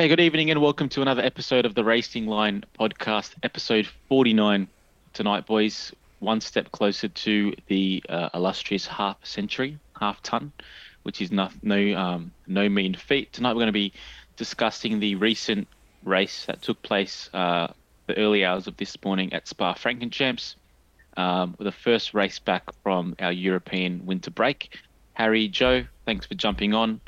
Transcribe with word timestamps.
Okay, 0.00 0.08
good 0.08 0.20
evening 0.20 0.50
and 0.50 0.62
welcome 0.62 0.88
to 0.88 1.02
another 1.02 1.20
episode 1.20 1.66
of 1.66 1.74
the 1.74 1.84
Racing 1.84 2.26
Line 2.26 2.64
podcast, 2.80 3.34
episode 3.42 3.86
49 4.08 4.66
tonight, 5.12 5.44
boys. 5.44 5.92
One 6.20 6.40
step 6.40 6.72
closer 6.72 7.08
to 7.08 7.54
the 7.66 8.02
uh, 8.08 8.30
illustrious 8.32 8.86
half 8.86 9.18
century, 9.26 9.78
half 10.00 10.22
ton, 10.22 10.52
which 11.02 11.20
is 11.20 11.30
no 11.30 11.50
no, 11.62 11.94
um, 11.98 12.32
no 12.46 12.66
mean 12.66 12.94
feat. 12.94 13.30
Tonight 13.34 13.50
we're 13.50 13.60
going 13.60 13.66
to 13.66 13.72
be 13.72 13.92
discussing 14.36 15.00
the 15.00 15.16
recent 15.16 15.68
race 16.02 16.46
that 16.46 16.62
took 16.62 16.80
place 16.80 17.28
uh, 17.34 17.68
the 18.06 18.16
early 18.16 18.42
hours 18.42 18.66
of 18.66 18.78
this 18.78 18.96
morning 19.04 19.30
at 19.34 19.48
Spa 19.48 19.74
Francorchamps, 19.74 20.54
um, 21.18 21.54
with 21.58 21.66
the 21.66 21.72
first 21.72 22.14
race 22.14 22.38
back 22.38 22.64
from 22.82 23.14
our 23.18 23.32
European 23.32 24.06
winter 24.06 24.30
break. 24.30 24.78
Harry, 25.12 25.46
Joe, 25.46 25.84
thanks 26.06 26.24
for 26.24 26.36
jumping 26.36 26.72
on. 26.72 27.02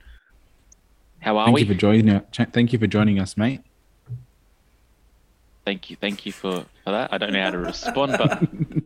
How 1.22 1.38
are 1.38 1.46
Thank 1.46 1.54
we? 1.54 1.60
you 1.62 1.66
for 1.68 1.74
joining. 1.74 2.20
Thank 2.32 2.72
you 2.72 2.78
for 2.78 2.86
joining 2.88 3.20
us, 3.20 3.36
mate. 3.36 3.60
Thank 5.64 5.88
you, 5.90 5.96
thank 5.96 6.26
you 6.26 6.32
for, 6.32 6.64
for 6.84 6.90
that. 6.90 7.12
I 7.12 7.18
don't 7.18 7.32
know 7.32 7.40
how 7.40 7.50
to 7.52 7.58
respond, 7.58 8.16
but 8.18 8.42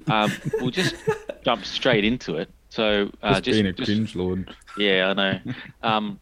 um, 0.12 0.30
we'll 0.60 0.70
just 0.70 0.94
jump 1.42 1.64
straight 1.64 2.04
into 2.04 2.36
it. 2.36 2.50
So, 2.68 3.10
uh, 3.22 3.40
Just, 3.40 3.44
just, 3.44 3.54
being 3.56 3.66
a 3.66 3.72
just- 3.72 3.86
cringe 3.86 4.14
lord. 4.14 4.54
yeah, 4.76 5.08
I 5.08 5.12
know. 5.14 5.40
Um, 5.82 6.20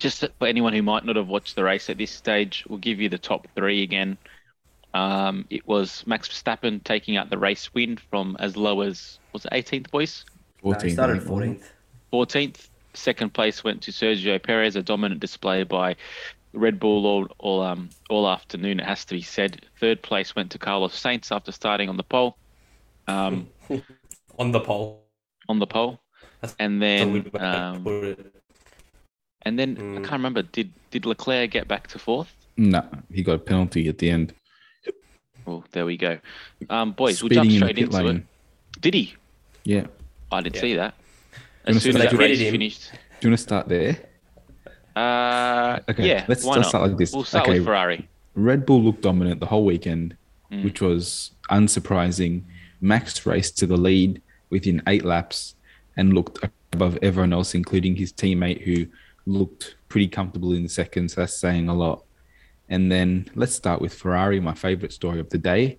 just 0.00 0.24
for 0.38 0.48
anyone 0.48 0.72
who 0.72 0.82
might 0.82 1.04
not 1.04 1.14
have 1.16 1.28
watched 1.28 1.54
the 1.54 1.62
race 1.62 1.88
at 1.90 1.98
this 1.98 2.10
stage, 2.10 2.64
we'll 2.68 2.78
give 2.78 3.00
you 3.00 3.08
the 3.10 3.18
top 3.18 3.46
three 3.54 3.82
again. 3.82 4.16
Um, 4.94 5.44
it 5.50 5.64
was 5.68 6.04
Max 6.06 6.26
Verstappen 6.28 6.82
taking 6.82 7.16
out 7.18 7.28
the 7.30 7.36
race 7.38 7.72
win 7.74 7.98
from 8.10 8.36
as 8.40 8.56
low 8.56 8.80
as 8.80 9.18
was 9.32 9.44
it 9.44 9.52
18th, 9.52 9.90
boys? 9.90 10.24
No, 10.64 10.72
he 10.72 10.90
started 10.90 11.16
I 11.16 11.18
think, 11.20 11.30
wasn't 11.30 11.60
14th. 12.12 12.54
14th. 12.54 12.68
Second 12.94 13.32
place 13.32 13.62
went 13.62 13.82
to 13.82 13.90
Sergio 13.92 14.42
Perez, 14.42 14.76
a 14.76 14.82
dominant 14.82 15.20
display 15.20 15.62
by 15.62 15.96
Red 16.52 16.80
Bull 16.80 17.06
all 17.06 17.28
all 17.38 17.62
um 17.62 17.88
all 18.08 18.28
afternoon. 18.28 18.80
It 18.80 18.86
has 18.86 19.04
to 19.06 19.14
be 19.14 19.22
said. 19.22 19.64
Third 19.78 20.02
place 20.02 20.34
went 20.34 20.50
to 20.52 20.58
Carlos 20.58 21.00
Sainz 21.00 21.30
after 21.34 21.52
starting 21.52 21.88
on 21.88 21.96
the 21.96 22.02
pole, 22.02 22.36
um, 23.06 23.48
on 24.38 24.50
the 24.52 24.60
pole. 24.60 25.04
on 25.48 25.58
the 25.60 25.66
pole, 25.66 26.00
That's 26.40 26.56
and 26.58 26.82
then 26.82 27.12
good 27.22 27.32
way 27.32 27.40
to 27.40 27.46
um, 27.46 27.86
and 29.42 29.58
then 29.58 29.76
I 29.78 29.80
Mm. 29.80 29.94
can't 30.02 30.12
remember. 30.12 30.42
Did 30.42 30.72
did 30.90 31.06
Leclerc 31.06 31.50
get 31.52 31.68
back 31.68 31.86
to 31.88 31.98
fourth? 31.98 32.34
No, 32.56 32.84
he 33.12 33.22
got 33.22 33.34
a 33.36 33.38
penalty 33.38 33.88
at 33.88 33.98
the 33.98 34.10
end. 34.10 34.34
Well, 35.46 35.64
there 35.70 35.86
we 35.86 35.96
go. 35.96 36.18
Um, 36.68 36.92
boys, 36.92 37.22
we'll 37.22 37.30
jump 37.30 37.50
straight 37.50 37.76
pit 37.76 37.84
into 37.86 37.96
lane. 38.02 38.16
it. 38.16 38.80
Did 38.80 38.94
he? 38.94 39.14
Yeah. 39.64 39.86
I 40.30 40.40
didn't 40.42 40.56
Yeah. 40.56 40.60
see 40.60 40.74
that. 40.74 40.94
Gonna 41.66 41.76
As 41.76 41.82
soon 41.82 41.96
as 41.96 42.02
that 42.10 42.12
race 42.18 42.38
him. 42.38 42.52
finished. 42.52 42.90
Do 42.92 43.28
you 43.28 43.30
want 43.30 43.38
to 43.38 43.42
start 43.42 43.68
there? 43.68 43.98
Uh, 44.96 45.78
Okay, 45.88 46.08
yeah. 46.08 46.24
let's- 46.28 46.44
why 46.44 46.54
let's 46.56 46.64
not? 46.64 46.68
start 46.68 46.88
like 46.90 46.98
this. 46.98 47.12
We'll 47.12 47.24
start 47.24 47.44
Okay. 47.48 47.58
with 47.58 47.66
Ferrari. 47.66 48.08
Red 48.34 48.66
Bull 48.66 48.82
looked 48.82 49.02
dominant 49.02 49.40
the 49.40 49.46
whole 49.46 49.64
weekend, 49.64 50.16
Mm. 50.50 50.64
which 50.64 50.80
was 50.80 51.32
unsurprising. 51.50 52.42
Max 52.80 53.24
raced 53.26 53.58
to 53.58 53.66
the 53.66 53.76
lead 53.76 54.20
within 54.48 54.82
eight 54.86 55.04
laps 55.04 55.54
and 55.96 56.12
looked 56.14 56.38
above 56.72 56.98
everyone 57.02 57.32
else, 57.32 57.54
including 57.54 57.96
his 57.96 58.12
teammate, 58.12 58.62
who 58.62 58.86
looked 59.26 59.76
pretty 59.88 60.08
comfortable 60.08 60.52
in 60.52 60.62
the 60.62 60.68
seconds. 60.68 61.14
That's 61.14 61.36
saying 61.36 61.68
a 61.68 61.74
lot. 61.74 62.04
And 62.68 62.90
then 62.90 63.26
let's 63.34 63.54
start 63.54 63.80
with 63.80 63.92
Ferrari, 63.92 64.40
my 64.40 64.54
favorite 64.54 64.92
story 64.92 65.20
of 65.20 65.28
the 65.30 65.38
day. 65.38 65.78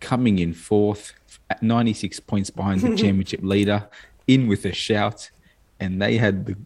Coming 0.00 0.38
in 0.38 0.52
fourth, 0.54 1.12
at 1.50 1.62
96 1.62 2.20
points 2.20 2.48
behind 2.50 2.80
the 2.80 2.88
championship 2.96 3.40
leader, 3.42 3.88
in 4.34 4.46
with 4.46 4.64
a 4.64 4.72
shout. 4.72 5.30
And 5.78 6.00
they 6.00 6.16
had 6.16 6.46
the 6.46 6.56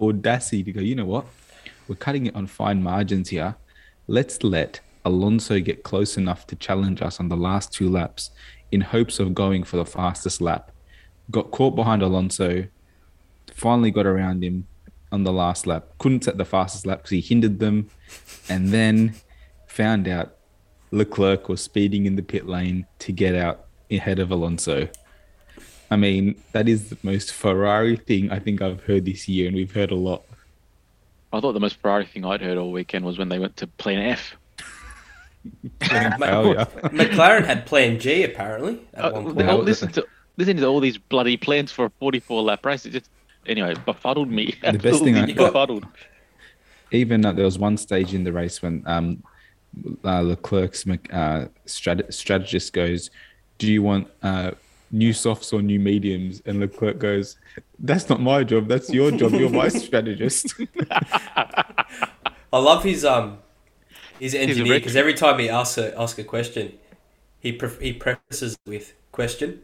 audacity 0.00 0.62
to 0.64 0.72
go, 0.72 0.80
you 0.80 0.94
know 0.94 1.04
what? 1.04 1.26
We're 1.88 1.96
cutting 1.96 2.26
it 2.26 2.34
on 2.34 2.46
fine 2.46 2.82
margins 2.82 3.28
here. 3.28 3.56
Let's 4.06 4.42
let 4.42 4.80
Alonso 5.04 5.60
get 5.60 5.82
close 5.82 6.16
enough 6.16 6.46
to 6.48 6.56
challenge 6.56 7.02
us 7.02 7.20
on 7.20 7.28
the 7.28 7.36
last 7.36 7.72
two 7.72 7.90
laps 7.90 8.30
in 8.72 8.80
hopes 8.80 9.18
of 9.18 9.34
going 9.34 9.64
for 9.64 9.76
the 9.76 9.84
fastest 9.84 10.40
lap. 10.40 10.70
Got 11.30 11.50
caught 11.50 11.74
behind 11.74 12.02
Alonso, 12.02 12.66
finally 13.52 13.90
got 13.90 14.06
around 14.06 14.42
him 14.42 14.66
on 15.12 15.24
the 15.24 15.32
last 15.32 15.66
lap. 15.66 15.86
Couldn't 15.98 16.24
set 16.24 16.38
the 16.38 16.44
fastest 16.44 16.86
lap 16.86 16.98
because 16.98 17.10
he 17.10 17.20
hindered 17.20 17.60
them, 17.60 17.88
and 18.48 18.68
then 18.68 19.14
found 19.66 20.08
out 20.08 20.36
Leclerc 20.90 21.48
was 21.48 21.60
speeding 21.60 22.06
in 22.06 22.16
the 22.16 22.22
pit 22.22 22.46
lane 22.46 22.86
to 23.00 23.12
get 23.12 23.34
out 23.34 23.66
ahead 23.90 24.18
of 24.18 24.30
Alonso. 24.30 24.88
I 25.90 25.96
mean, 25.96 26.34
that 26.52 26.68
is 26.68 26.90
the 26.90 26.98
most 27.02 27.32
Ferrari 27.32 27.96
thing 27.96 28.30
I 28.30 28.38
think 28.38 28.62
I've 28.62 28.82
heard 28.84 29.04
this 29.04 29.28
year, 29.28 29.46
and 29.46 29.54
we've 29.56 29.72
heard 29.72 29.90
a 29.90 29.94
lot. 29.96 30.22
I 31.32 31.40
thought 31.40 31.52
the 31.52 31.60
most 31.60 31.76
Ferrari 31.80 32.06
thing 32.06 32.24
I'd 32.24 32.40
heard 32.40 32.56
all 32.58 32.72
weekend 32.72 33.04
was 33.04 33.18
when 33.18 33.28
they 33.28 33.38
went 33.38 33.56
to 33.58 33.66
Plan 33.66 33.98
F. 34.00 34.34
Failure. 35.82 36.66
McLaren 36.84 37.44
had 37.44 37.66
Plan 37.66 37.98
G 37.98 38.22
apparently 38.24 38.80
at 38.94 39.04
Uh, 39.06 39.10
one 39.12 39.24
point. 39.24 39.36
Well, 39.36 39.58
oh, 39.58 39.62
listen 39.62 39.90
to 39.92 40.06
listen 40.36 40.56
to 40.56 40.66
all 40.66 40.80
these 40.80 40.96
bloody 40.98 41.36
plans 41.36 41.70
for 41.70 41.86
a 41.86 41.90
44 42.00 42.42
lap 42.42 42.64
race. 42.64 42.86
It 42.86 42.90
just 42.90 43.10
anyway 43.46 43.74
befuddled 43.84 44.30
me. 44.30 44.54
The 44.62 44.78
best 44.78 45.02
thing 45.04 45.16
I- 45.16 45.20
Absolutely 45.20 45.32
befuddled. 45.34 45.86
even 46.92 47.24
uh, 47.26 47.32
there 47.32 47.44
was 47.44 47.58
one 47.58 47.76
stage 47.76 48.14
in 48.14 48.24
the 48.24 48.32
race 48.32 48.62
when 48.62 48.82
um, 48.86 49.22
uh, 50.04 50.20
Leclerc's 50.22 50.86
uh, 50.86 51.48
strat- 51.66 52.12
strategist 52.14 52.72
goes, 52.72 53.10
"Do 53.58 53.70
you 53.70 53.82
want 53.82 54.08
uh, 54.22 54.52
new 54.94 55.12
softs 55.12 55.52
or 55.52 55.60
new 55.62 55.80
mediums?" 55.80 56.42
And 56.46 56.60
Leclerc 56.60 56.98
goes, 56.98 57.36
"That's 57.78 58.08
not 58.08 58.20
my 58.20 58.44
job. 58.44 58.68
That's 58.68 58.90
your 58.90 59.10
job. 59.10 59.32
You're 59.32 59.50
my 59.50 59.68
strategist." 59.84 60.54
I 62.52 62.58
love 62.58 62.84
his 62.84 63.04
um 63.04 63.38
his 64.20 64.34
engineer 64.34 64.78
because 64.78 64.96
every 64.96 65.14
time 65.14 65.38
he 65.38 65.48
asks 65.48 65.76
a 65.78 65.98
ask 66.00 66.18
a 66.18 66.24
question, 66.24 66.72
he 67.40 67.52
pre- 67.52 67.80
he 67.80 67.92
prefaces 67.92 68.56
with 68.66 68.94
question. 69.12 69.60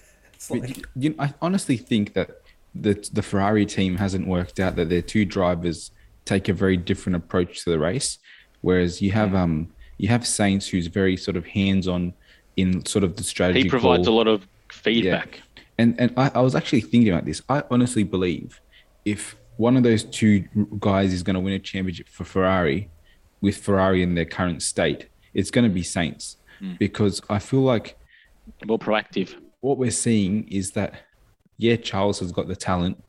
like, 0.50 0.76
you, 0.76 0.84
you- 0.96 1.14
I 1.18 1.32
honestly 1.40 1.76
think 1.76 2.14
that 2.14 2.42
the 2.74 2.94
the 3.12 3.22
Ferrari 3.22 3.66
team 3.66 3.96
hasn't 3.96 4.26
worked 4.26 4.58
out 4.58 4.76
that 4.76 4.88
their 4.88 5.02
two 5.02 5.24
drivers 5.24 5.90
take 6.24 6.48
a 6.48 6.52
very 6.52 6.76
different 6.76 7.16
approach 7.16 7.64
to 7.64 7.70
the 7.70 7.78
race, 7.78 8.18
whereas 8.60 9.00
you 9.00 9.12
have 9.12 9.34
um 9.34 9.68
you 9.98 10.08
have 10.08 10.22
Sainz 10.22 10.68
who's 10.68 10.88
very 10.88 11.16
sort 11.16 11.36
of 11.36 11.46
hands 11.46 11.86
on 11.86 12.12
in 12.56 12.84
sort 12.86 13.04
of 13.04 13.16
the 13.16 13.22
strategy. 13.22 13.62
He 13.62 13.68
provides 13.68 14.06
call. 14.06 14.14
a 14.14 14.18
lot 14.18 14.28
of 14.28 14.48
feedback. 14.72 15.40
And 15.78 15.98
and 15.98 16.12
I, 16.16 16.30
I 16.34 16.40
was 16.40 16.54
actually 16.54 16.80
thinking 16.82 17.10
about 17.12 17.24
this. 17.24 17.42
I 17.48 17.62
honestly 17.70 18.04
believe 18.04 18.60
if 19.04 19.36
one 19.56 19.76
of 19.76 19.82
those 19.82 20.04
two 20.04 20.44
guys 20.80 21.12
is 21.12 21.22
going 21.22 21.34
to 21.34 21.40
win 21.40 21.52
a 21.54 21.58
championship 21.58 22.08
for 22.08 22.24
Ferrari, 22.24 22.90
with 23.40 23.56
Ferrari 23.56 24.02
in 24.02 24.14
their 24.14 24.24
current 24.24 24.62
state, 24.62 25.08
it's 25.34 25.50
going 25.50 25.64
to 25.68 25.70
be 25.74 25.82
Sainz, 25.82 26.36
Mm. 26.60 26.78
because 26.78 27.20
I 27.28 27.38
feel 27.40 27.60
like 27.62 27.98
More 28.64 28.78
proactive. 28.78 29.34
what 29.60 29.78
we're 29.78 29.90
seeing 29.90 30.46
is 30.48 30.70
that 30.72 30.94
yeah, 31.58 31.76
Charles 31.76 32.20
has 32.20 32.30
got 32.32 32.46
the 32.48 32.54
talent, 32.56 33.02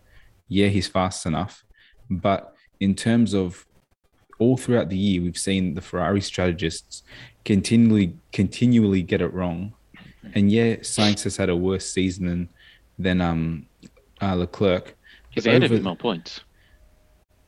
yeah, 0.47 0.67
he's 0.67 0.87
fast 0.87 1.25
enough, 1.25 1.63
but 2.09 2.55
in 2.79 2.95
terms 2.95 3.33
of 3.33 3.65
all 4.39 4.57
throughout 4.57 4.89
the 4.89 4.97
year, 4.97 5.21
we've 5.21 5.37
seen 5.37 5.75
the 5.75 5.81
Ferrari 5.81 6.19
strategists 6.21 7.03
continually 7.45 8.15
continually 8.31 9.03
get 9.03 9.21
it 9.21 9.31
wrong. 9.33 9.73
And 10.33 10.51
yeah, 10.51 10.75
Sainz 10.77 11.23
has 11.23 11.37
had 11.37 11.49
a 11.49 11.55
worse 11.55 11.85
season 11.89 12.25
than 12.27 12.49
than 12.99 13.21
um 13.21 13.65
uh, 14.21 14.35
Leclerc. 14.35 14.95
He's 15.29 15.43
But 15.43 15.49
ahead 15.51 15.63
of 15.63 15.71
over- 15.71 15.81
more 15.81 15.95
points. 15.95 16.41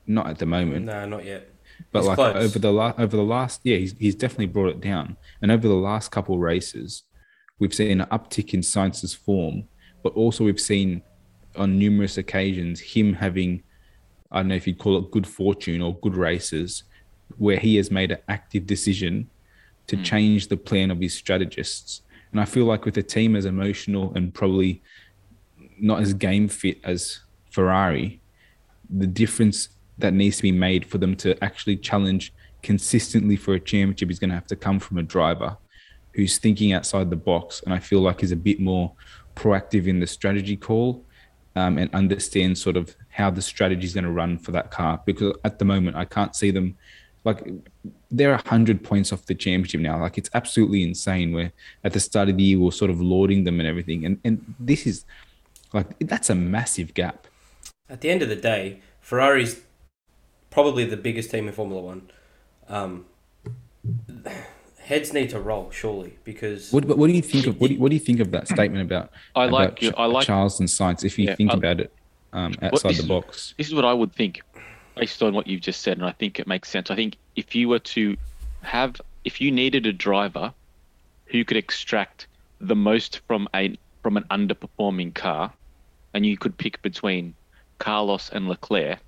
Not 0.08 0.28
at 0.28 0.38
the 0.38 0.46
moment, 0.46 0.86
no, 0.86 1.06
not 1.08 1.26
yet. 1.26 1.50
but 1.92 2.00
he's 2.00 2.08
like 2.10 2.16
close. 2.18 2.36
over 2.36 2.60
the 2.60 2.72
last 2.72 3.00
over 3.00 3.18
the 3.18 3.24
last 3.24 3.62
yeah, 3.64 3.78
he's 3.78 3.96
he's 3.98 4.16
definitely 4.16 4.48
brought 4.48 4.70
it 4.70 4.82
down. 4.82 5.18
And 5.42 5.52
over 5.52 5.68
the 5.68 5.74
last 5.74 6.12
couple 6.12 6.38
races, 6.38 7.04
we've 7.60 7.74
seen 7.74 8.02
an 8.02 8.08
uptick 8.10 8.54
in 8.54 8.60
Sainz's 8.62 9.14
form, 9.16 9.64
but 10.04 10.14
also 10.14 10.44
we've 10.44 10.60
seen 10.62 11.02
on 11.56 11.80
numerous 11.80 12.18
occasions 12.18 12.80
him 12.82 13.14
having 13.14 13.64
I 14.32 14.40
don't 14.40 14.50
know 14.50 14.56
if 14.56 14.68
you'd 14.68 14.78
call 14.78 14.98
it 14.98 15.10
good 15.12 15.26
fortune 15.26 15.82
or 15.82 15.98
good 16.00 16.16
races, 16.16 16.84
where 17.38 17.58
he 17.58 17.78
has 17.78 17.90
made 17.90 18.12
an 18.12 18.20
active 18.28 18.68
decision 18.68 19.30
to 19.88 19.98
change 19.98 20.48
the 20.50 20.58
plan 20.58 20.92
of 20.92 21.00
his 21.00 21.14
strategists. 21.14 22.02
And 22.36 22.42
I 22.42 22.44
feel 22.44 22.66
like 22.66 22.84
with 22.84 22.98
a 22.98 23.02
team 23.02 23.34
as 23.34 23.46
emotional 23.46 24.12
and 24.14 24.34
probably 24.34 24.82
not 25.80 26.02
as 26.02 26.14
game 26.14 26.50
fit 26.50 26.82
as 26.84 27.22
Ferrari, 27.50 28.20
the 28.90 29.08
difference 29.08 29.70
that 30.00 30.14
needs 30.14 30.36
to 30.36 30.42
be 30.44 30.52
made 30.52 30.86
for 30.86 30.98
them 30.98 31.16
to 31.16 31.42
actually 31.42 31.78
challenge 31.78 32.34
consistently 32.62 33.38
for 33.38 33.54
a 33.54 33.60
championship 33.62 34.12
is 34.12 34.20
going 34.20 34.32
to 34.32 34.36
have 34.36 34.48
to 34.48 34.58
come 34.58 34.82
from 34.82 34.98
a 34.98 35.02
driver 35.02 35.56
who's 36.12 36.38
thinking 36.38 36.74
outside 36.74 37.10
the 37.10 37.16
box. 37.16 37.62
And 37.64 37.74
I 37.74 37.80
feel 37.80 38.02
like 38.02 38.22
is 38.22 38.34
a 38.34 38.36
bit 38.36 38.60
more 38.60 38.92
proactive 39.38 39.88
in 39.88 40.02
the 40.02 40.08
strategy 40.08 40.58
call 40.58 41.06
um, 41.56 41.78
and 41.78 41.90
understands 41.96 42.62
sort 42.62 42.76
of 42.76 42.98
how 43.12 43.30
the 43.30 43.42
strategy 43.42 43.86
is 43.86 43.94
going 43.94 44.04
to 44.04 44.12
run 44.12 44.40
for 44.40 44.52
that 44.52 44.72
car. 44.72 45.02
Because 45.06 45.38
at 45.46 45.58
the 45.58 45.64
moment, 45.64 45.96
I 45.96 46.04
can't 46.04 46.36
see 46.36 46.52
them 46.52 46.76
like 47.26 47.44
they're 48.12 48.32
100 48.32 48.84
points 48.84 49.12
off 49.12 49.26
the 49.26 49.36
championship 49.36 49.82
now. 49.82 50.00
Like 50.00 50.18
it's 50.18 50.30
absolutely 50.34 50.84
insane. 50.84 51.34
Where 51.34 51.52
at 51.84 51.92
the 51.94 52.00
start 52.00 52.30
of 52.30 52.38
the 52.38 52.44
year, 52.44 52.60
we're 52.60 52.72
sort 52.72 52.92
of 52.92 53.02
lauding 53.02 53.44
them 53.44 53.60
and 53.60 53.68
everything. 53.68 54.06
And, 54.06 54.20
and 54.24 54.56
this 54.60 54.86
is 54.86 55.04
like, 55.74 55.88
that's 56.00 56.30
a 56.30 56.36
massive 56.36 56.94
gap. 56.94 57.28
At 57.90 58.02
the 58.02 58.10
end 58.10 58.22
of 58.22 58.30
the 58.30 58.36
day, 58.36 58.80
Ferrari's 59.02 59.62
probably 60.52 60.86
the 60.86 60.98
biggest 60.98 61.32
team 61.32 61.48
in 61.48 61.54
Formula 61.54 61.82
One. 61.82 62.10
Um, 62.70 63.06
heads 64.80 65.14
need 65.14 65.30
to 65.32 65.40
roll 65.40 65.72
surely 65.72 66.18
because 66.24 66.72
What, 66.72 66.86
what, 66.86 66.98
what 66.98 67.08
do 67.08 67.14
you 67.14 67.22
think 67.22 67.48
of 67.48 67.60
what 67.60 67.68
do 67.70 67.74
you, 67.74 67.80
what 67.80 67.90
do 67.90 67.96
you 67.96 68.00
think 68.00 68.20
of 68.20 68.32
that 68.32 68.48
statement 68.48 68.82
about? 68.84 69.12
I 69.36 69.46
about 69.46 69.52
like 69.54 69.82
your- 69.82 69.92
Ch- 69.92 69.96
I 69.98 70.06
like- 70.06 70.26
Charles 70.28 70.60
and 70.60 70.70
Sainz. 70.70 71.04
If 71.04 71.18
you 71.18 71.26
Yeah, 71.26 71.36
think 71.36 71.52
I- 71.52 71.56
about 71.58 71.80
it 71.80 71.92
um, 72.34 72.54
outside 72.62 72.90
this 72.92 72.98
the 72.98 73.04
is- 73.04 73.10
box, 73.10 73.54
this 73.58 73.68
is 73.68 73.74
what 73.74 73.86
I 73.86 73.94
would 73.94 74.14
think 74.14 74.42
based 74.96 75.22
on 75.22 75.34
what 75.34 75.48
you've 75.48 75.62
just 75.62 75.82
said, 75.82 75.98
and 75.98 76.06
I 76.06 76.12
think 76.12 76.40
it 76.40 76.48
makes 76.48 76.70
sense. 76.70 76.90
I 76.90 76.96
think 76.96 77.18
if 77.36 77.56
you 77.56 77.70
were 77.70 77.80
to 77.80 78.16
have, 78.62 79.00
if 79.24 79.42
you 79.42 79.52
needed 79.52 79.86
a 79.86 79.94
driver 79.94 80.54
who 81.26 81.44
could 81.44 81.58
extract 81.58 82.28
the 82.60 82.76
most 82.76 83.22
from 83.28 83.48
a 83.54 83.78
from 84.02 84.18
an 84.18 84.26
underperforming 84.30 85.14
car, 85.14 85.52
and 86.14 86.26
you 86.26 86.38
could 86.38 86.58
pick 86.58 86.82
between 86.82 87.34
Carlos 87.80 88.30
and 88.30 88.48
Leclerc, 88.48 89.00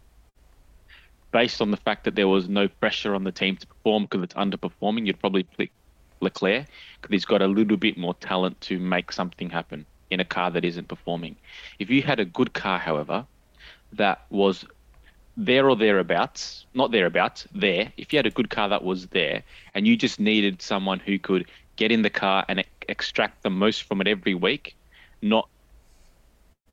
based 1.32 1.62
on 1.62 1.72
the 1.72 1.78
fact 1.78 2.04
that 2.06 2.16
there 2.16 2.28
was 2.28 2.50
no 2.50 2.68
pressure 2.68 3.14
on 3.14 3.24
the 3.24 3.32
team 3.32 3.56
to 3.58 3.68
perform 3.68 4.04
because 4.04 4.24
it's 4.24 4.34
underperforming, 4.34 5.06
you'd 5.06 5.20
probably 5.20 5.44
pick 5.44 5.72
Leclerc 6.20 6.66
because 7.02 7.12
he's 7.12 7.26
got 7.26 7.42
a 7.42 7.48
little 7.48 7.78
bit 7.78 7.98
more 7.98 8.16
talent 8.16 8.60
to 8.62 8.80
make 8.80 9.12
something 9.12 9.50
happen 9.50 9.86
in 10.10 10.20
a 10.20 10.26
car 10.26 10.50
that 10.52 10.66
isn't 10.66 10.88
performing. 10.88 11.36
If 11.80 11.90
you 11.90 12.02
had 12.02 12.20
a 12.20 12.26
good 12.26 12.54
car, 12.54 12.80
however, 12.80 13.26
that 13.94 14.26
was 14.30 14.66
there 15.38 15.70
or 15.70 15.76
thereabouts, 15.76 16.66
not 16.74 16.92
thereabouts, 16.92 17.48
there. 17.54 17.94
If 17.96 18.12
you 18.12 18.18
had 18.18 18.26
a 18.26 18.32
good 18.32 18.50
car 18.50 18.70
that 18.70 18.84
was 18.84 19.08
there 19.08 19.44
and 19.76 19.86
you 19.86 19.96
just 19.96 20.20
needed 20.20 20.62
someone 20.62 21.00
who 21.00 21.20
could 21.20 21.46
get 21.76 21.92
in 21.92 22.02
the 22.02 22.10
car 22.10 22.44
and 22.50 22.66
extract 22.90 23.44
the 23.44 23.52
most 23.52 23.84
from 23.84 24.02
it 24.02 24.08
every 24.08 24.34
week, 24.34 24.76
not, 25.22 25.48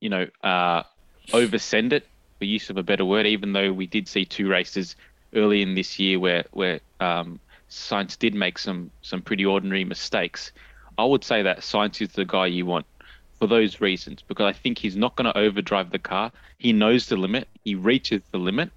you 0.01 0.09
know, 0.09 0.27
uh, 0.43 0.83
oversend 1.29 1.93
it, 1.93 2.07
for 2.39 2.47
use 2.47 2.71
of 2.71 2.79
a 2.79 2.83
better 2.83 3.05
word, 3.05 3.27
even 3.27 3.53
though 3.53 3.73
we 3.73 3.87
did 3.87 4.09
see 4.09 4.25
two 4.25 4.49
races 4.49 4.97
early 5.35 5.61
in 5.63 5.75
this 5.75 5.99
year 5.99 6.19
where, 6.19 6.45
where 6.53 6.81
um, 7.01 7.39
Sainz 7.71 8.19
did 8.19 8.35
make 8.35 8.59
some, 8.59 8.91
some 9.03 9.21
pretty 9.21 9.45
ordinary 9.45 9.85
mistakes. 9.85 10.53
I 10.97 11.05
would 11.05 11.23
say 11.23 11.43
that 11.43 11.61
Sainz 11.61 12.01
is 12.01 12.13
the 12.13 12.25
guy 12.25 12.47
you 12.47 12.65
want 12.65 12.87
for 13.39 13.47
those 13.47 13.81
reasons 13.81 14.23
because 14.27 14.47
I 14.47 14.53
think 14.53 14.79
he's 14.79 14.97
not 14.97 15.17
going 15.17 15.33
to 15.33 15.39
overdrive 15.39 15.91
the 15.91 15.99
car. 15.99 16.33
He 16.59 16.73
knows 16.73 17.07
the 17.07 17.17
limit, 17.17 17.49
he 17.65 17.75
reaches 17.75 18.23
the 18.33 18.39
limit, 18.39 18.71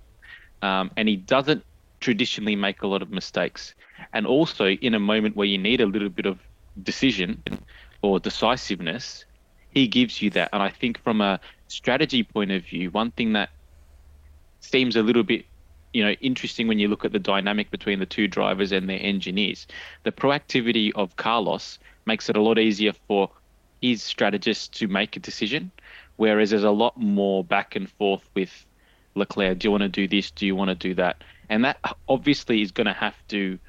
um, 0.62 0.92
and 0.98 1.08
he 1.08 1.16
doesn't 1.16 1.64
traditionally 2.00 2.56
make 2.56 2.82
a 2.82 2.88
lot 2.88 3.02
of 3.02 3.10
mistakes. 3.10 3.74
And 4.14 4.26
also, 4.28 4.68
in 4.70 4.94
a 4.94 5.00
moment 5.00 5.36
where 5.36 5.48
you 5.48 5.58
need 5.58 5.82
a 5.82 5.86
little 5.86 6.10
bit 6.10 6.26
of 6.26 6.40
decision 6.84 7.44
or 8.02 8.20
decisiveness, 8.20 9.26
he 9.70 9.88
gives 9.88 10.22
you 10.22 10.30
that. 10.32 10.50
And 10.54 10.62
I 10.62 10.70
think 10.70 11.02
from 11.04 11.22
a 11.22 11.40
strategy 11.68 12.24
point 12.24 12.52
of 12.52 12.64
view, 12.64 12.92
one 12.92 13.12
thing 13.12 13.34
that 13.34 13.50
seems 14.62 14.96
a 14.96 15.02
little 15.02 15.24
bit 15.24 15.46
you 15.94 16.04
know 16.04 16.12
interesting 16.22 16.68
when 16.68 16.80
you 16.80 16.88
look 16.88 17.06
at 17.06 17.12
the 17.12 17.20
dynamic 17.20 17.72
between 17.72 18.00
the 18.00 18.06
two 18.06 18.28
drivers 18.28 18.72
and 18.72 18.90
their 18.90 19.00
engineers 19.02 19.68
the 20.04 20.12
proactivity 20.12 20.92
of 20.96 21.16
carlos 21.16 21.80
makes 22.06 22.30
it 22.30 22.36
a 22.36 22.42
lot 22.42 22.60
easier 22.60 22.92
for 23.08 23.30
his 23.82 24.02
strategist 24.04 24.78
to 24.80 24.88
make 24.88 25.16
a 25.16 25.20
decision 25.20 25.72
whereas 26.18 26.50
there's 26.50 26.64
a 26.64 26.72
lot 26.72 26.98
more 26.98 27.44
back 27.44 27.76
and 27.76 27.90
forth 27.92 28.28
with 28.34 28.66
leclerc. 29.14 29.60
Do 29.60 29.68
you 29.68 29.72
want 29.72 29.84
to 29.84 29.90
do 29.90 30.08
this? 30.08 30.32
Do 30.32 30.48
you 30.48 30.56
want 30.56 30.70
to 30.70 30.76
do 30.76 30.96
that? 30.96 31.24
And 31.48 31.64
that 31.64 31.78
obviously 32.10 32.64
is 32.64 32.72
going 32.72 32.88
to 32.88 32.94
have 32.94 33.16
to 33.28 33.60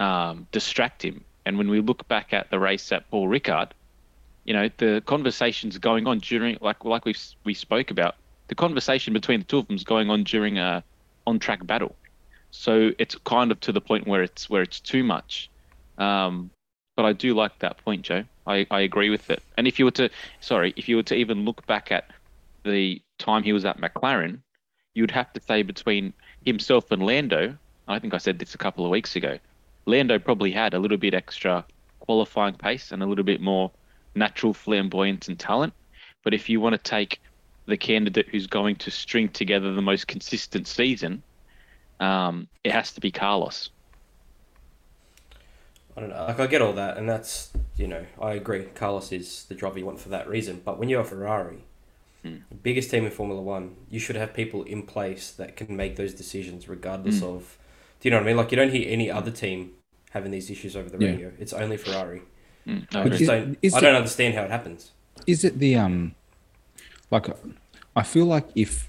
um, 0.00 0.46
distract 0.52 1.02
him. 1.02 1.24
And 1.46 1.56
when 1.56 1.68
we 1.68 1.80
look 1.80 2.06
back 2.06 2.34
at 2.34 2.50
the 2.50 2.58
race 2.58 2.92
at 2.92 3.10
paul 3.10 3.26
ricard 3.26 3.70
you 4.44 4.52
know 4.52 4.68
the 4.76 5.02
conversations 5.06 5.78
going 5.78 6.06
on 6.06 6.18
during 6.18 6.58
like 6.60 6.84
like 6.84 7.04
we 7.04 7.14
we 7.44 7.54
spoke 7.54 7.90
about 7.90 8.16
the 8.48 8.54
conversation 8.54 9.12
between 9.12 9.40
the 9.40 9.46
two 9.46 9.58
of 9.58 9.66
them 9.66 9.76
is 9.76 9.84
going 9.84 10.10
on 10.10 10.22
during 10.22 10.58
a 10.58 10.84
on 11.26 11.38
track 11.38 11.66
battle. 11.66 11.96
So 12.50 12.92
it's 12.98 13.16
kind 13.24 13.50
of 13.50 13.58
to 13.60 13.72
the 13.72 13.80
point 13.80 14.06
where 14.06 14.22
it's 14.22 14.48
where 14.50 14.62
it's 14.62 14.80
too 14.80 15.02
much. 15.02 15.50
Um, 15.98 16.50
but 16.96 17.04
I 17.04 17.12
do 17.12 17.34
like 17.34 17.58
that 17.58 17.78
point 17.78 18.02
Joe 18.02 18.24
I, 18.46 18.66
I 18.70 18.80
agree 18.80 19.10
with 19.10 19.30
it 19.30 19.42
and 19.56 19.66
if 19.66 19.78
you 19.78 19.84
were 19.84 19.90
to 19.92 20.10
sorry 20.40 20.72
if 20.76 20.88
you 20.88 20.96
were 20.96 21.02
to 21.04 21.14
even 21.14 21.44
look 21.44 21.66
back 21.66 21.90
at 21.92 22.10
the 22.64 23.00
time 23.18 23.42
he 23.42 23.52
was 23.52 23.64
at 23.64 23.80
McLaren 23.80 24.38
you'd 24.94 25.10
have 25.10 25.32
to 25.32 25.40
say 25.40 25.62
between 25.62 26.12
himself 26.44 26.90
and 26.90 27.04
Lando 27.04 27.56
I 27.88 27.98
think 27.98 28.14
I 28.14 28.18
said 28.18 28.38
this 28.38 28.54
a 28.54 28.58
couple 28.58 28.84
of 28.84 28.90
weeks 28.90 29.16
ago 29.16 29.38
Lando 29.86 30.18
probably 30.18 30.50
had 30.50 30.74
a 30.74 30.78
little 30.78 30.96
bit 30.96 31.14
extra 31.14 31.64
qualifying 32.00 32.54
pace 32.54 32.92
and 32.92 33.02
a 33.02 33.06
little 33.06 33.24
bit 33.24 33.40
more 33.40 33.70
natural 34.14 34.54
flamboyance 34.54 35.28
and 35.28 35.38
talent. 35.38 35.72
But 36.22 36.34
if 36.34 36.48
you 36.48 36.60
want 36.60 36.74
to 36.74 36.78
take 36.78 37.20
the 37.66 37.76
candidate 37.76 38.28
who's 38.30 38.46
going 38.46 38.76
to 38.76 38.90
string 38.90 39.28
together 39.28 39.72
the 39.72 39.82
most 39.82 40.06
consistent 40.06 40.66
season, 40.66 41.22
um, 42.00 42.48
it 42.62 42.72
has 42.72 42.92
to 42.92 43.00
be 43.00 43.10
Carlos. 43.10 43.70
I 45.96 46.00
don't 46.00 46.10
know. 46.10 46.24
Like 46.26 46.40
I 46.40 46.46
get 46.46 46.60
all 46.62 46.72
that, 46.72 46.96
and 46.96 47.08
that's 47.08 47.50
you 47.76 47.86
know 47.86 48.04
I 48.20 48.32
agree. 48.32 48.64
Carlos 48.74 49.12
is 49.12 49.44
the 49.48 49.54
driver 49.54 49.78
you 49.78 49.86
want 49.86 50.00
for 50.00 50.08
that 50.10 50.28
reason. 50.28 50.60
But 50.64 50.78
when 50.78 50.88
you're 50.88 51.00
a 51.02 51.04
Ferrari, 51.04 51.64
Hmm. 52.22 52.36
the 52.48 52.54
biggest 52.56 52.90
team 52.90 53.04
in 53.04 53.10
Formula 53.10 53.40
One, 53.42 53.76
you 53.90 54.00
should 54.00 54.16
have 54.16 54.32
people 54.34 54.62
in 54.64 54.82
place 54.82 55.30
that 55.32 55.56
can 55.56 55.76
make 55.76 55.96
those 55.96 56.14
decisions 56.14 56.68
regardless 56.68 57.20
Hmm. 57.20 57.26
of. 57.26 57.58
Do 58.00 58.08
you 58.08 58.10
know 58.10 58.16
what 58.18 58.24
I 58.24 58.26
mean? 58.26 58.36
Like 58.36 58.50
you 58.50 58.56
don't 58.56 58.70
hear 58.72 58.86
any 58.90 59.10
other 59.10 59.30
team 59.30 59.72
having 60.10 60.30
these 60.32 60.50
issues 60.50 60.74
over 60.76 60.88
the 60.88 60.98
Yeah. 61.04 61.12
radio. 61.12 61.32
It's 61.38 61.52
only 61.52 61.76
Ferrari. 61.76 62.22
Mm, 62.66 62.86
I 62.94 63.02
I 63.02 63.08
just 63.10 63.26
don't. 63.26 63.58
is 63.62 63.74
I 63.74 63.80
don't 63.80 63.94
understand 63.94 64.34
how 64.34 64.42
it 64.44 64.50
happens. 64.50 64.90
is 65.26 65.44
it 65.44 65.58
the 65.58 65.76
um, 65.76 66.14
like 67.10 67.26
I 67.94 68.02
feel 68.02 68.26
like 68.26 68.48
if 68.54 68.88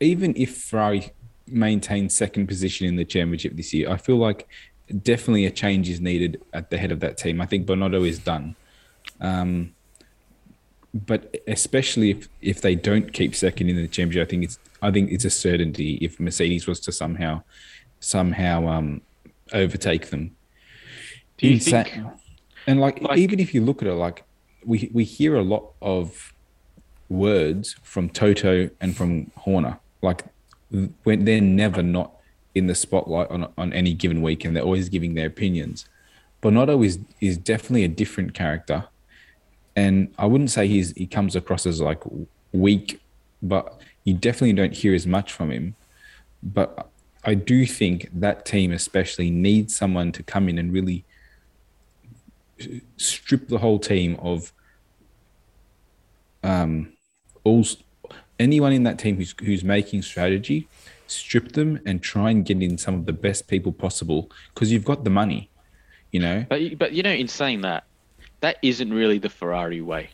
even 0.00 0.34
if 0.36 0.56
Ferrari 0.56 1.10
maintains 1.46 2.14
second 2.14 2.46
position 2.46 2.86
in 2.86 2.96
the 2.96 3.04
championship 3.04 3.54
this 3.56 3.72
year, 3.74 3.90
I 3.90 3.96
feel 3.96 4.16
like 4.16 4.48
definitely 5.02 5.46
a 5.46 5.50
change 5.50 5.88
is 5.88 6.00
needed 6.00 6.40
at 6.52 6.70
the 6.70 6.78
head 6.78 6.92
of 6.92 7.00
that 7.00 7.16
team. 7.18 7.40
I 7.40 7.46
think 7.46 7.66
Binotto 7.66 8.06
is 8.06 8.18
done. 8.18 8.56
Um, 9.20 9.74
but 10.92 11.36
especially 11.46 12.10
if, 12.10 12.28
if 12.42 12.60
they 12.62 12.74
don't 12.74 13.12
keep 13.12 13.34
second 13.34 13.68
in 13.68 13.76
the 13.76 13.86
championship, 13.86 14.26
I 14.26 14.30
think 14.30 14.44
it's 14.44 14.58
I 14.82 14.90
think 14.90 15.12
it's 15.12 15.24
a 15.24 15.30
certainty 15.30 15.94
if 16.00 16.18
Mercedes 16.18 16.66
was 16.66 16.80
to 16.80 16.92
somehow 16.92 17.42
somehow 18.00 18.66
um, 18.66 19.00
overtake 19.52 20.10
them. 20.10 20.34
Do 21.38 21.48
you 21.48 21.56
Insa- 21.58 21.84
think? 21.88 22.06
and 22.66 22.80
like, 22.80 23.00
like- 23.02 23.18
even 23.18 23.38
if 23.40 23.54
you 23.54 23.60
look 23.64 23.82
at 23.82 23.88
it, 23.88 23.94
like 23.94 24.24
we 24.64 24.90
we 24.92 25.04
hear 25.04 25.36
a 25.36 25.42
lot 25.42 25.70
of 25.80 26.32
words 27.08 27.76
from 27.82 28.08
Toto 28.08 28.70
and 28.80 28.96
from 28.96 29.30
Horner, 29.36 29.78
like 30.02 30.24
when 31.04 31.24
they're 31.24 31.40
never 31.40 31.82
not 31.82 32.14
in 32.54 32.66
the 32.66 32.74
spotlight 32.74 33.30
on 33.30 33.52
on 33.56 33.72
any 33.72 33.94
given 33.94 34.22
week, 34.22 34.44
and 34.44 34.54
they're 34.54 34.64
always 34.64 34.88
giving 34.88 35.14
their 35.14 35.26
opinions. 35.26 35.86
Binotto 36.42 36.84
is 36.84 36.98
is 37.20 37.36
definitely 37.36 37.84
a 37.84 37.88
different 37.88 38.34
character, 38.34 38.84
and 39.76 40.12
I 40.18 40.26
wouldn't 40.26 40.50
say 40.50 40.66
he's 40.66 40.92
he 40.92 41.06
comes 41.06 41.36
across 41.36 41.66
as 41.66 41.80
like 41.80 42.02
weak, 42.52 43.00
but 43.42 43.80
you 44.04 44.14
definitely 44.14 44.54
don't 44.54 44.74
hear 44.74 44.94
as 44.94 45.06
much 45.06 45.32
from 45.32 45.50
him. 45.50 45.76
But 46.42 46.90
I 47.24 47.34
do 47.34 47.66
think 47.66 48.08
that 48.14 48.46
team 48.46 48.72
especially 48.72 49.30
needs 49.30 49.76
someone 49.76 50.10
to 50.12 50.22
come 50.22 50.48
in 50.48 50.58
and 50.58 50.72
really 50.72 51.04
strip 52.96 53.48
the 53.48 53.58
whole 53.58 53.78
team 53.78 54.16
of 54.20 54.52
um 56.42 56.92
all 57.44 57.64
anyone 58.38 58.72
in 58.72 58.82
that 58.82 58.98
team 58.98 59.16
who's 59.16 59.34
who's 59.40 59.64
making 59.64 60.02
strategy 60.02 60.68
strip 61.10 61.52
them 61.52 61.78
and 61.86 62.02
try 62.02 62.30
and 62.30 62.44
get 62.44 62.62
in 62.62 62.78
some 62.78 62.94
of 62.94 63.06
the 63.06 63.12
best 63.12 63.48
people 63.48 63.72
possible 63.72 64.30
because 64.54 64.70
you've 64.72 64.84
got 64.84 65.04
the 65.04 65.10
money 65.10 65.50
you 66.12 66.20
know 66.20 66.44
But 66.48 66.60
you- 66.62 66.76
but 66.76 66.92
you 66.92 67.02
know, 67.02 67.12
in 67.12 67.28
saying 67.28 67.60
that, 67.62 67.84
that 68.40 68.56
isn't 68.62 68.92
really 68.92 69.18
the 69.18 69.28
Ferrari 69.28 69.80
way. 69.80 70.10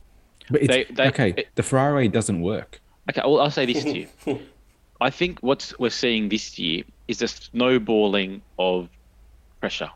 but 0.50 0.62
it's 0.62 0.68
They- 0.68 0.84
they- 0.84 1.08
okay 1.08 1.34
it- 1.36 1.48
the 1.54 1.62
ferrari 1.62 2.08
doesn't 2.08 2.40
work 2.40 2.80
Okay, 3.08 3.20
well, 3.24 3.40
I'll 3.40 3.52
say 3.52 3.66
this 3.66 3.84
to 3.84 3.98
you. 4.00 4.08
I 5.00 5.10
think 5.10 5.38
what 5.40 5.72
we're 5.78 5.90
seeing 5.90 6.28
this 6.28 6.58
year 6.58 6.82
is 7.06 7.22
a 7.22 7.28
snowballing 7.28 8.42
of 8.58 8.88
pressure. 9.60 9.90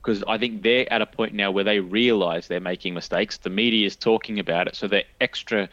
Because 0.00 0.22
I 0.28 0.38
think 0.38 0.62
they're 0.62 0.86
at 0.92 1.02
a 1.02 1.06
point 1.06 1.34
now 1.34 1.50
where 1.50 1.64
they 1.64 1.80
realize 1.80 2.46
they're 2.46 2.60
making 2.60 2.94
mistakes. 2.94 3.38
The 3.38 3.50
media 3.50 3.86
is 3.86 3.96
talking 3.96 4.38
about 4.38 4.68
it, 4.68 4.76
so 4.76 4.86
they're 4.86 5.02
extra 5.20 5.68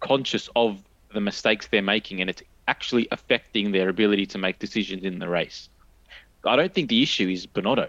conscious 0.00 0.50
of 0.56 0.82
the 1.14 1.20
mistakes 1.22 1.68
they're 1.70 1.80
making, 1.80 2.20
and 2.20 2.28
it's 2.28 2.42
actually 2.68 3.08
affecting 3.10 3.72
their 3.72 3.88
ability 3.88 4.26
to 4.26 4.38
make 4.38 4.58
decisions 4.58 5.04
in 5.04 5.18
the 5.18 5.28
race. 5.28 5.68
I 6.44 6.56
don't 6.56 6.72
think 6.72 6.88
the 6.88 7.02
issue 7.02 7.28
is 7.28 7.46
Binotto. 7.46 7.88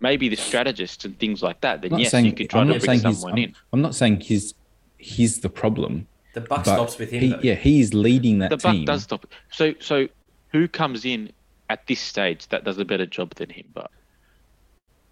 Maybe 0.00 0.28
the 0.28 0.36
strategists 0.36 1.04
and 1.04 1.18
things 1.18 1.42
like 1.42 1.60
that. 1.60 1.82
Then 1.82 1.92
I'm 1.92 1.98
not 1.98 2.00
yes, 2.02 2.10
saying, 2.10 2.24
you 2.26 2.32
could 2.32 2.50
try 2.50 2.62
I'm 2.62 2.68
to 2.68 2.78
bring 2.80 2.92
he's 2.92 3.02
someone 3.02 3.32
I'm, 3.32 3.38
in. 3.38 3.54
I'm 3.72 3.82
not 3.82 3.94
saying 3.94 4.20
he's 4.20 4.54
he's 4.96 5.40
the 5.40 5.48
problem 5.48 6.06
The 6.34 6.42
buck 6.42 6.64
but 6.64 6.74
stops 6.74 6.98
with 6.98 7.10
him. 7.10 7.20
he, 7.22 7.28
though. 7.30 7.40
yeah 7.42 7.54
he 7.54 7.80
is 7.80 7.94
leading 7.94 8.38
that 8.40 8.50
team. 8.50 8.58
the 8.58 8.68
team 8.68 8.84
buck 8.84 8.94
does 8.94 9.02
stop. 9.04 9.26
So 9.50 9.74
so 9.78 10.08
who 10.48 10.68
comes 10.68 11.04
in 11.04 11.32
at 11.68 11.86
this 11.86 12.00
stage 12.00 12.48
that 12.48 12.64
does 12.64 12.78
a 12.78 12.84
better 12.84 13.06
job 13.06 13.34
than 13.34 13.50
him? 13.50 13.66
But 13.72 13.90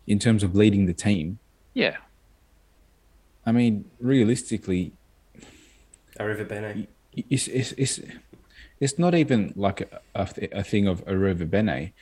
in 0.06 0.18
terms 0.18 0.42
of 0.42 0.54
leading 0.56 0.86
the 0.86 0.94
team 0.94 1.38
yeah, 1.74 1.98
i 3.46 3.52
mean 3.52 3.84
realistically 4.00 4.92
Arrivabene. 6.18 6.88
it's, 7.14 7.46
it's, 7.46 7.72
it's, 7.72 8.00
it's 8.80 8.98
not 8.98 9.14
even 9.14 9.52
like 9.56 9.80
a, 9.80 10.00
a, 10.14 10.28
a 10.52 10.62
thing 10.62 10.86
of 10.86 11.04
Arrivabene. 11.06 11.92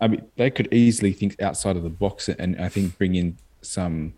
I 0.00 0.08
mean, 0.08 0.22
they 0.36 0.50
could 0.50 0.72
easily 0.72 1.12
think 1.12 1.40
outside 1.40 1.76
of 1.76 1.82
the 1.82 1.90
box 1.90 2.28
and 2.28 2.60
I 2.60 2.68
think 2.68 2.98
bring 2.98 3.14
in 3.14 3.38
some, 3.62 4.14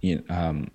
you 0.00 0.16
know, 0.28 0.34
um, 0.34 0.70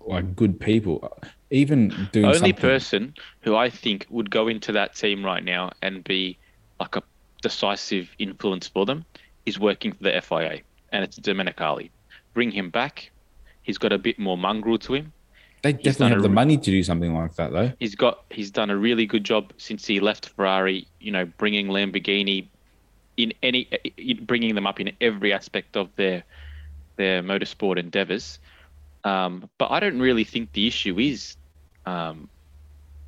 like 0.00 0.34
good 0.34 0.58
people. 0.58 1.16
Even 1.50 2.08
doing 2.12 2.26
Only 2.26 2.38
something, 2.38 2.54
person 2.54 3.14
who 3.42 3.54
I 3.54 3.70
think 3.70 4.06
would 4.10 4.30
go 4.30 4.48
into 4.48 4.72
that 4.72 4.94
team 4.94 5.24
right 5.24 5.44
now 5.44 5.70
and 5.82 6.02
be 6.02 6.38
like 6.80 6.96
a 6.96 7.02
decisive 7.42 8.08
influence 8.18 8.66
for 8.66 8.86
them 8.86 9.04
is 9.46 9.58
working 9.58 9.92
for 9.92 10.04
the 10.04 10.20
FIA, 10.20 10.60
and 10.92 11.04
it's 11.04 11.18
Domenicali. 11.18 11.90
Bring 12.32 12.50
him 12.50 12.70
back. 12.70 13.10
He's 13.62 13.78
got 13.78 13.92
a 13.92 13.98
bit 13.98 14.18
more 14.18 14.38
mongrel 14.38 14.78
to 14.78 14.94
him. 14.94 15.12
They 15.62 15.72
definitely 15.72 16.10
have 16.10 16.22
the 16.22 16.28
money 16.28 16.56
to 16.56 16.70
do 16.70 16.82
something 16.82 17.14
like 17.14 17.34
that, 17.36 17.52
though. 17.52 17.72
He's 17.78 17.94
got 17.94 18.24
he's 18.30 18.50
done 18.50 18.70
a 18.70 18.76
really 18.76 19.06
good 19.06 19.24
job 19.24 19.52
since 19.58 19.86
he 19.86 20.00
left 20.00 20.30
Ferrari. 20.30 20.88
You 21.00 21.12
know, 21.12 21.24
bringing 21.24 21.68
Lamborghini 21.68 22.48
in 23.16 23.32
any 23.42 23.68
in 23.96 24.24
bringing 24.24 24.54
them 24.54 24.66
up 24.66 24.80
in 24.80 24.92
every 25.00 25.32
aspect 25.32 25.76
of 25.76 25.88
their 25.96 26.24
their 26.96 27.22
motorsport 27.22 27.78
endeavors. 27.78 28.40
Um, 29.04 29.48
but 29.58 29.70
I 29.70 29.80
don't 29.80 30.00
really 30.00 30.24
think 30.24 30.52
the 30.52 30.66
issue 30.66 30.98
is 30.98 31.36
um, 31.86 32.28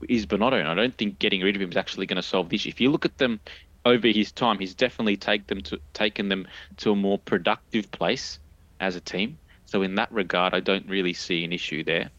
is 0.09 0.27
Binotto, 0.27 0.59
and 0.59 0.69
I 0.69 0.75
don't 0.75 0.97
think 0.97 1.19
getting 1.19 1.41
rid 1.43 1.57
of 1.57 1.63
him 1.63 1.71
is 1.71 1.77
actually 1.77 2.07
going 2.07 2.17
to 2.17 2.23
solve 2.23 2.49
the 2.49 2.57
issue. 2.57 2.69
If 2.69 2.81
you 2.81 2.91
look 2.91 3.05
at 3.05 3.19
them 3.19 3.41
over 3.85 4.09
his 4.09 4.31
time, 4.31 4.59
he's 4.59 4.75
definitely 4.75 5.17
take 5.17 5.47
them 5.49 5.61
to 5.63 5.81
taken 5.93 6.29
them 6.29 6.47
to 6.79 6.93
a 6.93 6.97
more 6.97 7.19
productive 7.19 7.91
place 7.91 8.39
as 8.81 8.95
a 8.95 9.01
team. 9.01 9.39
So 9.67 9.83
in 9.83 9.97
that 9.97 10.13
regard, 10.13 10.55
I 10.55 10.61
don't 10.61 10.89
really 10.89 11.15
see 11.15 11.45
an 11.45 11.53
issue 11.53 11.83
there. 11.83 12.11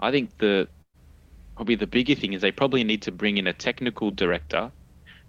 I 0.00 0.10
think 0.10 0.36
the 0.38 0.68
probably 1.56 1.74
the 1.74 1.86
bigger 1.86 2.14
thing 2.14 2.32
is 2.32 2.40
they 2.40 2.52
probably 2.52 2.84
need 2.84 3.02
to 3.02 3.12
bring 3.12 3.36
in 3.36 3.46
a 3.46 3.52
technical 3.52 4.10
director 4.10 4.70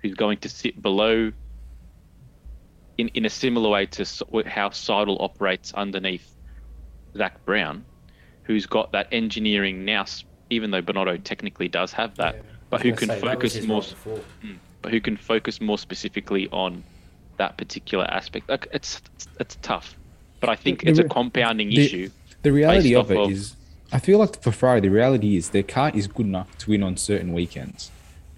who's 0.01 0.13
going 0.13 0.37
to 0.39 0.49
sit 0.49 0.81
below 0.81 1.31
in, 2.97 3.07
in 3.09 3.25
a 3.25 3.29
similar 3.29 3.69
way 3.69 3.85
to 3.87 4.03
how 4.47 4.69
Seidl 4.69 5.17
operates 5.21 5.73
underneath 5.73 6.35
Zak 7.17 7.43
Brown, 7.45 7.83
who's 8.43 8.65
got 8.65 8.91
that 8.93 9.07
engineering 9.11 9.85
nous, 9.85 10.23
even 10.49 10.71
though 10.71 10.81
Binotto 10.81 11.21
technically 11.23 11.67
does 11.67 11.91
have 11.93 12.15
that, 12.17 12.35
Yeah. 12.35 12.41
but 12.69 12.81
who 12.81 12.93
can 12.93 13.09
say, 13.09 13.19
focus 13.19 13.61
more 13.65 13.81
mm. 13.81 14.57
but 14.81 14.91
who 14.91 15.01
can 15.01 15.17
focus 15.17 15.59
more 15.61 15.77
specifically 15.77 16.47
on 16.51 16.83
that 17.37 17.57
particular 17.57 18.05
aspect. 18.05 18.49
Like 18.49 18.67
it's 18.73 19.01
it's 19.39 19.57
tough, 19.61 19.95
but 20.39 20.49
I 20.49 20.55
think 20.55 20.81
The 20.83 20.89
it's 20.89 20.99
a 20.99 21.03
compounding 21.03 21.69
the- 21.69 21.85
issue. 21.85 22.09
The 22.43 22.51
reality 22.51 22.95
of 22.95 23.11
it 23.11 23.17
off 23.17 23.29
is, 23.31 23.51
of- 23.51 23.57
I 23.91 23.99
feel 23.99 24.19
like 24.19 24.41
for 24.41 24.51
Ferrari, 24.51 24.79
the 24.79 24.89
reality 24.89 25.35
is 25.35 25.49
their 25.49 25.63
car 25.63 25.91
is 25.93 26.07
good 26.07 26.25
enough 26.25 26.57
to 26.59 26.69
win 26.69 26.83
on 26.83 26.95
certain 26.97 27.33
weekends. 27.33 27.91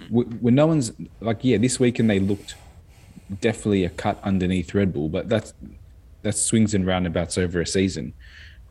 When 0.10 0.56
no 0.56 0.68
one's 0.68 0.92
like, 1.22 1.44
yeah, 1.44 1.58
this 1.58 1.80
weekend 1.80 2.10
they 2.10 2.20
looked 2.20 2.56
definitely 3.40 3.86
a 3.86 3.90
cut 3.90 4.20
underneath 4.24 4.74
Red 4.74 4.94
Bull, 4.94 5.10
but 5.10 5.30
that's 5.30 5.54
that's 6.22 6.42
swings 6.42 6.74
and 6.74 6.86
roundabouts 6.86 7.38
over 7.38 7.62
a 7.62 7.68
season. 7.68 8.14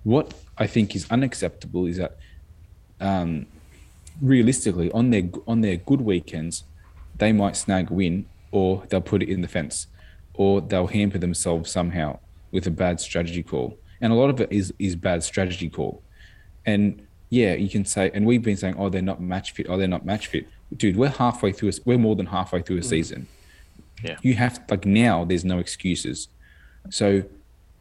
What 0.04 0.34
I 0.58 0.66
think 0.66 0.96
is 0.96 1.06
unacceptable 1.10 1.86
is 1.86 1.98
that, 1.98 2.16
um, 3.00 3.46
realistically, 4.20 4.90
on 4.92 5.10
their 5.10 5.24
on 5.46 5.60
their 5.60 5.76
good 5.76 6.00
weekends, 6.00 6.64
they 7.18 7.32
might 7.32 7.56
snag 7.56 7.90
a 7.90 7.94
win, 7.94 8.26
or 8.50 8.84
they'll 8.88 9.00
put 9.00 9.22
it 9.22 9.28
in 9.28 9.40
the 9.42 9.48
fence, 9.48 9.86
or 10.34 10.60
they'll 10.60 10.88
hamper 10.88 11.18
themselves 11.18 11.70
somehow 11.70 12.18
with 12.50 12.66
a 12.66 12.70
bad 12.70 13.00
strategy 13.00 13.42
call. 13.42 13.78
And 14.00 14.12
a 14.12 14.16
lot 14.16 14.30
of 14.30 14.40
it 14.40 14.50
is 14.50 14.74
is 14.78 14.96
bad 14.96 15.22
strategy 15.22 15.70
call. 15.70 16.02
And 16.66 17.06
yeah, 17.30 17.54
you 17.54 17.68
can 17.68 17.84
say, 17.84 18.10
and 18.12 18.26
we've 18.26 18.42
been 18.42 18.56
saying, 18.56 18.74
oh, 18.78 18.88
they're 18.88 19.00
not 19.00 19.20
match 19.20 19.52
fit, 19.52 19.66
oh, 19.68 19.78
they're 19.78 19.88
not 19.88 20.04
match 20.04 20.26
fit. 20.26 20.46
Dude, 20.76 20.96
we're 20.96 21.08
halfway 21.08 21.52
through. 21.52 21.70
A, 21.70 21.72
we're 21.84 21.98
more 21.98 22.16
than 22.16 22.26
halfway 22.26 22.62
through 22.62 22.76
a 22.76 22.80
mm. 22.80 22.84
season. 22.84 23.26
Yeah. 24.02 24.16
You 24.22 24.34
have 24.34 24.60
like 24.68 24.84
now. 24.84 25.24
There's 25.24 25.44
no 25.44 25.58
excuses. 25.58 26.28
So 26.90 27.22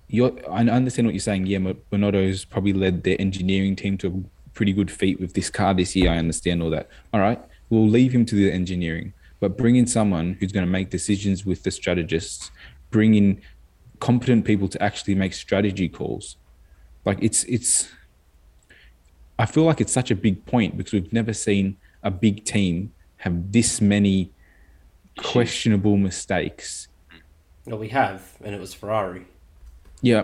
you're. 0.08 0.32
I 0.50 0.62
understand 0.62 1.08
what 1.08 1.14
you're 1.14 1.20
saying. 1.20 1.48
Yeah, 1.48 1.60
Binotto's 1.92 2.46
probably 2.46 2.74
led 2.74 3.04
their 3.04 3.16
engineering 3.20 3.76
team 3.76 3.98
to 4.00 4.08
a 4.08 4.50
pretty 4.54 4.74
good 4.74 4.92
feat 4.92 5.20
with 5.20 5.34
this 5.34 5.50
car 5.50 5.74
this 5.74 5.96
year. 5.96 6.12
I 6.12 6.18
understand 6.18 6.62
all 6.62 6.70
that. 6.72 6.90
All 7.14 7.20
right, 7.20 7.42
we'll 7.70 7.88
leave 7.88 8.12
him 8.12 8.26
to 8.26 8.36
the 8.36 8.52
engineering, 8.52 9.14
but 9.40 9.58
bring 9.58 9.78
in 9.78 9.88
someone 9.88 10.38
who's 10.40 10.52
going 10.52 10.66
to 10.66 10.72
make 10.72 10.90
decisions 10.90 11.46
with 11.46 11.64
the 11.64 11.72
strategists. 11.72 12.52
Bring 12.90 13.16
in 13.16 13.42
competent 14.00 14.46
people 14.46 14.68
to 14.68 14.84
actually 14.84 15.16
make 15.16 15.34
strategy 15.34 15.90
calls. 15.90 16.38
Like 17.06 17.18
it's 17.22 17.44
it's. 17.46 17.90
I 19.40 19.46
feel 19.46 19.64
like 19.64 19.82
it's 19.82 19.94
such 19.94 20.12
a 20.12 20.16
big 20.16 20.46
point 20.46 20.78
because 20.78 20.94
we've 20.94 21.12
never 21.14 21.34
seen 21.34 21.78
a 22.04 22.12
big 22.12 22.46
team 22.46 22.92
have 23.18 23.52
this 23.52 23.82
many 23.82 24.32
questionable 25.18 25.98
mistakes. 25.98 26.88
No, 27.66 27.76
we 27.76 27.90
have, 27.90 28.38
and 28.44 28.56
it 28.56 28.60
was 28.60 28.74
Ferrari. 28.74 29.26
Yeah, 30.02 30.24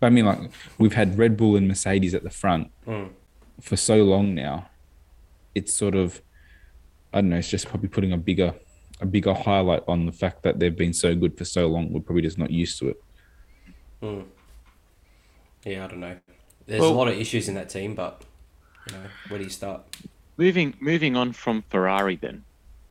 I 0.00 0.08
mean, 0.10 0.24
like 0.24 0.38
we've 0.78 0.94
had 0.94 1.18
Red 1.18 1.36
Bull 1.36 1.56
and 1.56 1.68
Mercedes 1.68 2.14
at 2.14 2.22
the 2.22 2.30
front 2.30 2.70
Mm. 2.86 3.10
for 3.60 3.76
so 3.76 3.96
long 4.02 4.34
now. 4.34 4.68
It's 5.54 5.72
sort 5.74 5.94
of, 5.94 6.22
I 7.12 7.20
don't 7.20 7.28
know. 7.30 7.36
It's 7.36 7.50
just 7.50 7.68
probably 7.68 7.88
putting 7.90 8.12
a 8.12 8.16
bigger, 8.16 8.54
a 9.00 9.06
bigger 9.06 9.34
highlight 9.34 9.82
on 9.86 10.06
the 10.06 10.12
fact 10.12 10.42
that 10.44 10.58
they've 10.58 10.74
been 10.76 10.94
so 10.94 11.14
good 11.14 11.36
for 11.36 11.44
so 11.44 11.66
long. 11.68 11.92
We're 11.92 12.00
probably 12.00 12.22
just 12.22 12.38
not 12.38 12.50
used 12.50 12.78
to 12.78 12.88
it. 12.88 13.02
Mm. 14.02 14.24
Yeah, 15.66 15.84
I 15.84 15.88
don't 15.88 16.00
know. 16.00 16.16
There's 16.66 16.80
Well- 16.80 16.92
a 16.92 16.94
lot 16.94 17.08
of 17.08 17.18
issues 17.18 17.48
in 17.48 17.54
that 17.56 17.68
team, 17.68 17.94
but 17.94 18.24
you 18.86 18.92
know, 18.92 19.00
where 19.28 19.38
do 19.38 19.44
you 19.44 19.50
start? 19.50 19.82
Moving 20.36 20.74
moving 20.80 21.16
on 21.16 21.32
from 21.32 21.62
Ferrari, 21.70 22.16
then, 22.16 22.44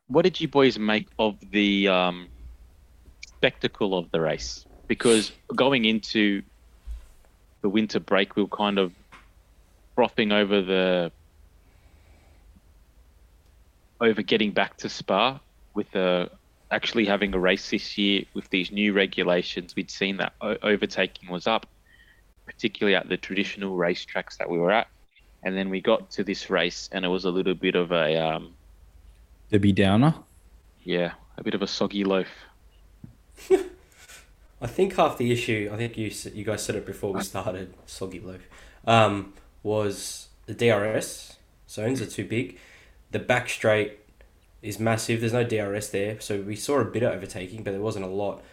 what 0.07 0.23
did 0.23 0.39
you 0.39 0.47
boys 0.47 0.77
make 0.77 1.07
of 1.17 1.37
the 1.51 1.87
um, 1.87 2.27
spectacle 3.27 3.97
of 3.97 4.11
the 4.11 4.21
race? 4.21 4.65
Because 4.87 5.31
going 5.55 5.85
into 5.85 6.43
the 7.61 7.69
winter 7.69 7.99
break, 7.99 8.35
we 8.35 8.43
were 8.43 8.49
kind 8.49 8.77
of 8.77 8.91
frothing 9.95 10.31
over 10.31 10.61
the 10.61 11.11
over 13.99 14.21
getting 14.21 14.51
back 14.51 14.77
to 14.77 14.89
Spa 14.89 15.39
with 15.73 15.95
uh, 15.95 16.27
actually 16.71 17.05
having 17.05 17.33
a 17.33 17.39
race 17.39 17.69
this 17.69 17.97
year 17.97 18.23
with 18.33 18.49
these 18.49 18.71
new 18.71 18.93
regulations. 18.93 19.75
We'd 19.75 19.91
seen 19.91 20.17
that 20.17 20.33
overtaking 20.41 21.29
was 21.29 21.47
up, 21.47 21.67
particularly 22.45 22.95
at 22.95 23.09
the 23.09 23.17
traditional 23.17 23.77
racetracks 23.77 24.37
that 24.37 24.49
we 24.49 24.57
were 24.57 24.71
at. 24.71 24.87
And 25.43 25.57
then 25.57 25.69
we 25.69 25.81
got 25.81 26.11
to 26.11 26.23
this 26.23 26.49
race, 26.49 26.89
and 26.91 27.03
it 27.03 27.07
was 27.07 27.25
a 27.25 27.31
little 27.31 27.55
bit 27.55 27.75
of 27.75 27.91
a 27.91 28.15
um, 28.17 28.53
Debbie 29.51 29.71
Downer. 29.71 30.13
yeah, 30.83 31.13
a 31.37 31.43
bit 31.43 31.53
of 31.55 31.61
a 31.61 31.67
soggy 31.67 32.03
loaf. 32.03 32.27
I 33.49 34.67
think 34.67 34.95
half 34.95 35.17
the 35.17 35.31
issue, 35.31 35.69
I 35.73 35.77
think 35.77 35.97
you 35.97 36.11
you 36.33 36.43
guys 36.43 36.63
said 36.63 36.75
it 36.75 36.85
before 36.85 37.13
we 37.13 37.21
started, 37.23 37.73
soggy 37.87 38.19
loaf, 38.19 38.41
um, 38.85 39.33
was 39.63 40.27
the 40.45 40.53
DRS 40.53 41.37
zones 41.67 42.01
are 42.01 42.05
too 42.05 42.25
big. 42.25 42.59
The 43.11 43.19
back 43.19 43.49
straight 43.49 43.97
is 44.61 44.79
massive. 44.79 45.21
There's 45.21 45.33
no 45.33 45.43
DRS 45.43 45.89
there, 45.89 46.19
so 46.21 46.41
we 46.41 46.55
saw 46.55 46.79
a 46.79 46.85
bit 46.85 47.01
of 47.01 47.13
overtaking, 47.13 47.63
but 47.63 47.71
there 47.71 47.81
wasn't 47.81 48.05
a 48.05 48.09
lot. 48.09 48.43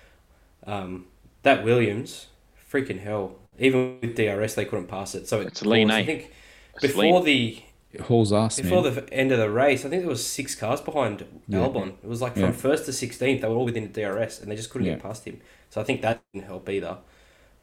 Um, 0.67 1.07
that 1.43 1.63
Williams, 1.65 2.29
freaking 2.73 3.01
hell! 3.01 3.37
Even 3.59 3.99
with 4.01 4.17
DRS, 4.17 4.55
they 4.55 4.65
couldn't 4.65 4.87
pass 4.87 5.15
it. 5.15 5.29
So 5.29 5.41
it 5.43 5.49
It's 5.49 5.63
lean, 5.67 5.89
caused- 5.89 5.99
eh? 5.99 6.03
I 6.03 6.07
think 6.07 6.21
It's 6.23 6.33
before 6.83 7.21
lean. 7.21 7.25
the 7.25 7.63
It 7.93 8.01
hauls 8.03 8.33
ass, 8.33 8.61
before 8.61 8.83
man. 8.83 8.95
the 8.95 9.13
end 9.13 9.33
of 9.33 9.39
the 9.39 9.51
race, 9.51 9.85
I 9.85 9.89
think 9.89 10.03
there 10.03 10.09
was 10.11 10.25
six 10.27 10.55
cars 10.55 10.81
behind 10.81 11.25
Yeah. 11.49 11.61
Albon. 11.61 11.95
It 12.03 12.09
was 12.09 12.21
like 12.21 12.35
from 12.35 12.43
Yeah. 12.43 12.51
first 12.53 12.85
to 12.87 12.93
sixteenth, 12.93 13.41
they 13.43 13.49
were 13.49 13.55
all 13.57 13.65
within 13.65 13.85
the 13.85 13.89
DRS, 13.89 14.41
and 14.41 14.51
they 14.51 14.57
just 14.57 14.71
couldn't 14.71 14.87
Yeah. 14.87 14.95
get 14.95 15.03
past 15.03 15.25
him. 15.27 15.41
So 15.71 15.81
I 15.81 15.85
think 15.85 16.03
that 16.03 16.21
didn't 16.33 16.47
help 16.47 16.69
either. 16.69 16.99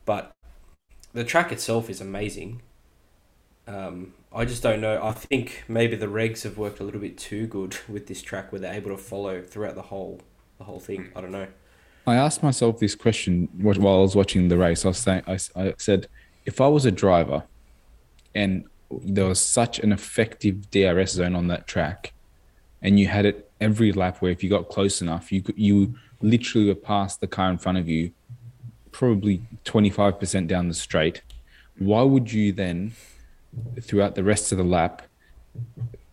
But 0.06 0.32
the 1.14 1.24
track 1.24 1.52
itself 1.52 1.90
is 1.90 2.02
amazing. 2.02 2.62
Um, 3.68 4.14
I 4.32 4.46
just 4.46 4.62
don't 4.62 4.82
know. 4.82 5.02
I 5.02 5.12
think 5.12 5.64
maybe 5.68 5.96
the 5.96 6.06
regs 6.08 6.44
have 6.44 6.58
worked 6.58 6.80
a 6.80 6.84
little 6.84 7.00
bit 7.02 7.18
too 7.18 7.48
good 7.48 7.78
with 7.90 8.08
this 8.08 8.22
track, 8.22 8.52
where 8.52 8.60
they're 8.62 8.74
able 8.74 8.92
to 8.92 8.98
follow 8.98 9.42
throughout 9.42 9.76
the 9.76 9.84
whole 9.84 10.20
the 10.58 10.64
whole 10.66 10.80
thing. 10.80 11.10
I 11.16 11.22
don't 11.22 11.32
know. 11.32 11.48
I 12.08 12.16
asked 12.16 12.44
myself 12.44 12.80
this 12.80 12.94
question 12.96 13.50
while 13.60 13.98
I 13.98 14.02
was 14.02 14.16
watching 14.16 14.48
the 14.48 14.58
race. 14.58 14.86
I 14.86 14.90
was 14.90 15.00
saying, 15.00 15.24
I, 15.26 15.34
s- 15.34 15.50
I 15.56 15.74
said, 15.80 16.08
if 16.46 16.62
I 16.62 16.68
was 16.68 16.86
a 16.86 16.92
driver, 16.92 17.44
and 18.36 18.66
there 18.92 19.26
was 19.26 19.40
such 19.40 19.80
an 19.80 19.92
effective 19.92 20.70
DRS 20.72 21.12
zone 21.12 21.36
on 21.36 21.48
that 21.48 21.68
track, 21.68 22.14
and 22.82 23.00
you 23.00 23.08
had 23.08 23.26
it 23.26 23.50
every 23.60 23.92
lap 23.92 24.22
where 24.22 24.32
if 24.32 24.44
you 24.44 24.50
got 24.50 24.70
close 24.70 25.02
enough, 25.02 25.32
you 25.32 25.42
could 25.42 25.58
you 25.58 25.96
literally 26.22 26.68
were 26.68 26.76
past 26.76 27.22
the 27.22 27.28
car 27.28 27.50
in 27.50 27.58
front 27.58 27.78
of 27.78 27.88
you, 27.88 28.12
probably 28.92 29.42
twenty 29.64 29.90
five 29.90 30.20
percent 30.20 30.48
down 30.48 30.68
the 30.68 30.74
straight. 30.74 31.22
Why 31.78 32.04
would 32.04 32.32
you 32.32 32.52
then, 32.54 32.94
throughout 33.82 34.16
the 34.16 34.24
rest 34.24 34.52
of 34.52 34.58
the 34.58 34.64
lap, 34.64 35.02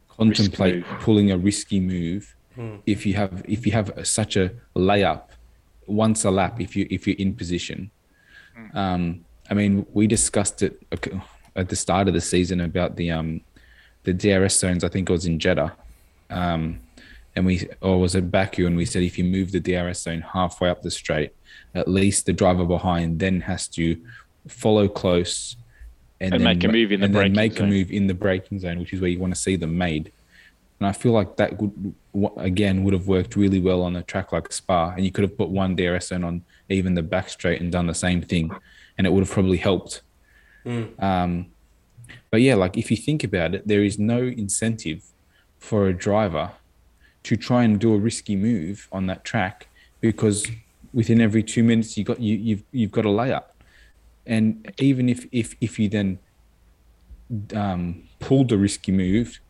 contemplate 0.09 0.85
pulling 1.01 1.31
a 1.31 1.39
risky 1.39 1.81
move 1.81 2.35
Hmm. 2.55 2.77
if 2.85 3.07
you 3.07 3.15
have 3.15 3.43
if 3.49 3.65
you 3.65 3.73
have 3.73 3.89
a, 3.97 4.05
such 4.05 4.37
a 4.37 4.53
layup 4.77 5.23
once 5.87 6.23
a 6.25 6.31
lap 6.31 6.61
if 6.61 6.77
you 6.77 6.87
if 6.91 7.07
you're 7.07 7.17
in 7.17 7.35
position. 7.35 7.91
Um, 8.75 9.25
I 9.49 9.55
mean, 9.55 9.87
we 9.95 10.07
discussed 10.07 10.63
it 10.63 10.83
at 11.57 11.69
the 11.69 11.77
start 11.77 12.09
of 12.09 12.15
the 12.15 12.21
season 12.21 12.61
about 12.61 12.97
the 12.97 13.11
um, 13.11 13.41
the 14.05 14.13
DRS 14.13 14.59
zones. 14.59 14.85
I 14.85 14.89
think 14.89 15.09
it 15.09 15.13
was 15.13 15.27
in 15.27 15.39
Jeddah, 15.39 15.73
um, 16.31 16.81
and 17.37 17.47
we 17.47 17.69
or 17.81 18.01
was 18.01 18.15
it 18.15 18.31
Baku 18.31 18.67
and 18.67 18.77
we 18.77 18.85
said 18.85 19.03
if 19.03 19.19
you 19.19 19.25
move 19.25 19.53
the 19.53 19.61
DRS 19.61 20.03
zone 20.03 20.21
halfway 20.21 20.69
up 20.69 20.83
the 20.83 20.91
straight, 20.91 21.33
at 21.75 21.89
least 21.89 22.27
the 22.27 22.33
driver 22.33 22.65
behind 22.65 23.19
then 23.19 23.41
has 23.43 23.69
to 23.69 24.01
follow 24.49 24.89
close 24.89 25.57
And 26.21 26.45
make 26.45 26.63
a 26.65 26.69
move 26.69 26.93
in 26.93 27.01
the 27.01 27.07
and 27.07 27.15
then 27.15 27.33
make 27.33 27.55
zone. 27.55 27.69
a 27.69 27.71
move 27.71 27.91
in 27.91 28.07
the 28.07 28.15
braking 28.15 28.61
zone, 28.61 28.79
which 28.79 28.93
is 28.93 29.01
where 29.01 29.11
you 29.11 29.19
want 29.19 29.35
to 29.35 29.41
see 29.41 29.57
them 29.57 29.77
made. 29.77 30.13
And 30.79 30.87
I 30.87 30.93
feel 30.93 31.13
like 31.13 31.37
that 31.37 31.61
would 31.61 31.95
again 32.37 32.85
would 32.85 32.93
have 32.93 33.09
worked 33.09 33.37
really 33.37 33.61
well 33.61 33.83
on 33.83 33.97
a 33.97 34.03
track 34.03 34.33
like 34.33 34.53
Spa, 34.53 34.93
and 34.97 35.05
you 35.05 35.11
could 35.11 35.23
have 35.23 35.37
put 35.37 35.49
one 35.49 35.75
DRS 35.75 36.09
zone 36.09 36.25
on 36.25 36.45
even 36.69 36.95
the 36.95 37.03
back 37.03 37.29
straight 37.29 37.61
and 37.61 37.73
done 37.73 37.87
the 37.87 37.95
same 37.95 38.23
thing, 38.23 38.51
and 38.99 39.07
it 39.07 39.11
would 39.11 39.25
have 39.25 39.31
probably 39.31 39.59
helped. 39.59 40.03
Um, 40.99 41.47
but 42.31 42.41
yeah, 42.41 42.55
like 42.55 42.77
if 42.77 42.91
you 42.91 42.97
think 42.97 43.25
about 43.25 43.55
it, 43.55 43.67
there 43.67 43.83
is 43.83 43.99
no 43.99 44.19
incentive 44.19 45.03
for 45.59 45.89
a 45.89 45.93
driver 45.93 46.53
to 47.25 47.37
try 47.37 47.63
and 47.63 47.79
do 47.79 47.95
a 47.95 47.99
risky 47.99 48.37
move 48.37 48.89
on 48.91 49.07
that 49.07 49.25
track 49.25 49.69
because 50.01 50.47
within 50.93 51.21
every 51.21 51.43
two 51.43 51.63
minutes 51.63 51.97
you 51.97 52.05
got 52.05 52.21
you 52.21 52.37
you've 52.37 52.65
you've 52.73 52.91
got 52.91 53.05
a 53.05 53.09
layup, 53.09 53.45
and 54.27 54.73
even 54.79 55.09
if 55.09 55.27
if 55.33 55.55
if 55.61 55.79
you 55.79 55.89
then 55.89 56.19
um, 57.55 58.03
pulled 58.19 58.53
a 58.53 58.59
risky 58.59 58.93
move 58.93 59.41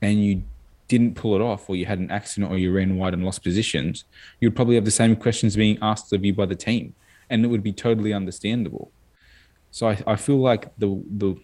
and 0.00 0.22
you 0.24 0.42
didn't 0.88 1.14
pull 1.14 1.34
it 1.34 1.40
off 1.40 1.70
or 1.70 1.76
you 1.76 1.86
had 1.86 1.98
an 1.98 2.10
accident 2.10 2.52
or 2.52 2.58
you 2.58 2.70
ran 2.70 2.96
wide 2.96 3.14
and 3.14 3.24
lost 3.24 3.42
positions, 3.42 4.04
you'd 4.40 4.54
probably 4.54 4.74
have 4.74 4.84
the 4.84 4.90
same 4.90 5.16
questions 5.16 5.56
being 5.56 5.78
asked 5.80 6.12
of 6.12 6.22
you 6.24 6.34
by 6.34 6.44
the 6.44 6.54
team. 6.54 6.94
And 7.30 7.44
it 7.44 7.48
would 7.48 7.62
be 7.62 7.72
totally 7.72 8.12
understandable. 8.12 8.90
So 9.72 9.88
I, 9.88 9.98
I 10.06 10.16
feel 10.16 10.36
like 10.36 10.70
the 10.78 11.02
the 11.16 11.34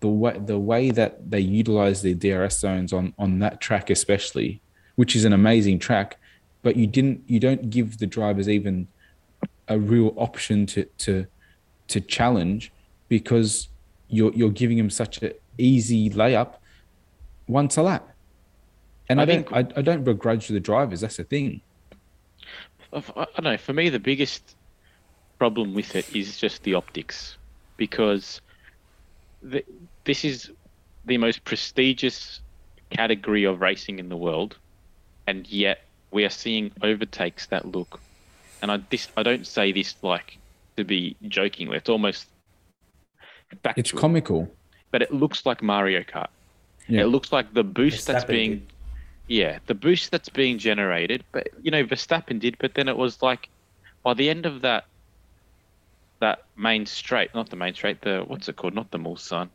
the 0.00 0.08
way 0.08 0.38
the 0.38 0.58
way 0.58 0.90
that 0.90 1.30
they 1.30 1.40
utilize 1.40 2.02
their 2.02 2.14
DRS 2.14 2.58
zones 2.58 2.92
on 2.92 3.12
on 3.18 3.38
that 3.40 3.60
track 3.60 3.90
especially, 3.90 4.60
which 4.96 5.16
is 5.16 5.24
an 5.24 5.32
amazing 5.32 5.78
track, 5.78 6.18
but 6.62 6.76
you 6.76 6.86
didn't 6.86 7.22
you 7.26 7.40
don't 7.40 7.70
give 7.70 7.98
the 7.98 8.06
drivers 8.06 8.48
even 8.48 8.86
a 9.68 9.78
real 9.78 10.12
option 10.16 10.66
to 10.66 10.84
to 10.98 11.26
to 11.88 12.00
challenge 12.00 12.72
because 13.08 13.68
you're 14.08 14.32
you're 14.34 14.50
giving 14.50 14.76
them 14.76 14.90
such 14.90 15.22
an 15.22 15.32
easy 15.58 16.10
layup 16.10 16.54
once 17.48 17.76
a 17.78 17.82
lap. 17.82 18.06
And 19.08 19.18
I 19.18 19.22
I, 19.22 19.26
don't 19.26 19.48
think- 19.48 19.76
I, 19.76 19.78
I 19.78 19.82
don't 19.82 20.04
begrudge 20.04 20.48
the 20.48 20.60
drivers. 20.60 21.00
That's 21.00 21.16
the 21.16 21.24
thing. 21.24 21.62
I 22.92 22.98
I 23.16 23.24
don't 23.24 23.44
know. 23.44 23.56
For 23.56 23.72
me, 23.72 23.88
the 23.88 23.98
biggest 23.98 24.56
problem 25.40 25.72
with 25.74 25.96
it 25.96 26.06
is 26.14 26.36
just 26.36 26.62
the 26.64 26.74
optics, 26.74 27.36
because 27.78 28.40
the, 29.42 29.64
this 30.04 30.24
is 30.24 30.50
the 31.06 31.16
most 31.16 31.44
prestigious 31.44 32.40
category 32.90 33.44
of 33.44 33.60
racing 33.62 33.98
in 33.98 34.08
the 34.10 34.16
world, 34.26 34.56
and 35.26 35.48
yet 35.48 35.78
we 36.10 36.24
are 36.26 36.34
seeing 36.44 36.70
overtakes 36.82 37.46
that 37.46 37.64
look. 37.64 38.00
And 38.60 38.70
I 38.70 38.76
this 38.90 39.08
I 39.16 39.22
don't 39.22 39.46
say 39.46 39.72
this 39.72 39.96
like 40.02 40.36
to 40.76 40.84
be 40.84 41.16
joking. 41.36 41.72
It's 41.72 41.88
almost 41.88 42.26
factual, 43.62 43.80
It's 43.80 43.92
comical. 43.92 44.40
but 44.90 45.00
it 45.00 45.10
looks 45.22 45.46
like 45.46 45.62
Mario 45.62 46.02
Kart. 46.02 46.28
Yeah. 46.86 47.02
It 47.02 47.06
looks 47.06 47.32
like 47.32 47.54
the 47.54 47.64
boost 47.64 48.06
that's 48.06 48.24
Verstappen 48.24 48.28
being 48.28 48.52
did. 48.58 48.72
yeah, 49.28 49.58
the 49.68 49.74
boost 49.74 50.10
that's 50.10 50.28
being 50.28 50.58
generated, 50.58 51.24
but 51.32 51.48
you 51.62 51.70
know, 51.70 51.84
Verstappen 51.84 52.38
did, 52.38 52.56
but 52.58 52.74
then 52.74 52.88
it 52.88 52.96
was 52.98 53.22
like 53.22 53.48
by 54.02 54.12
the 54.12 54.28
end 54.28 54.44
of 54.44 54.60
that 54.60 54.84
that 56.20 56.44
main 56.56 56.86
straight, 56.86 57.34
not 57.34 57.50
the 57.50 57.56
main 57.56 57.74
straight, 57.74 58.00
the 58.02 58.24
what's 58.26 58.48
it 58.48 58.56
called? 58.56 58.74
Not 58.74 58.90
the 58.90 58.98
Mulsanne. 58.98 59.48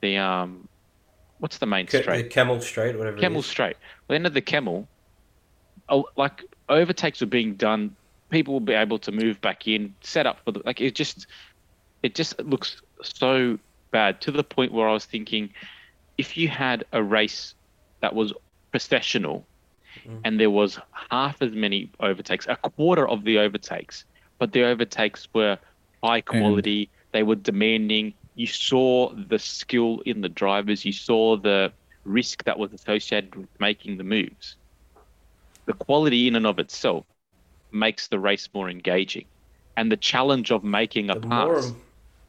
The 0.00 0.16
um 0.18 0.68
what's 1.38 1.58
the 1.58 1.66
main 1.66 1.86
the 1.86 2.02
straight? 2.02 2.30
Kemmel 2.30 2.60
straight, 2.62 2.98
whatever. 2.98 3.18
Kemmel 3.18 3.36
it 3.36 3.40
is. 3.40 3.46
straight. 3.46 3.76
By 4.06 4.14
the 4.14 4.16
end 4.16 4.26
of 4.26 4.34
the 4.34 4.42
Kemmel, 4.42 4.86
oh, 5.88 6.06
like 6.16 6.42
overtakes 6.68 7.20
were 7.20 7.26
being 7.26 7.54
done, 7.54 7.94
people 8.30 8.54
will 8.54 8.60
be 8.60 8.72
able 8.72 8.98
to 9.00 9.12
move 9.12 9.40
back 9.40 9.68
in, 9.68 9.94
set 10.00 10.26
up 10.26 10.38
for 10.44 10.52
the 10.52 10.62
like 10.64 10.80
it 10.80 10.94
just 10.94 11.26
it 12.02 12.14
just 12.14 12.38
looks 12.40 12.82
so 13.02 13.58
bad 13.90 14.20
to 14.22 14.32
the 14.32 14.42
point 14.44 14.72
where 14.72 14.88
I 14.88 14.92
was 14.92 15.04
thinking 15.04 15.50
if 16.18 16.36
you 16.36 16.48
had 16.48 16.84
a 16.92 17.02
race 17.02 17.54
that 18.00 18.14
was 18.14 18.32
professional 18.70 19.46
and 20.24 20.40
there 20.40 20.50
was 20.50 20.78
half 21.10 21.40
as 21.42 21.52
many 21.52 21.90
overtakes, 22.00 22.46
a 22.48 22.56
quarter 22.70 23.06
of 23.06 23.24
the 23.24 23.38
overtakes, 23.38 24.04
but 24.38 24.52
the 24.52 24.64
overtakes 24.64 25.28
were 25.34 25.58
high 26.02 26.20
quality, 26.20 26.90
they 27.12 27.22
were 27.22 27.36
demanding. 27.36 28.14
You 28.34 28.46
saw 28.46 29.12
the 29.14 29.38
skill 29.38 30.00
in 30.06 30.20
the 30.20 30.28
drivers, 30.28 30.84
you 30.84 30.92
saw 30.92 31.36
the 31.36 31.72
risk 32.04 32.44
that 32.44 32.58
was 32.58 32.72
associated 32.72 33.34
with 33.36 33.48
making 33.60 33.96
the 33.98 34.04
moves. 34.04 34.56
The 35.66 35.74
quality 35.74 36.26
in 36.28 36.34
and 36.36 36.46
of 36.46 36.58
itself 36.58 37.06
makes 37.70 38.08
the 38.08 38.18
race 38.18 38.48
more 38.54 38.68
engaging. 38.68 39.26
And 39.76 39.90
the 39.90 39.96
challenge 39.96 40.50
of 40.50 40.64
making 40.64 41.10
a 41.10 41.18
The 41.18 41.26
more- 41.26 41.54
pass 41.56 41.72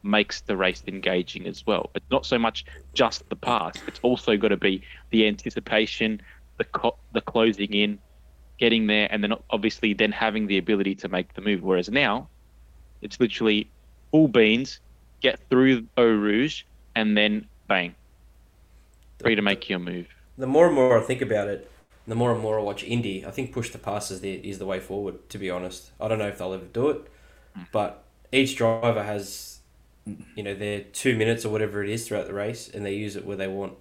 makes 0.02 0.42
the 0.42 0.56
race 0.56 0.82
engaging 0.86 1.46
as 1.46 1.64
well. 1.66 1.90
It's 1.94 2.10
not 2.10 2.26
so 2.26 2.38
much 2.38 2.64
just 2.94 3.28
the 3.30 3.36
pass; 3.36 3.74
it's 3.88 4.00
also 4.02 4.36
got 4.36 4.48
to 4.48 4.56
be 4.58 4.82
the 5.10 5.26
anticipation, 5.26 6.20
the 6.58 6.64
co- 6.64 6.98
the 7.12 7.22
closing 7.22 7.72
in, 7.72 7.98
getting 8.58 8.86
there, 8.86 9.08
and 9.10 9.22
then 9.24 9.32
obviously 9.50 9.94
then 9.94 10.12
having 10.12 10.46
the 10.46 10.58
ability 10.58 10.94
to 10.96 11.08
make 11.08 11.32
the 11.34 11.40
move. 11.40 11.62
Whereas 11.62 11.88
now, 11.90 12.28
it's 13.04 13.20
literally 13.20 13.68
full 14.10 14.26
beans, 14.26 14.80
get 15.20 15.38
through 15.50 15.86
Eau 15.96 16.06
Rouge, 16.06 16.64
and 16.96 17.16
then 17.16 17.46
bang, 17.68 17.94
free 19.20 19.34
to 19.34 19.42
make 19.42 19.68
your 19.68 19.78
move. 19.78 20.06
the 20.36 20.46
more 20.46 20.66
and 20.66 20.74
more 20.74 20.98
I 20.98 21.02
think 21.02 21.20
about 21.20 21.48
it, 21.48 21.70
the 22.06 22.14
more 22.14 22.32
and 22.32 22.40
more 22.40 22.58
I 22.58 22.62
watch 22.62 22.82
Indy, 22.82 23.24
I 23.24 23.30
think 23.30 23.52
push 23.52 23.70
the 23.70 23.78
pass 23.78 24.10
is 24.10 24.20
the 24.20 24.32
is 24.34 24.58
the 24.58 24.66
way 24.66 24.80
forward. 24.80 25.28
To 25.30 25.38
be 25.38 25.50
honest, 25.50 25.90
I 26.00 26.08
don't 26.08 26.18
know 26.18 26.28
if 26.28 26.38
they'll 26.38 26.52
ever 26.52 26.64
do 26.64 26.90
it, 26.90 27.08
hmm. 27.54 27.62
but 27.72 28.02
each 28.32 28.56
driver 28.56 29.02
has, 29.02 29.60
you 30.34 30.42
know, 30.42 30.54
their 30.54 30.80
two 30.80 31.16
minutes 31.16 31.44
or 31.44 31.50
whatever 31.50 31.84
it 31.84 31.90
is 31.90 32.08
throughout 32.08 32.26
the 32.26 32.34
race, 32.34 32.68
and 32.68 32.84
they 32.84 32.94
use 32.94 33.16
it 33.16 33.24
where 33.24 33.36
they 33.36 33.48
want. 33.48 33.74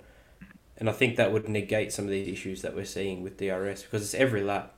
And 0.77 0.89
I 0.89 0.91
think 0.91 1.15
that 1.15 1.31
would 1.31 1.47
negate 1.47 1.93
some 1.93 2.05
of 2.05 2.11
these 2.11 2.27
issues 2.27 2.61
that 2.61 2.75
we're 2.75 2.85
seeing 2.85 3.23
with 3.23 3.37
DRS 3.37 3.83
because 3.83 4.01
it's 4.03 4.15
every 4.15 4.43
lap. 4.43 4.73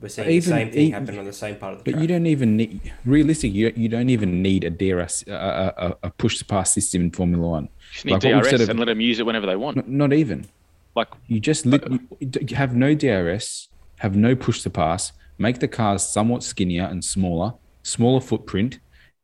We're 0.00 0.08
seeing 0.08 0.28
Even- 0.28 0.50
the 0.50 0.56
same 0.56 0.70
thing 0.70 0.86
e- 0.88 0.90
happen 0.90 1.18
on 1.18 1.24
the 1.24 1.32
same 1.32 1.56
part 1.56 1.72
of 1.72 1.78
the 1.78 1.84
But 1.84 1.90
track. 1.92 2.02
you 2.02 2.08
don't 2.08 2.26
even 2.26 2.56
need 2.56 2.80
realistic. 3.06 3.52
You 3.54 3.72
you 3.76 3.88
don't 3.88 4.10
even 4.10 4.42
need 4.42 4.64
a 4.64 4.70
DRS, 4.70 5.24
a, 5.26 5.32
a, 5.32 5.86
a- 5.86 5.96
a 6.04 6.10
push 6.10 6.36
to 6.38 6.44
pass 6.44 6.72
system 6.74 7.02
in 7.02 7.10
Formula 7.10 7.46
One. 7.48 7.68
Just 7.92 8.04
need 8.04 8.12
Like 8.12 8.20
DRS 8.22 8.52
of- 8.60 8.68
and 8.68 8.78
let 8.78 8.86
them 8.86 9.00
use 9.00 9.18
it 9.20 9.26
whenever 9.26 9.46
they 9.46 9.56
want. 9.56 9.76
Not, 9.76 9.88
not 9.88 10.12
even. 10.12 10.46
Like 10.94 11.08
You 11.28 11.40
just 11.40 11.64
lit, 11.66 11.82
you 12.20 12.56
have 12.56 12.74
no 12.74 12.94
DRS, 12.94 13.68
have 13.98 14.16
no 14.16 14.34
push 14.36 14.62
to 14.62 14.70
pass, 14.70 15.12
make 15.38 15.58
the 15.60 15.68
cars 15.68 16.02
somewhat 16.02 16.42
skinnier 16.42 16.84
and 16.84 17.02
smaller, 17.04 17.54
smaller 17.82 18.20
footprint, 18.20 18.78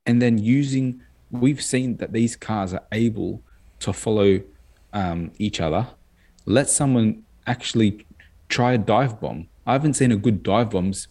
and 0.06 0.20
then 0.22 0.38
using. 0.38 1.00
We've 1.30 1.62
seen 1.62 1.96
that 1.96 2.12
these 2.12 2.37
cars 2.37 2.74
are 2.74 2.85
able 2.92 3.42
to 3.80 3.92
follow 3.94 4.40
um, 4.92 5.32
each 5.38 5.61
other. 5.62 5.87
Let 6.44 6.68
someone 6.68 7.22
actually 7.46 8.04
try 8.50 8.72
a 8.74 8.78
dive 8.78 9.18
bomb. 9.18 9.48
I 9.66 9.72
haven't 9.72 9.94
seen 9.94 10.12
a 10.12 10.16
good 10.16 10.42
dive 10.42 10.70
bombs, 10.70 11.09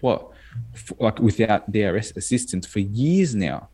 what, 0.00 0.30
f- 0.74 0.92
like 0.98 1.18
without 1.20 1.70
DRS 1.72 2.12
assistance 2.16 2.66
for 2.66 2.80
years 2.80 3.34
now, 3.34 3.68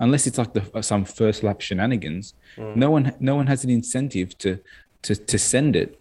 unless 0.00 0.26
it's 0.26 0.38
like 0.38 0.52
the 0.54 0.62
uh, 0.74 0.82
some 0.82 1.04
first 1.04 1.42
lap 1.42 1.60
shenanigans. 1.60 2.34
Mm. 2.56 2.76
No 2.76 2.90
one, 2.90 3.14
no 3.20 3.34
one 3.36 3.46
has 3.46 3.64
an 3.64 3.70
incentive 3.70 4.36
to 4.38 4.58
to 5.02 5.14
to 5.14 5.38
send 5.38 5.76
it 5.76 5.98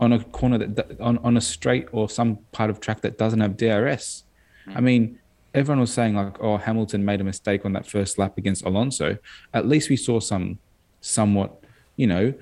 on 0.00 0.12
a 0.12 0.22
corner 0.24 0.58
that 0.58 0.76
that- 0.76 1.00
on 1.00 1.18
on 1.18 1.36
a 1.36 1.40
straight 1.40 1.86
or 1.92 2.08
some 2.08 2.36
part 2.52 2.70
of 2.70 2.80
track 2.80 3.00
that 3.02 3.18
doesn't 3.18 3.40
have 3.40 3.56
DRS. 3.56 4.24
Mm. 4.66 4.76
I 4.76 4.80
mean, 4.80 5.18
everyone 5.54 5.80
was 5.80 5.92
saying 5.92 6.14
like, 6.14 6.36
oh, 6.40 6.56
Hamilton 6.56 7.04
made 7.04 7.20
a 7.20 7.24
mistake 7.24 7.64
on 7.64 7.72
that 7.72 7.86
first 7.86 8.18
lap 8.18 8.38
against 8.38 8.64
Alonso. 8.64 9.18
At 9.52 9.66
least 9.66 9.90
we 9.90 9.96
saw 9.96 10.20
some 10.20 10.58
somewhat, 11.00 11.50
you 11.96 12.06
know, 12.06 12.34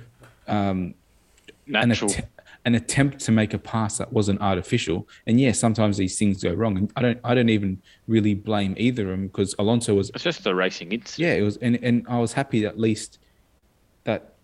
um, 0.49 0.95
an, 1.67 1.89
natural. 1.89 2.11
att- 2.11 2.29
an 2.67 2.75
attempt 2.75 3.21
to 3.21 3.33
make 3.33 3.55
a 3.55 3.59
pass 3.59 3.97
that 3.97 4.13
wasn't 4.13 4.41
artificial. 4.43 5.09
And 5.27 5.41
yeah, 5.41 5.53
sometimes 5.53 5.97
these 5.97 6.19
things 6.19 6.43
go 6.43 6.53
wrong. 6.53 6.77
And 6.77 6.93
I 6.97 7.01
don't 7.01 7.21
I 7.25 7.35
don't 7.35 7.49
even 7.49 7.81
really 8.09 8.35
blame 8.35 8.75
either 8.77 9.05
of 9.05 9.11
them 9.11 9.29
because 9.29 9.55
Alonso 9.59 9.95
was 9.95 10.11
It's 10.11 10.25
just 10.25 10.47
a 10.47 10.55
racing 10.55 10.93
incident. 10.93 11.19
yeah, 11.19 11.35
it 11.35 11.43
was, 11.43 11.57
and 11.59 11.79
and 11.83 12.05
I 12.09 12.19
was 12.19 12.33
happy 12.35 12.67
at 12.67 12.79
least 12.79 13.21
that 14.05 14.35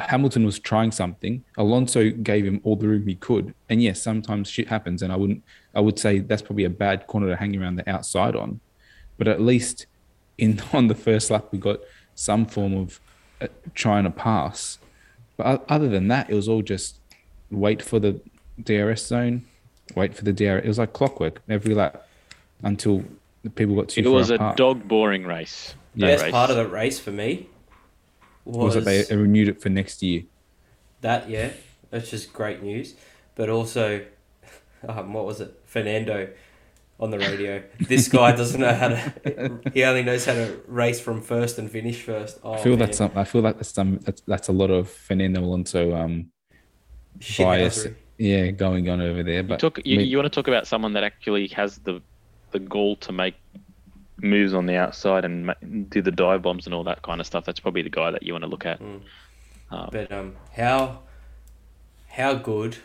Hamilton 0.00 0.44
was 0.44 0.58
trying 0.58 0.90
something. 0.90 1.44
Alonso 1.56 2.10
gave 2.10 2.44
him 2.44 2.60
all 2.64 2.76
the 2.76 2.88
room 2.88 3.06
he 3.06 3.14
could, 3.14 3.54
and 3.68 3.82
yes, 3.82 4.02
sometimes 4.02 4.50
shit 4.50 4.68
happens, 4.68 5.00
and 5.02 5.12
I 5.12 5.16
wouldn't, 5.16 5.42
I 5.74 5.80
would 5.80 5.98
say 5.98 6.18
that's 6.18 6.42
probably 6.42 6.64
a 6.64 6.70
bad 6.70 7.06
corner 7.06 7.28
to 7.28 7.36
hang 7.36 7.56
around 7.60 7.76
the 7.76 7.88
outside 7.88 8.34
on, 8.36 8.60
but 9.16 9.28
at 9.28 9.40
least 9.40 9.86
in 10.38 10.60
on 10.72 10.88
the 10.88 10.94
first 10.94 11.30
lap 11.30 11.46
we 11.52 11.58
got 11.58 11.80
some 12.14 12.46
form 12.46 12.76
of 12.76 13.00
uh, 13.40 13.46
trying 13.74 14.04
to 14.04 14.10
pass. 14.10 14.78
But 15.42 15.64
other 15.68 15.88
than 15.88 16.08
that, 16.08 16.28
it 16.28 16.34
was 16.34 16.48
all 16.48 16.60
just 16.62 16.96
wait 17.50 17.82
for 17.82 17.98
the 17.98 18.20
DRS 18.62 19.06
zone, 19.06 19.44
wait 19.94 20.14
for 20.14 20.24
the 20.24 20.32
DRS. 20.32 20.64
It 20.64 20.68
was 20.68 20.78
like 20.78 20.92
clockwork 20.92 21.40
every 21.48 21.74
lap 21.74 22.06
until 22.62 23.04
the 23.42 23.48
people 23.50 23.74
got 23.76 23.88
too 23.88 24.00
It 24.00 24.04
far 24.04 24.12
was 24.12 24.30
a 24.30 24.54
dog 24.56 24.86
boring 24.86 25.24
race. 25.24 25.74
the 25.94 26.02
that 26.02 26.06
best 26.12 26.22
race. 26.24 26.32
part 26.32 26.50
of 26.50 26.56
the 26.56 26.68
race 26.68 27.00
for 27.00 27.10
me 27.10 27.48
was, 28.44 28.76
was 28.76 28.84
that 28.84 29.08
they 29.08 29.16
renewed 29.16 29.48
it 29.48 29.62
for 29.62 29.70
next 29.70 30.02
year. 30.02 30.24
that. 31.00 31.28
Yeah, 31.30 31.50
that's 31.90 32.10
just 32.10 32.32
great 32.32 32.62
news. 32.62 32.94
but 33.34 33.48
also, 33.48 34.04
um, 34.88 35.12
what 35.14 35.24
was 35.24 35.40
it, 35.40 35.58
Fernando, 35.64 36.28
on 37.00 37.10
the 37.10 37.18
radio. 37.18 37.62
this 37.80 38.06
guy 38.08 38.30
doesn't 38.32 38.60
know 38.60 38.72
how 38.74 38.88
to. 38.88 39.60
He 39.74 39.82
only 39.84 40.02
knows 40.02 40.24
how 40.26 40.34
to 40.34 40.60
race 40.68 41.00
from 41.00 41.20
first 41.22 41.58
and 41.58 41.70
finish 41.70 42.02
first. 42.02 42.38
Oh, 42.44 42.52
I 42.54 42.58
feel 42.58 42.72
man. 42.72 42.80
that's 42.80 42.98
some, 42.98 43.10
I 43.16 43.24
feel 43.24 43.40
like 43.42 43.56
that's 43.56 43.70
some 43.72 43.98
that's, 43.98 44.20
that's 44.22 44.48
a 44.48 44.52
lot 44.52 44.70
of 44.70 44.88
Fernando 44.88 45.40
Alonso 45.40 45.94
um 45.96 46.30
Shit 47.18 47.44
bias 47.46 47.84
housery. 47.86 47.94
yeah 48.18 48.50
going 48.50 48.88
on 48.88 49.00
over 49.00 49.22
there. 49.22 49.36
You, 49.42 49.42
But 49.42 49.60
talk, 49.60 49.78
you, 49.84 49.94
I 49.96 49.98
mean- 49.98 50.08
you 50.08 50.16
want 50.18 50.30
to 50.32 50.36
talk 50.38 50.46
about 50.48 50.66
someone 50.66 50.92
that 50.92 51.02
actually 51.04 51.48
has 51.48 51.78
the 51.78 52.00
the 52.52 52.58
goal 52.58 52.96
to 52.96 53.12
make 53.12 53.34
moves 54.22 54.52
on 54.52 54.66
the 54.66 54.76
outside 54.76 55.24
and 55.24 55.46
ma- 55.46 55.54
do 55.88 56.02
the 56.02 56.10
dive 56.10 56.42
bombs 56.42 56.66
and 56.66 56.74
all 56.74 56.84
that 56.84 57.00
kind 57.02 57.20
of 57.20 57.26
stuff. 57.26 57.44
That's 57.46 57.60
probably 57.60 57.82
the 57.82 57.90
guy 57.90 58.10
that 58.10 58.22
you 58.22 58.32
want 58.34 58.44
to 58.44 58.48
look 58.50 58.66
at. 58.66 58.78
Mm. 58.80 59.00
Um, 59.70 59.88
But 59.92 60.12
um, 60.12 60.36
how 60.54 61.00
how 62.08 62.34
good? 62.34 62.76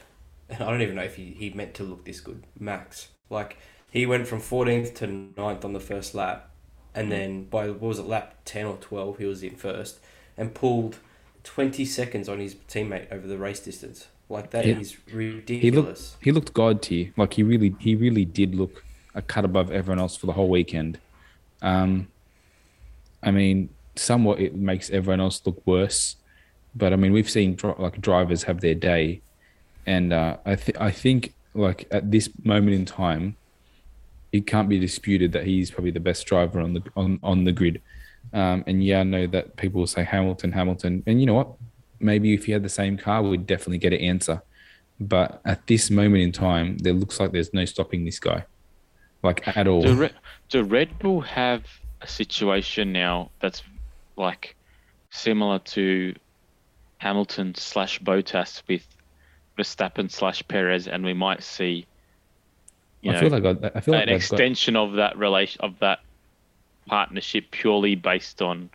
And 0.50 0.62
I 0.64 0.70
don't 0.70 0.82
even 0.84 0.96
know 0.96 1.04
if 1.04 1.16
he, 1.16 1.32
he 1.38 1.50
meant 1.50 1.74
to 1.76 1.84
look 1.84 2.06
this 2.06 2.20
good. 2.22 2.46
Max, 2.60 3.10
like 3.32 3.58
he 3.96 4.06
went 4.06 4.28
from 4.28 4.40
14th 4.42 4.94
to 4.96 5.08
9th 5.08 5.64
on 5.64 5.74
the 5.74 5.80
first 5.80 6.14
lap, 6.14 6.50
and 6.94 7.12
then 7.12 7.46
by 7.46 7.70
what 7.70 7.80
was 7.82 8.00
it 8.00 8.06
lap 8.06 8.36
10 8.46 8.66
or 8.66 8.78
12 8.78 9.18
he 9.18 9.26
was 9.26 9.42
in 9.42 9.56
first, 9.56 10.00
and 10.38 10.54
pulled 10.54 10.98
20 11.44 11.86
seconds 11.86 12.28
on 12.28 12.40
his 12.40 12.56
teammate 12.68 13.12
over 13.12 13.26
the 13.28 13.38
race 13.38 13.60
distance. 13.62 14.08
Like 14.28 14.50
that 14.52 14.66
Yeah. 14.66 14.82
ridiculous. 15.14 16.18
he 16.22 16.32
looked 16.32 16.54
god 16.54 16.82
tier. 16.82 17.14
Like 17.16 17.34
he 17.36 17.44
really 17.44 17.76
he 17.80 17.96
really 17.96 18.26
did 18.26 18.56
look 18.56 18.84
a 19.14 19.22
cut 19.22 19.46
above 19.46 19.72
everyone 19.72 20.00
else 20.00 20.16
for 20.18 20.26
the 20.26 20.34
whole 20.34 20.50
weekend. 20.50 21.00
Um, 21.62 22.08
I 23.24 23.32
mean, 23.32 23.70
somewhat 23.96 24.40
it 24.40 24.56
makes 24.56 24.90
everyone 24.90 25.22
else 25.22 25.42
look 25.46 25.62
worse, 25.66 26.16
but 26.76 26.92
I 26.92 26.96
mean 26.96 27.14
we've 27.14 27.30
seen 27.30 27.58
like 27.78 28.02
drivers 28.02 28.44
have 28.44 28.60
their 28.62 28.76
day, 28.76 29.22
and 29.86 30.12
uh, 30.12 30.38
I 30.46 30.56
th- 30.56 30.78
I 30.80 30.92
think 30.92 31.34
like 31.54 31.88
at 31.92 32.12
this 32.12 32.30
moment 32.44 32.76
in 32.76 32.86
time, 32.86 33.38
it 34.36 34.48
can't 34.48 34.68
be 34.68 34.80
disputed 34.80 35.32
that 35.32 35.46
he's 35.46 35.72
probably 35.72 35.92
the 35.92 36.00
best 36.00 36.26
driver 36.26 36.60
on 36.60 36.74
the 36.74 36.84
on 36.96 37.20
on 37.24 37.44
the 37.44 37.52
grid. 37.52 37.82
Um, 38.34 38.64
and 38.68 38.84
yeah, 38.84 39.00
I 39.00 39.04
know 39.04 39.28
that 39.28 39.56
people 39.56 39.80
will 39.80 39.88
say 39.88 40.04
Hamilton, 40.04 40.52
Hamilton, 40.52 41.04
and 41.06 41.20
you 41.20 41.26
know 41.26 41.36
what? 41.36 41.50
Maybe 42.00 42.34
if 42.34 42.46
he 42.46 42.52
had 42.52 42.64
the 42.64 42.70
same 42.70 42.98
car, 42.98 43.24
we'd 43.24 43.48
definitely 43.48 43.78
get 43.78 43.94
an 43.94 44.02
answer. 44.02 44.42
But 45.00 45.42
at 45.46 45.66
this 45.68 45.90
moment 45.90 46.24
in 46.24 46.32
time, 46.32 46.78
there 46.80 46.94
looks 46.94 47.20
like 47.20 47.32
there's 47.32 47.54
no 47.54 47.66
stopping 47.66 48.04
this 48.04 48.20
guy, 48.20 48.46
like 49.24 49.58
at 49.58 49.68
all. 49.68 49.82
do, 49.82 49.96
Re- 49.96 50.12
do 50.50 50.64
Red 50.64 51.00
Bull 51.00 51.22
have 51.22 51.64
a 52.02 52.08
situation 52.08 52.92
now 52.92 53.32
that's 53.40 53.64
like 54.18 54.56
similar 55.12 55.60
to 55.60 56.14
Hamilton 56.98 57.56
slash 57.56 58.00
Bottas 58.00 58.64
with 58.68 58.86
Verstappen 59.58 60.12
slash 60.12 60.46
Perez, 60.48 60.88
and 60.88 61.06
we 61.06 61.14
might 61.14 61.44
see, 61.44 61.86
you 63.06 63.12
I 63.12 63.14
know, 63.14 63.20
feel 63.22 63.30
like 63.40 63.46
I, 63.64 63.78
I 63.78 63.82
feel 63.82 63.94
like 63.94 64.04
an 64.04 64.10
they've 64.10 64.20
got, 64.20 64.32
extension 64.32 64.76
of 64.76 64.94
that 64.94 65.18
relation 65.18 65.62
of 65.62 65.78
that 65.80 66.00
partnership 66.88 67.52
purely 67.52 67.96
based 67.96 68.42
on 68.42 68.70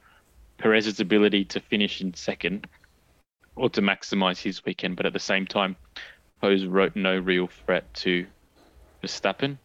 Perez's 0.58 1.00
ability 1.00 1.44
to 1.46 1.60
finish 1.60 2.00
in 2.00 2.14
second 2.14 2.66
or 3.56 3.68
to 3.70 3.82
maximize 3.82 4.40
his 4.40 4.64
weekend, 4.64 4.96
but 4.96 5.06
at 5.06 5.12
the 5.12 5.18
same 5.18 5.46
time 5.46 5.76
pose 6.40 6.64
ro- 6.64 6.90
no 6.94 7.18
real 7.18 7.48
threat 7.48 7.92
to 7.94 8.26
Verstappen 9.02 9.58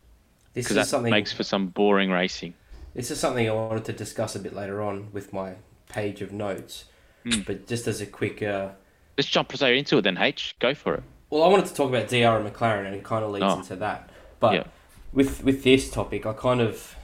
This 0.53 0.65
because 0.65 0.71
is 0.71 0.75
that 0.75 0.87
something. 0.87 1.11
makes 1.11 1.31
for 1.31 1.43
some 1.43 1.67
boring 1.67 2.09
racing. 2.11 2.53
This 2.93 3.11
is 3.11 3.19
something 3.19 3.47
I 3.49 3.53
wanted 3.53 3.85
to 3.85 3.93
discuss 3.93 4.35
a 4.35 4.39
bit 4.39 4.53
later 4.53 4.81
on 4.81 5.09
with 5.13 5.31
my 5.33 5.53
page 5.89 6.21
of 6.21 6.31
notes. 6.31 6.85
Mm. 7.25 7.45
But 7.45 7.67
just 7.67 7.87
as 7.87 8.01
a 8.01 8.05
quick, 8.05 8.41
uh, 8.41 8.69
Let's 9.17 9.29
jump 9.29 9.53
straight 9.55 9.77
into 9.77 9.97
it 9.97 10.01
then, 10.03 10.17
H. 10.17 10.55
Go 10.59 10.73
for 10.73 10.95
it. 10.95 11.03
well, 11.29 11.43
I 11.43 11.47
wanted 11.47 11.65
to 11.67 11.73
talk 11.73 11.89
about 11.89 12.07
DR 12.07 12.39
and 12.39 12.49
McLaren, 12.53 12.85
and 12.85 12.95
it 12.95 13.03
kind 13.03 13.23
of 13.25 13.31
leads 13.31 13.43
Oh. 13.45 13.57
into 13.59 13.75
that. 13.77 14.09
But 14.49 14.53
Yeah. 14.55 14.63
with 15.13 15.43
with 15.43 15.63
this 15.63 15.89
topic, 15.89 16.25
I 16.25 16.33
kind 16.33 16.61
of 16.61 16.95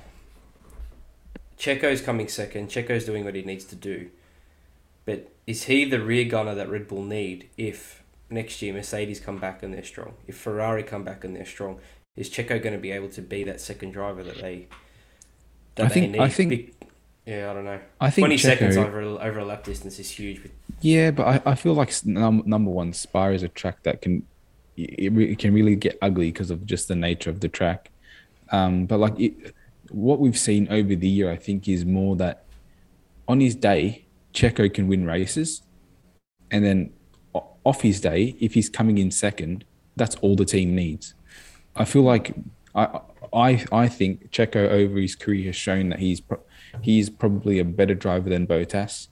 Checo's 1.57 2.01
coming 2.01 2.27
second. 2.27 2.69
Checo's 2.69 3.05
doing 3.05 3.23
what 3.23 3.35
he 3.35 3.43
needs 3.43 3.65
to 3.65 3.75
do, 3.75 4.09
but 5.05 5.31
is 5.45 5.63
he 5.65 5.85
the 5.85 6.01
rear 6.01 6.25
gunner 6.25 6.55
that 6.55 6.69
Red 6.69 6.87
Bull 6.87 7.03
need 7.03 7.49
if 7.57 8.03
next 8.29 8.61
year 8.61 8.73
Mercedes 8.73 9.19
come 9.19 9.37
back 9.37 9.61
and 9.63 9.73
they're 9.73 9.83
strong? 9.83 10.13
If 10.27 10.37
Ferrari 10.37 10.83
come 10.83 11.03
back 11.03 11.23
and 11.23 11.35
they're 11.35 11.45
strong, 11.45 11.79
is 12.15 12.29
Checo 12.29 12.61
going 12.61 12.73
to 12.73 12.79
be 12.81 12.91
able 12.91 13.09
to 13.09 13.21
be 13.21 13.43
that 13.43 13.61
second 13.61 13.91
driver 13.91 14.23
that 14.23 14.37
they 14.41 14.67
that 15.75 15.85
I 15.85 15.87
they 15.89 15.93
think- 15.93 16.11
need? 16.13 16.21
I 16.21 16.29
think- 16.29 16.49
Be- 16.49 16.73
yeah, 17.27 17.51
I 17.51 17.53
don't 17.53 17.65
know. 17.65 17.79
I 17.99 18.09
think 18.09 18.23
Twenty 18.23 18.37
seconds 18.37 18.75
over 18.77 18.99
a, 19.01 19.15
over 19.17 19.39
a 19.39 19.45
lap 19.45 19.63
distance 19.63 19.99
is 19.99 20.09
huge. 20.09 20.41
But 20.41 20.51
Yeah, 20.81 21.11
but 21.11 21.27
I, 21.45 21.51
I 21.51 21.55
feel 21.55 21.75
like 21.75 21.93
num- 22.05 22.43
number 22.47 22.71
one, 22.71 22.93
Spa 22.93 23.27
is 23.29 23.43
a 23.43 23.47
track 23.47 23.83
that 23.83 24.01
can 24.01 24.25
it, 24.83 25.17
it 25.17 25.39
can 25.39 25.53
really 25.53 25.75
get 25.75 25.97
ugly 26.01 26.31
because 26.31 26.51
of 26.51 26.65
just 26.65 26.87
the 26.87 26.95
nature 26.95 27.29
of 27.29 27.39
the 27.39 27.47
track. 27.47 27.91
Um, 28.51 28.85
but 28.85 28.99
like 28.99 29.19
it, 29.19 29.53
what 29.89 30.19
we've 30.19 30.37
seen 30.37 30.67
over 30.69 30.95
the 30.95 31.07
year, 31.07 31.31
I 31.31 31.37
think, 31.37 31.67
is 31.67 31.85
more 31.85 32.15
that 32.17 32.45
on 33.27 33.39
his 33.39 33.55
day, 33.55 34.05
Checo 34.33 34.73
can 34.73 34.87
win 34.87 35.05
races, 35.05 35.61
and 36.49 36.63
then 36.63 36.93
off 37.63 37.81
his 37.81 38.01
day, 38.01 38.35
if 38.39 38.53
he's 38.53 38.69
coming 38.69 38.97
in 38.97 39.11
second, 39.11 39.63
that's 39.95 40.15
all 40.17 40.35
the 40.35 40.45
team 40.45 40.75
needs. 40.75 41.13
I 41.75 41.85
feel 41.85 42.03
like 42.03 42.33
I 42.75 42.99
I 43.33 43.65
I 43.71 43.87
think 43.87 44.31
Checo 44.31 44.69
over 44.69 44.97
his 44.97 45.15
career 45.15 45.45
has 45.45 45.55
shown 45.55 45.89
that 45.89 45.99
he's 45.99 46.21
pro- 46.21 46.41
he's 46.81 47.09
probably 47.09 47.59
a 47.59 47.65
better 47.65 47.95
driver 47.95 48.29
than 48.29 48.47
Bottas, 48.47 49.07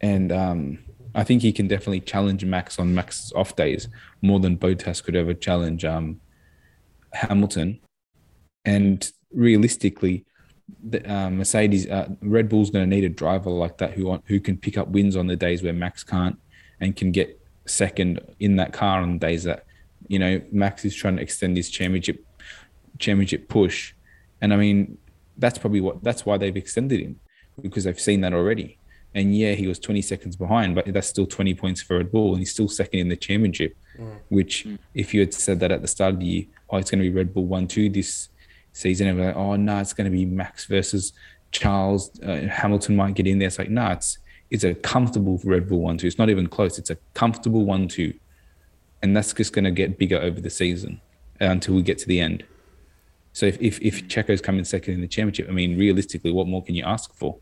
and 0.00 0.32
um, 0.32 0.78
I 1.14 1.24
think 1.24 1.42
he 1.42 1.52
can 1.52 1.68
definitely 1.68 2.00
challenge 2.00 2.44
Max 2.44 2.78
on 2.78 2.94
Max's 2.94 3.32
off 3.32 3.54
days 3.54 3.88
more 4.24 4.40
than 4.40 4.56
Bottas 4.56 5.04
could 5.04 5.14
ever 5.14 5.34
challenge 5.34 5.84
um, 5.84 6.18
Hamilton. 7.12 7.78
And 8.64 9.10
realistically, 9.30 10.24
the, 10.82 11.04
uh, 11.12 11.28
Mercedes, 11.28 11.86
uh, 11.90 12.08
Red 12.22 12.48
Bull's 12.48 12.70
going 12.70 12.88
to 12.88 12.96
need 12.96 13.04
a 13.04 13.10
driver 13.10 13.50
like 13.50 13.76
that 13.78 13.92
who 13.92 14.18
who 14.24 14.40
can 14.40 14.56
pick 14.56 14.78
up 14.78 14.88
wins 14.88 15.14
on 15.14 15.26
the 15.26 15.36
days 15.36 15.62
where 15.62 15.74
Max 15.74 16.02
can't, 16.02 16.38
and 16.80 16.96
can 16.96 17.12
get 17.12 17.38
second 17.66 18.20
in 18.40 18.56
that 18.56 18.72
car 18.72 19.02
on 19.02 19.18
days 19.18 19.44
that 19.44 19.66
you 20.08 20.18
know 20.18 20.40
Max 20.50 20.86
is 20.86 20.94
trying 20.94 21.16
to 21.16 21.22
extend 21.22 21.56
his 21.58 21.68
championship 21.68 22.24
championship 22.98 23.48
push. 23.48 23.92
And 24.40 24.54
I 24.54 24.56
mean, 24.56 24.96
that's 25.36 25.58
probably 25.58 25.82
what 25.82 26.02
that's 26.02 26.24
why 26.24 26.38
they've 26.38 26.56
extended 26.56 27.00
him 27.00 27.20
because 27.60 27.84
they've 27.84 28.00
seen 28.00 28.22
that 28.22 28.32
already. 28.32 28.78
And 29.14 29.36
yeah, 29.36 29.52
he 29.52 29.68
was 29.68 29.78
20 29.78 30.02
seconds 30.02 30.34
behind, 30.34 30.74
but 30.74 30.92
that's 30.92 31.06
still 31.06 31.26
20 31.26 31.54
points 31.54 31.80
for 31.80 31.98
Red 31.98 32.10
Bull, 32.10 32.30
and 32.32 32.40
he's 32.40 32.50
still 32.50 32.68
second 32.68 32.98
in 33.00 33.08
the 33.08 33.16
championship. 33.16 33.76
Which, 34.28 34.66
if 34.94 35.14
you 35.14 35.20
had 35.20 35.32
said 35.32 35.60
that 35.60 35.70
at 35.70 35.82
the 35.82 35.88
start 35.88 36.14
of 36.14 36.20
the 36.20 36.26
year, 36.26 36.44
oh, 36.70 36.78
it's 36.78 36.90
going 36.90 37.02
to 37.02 37.08
be 37.08 37.14
Red 37.14 37.32
Bull 37.32 37.46
one 37.46 37.68
two 37.68 37.88
this 37.88 38.28
season, 38.72 39.06
and 39.06 39.18
we're 39.18 39.26
like, 39.26 39.36
oh 39.36 39.54
no, 39.54 39.78
it's 39.78 39.92
going 39.92 40.10
to 40.10 40.10
be 40.10 40.26
Max 40.26 40.66
versus 40.66 41.12
Charles. 41.52 42.10
Uh, 42.20 42.48
Hamilton 42.48 42.96
might 42.96 43.14
get 43.14 43.26
in 43.28 43.38
there. 43.38 43.46
It's 43.46 43.58
like, 43.58 43.70
no, 43.70 43.92
it's 43.92 44.18
it's 44.50 44.64
a 44.64 44.74
comfortable 44.74 45.40
Red 45.44 45.68
Bull 45.68 45.80
one 45.80 45.96
two. 45.96 46.08
It's 46.08 46.18
not 46.18 46.28
even 46.28 46.48
close. 46.48 46.78
It's 46.78 46.90
a 46.90 46.96
comfortable 47.14 47.64
one 47.64 47.86
two, 47.86 48.14
and 49.02 49.16
that's 49.16 49.32
just 49.32 49.52
going 49.52 49.64
to 49.64 49.70
get 49.70 49.96
bigger 49.96 50.18
over 50.18 50.40
the 50.40 50.50
season 50.50 51.00
uh, 51.40 51.46
until 51.46 51.76
we 51.76 51.82
get 51.82 51.98
to 51.98 52.08
the 52.08 52.20
end. 52.20 52.44
So 53.32 53.46
if 53.46 53.60
if, 53.60 53.80
if 53.80 54.08
Checo's 54.08 54.40
coming 54.40 54.64
second 54.64 54.94
in 54.94 55.00
the 55.00 55.08
championship, 55.08 55.48
I 55.48 55.52
mean, 55.52 55.78
realistically, 55.78 56.32
what 56.32 56.48
more 56.48 56.64
can 56.64 56.74
you 56.74 56.84
ask 56.84 57.14
for? 57.14 57.38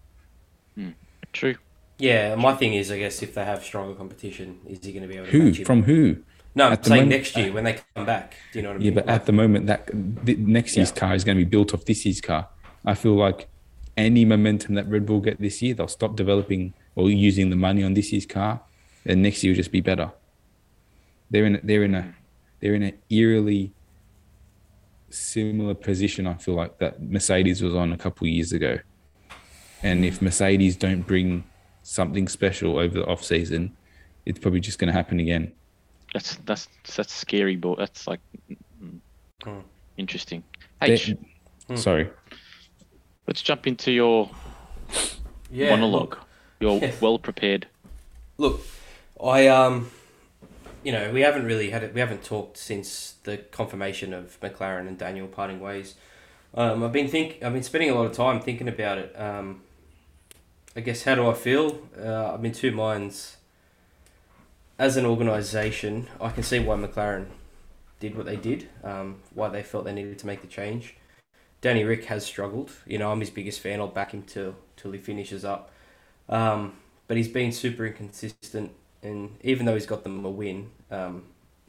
True. 1.33 1.57
yeah, 1.99 2.35
my 2.35 2.55
thing 2.55 2.75
is, 2.75 2.91
I 2.91 2.99
guess 2.99 3.23
if 3.23 3.35
they 3.35 3.45
have 3.45 3.65
stronger 3.65 3.95
competition, 3.95 4.59
is 4.67 4.85
he 4.85 4.93
going 4.93 5.03
to 5.03 5.09
be 5.09 5.17
able 5.17 5.27
to 5.27 5.33
Who 5.33 5.45
match 5.51 5.65
from 5.65 5.83
who? 5.85 6.17
No, 6.55 6.69
I'm 6.69 6.83
saying 6.83 7.03
moment- 7.03 7.11
next 7.11 7.37
year 7.37 7.53
when 7.53 7.65
they 7.65 7.79
come 7.95 8.05
back. 8.05 8.35
Do 8.53 8.59
you 8.59 8.63
know 8.63 8.71
what 8.73 8.81
I 8.81 8.85
Yeah, 8.85 8.91
mean? 8.91 8.95
but 8.95 9.09
at 9.09 9.25
the 9.27 9.33
moment, 9.33 9.67
that 9.69 9.89
the 9.93 10.35
next 10.37 10.77
year's 10.77 10.91
Yeah. 10.91 11.01
car 11.01 11.15
is 11.15 11.25
going 11.25 11.39
to 11.39 11.45
be 11.45 11.49
built 11.49 11.73
off 11.73 11.85
this 11.87 12.05
year's 12.05 12.21
car. 12.21 12.49
I 12.85 12.95
feel 12.95 13.15
like 13.15 13.49
any 13.97 14.25
momentum 14.25 14.75
that 14.75 14.87
Red 14.89 15.07
Bull 15.07 15.21
get 15.21 15.41
this 15.41 15.63
year, 15.63 15.73
they'll 15.75 15.89
stop 15.89 16.15
developing 16.17 16.75
or 16.95 17.11
using 17.11 17.49
the 17.51 17.57
money 17.57 17.83
on 17.83 17.95
this 17.95 18.13
year's 18.13 18.27
car, 18.27 18.61
and 19.07 19.23
next 19.23 19.43
year 19.43 19.53
will 19.53 19.57
just 19.57 19.73
be 19.73 19.81
better. 19.81 20.13
They're 21.31 21.47
in 21.47 21.57
a, 21.57 21.61
they're 21.63 21.85
in 21.85 21.95
a 21.95 22.15
they're 22.61 22.75
in 22.75 22.83
an 22.83 22.99
eerily 23.09 23.73
similar 25.11 25.75
position. 25.75 26.27
I 26.27 26.35
feel 26.35 26.55
like 26.55 26.79
that 26.79 27.03
Mercedes 27.03 27.63
was 27.63 27.75
on 27.75 27.93
a 27.93 27.97
couple 27.99 28.27
of 28.27 28.31
years 28.33 28.53
ago, 28.53 28.79
and 29.83 30.05
if 30.05 30.23
Mercedes 30.23 30.77
don't 30.77 31.03
bring 31.07 31.45
something 31.83 32.29
special 32.29 32.79
over 32.79 32.95
the 33.01 33.07
off 33.07 33.23
season, 33.25 33.77
it's 34.27 34.39
probably 34.39 34.61
just 34.61 34.79
going 34.79 34.87
to 34.89 34.93
happen 34.93 35.19
again. 35.21 35.53
That's 36.15 36.37
that's 36.45 36.69
that's 36.97 37.13
scary, 37.13 37.57
but 37.57 37.79
that's 37.79 38.07
like 38.07 38.21
mm, 38.83 38.99
Hmm. 39.43 39.59
interesting. 39.97 40.43
They- 40.81 40.93
H, 40.93 41.15
Sorry. 41.75 42.11
let's 43.27 43.41
jump 43.43 43.67
into 43.67 43.91
your 43.93 44.31
yeah, 45.51 45.71
monologue. 45.71 46.17
You're 46.61 46.79
Yeah. 46.79 46.93
well 47.01 47.19
prepared. 47.19 47.67
Look, 48.39 48.61
I 49.23 49.49
um, 49.49 49.91
you 50.85 50.93
know, 50.93 51.11
we 51.13 51.21
haven't 51.23 51.45
really 51.45 51.71
had 51.71 51.83
it. 51.83 51.95
We 51.95 52.01
haven't 52.01 52.25
talked 52.25 52.57
since 52.59 53.15
the 53.25 53.39
confirmation 53.39 54.13
of 54.13 54.39
McLaren 54.41 54.87
and 54.89 54.99
Daniel 54.99 55.27
parting 55.29 55.61
ways. 55.61 55.95
Um, 56.55 56.83
I've 56.85 56.93
been 56.93 57.09
think. 57.09 57.39
I've 57.43 57.53
been 57.53 57.63
spending 57.63 57.91
a 57.91 57.95
lot 57.95 58.05
of 58.07 58.13
time 58.13 58.41
thinking 58.41 58.69
about 58.69 58.99
it. 58.99 59.19
Um, 59.19 59.63
I 60.75 60.81
guess 60.81 61.03
how 61.03 61.15
do 61.15 61.29
I 61.29 61.35
feel? 61.35 61.87
Uh, 61.99 62.33
I'm 62.33 62.45
in 62.47 62.53
two 62.53 62.73
minds. 62.73 63.37
As 64.79 64.97
an 64.97 65.05
organisation, 65.05 66.09
I 66.19 66.31
can 66.31 66.43
see 66.43 66.59
why 66.61 66.77
McLaren 66.77 67.27
did 68.01 68.17
what 68.17 68.25
they 68.25 68.37
did, 68.37 68.69
um, 68.83 69.17
why 69.35 69.49
they 69.51 69.63
felt 69.63 69.85
they 69.85 69.93
needed 69.93 70.19
to 70.21 70.27
make 70.27 70.41
the 70.41 70.49
change. 70.49 70.97
Danny 71.61 71.85
Rick 71.85 72.07
has 72.07 72.25
struggled. 72.25 72.71
You 72.87 72.99
know, 72.99 73.13
I'm 73.13 73.21
his 73.21 73.29
biggest 73.29 73.61
fan. 73.61 73.81
I'll 73.81 73.89
back 73.89 74.13
him 74.13 74.23
till 74.23 74.57
till 74.77 74.93
he 74.93 74.99
finishes 74.99 75.45
up. 75.45 75.71
Um, 76.29 76.75
but 77.07 77.19
he's 77.19 77.29
been 77.29 77.53
super 77.53 77.85
inconsistent, 77.85 78.73
and 79.03 79.37
even 79.43 79.67
though 79.67 79.75
he's 79.75 79.87
got 79.87 80.05
them 80.05 80.25
a 80.25 80.31
win, 80.31 80.71
um, 80.91 81.25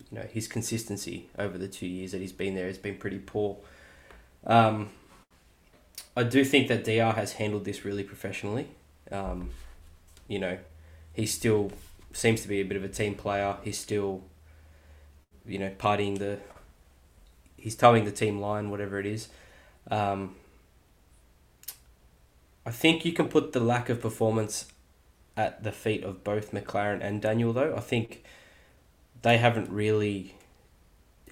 you 0.09 0.17
know, 0.17 0.25
his 0.31 0.47
consistency 0.47 1.29
over 1.37 1.57
the 1.57 1.67
two 1.67 1.87
years 1.87 2.13
that 2.13 2.21
he's 2.21 2.31
been 2.31 2.55
there 2.55 2.67
has 2.67 2.77
been 2.77 2.95
pretty 2.95 3.19
poor. 3.19 3.57
Um, 4.47 4.89
I 6.15 6.23
do 6.23 6.45
think 6.45 6.69
that 6.69 6.85
DR 6.85 7.13
has 7.15 7.33
handled 7.33 7.65
this 7.65 7.83
really 7.83 8.03
professionally. 8.03 8.69
Um, 9.11 9.49
you 10.27 10.39
know, 10.39 10.57
he 11.13 11.25
still 11.25 11.71
seems 12.13 12.41
to 12.41 12.47
be 12.47 12.61
a 12.61 12.63
bit 12.63 12.77
of 12.77 12.83
a 12.83 12.89
team 12.89 13.15
player. 13.15 13.57
He's 13.63 13.77
still, 13.77 14.23
you 15.45 15.59
know, 15.59 15.71
partying 15.77 16.19
the. 16.19 16.39
He's 17.57 17.75
toeing 17.75 18.03
the 18.03 18.11
team 18.11 18.39
line, 18.39 18.69
whatever 18.69 18.99
it 18.99 19.05
is. 19.05 19.29
Um, 19.89 20.35
I 22.65 22.71
think 22.71 23.05
you 23.05 23.13
can 23.13 23.27
put 23.27 23.53
the 23.53 23.59
lack 23.59 23.89
of 23.89 24.01
performance 24.01 24.65
at 25.35 25.63
the 25.63 25.71
feet 25.71 26.03
of 26.03 26.23
both 26.23 26.51
McLaren 26.51 27.01
and 27.01 27.21
Daniel, 27.21 27.53
though. 27.53 27.75
I 27.75 27.79
think 27.79 28.23
they 29.21 29.37
haven't 29.37 29.69
really 29.69 30.35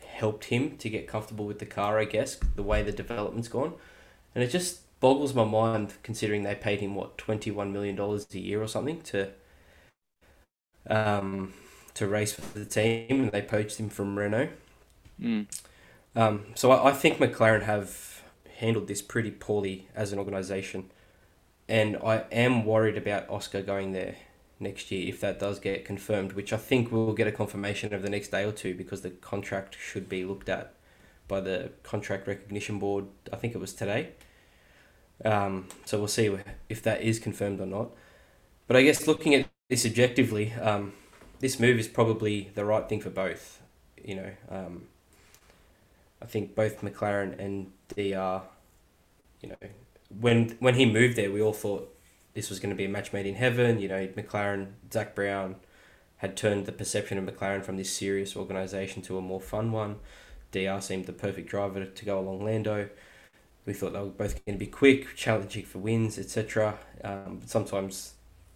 helped 0.06 0.46
him 0.46 0.78
to 0.78 0.90
get 0.90 1.08
comfortable 1.08 1.46
with 1.46 1.60
the 1.60 1.66
car, 1.66 2.00
I 2.00 2.06
guess, 2.06 2.36
the 2.56 2.64
way 2.64 2.84
the 2.84 2.92
development's 2.92 3.48
gone. 3.48 3.74
And 4.34 4.44
it 4.44 4.48
just 4.48 4.82
boggles 5.02 5.34
my 5.34 5.44
mind 5.44 5.96
considering 6.04 6.44
they 6.44 6.56
paid 6.56 6.80
him, 6.80 6.96
what, 6.96 7.18
$21 7.18 7.72
million 7.72 8.00
a 8.00 8.38
year 8.38 8.62
or 8.62 8.68
something 8.68 9.02
to 9.02 9.32
um, 10.88 11.54
to 11.94 12.08
race 12.08 12.34
for 12.34 12.58
the 12.58 12.66
team, 12.66 13.08
and 13.10 13.32
they 13.32 13.42
poached 13.42 13.78
him 13.78 13.90
from 13.90 14.18
Renault. 14.18 14.50
Mm. 15.22 15.48
Um, 16.16 16.46
so 16.56 16.72
I, 16.72 16.90
I 16.90 16.94
think 16.94 17.18
McLaren 17.18 17.64
have 17.64 18.24
handled 18.58 18.88
this 18.88 19.02
pretty 19.02 19.32
poorly 19.32 19.88
as 19.96 20.14
an 20.14 20.20
organisation, 20.20 20.90
and 21.68 21.98
I 21.98 22.24
am 22.32 22.66
worried 22.66 22.98
about 22.98 23.30
Oscar 23.30 23.62
going 23.62 23.92
there 23.92 24.16
next 24.60 24.92
year 24.92 25.10
if 25.10 25.20
that 25.22 25.40
does 25.40 25.60
get 25.60 25.84
confirmed, 25.86 26.34
which 26.34 26.54
I 26.54 26.58
think 26.58 26.92
we'll 26.92 27.14
get 27.14 27.28
a 27.28 27.32
confirmation 27.32 27.94
over 27.94 28.04
the 28.04 28.10
next 28.10 28.30
day 28.30 28.44
or 28.44 28.52
two 28.52 28.76
because 28.76 29.02
the 29.02 29.10
contract 29.10 29.76
should 29.80 30.08
be 30.08 30.24
looked 30.24 30.50
at 30.50 30.74
by 31.28 31.42
the 31.42 31.72
contract 31.84 32.28
recognition 32.28 32.78
board. 32.78 33.06
I 33.34 33.38
think 33.38 33.56
it 33.56 33.60
was 33.60 33.74
today. 33.74 34.12
Um, 35.24 35.68
so 35.86 35.98
we'll 36.00 36.08
see 36.08 36.36
if 36.70 36.82
that 36.84 37.02
is 37.02 37.20
confirmed 37.20 37.60
or 37.60 37.66
not. 37.66 37.90
But 38.68 38.78
I 38.78 38.84
guess 38.84 39.08
looking 39.08 39.36
at 39.36 39.48
this 39.70 39.86
objectively, 39.86 40.54
um, 40.54 40.94
this 41.40 41.60
move 41.60 41.78
is 41.80 41.88
probably 41.88 42.52
the 42.56 42.66
right 42.66 42.88
thing 42.88 43.02
for 43.02 43.10
both. 43.10 43.62
You 44.04 44.16
know, 44.16 44.32
um, 44.50 44.84
I 46.22 46.26
think 46.26 46.56
both 46.56 46.82
McLaren 46.82 47.38
and 47.40 47.72
DR, 47.96 48.42
you 49.42 49.50
know, 49.50 49.56
when 50.20 50.56
when 50.60 50.76
he 50.76 50.86
moved 50.86 51.18
there, 51.18 51.32
we 51.32 51.42
all 51.42 51.54
thought 51.54 51.94
this 52.34 52.50
was 52.50 52.60
going 52.60 52.70
to 52.70 52.76
be 52.76 52.86
a 52.86 52.90
match 52.90 53.14
made 53.14 53.26
in 53.26 53.36
heaven. 53.36 53.80
You 53.80 53.90
know, 53.90 54.08
McLaren, 54.08 54.74
Zak 54.92 55.16
Brown 55.16 55.56
had 56.18 56.38
turned 56.38 56.66
the 56.66 56.72
perception 56.72 57.18
of 57.18 57.26
McLaren 57.26 57.64
from 57.64 57.78
this 57.78 57.92
serious 57.92 58.36
organisation 58.36 59.02
to 59.04 59.18
a 59.18 59.22
more 59.22 59.42
fun 59.42 59.72
one. 59.72 59.98
DR 60.52 60.82
seemed 60.82 61.06
the 61.06 61.14
perfect 61.14 61.50
driver 61.50 61.86
to 61.86 62.06
go 62.06 62.20
along 62.20 62.44
Lando. 62.44 62.90
We 63.66 63.74
thought 63.74 63.94
they 63.94 64.00
were 64.00 64.06
both 64.06 64.44
going 64.46 64.58
to 64.58 64.66
be 64.66 64.72
quick, 64.72 65.16
challenging 65.16 65.66
for 65.66 65.80
wins, 65.80 66.18
etc. 66.18 66.78
Um, 67.04 67.42
sometimes 67.46 68.14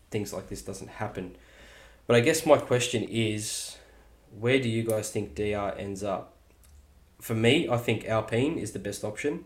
things 0.10 0.34
like 0.34 0.50
this 0.50 0.62
doesn't 0.62 0.90
happen. 0.90 1.36
But 2.08 2.16
I 2.16 2.20
guess 2.22 2.46
my 2.46 2.58
question 2.58 3.04
is, 3.04 3.78
where 4.40 4.60
do 4.60 4.70
you 4.70 4.84
guys 4.84 5.12
think 5.12 5.36
DR 5.36 5.76
ends 5.78 6.04
up? 6.04 6.34
For 7.22 7.36
me, 7.36 7.70
I 7.70 7.78
think 7.78 8.06
Alpine 8.06 8.58
is 8.58 8.72
the 8.72 8.80
best 8.80 9.04
option. 9.04 9.46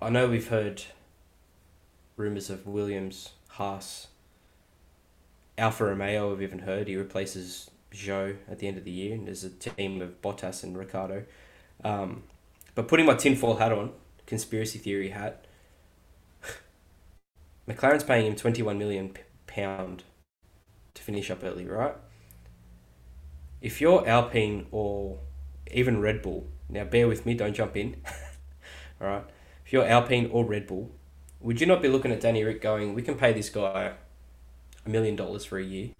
I 0.00 0.10
know 0.10 0.28
we've 0.28 0.48
heard 0.48 0.82
rumours 2.16 2.50
of 2.50 2.66
Williams, 2.66 3.30
Haas, 3.48 4.08
Alfa 5.56 5.84
Romeo. 5.84 6.32
I've 6.32 6.42
even 6.42 6.60
heard 6.60 6.88
he 6.88 6.96
replaces 6.96 7.70
Zhou 7.92 8.36
at 8.50 8.58
the 8.58 8.68
end 8.68 8.76
of 8.76 8.84
the 8.84 8.90
year, 8.90 9.14
and 9.14 9.26
there's 9.26 9.44
a 9.44 9.50
team 9.50 10.02
of 10.02 10.20
Bottas 10.20 10.62
and 10.62 10.76
Ricciardo. 10.76 11.24
Um, 11.82 12.24
but 12.74 12.88
putting 12.88 13.06
my 13.06 13.14
tinfoil 13.14 13.56
hat 13.56 13.72
on, 13.72 13.92
conspiracy 14.26 14.78
theory 14.78 15.10
hat, 15.10 15.46
McLaren's 17.68 18.04
paying 18.04 18.26
him 18.26 18.36
twenty 18.36 18.62
one 18.62 18.78
million 18.78 19.14
pound 19.46 20.04
to 20.94 21.02
finish 21.02 21.30
up 21.30 21.42
early, 21.42 21.66
right? 21.66 21.94
If 23.60 23.80
you're 23.80 24.06
Alpine 24.06 24.66
or 24.70 25.18
even 25.70 26.00
Red 26.00 26.22
Bull, 26.22 26.46
now 26.68 26.84
bear 26.84 27.08
with 27.08 27.24
me, 27.24 27.34
don't 27.34 27.54
jump 27.54 27.76
in. 27.76 27.96
All 29.00 29.08
right. 29.08 29.24
If 29.64 29.72
you're 29.72 29.86
Alpine 29.86 30.28
or 30.30 30.44
Red 30.44 30.66
Bull, 30.66 30.90
would 31.40 31.60
you 31.60 31.66
not 31.66 31.82
be 31.82 31.88
looking 31.88 32.12
at 32.12 32.20
Danny 32.20 32.44
Rick 32.44 32.60
going, 32.60 32.94
we 32.94 33.02
can 33.02 33.16
pay 33.16 33.32
this 33.32 33.48
guy 33.48 33.92
a 34.84 34.88
million 34.88 35.16
dollars 35.16 35.44
for 35.44 35.58
a 35.58 35.64
year? 35.64 35.90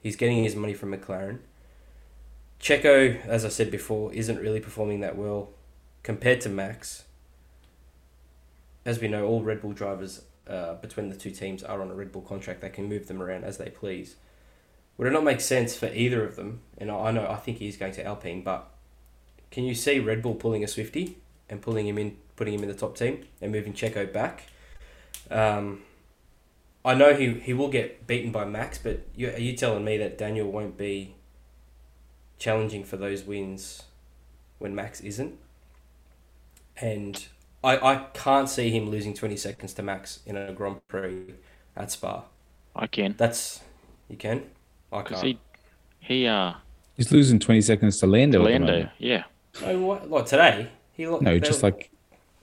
He's 0.00 0.16
getting 0.16 0.42
his 0.42 0.56
money 0.56 0.74
from 0.74 0.92
McLaren. 0.92 1.40
Checo, 2.60 3.24
as 3.26 3.44
I 3.44 3.48
said 3.48 3.70
before, 3.70 4.12
isn't 4.12 4.38
really 4.38 4.60
performing 4.60 5.00
that 5.00 5.16
well 5.16 5.50
compared 6.02 6.40
to 6.42 6.48
Max. 6.48 7.04
As 8.84 9.00
we 9.00 9.08
know, 9.08 9.26
all 9.26 9.42
Red 9.42 9.60
Bull 9.60 9.72
drivers 9.72 10.22
uh, 10.48 10.74
between 10.74 11.08
the 11.10 11.16
two 11.16 11.30
teams 11.30 11.62
are 11.62 11.80
on 11.82 11.90
a 11.90 11.94
Red 11.94 12.12
Bull 12.12 12.22
contract. 12.22 12.60
They 12.60 12.70
can 12.70 12.88
move 12.88 13.06
them 13.06 13.22
around 13.22 13.44
as 13.44 13.58
they 13.58 13.70
please. 13.70 14.16
Would 14.96 15.06
it 15.06 15.12
not 15.12 15.24
make 15.24 15.40
sense 15.40 15.76
for 15.76 15.86
either 15.86 16.24
of 16.24 16.36
them? 16.36 16.60
And 16.76 16.90
I 16.90 17.10
know 17.10 17.26
I 17.26 17.36
think 17.36 17.58
he's 17.58 17.76
going 17.76 17.92
to 17.92 18.04
Alpine, 18.04 18.42
but 18.42 18.68
can 19.50 19.64
you 19.64 19.74
see 19.74 19.98
Red 19.98 20.22
Bull 20.22 20.34
pulling 20.34 20.62
a 20.64 20.68
Swifty 20.68 21.16
and 21.48 21.62
pulling 21.62 21.86
him 21.86 21.98
in, 21.98 22.16
putting 22.36 22.54
him 22.54 22.62
in 22.62 22.68
the 22.68 22.74
top 22.74 22.96
team 22.96 23.26
and 23.40 23.52
moving 23.52 23.72
Checo 23.72 24.12
back? 24.12 24.44
Um, 25.30 25.82
I 26.84 26.94
know 26.94 27.14
he, 27.14 27.34
he 27.34 27.52
will 27.52 27.68
get 27.68 28.06
beaten 28.06 28.32
by 28.32 28.44
Max, 28.44 28.78
but 28.78 29.00
you, 29.14 29.28
are 29.28 29.38
you 29.38 29.56
telling 29.56 29.84
me 29.84 29.96
that 29.98 30.18
Daniel 30.18 30.50
won't 30.50 30.76
be 30.76 31.14
challenging 32.38 32.84
for 32.84 32.96
those 32.96 33.22
wins 33.22 33.84
when 34.58 34.74
Max 34.74 35.00
isn't? 35.00 35.38
And 36.80 37.24
I, 37.62 37.76
I 37.78 37.96
can't 38.14 38.48
see 38.48 38.70
him 38.70 38.88
losing 38.90 39.14
20 39.14 39.36
seconds 39.36 39.74
to 39.74 39.82
Max 39.82 40.20
in 40.26 40.36
a 40.36 40.52
Grand 40.52 40.80
Prix 40.88 41.34
at 41.76 41.90
Spa. 41.90 42.24
I 42.74 42.86
can. 42.86 43.14
That's 43.18 43.60
you 44.08 44.16
can. 44.16 44.44
I 44.92 45.02
can't. 45.02 45.22
he, 45.22 45.38
he, 46.00 46.26
uh, 46.26 46.54
He's 46.96 47.12
losing 47.12 47.38
20 47.38 47.60
seconds 47.60 47.98
to 47.98 48.06
Lando. 48.06 48.40
at 48.40 48.44
the 48.44 48.50
Lando, 48.50 48.90
yeah. 48.98 49.24
No, 49.62 49.78
what, 49.80 50.10
like 50.10 50.26
today, 50.26 50.68
he 50.94 51.06
lo- 51.06 51.18
No, 51.20 51.38
just 51.38 51.62
like 51.62 51.90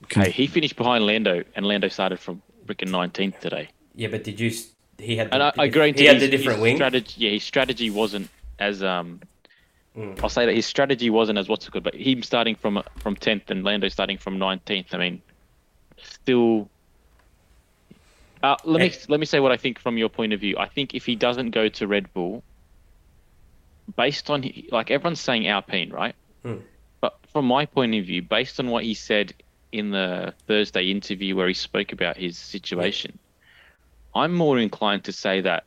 Hey, 0.10 0.30
he 0.32 0.48
finished 0.48 0.76
behind 0.76 1.06
Lando, 1.06 1.44
and 1.56 1.66
Lando 1.66 1.88
started 1.88 2.20
from 2.20 2.42
freaking 2.66 2.90
19th 2.90 3.40
today. 3.40 3.70
yeah, 3.96 4.08
but 4.10 4.24
did 4.24 4.40
you? 4.40 4.52
He 5.00 5.16
had. 5.18 5.30
And 5.34 5.42
I, 5.44 5.48
I 5.48 5.52
diff- 5.52 5.76
agree. 5.76 5.94
He 5.94 6.06
had 6.06 6.20
the 6.20 6.28
different 6.28 6.62
wing. 6.62 6.76
Strategy, 6.78 7.14
yeah, 7.18 7.32
his 7.32 7.44
strategy 7.44 7.90
wasn't 7.90 8.30
as 8.60 8.84
um. 8.84 9.22
Mm. 9.98 10.20
I'll 10.22 10.30
say 10.30 10.46
that 10.46 10.54
his 10.54 10.66
strategy 10.68 11.10
wasn't 11.10 11.40
as 11.40 11.50
what's 11.50 11.68
called, 11.68 11.84
but 11.84 11.96
him 11.96 12.22
starting 12.22 12.56
from 12.56 12.84
from 13.00 13.16
10th 13.16 13.50
and 13.50 13.64
Lando 13.64 13.88
starting 13.90 14.18
from 14.18 14.38
19th. 14.38 14.94
I 14.94 14.98
mean, 14.98 15.22
still. 15.98 16.70
Uh, 18.44 18.56
let 18.64 18.80
me 18.80 18.90
Hey. 18.90 19.00
let 19.08 19.20
me 19.20 19.26
say 19.26 19.40
what 19.40 19.52
I 19.52 19.58
think 19.58 19.80
from 19.80 19.98
your 19.98 20.10
point 20.10 20.34
of 20.34 20.40
view. 20.40 20.56
I 20.60 20.68
think 20.68 20.94
if 20.94 21.06
he 21.06 21.16
doesn't 21.16 21.50
go 21.50 21.68
to 21.70 21.88
Red 21.88 22.14
Bull, 22.14 22.44
based 23.96 24.30
on 24.30 24.46
like 24.72 24.92
everyone's 24.92 25.20
saying 25.20 25.48
Alpine, 25.48 25.90
right? 25.90 26.16
Hmm. 26.44 26.58
But 27.02 27.18
from 27.34 27.46
my 27.46 27.66
point 27.66 27.96
of 27.96 28.06
view, 28.06 28.22
based 28.22 28.60
on 28.60 28.68
what 28.68 28.84
he 28.84 28.94
said 28.94 29.34
in 29.72 29.90
the 29.90 30.34
Thursday 30.46 30.92
interview 30.92 31.36
where 31.36 31.48
he 31.48 31.56
spoke 31.56 31.92
about 31.92 32.18
his 32.18 32.38
situation, 32.38 33.18
I'm 34.14 34.34
more 34.34 34.60
inclined 34.60 35.06
to 35.06 35.12
say 35.12 35.42
that 35.42 35.64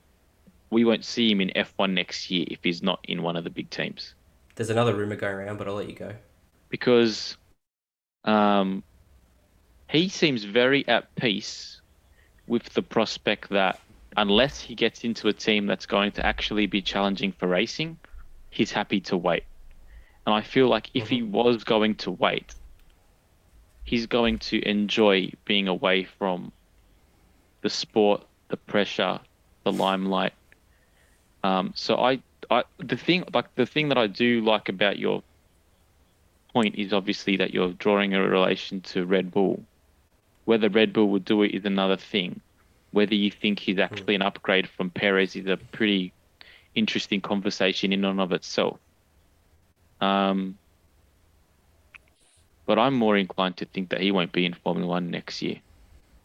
we 0.70 0.84
won't 0.84 1.04
see 1.04 1.32
him 1.32 1.40
in 1.40 1.50
F1 1.56 1.92
next 1.92 2.30
year 2.30 2.44
if 2.48 2.60
he's 2.62 2.80
not 2.80 3.00
in 3.04 3.24
one 3.24 3.36
of 3.36 3.42
the 3.42 3.50
big 3.50 3.70
teams 3.70 4.14
There's 4.60 4.68
another 4.68 4.94
rumor 4.94 5.16
going 5.16 5.36
around, 5.36 5.56
but 5.56 5.68
I'll 5.68 5.74
let 5.74 5.88
you 5.88 5.94
go. 5.94 6.12
because 6.68 7.38
um, 8.24 8.82
he 9.88 10.10
seems 10.10 10.44
very 10.44 10.86
at 10.86 11.14
peace 11.14 11.80
with 12.46 12.64
the 12.74 12.82
prospect 12.82 13.48
that 13.48 13.80
unless 14.18 14.60
he 14.60 14.74
gets 14.74 15.02
into 15.02 15.28
a 15.28 15.32
team 15.32 15.64
that's 15.64 15.86
going 15.86 16.12
to 16.12 16.26
actually 16.26 16.66
be 16.66 16.82
challenging 16.82 17.32
for 17.32 17.48
racing, 17.48 17.98
he's 18.50 18.70
happy 18.70 19.00
to 19.00 19.16
wait. 19.16 19.44
And 20.26 20.34
I 20.34 20.42
feel 20.42 20.68
like 20.68 20.90
if 20.92 21.08
he 21.08 21.22
was 21.22 21.64
going 21.64 21.94
to 21.96 22.10
wait, 22.10 22.54
he's 23.84 24.06
going 24.06 24.40
to 24.40 24.60
enjoy 24.68 25.32
being 25.46 25.68
away 25.68 26.04
from 26.04 26.52
the 27.62 27.70
sport, 27.70 28.26
the 28.48 28.58
pressure, 28.58 29.20
the 29.64 29.72
limelight. 29.72 30.34
Um, 31.42 31.72
so 31.74 31.96
I, 31.96 32.20
I, 32.50 32.64
the 32.78 32.96
thing, 32.96 33.24
like 33.32 33.54
the 33.54 33.66
thing 33.66 33.88
that 33.90 33.98
I 33.98 34.08
do 34.08 34.40
like 34.40 34.68
about 34.68 34.98
your 34.98 35.22
point 36.52 36.74
is 36.74 36.92
obviously 36.92 37.36
that 37.36 37.54
you're 37.54 37.72
drawing 37.72 38.14
a 38.14 38.22
relation 38.22 38.80
to 38.80 39.06
Red 39.06 39.30
Bull. 39.30 39.62
Whether 40.46 40.68
Red 40.68 40.92
Bull 40.92 41.08
would 41.10 41.24
do 41.24 41.42
it 41.42 41.54
is 41.54 41.64
another 41.64 41.96
thing. 41.96 42.40
Whether 42.90 43.14
you 43.14 43.30
think 43.30 43.60
he's 43.60 43.78
actually 43.78 44.16
an 44.16 44.22
upgrade 44.22 44.68
from 44.68 44.90
Perez 44.90 45.36
is 45.36 45.46
a 45.46 45.56
pretty 45.56 46.12
interesting 46.74 47.20
conversation 47.20 47.92
in 47.92 48.04
and 48.04 48.20
of 48.20 48.32
itself. 48.32 48.78
Um, 50.00 50.58
but 52.66 52.78
I'm 52.78 52.94
more 52.94 53.16
inclined 53.16 53.58
to 53.58 53.64
think 53.66 53.90
that 53.90 54.00
he 54.00 54.10
won't 54.10 54.32
be 54.32 54.44
in 54.44 54.54
Formula 54.54 54.88
One 54.88 55.10
next 55.10 55.40
year. 55.40 55.60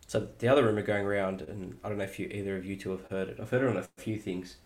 So 0.07 0.27
the 0.39 0.47
other 0.47 0.63
rumor 0.63 0.81
going 0.81 1.05
around, 1.05 1.41
and 1.41 1.77
I 1.83 1.89
don't 1.89 1.97
know 1.97 2.03
if 2.03 2.19
you 2.19 2.27
either 2.31 2.55
of 2.55 2.65
you 2.65 2.75
two 2.75 2.91
have 2.91 3.07
heard 3.09 3.29
it. 3.29 3.39
I've 3.39 3.49
heard 3.49 3.63
it 3.63 3.69
on 3.69 3.77
a 3.77 4.01
few 4.01 4.17
things. 4.17 4.57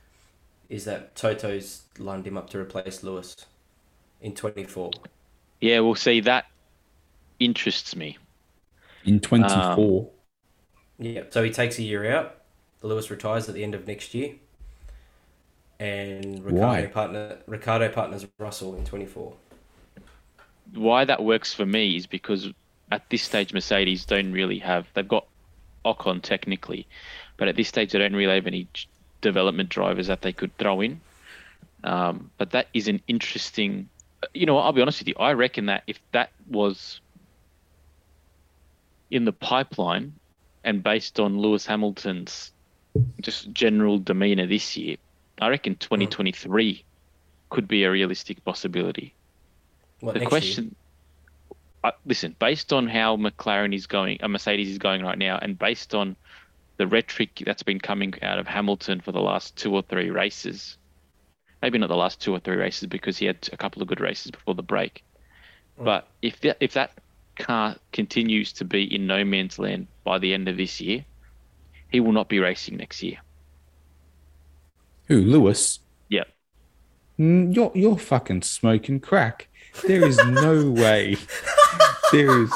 Is 0.69 0.85
that 0.85 1.15
Toto's 1.15 1.83
lined 1.97 2.27
him 2.27 2.37
up 2.37 2.49
to 2.51 2.59
replace 2.59 3.03
Lewis 3.03 3.35
in 4.21 4.35
twenty 4.35 4.63
four? 4.63 4.91
Yeah, 5.61 5.79
we'll 5.79 5.95
see. 5.95 6.19
That 6.21 6.45
interests 7.39 7.95
me. 7.95 8.17
In 9.05 9.19
24. 9.19 10.01
Um, 10.01 10.07
Yeah. 10.99 11.23
So 11.29 11.43
he 11.43 11.49
takes 11.51 11.79
a 11.79 11.83
year 11.83 12.11
out. 12.13 12.35
Lewis 12.81 13.09
retires 13.09 13.49
at 13.49 13.55
the 13.55 13.63
end 13.63 13.73
of 13.75 13.87
next 13.87 14.13
year. 14.13 14.35
And 15.79 16.43
Ricciardo 16.43 16.81
Why? 16.83 16.85
partner 16.87 17.37
Ricciardo 17.47 17.89
partners 17.89 18.27
Russell 18.37 18.75
in 18.75 18.85
twenty 18.85 19.05
four. 19.05 19.33
Why 20.73 21.03
that 21.05 21.23
works 21.23 21.53
for 21.53 21.65
me 21.65 21.95
is 21.95 22.05
because 22.05 22.49
at 22.91 23.09
this 23.09 23.23
stage, 23.23 23.53
Mercedes 23.53 24.05
don't 24.05 24.31
really 24.31 24.59
have. 24.59 24.87
They've 24.93 25.07
got 25.07 25.25
Ocon 25.85 26.21
technically, 26.21 26.85
but 27.37 27.47
at 27.47 27.55
this 27.55 27.67
stage, 27.67 27.91
they 27.91 27.99
don't 27.99 28.15
really 28.15 28.35
have 28.35 28.47
any 28.47 28.67
j- 28.73 28.87
development 29.21 29.69
drivers 29.69 30.07
that 30.07 30.21
they 30.21 30.33
could 30.33 30.55
throw 30.57 30.81
in. 30.81 31.01
Um, 31.83 32.31
but 32.37 32.51
that 32.51 32.67
is 32.73 32.87
an 32.87 33.01
interesting. 33.07 33.89
You 34.33 34.45
know, 34.45 34.57
I'll 34.57 34.73
be 34.73 34.81
honest 34.81 34.99
with 34.99 35.07
you. 35.07 35.15
I 35.19 35.31
reckon 35.33 35.67
that 35.67 35.83
if 35.87 35.99
that 36.11 36.31
was 36.49 36.99
in 39.11 39.25
the 39.25 39.31
pipeline 39.31 40.13
and 40.63 40.83
based 40.83 41.19
on 41.19 41.39
Lewis 41.39 41.65
Hamilton's 41.65 42.51
just 43.21 43.51
general 43.53 43.97
demeanor 43.97 44.45
this 44.45 44.75
year, 44.75 44.97
I 45.39 45.49
reckon 45.49 45.75
2023 45.75 46.83
could 47.49 47.67
be 47.67 47.83
a 47.83 47.91
realistic 47.91 48.43
possibility. 48.43 49.13
What 50.01 50.15
the 50.15 50.25
question, 50.25 50.75
uh, 51.83 51.91
listen, 52.05 52.35
based 52.39 52.71
on 52.71 52.87
how 52.87 53.17
McLaren 53.17 53.73
is 53.73 53.87
going, 53.87 54.19
uh, 54.21 54.27
Mercedes 54.27 54.69
is 54.69 54.77
going 54.77 55.01
right 55.01 55.17
now, 55.17 55.37
and 55.41 55.57
based 55.57 55.95
on 55.95 56.15
the 56.79 56.87
rhetoric 56.87 57.43
that's 57.45 57.61
been 57.61 57.79
coming 57.79 58.13
out 58.23 58.39
of 58.39 58.47
Hamilton 58.47 59.01
for 59.01 59.11
the 59.11 59.19
last 59.19 59.57
two 59.57 59.75
or 59.75 59.81
three 59.81 60.09
races, 60.09 60.77
maybe 61.61 61.77
not 61.77 61.89
the 61.89 61.95
last 61.95 62.21
two 62.21 62.33
or 62.33 62.39
three 62.39 62.55
races 62.55 62.87
because 62.87 63.17
he 63.17 63.25
had 63.25 63.47
a 63.51 63.57
couple 63.57 63.81
of 63.81 63.87
good 63.89 63.99
races 63.99 64.31
before 64.31 64.55
the 64.55 64.63
break. 64.63 65.03
But 65.77 66.07
if 66.21 66.39
that 66.41 66.57
if 66.61 66.73
that 66.73 66.91
car 67.37 67.75
continues 67.91 68.53
to 68.53 68.65
be 68.65 68.83
in 68.95 69.07
no 69.07 69.25
man's 69.25 69.59
land 69.59 69.87
by 70.05 70.19
the 70.19 70.33
end 70.33 70.47
of 70.47 70.55
this 70.55 70.79
year, 70.79 71.03
he 71.91 71.99
will 71.99 72.13
not 72.13 72.29
be 72.29 72.39
racing 72.39 72.77
next 72.77 73.03
year. 73.03 73.17
Who, 75.07 75.21
Lewis? 75.21 75.79
Yeah. 76.07 76.23
Mm, 77.19 77.53
You're, 77.53 77.71
you're 77.75 77.97
fucking 77.97 78.43
smoking 78.43 79.01
crack. 79.01 79.49
There 79.85 80.05
is 80.07 80.17
no 80.25 80.71
way. 80.81 81.17
There 82.13 82.43
is. 82.43 82.51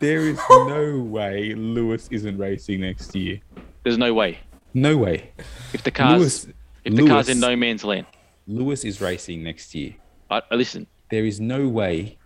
There 0.00 0.20
is 0.20 0.38
no 0.50 1.00
way 1.00 1.54
Lewis 1.54 2.08
isn't 2.10 2.36
racing 2.38 2.80
next 2.80 3.14
year. 3.14 3.40
There's 3.82 3.98
no 3.98 4.12
way. 4.14 4.38
No 4.72 4.96
way. 4.96 5.30
If 5.72 5.82
the 5.82 5.90
car's 5.90 6.18
Lewis, 6.20 6.46
if 6.84 6.94
the 6.94 7.06
car's 7.06 7.28
in 7.28 7.40
no 7.40 7.54
man's 7.56 7.84
land, 7.84 8.06
Lewis 8.46 8.84
is 8.84 9.00
racing 9.00 9.42
next 9.42 9.74
year. 9.74 9.94
I, 10.30 10.42
I- 10.50 10.54
listen. 10.54 10.86
There 11.10 11.24
is 11.26 11.38
no 11.40 11.68
way 11.68 12.18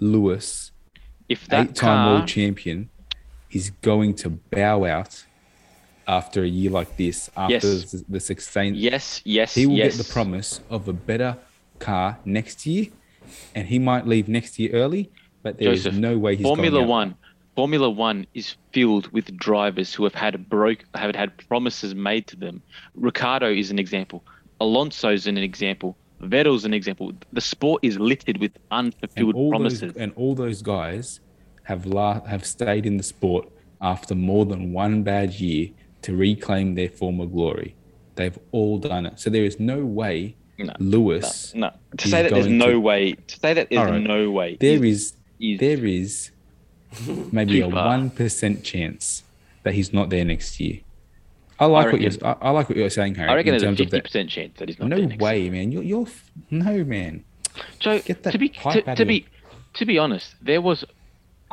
Lewis, 0.00 0.72
If 1.28 1.46
that 1.48 1.68
eight-time 1.70 1.74
car, 1.74 2.14
world 2.14 2.28
champion, 2.28 2.90
is 3.50 3.70
going 3.80 4.14
to 4.16 4.30
bow 4.30 4.84
out 4.84 5.24
after 6.06 6.42
a 6.42 6.46
year 6.48 6.70
like 6.70 6.96
this. 6.96 7.30
After 7.36 7.54
Yes. 7.54 7.92
the, 7.92 8.04
the 8.08 8.20
sustained, 8.20 8.76
yes, 8.76 9.22
yes, 9.24 9.54
he 9.54 9.66
will 9.66 9.76
yes. 9.76 9.96
get 9.96 10.06
the 10.06 10.12
promise 10.12 10.60
of 10.68 10.88
a 10.88 10.92
better 10.92 11.38
car 11.78 12.18
next 12.24 12.66
year, 12.66 12.88
and 13.54 13.68
he 13.68 13.78
might 13.78 14.06
leave 14.06 14.28
next 14.28 14.58
year 14.58 14.72
early. 14.72 15.10
But 15.44 15.58
there 15.58 15.70
is 15.72 15.84
Joseph, 15.84 16.00
no 16.00 16.18
way 16.18 16.34
he's 16.36 16.44
Formula. 16.44 16.82
One. 16.82 17.14
Formula 17.54 17.88
One 17.88 18.26
is 18.34 18.56
filled 18.72 19.12
with 19.12 19.36
drivers 19.36 19.94
who 19.94 20.02
have 20.02 20.14
had 20.14 20.48
broke, 20.48 20.84
have 20.96 21.14
had 21.14 21.36
promises 21.46 21.94
made 21.94 22.26
to 22.28 22.36
them. 22.36 22.60
Ricciardo 22.96 23.48
is 23.52 23.70
an 23.70 23.78
example. 23.78 24.24
Alonso's 24.60 25.26
an 25.28 25.38
example. 25.38 25.96
Vettel's 26.22 26.64
an 26.64 26.72
example. 26.74 27.12
The 27.32 27.40
sport 27.40 27.84
is 27.84 27.98
littered 28.00 28.38
with 28.38 28.52
and 28.72 28.92
unfulfilled 28.94 29.34
all 29.36 29.50
promises. 29.50 29.80
those 29.92 29.96
and 29.96 30.12
all 30.16 30.34
those 30.34 30.62
guys 30.62 31.20
have 31.64 31.86
la- 31.86 32.24
have 32.26 32.44
stayed 32.44 32.86
in 32.86 32.96
the 32.96 33.02
sport 33.02 33.48
after 33.80 34.14
more 34.14 34.44
than 34.46 34.72
one 34.72 35.02
bad 35.02 35.34
year 35.34 35.68
to 36.02 36.16
reclaim 36.16 36.74
their 36.74 36.88
former 36.88 37.26
glory. 37.26 37.74
They've 38.16 38.38
all 38.52 38.78
done 38.78 39.06
it. 39.06 39.20
So 39.20 39.28
there 39.30 39.44
is 39.44 39.60
no 39.60 39.84
way 39.84 40.36
No, 40.58 40.72
Lewis. 40.78 41.52
no, 41.54 41.70
to 41.98 42.08
say 42.08 42.22
that 42.22 42.32
there's 42.32 42.46
no 42.46 42.72
to- 42.72 42.80
way, 42.80 43.12
to 43.12 43.36
say 43.38 43.52
that 43.54 43.68
there's 43.70 43.90
right. 43.90 44.00
no 44.02 44.30
way, 44.30 44.56
There 44.60 44.84
is, 44.84 45.14
is 45.40 45.60
there 45.60 45.84
is 45.84 46.30
maybe 47.32 47.60
a 47.60 47.68
one 47.68 48.10
percent 48.10 48.62
chance 48.64 49.22
that 49.62 49.74
he's 49.74 49.92
not 49.92 50.10
there 50.10 50.24
next 50.24 50.60
year. 50.60 50.80
I 51.58 51.66
like 51.66 51.86
what 51.86 52.00
reckon- 52.00 52.18
you're. 52.20 52.26
I, 52.26 52.36
I 52.48 52.50
like 52.50 52.68
what 52.68 52.76
you're 52.78 52.90
saying, 52.90 53.14
Harry. 53.16 53.30
I 53.30 53.34
reckon 53.34 53.52
there's 53.52 53.62
a 53.62 53.76
fifty 53.76 54.00
percent 54.00 54.30
chance 54.30 54.58
that 54.58 54.68
he's 54.68 54.78
not 54.78 54.88
No 54.88 54.96
there 54.96 55.06
next 55.06 55.20
way, 55.20 55.42
year. 55.42 55.52
man. 55.52 55.72
You're, 55.72 55.82
you're 55.82 56.06
no 56.50 56.84
man. 56.84 57.24
So 57.80 57.98
to 58.00 58.38
be 58.38 58.48
to, 58.48 58.94
to 58.96 59.04
be 59.04 59.26
to 59.74 59.84
be 59.86 59.98
honest, 59.98 60.34
there 60.42 60.60
was 60.60 60.84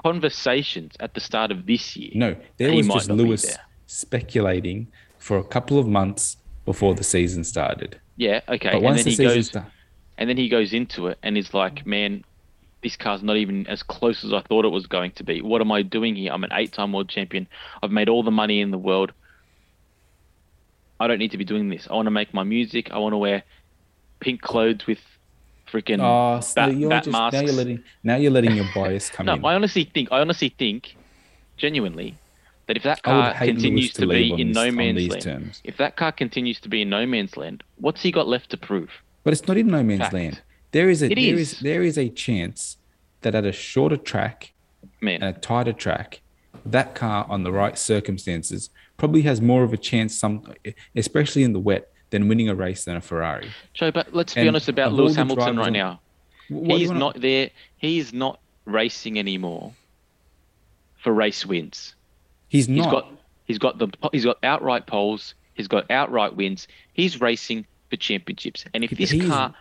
conversations 0.03 0.93
at 0.99 1.13
the 1.13 1.19
start 1.19 1.51
of 1.51 1.65
this 1.65 1.95
year. 1.95 2.11
No, 2.15 2.35
there 2.57 2.73
was 2.73 2.87
just 2.87 3.09
Lewis 3.09 3.55
speculating 3.87 4.87
for 5.19 5.37
a 5.37 5.43
couple 5.43 5.77
of 5.77 5.87
months 5.87 6.37
before 6.65 6.95
the 6.95 7.03
season 7.03 7.43
started. 7.43 7.99
Yeah, 8.17 8.41
okay. 8.49 8.69
But 8.69 8.75
And 8.75 8.83
once 8.83 8.97
then 8.97 9.03
the 9.05 9.09
he 9.11 9.15
season 9.17 9.35
goes 9.35 9.47
started, 9.47 9.71
and 10.17 10.29
then 10.29 10.37
he 10.37 10.49
goes 10.49 10.73
into 10.73 11.07
it 11.07 11.17
and 11.23 11.37
is 11.37 11.53
like, 11.53 11.85
"Man, 11.85 12.23
this 12.83 12.97
car's 12.97 13.21
not 13.21 13.37
even 13.37 13.67
as 13.67 13.83
close 13.83 14.23
as 14.23 14.33
I 14.33 14.41
thought 14.41 14.65
it 14.65 14.69
was 14.69 14.87
going 14.87 15.11
to 15.13 15.23
be. 15.23 15.41
What 15.41 15.61
am 15.61 15.71
I 15.71 15.83
doing 15.83 16.15
here? 16.15 16.31
I'm 16.31 16.43
an 16.43 16.51
eight-time 16.53 16.91
world 16.93 17.09
champion. 17.09 17.47
I've 17.81 17.91
made 17.91 18.09
all 18.09 18.23
the 18.23 18.31
money 18.31 18.59
in 18.61 18.71
the 18.71 18.77
world. 18.77 19.11
I 20.99 21.07
don't 21.07 21.19
need 21.19 21.31
to 21.31 21.37
be 21.37 21.45
doing 21.45 21.69
this. 21.69 21.87
I 21.89 21.93
want 21.93 22.07
to 22.07 22.11
make 22.11 22.33
my 22.33 22.43
music. 22.43 22.91
I 22.91 22.97
want 22.97 23.13
to 23.13 23.17
wear 23.17 23.43
pink 24.19 24.41
clothes 24.41 24.85
with 24.87 24.99
freaking 25.71 25.99
oh, 26.01 26.41
so 26.41 26.53
bat, 26.55 26.75
you're 26.75 26.89
bat 26.89 27.03
just 27.05 27.13
now 27.13 27.29
masks. 27.31 27.41
you're 27.43 27.53
letting 27.53 27.83
now 28.03 28.15
you're 28.17 28.31
letting 28.31 28.55
your 28.55 28.65
bias 28.75 29.09
come 29.09 29.25
no, 29.25 29.33
in. 29.33 29.45
I 29.45 29.55
honestly 29.55 29.89
think, 29.93 30.09
I 30.11 30.19
honestly 30.19 30.53
think, 30.57 30.95
genuinely, 31.57 32.17
that 32.67 32.77
if 32.77 32.83
that 32.83 33.03
car 33.03 33.33
continues 33.33 33.63
Lewis 33.63 33.93
to, 33.93 34.07
be 34.07 34.41
in 34.41 34.49
this- 34.49 34.55
no 34.55 34.71
man's 34.71 35.07
land, 35.07 35.21
terms. 35.21 35.61
if 35.63 35.77
that 35.77 35.95
car 35.97 36.11
continues 36.11 36.59
to 36.61 36.69
be 36.69 36.81
in 36.81 36.89
no 36.89 37.05
man's 37.05 37.37
land, 37.37 37.63
what's 37.75 38.01
he 38.01 38.11
got 38.11 38.27
left 38.27 38.49
to 38.51 38.57
prove? 38.57 38.89
But 39.23 39.33
it's 39.33 39.47
not 39.47 39.57
in 39.57 39.67
no 39.67 39.83
man's 39.83 40.01
Fact. 40.01 40.13
land. 40.13 40.41
There 40.71 40.89
is 40.89 41.01
a 41.01 41.11
It 41.11 41.15
there 41.15 41.35
is. 41.35 41.53
is 41.53 41.59
there 41.59 41.83
is 41.83 41.97
a 41.97 42.09
chance 42.09 42.77
that 43.21 43.35
at 43.35 43.45
a 43.45 43.51
shorter 43.51 43.97
track 43.97 44.53
Man, 45.01 45.21
and 45.21 45.35
a 45.35 45.39
tighter 45.39 45.73
track, 45.73 46.21
that 46.65 46.95
car 46.95 47.25
on 47.29 47.43
the 47.43 47.51
right 47.51 47.77
circumstances 47.77 48.69
probably 48.97 49.21
has 49.23 49.41
more 49.41 49.63
of 49.63 49.73
a 49.73 49.77
chance 49.77 50.17
some 50.17 50.53
especially 50.95 51.43
in 51.43 51.53
the 51.53 51.59
wet 51.59 51.91
than 52.11 52.27
winning 52.27 52.49
a 52.49 52.55
race 52.55 52.85
than 52.85 52.95
a 52.95 53.01
Ferrari. 53.01 53.49
Joe, 53.73 53.91
but 53.91 54.13
let's 54.13 54.33
be 54.33 54.47
honest 54.47 54.69
about 54.69 54.93
Lewis 54.93 55.15
Hamilton 55.15 55.57
right 55.57 55.67
on- 55.67 55.73
now. 55.73 55.99
What 56.49 56.65
do 56.67 56.73
you 56.73 56.79
He's 56.79 56.87
wanna- 56.89 56.99
not 56.99 57.21
there. 57.21 57.49
He's 57.77 58.13
not 58.13 58.39
racing 58.65 59.17
anymore 59.17 59.73
for 61.01 61.13
race 61.13 61.45
wins. 61.45 61.95
he's 62.49 62.67
He's 62.67 62.77
not 62.77 62.91
got 62.91 63.11
he's 63.45 63.57
got 63.57 63.77
the 63.79 63.87
he's 64.11 64.25
got 64.25 64.37
outright 64.43 64.85
poles. 64.87 65.33
He's 65.53 65.67
got 65.67 65.89
outright 65.91 66.35
wins. 66.35 66.67
He's 66.93 67.19
racing 67.21 67.65
for 67.89 67.95
championships. 67.97 68.65
And 68.73 68.83
if 68.83 68.91
this 68.91 69.11
car, 69.27 69.53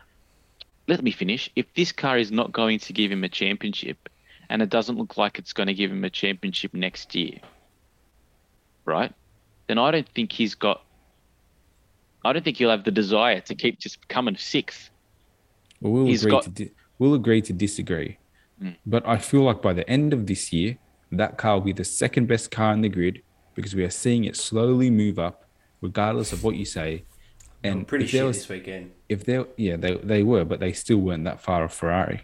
let 0.91 1.03
me 1.03 1.13
finish. 1.13 1.49
If 1.57 1.73
this 1.75 1.93
car 1.93 2.19
is 2.19 2.31
not 2.33 2.53
going 2.53 2.81
to 2.81 2.93
give 2.93 3.11
him 3.13 3.23
a 3.25 3.29
championship, 3.29 4.09
and 4.51 4.61
it 4.61 4.69
doesn't 4.69 4.99
look 4.99 5.17
like 5.17 5.39
it's 5.39 5.53
going 5.53 5.69
to 5.69 5.75
give 5.75 5.91
him 5.91 6.05
a 6.05 6.11
championship 6.11 6.75
next 6.75 7.15
year, 7.15 7.39
right? 8.85 9.13
Then 9.69 9.79
I 9.79 9.91
don't 9.93 10.09
think 10.09 10.33
he's 10.33 10.55
got. 10.57 10.83
I 12.25 12.33
don't 12.33 12.45
think 12.45 12.59
he'll 12.59 12.71
have 12.71 12.85
the 12.85 12.91
desire 12.91 13.41
to 13.41 13.55
keep 13.55 13.79
just 13.79 14.07
coming 14.09 14.37
sixth. 14.37 14.91
Well, 15.81 15.93
we'll 15.93 16.07
He's 16.07 16.23
agree 16.25 16.33
got- 16.33 16.43
to 16.45 16.51
di- 16.51 16.71
we'll 16.99 17.15
agree 17.15 17.41
to 17.43 17.53
disagree. 17.53 18.19
Mm. 18.63 18.77
But 18.85 19.07
I 19.09 19.17
feel 19.17 19.43
like 19.43 19.63
by 19.63 19.73
the 19.73 19.89
end 19.89 20.13
of 20.13 20.27
this 20.27 20.53
year, 20.53 20.77
that 21.13 21.39
car 21.39 21.55
will 21.55 21.63
be 21.65 21.73
the 21.73 21.85
second 21.85 22.27
best 22.27 22.51
car 22.51 22.73
in 22.75 22.83
the 22.83 22.91
grid 22.91 23.23
because 23.55 23.75
we 23.75 23.85
are 23.85 23.91
seeing 23.91 24.25
it 24.25 24.37
slowly 24.37 24.91
move 24.91 25.19
up, 25.19 25.45
regardless 25.81 26.33
of 26.33 26.45
what 26.45 26.57
you 26.57 26.65
say. 26.67 27.05
And 27.63 27.81
I'm 27.81 27.85
pretty 27.87 28.05
if 28.07 28.13
there 28.13 28.21
shit 28.21 28.27
was- 28.27 28.37
this 28.39 28.49
weekend. 28.49 28.91
If 29.11 29.25
they 29.25 29.45
yeah 29.57 29.77
they 29.77 29.97
they 29.97 30.23
were, 30.23 30.45
but 30.45 30.61
they 30.61 30.73
still 30.73 30.99
weren't 30.99 31.25
that 31.25 31.43
far 31.43 31.65
off 31.65 31.75
Ferrari, 31.75 32.23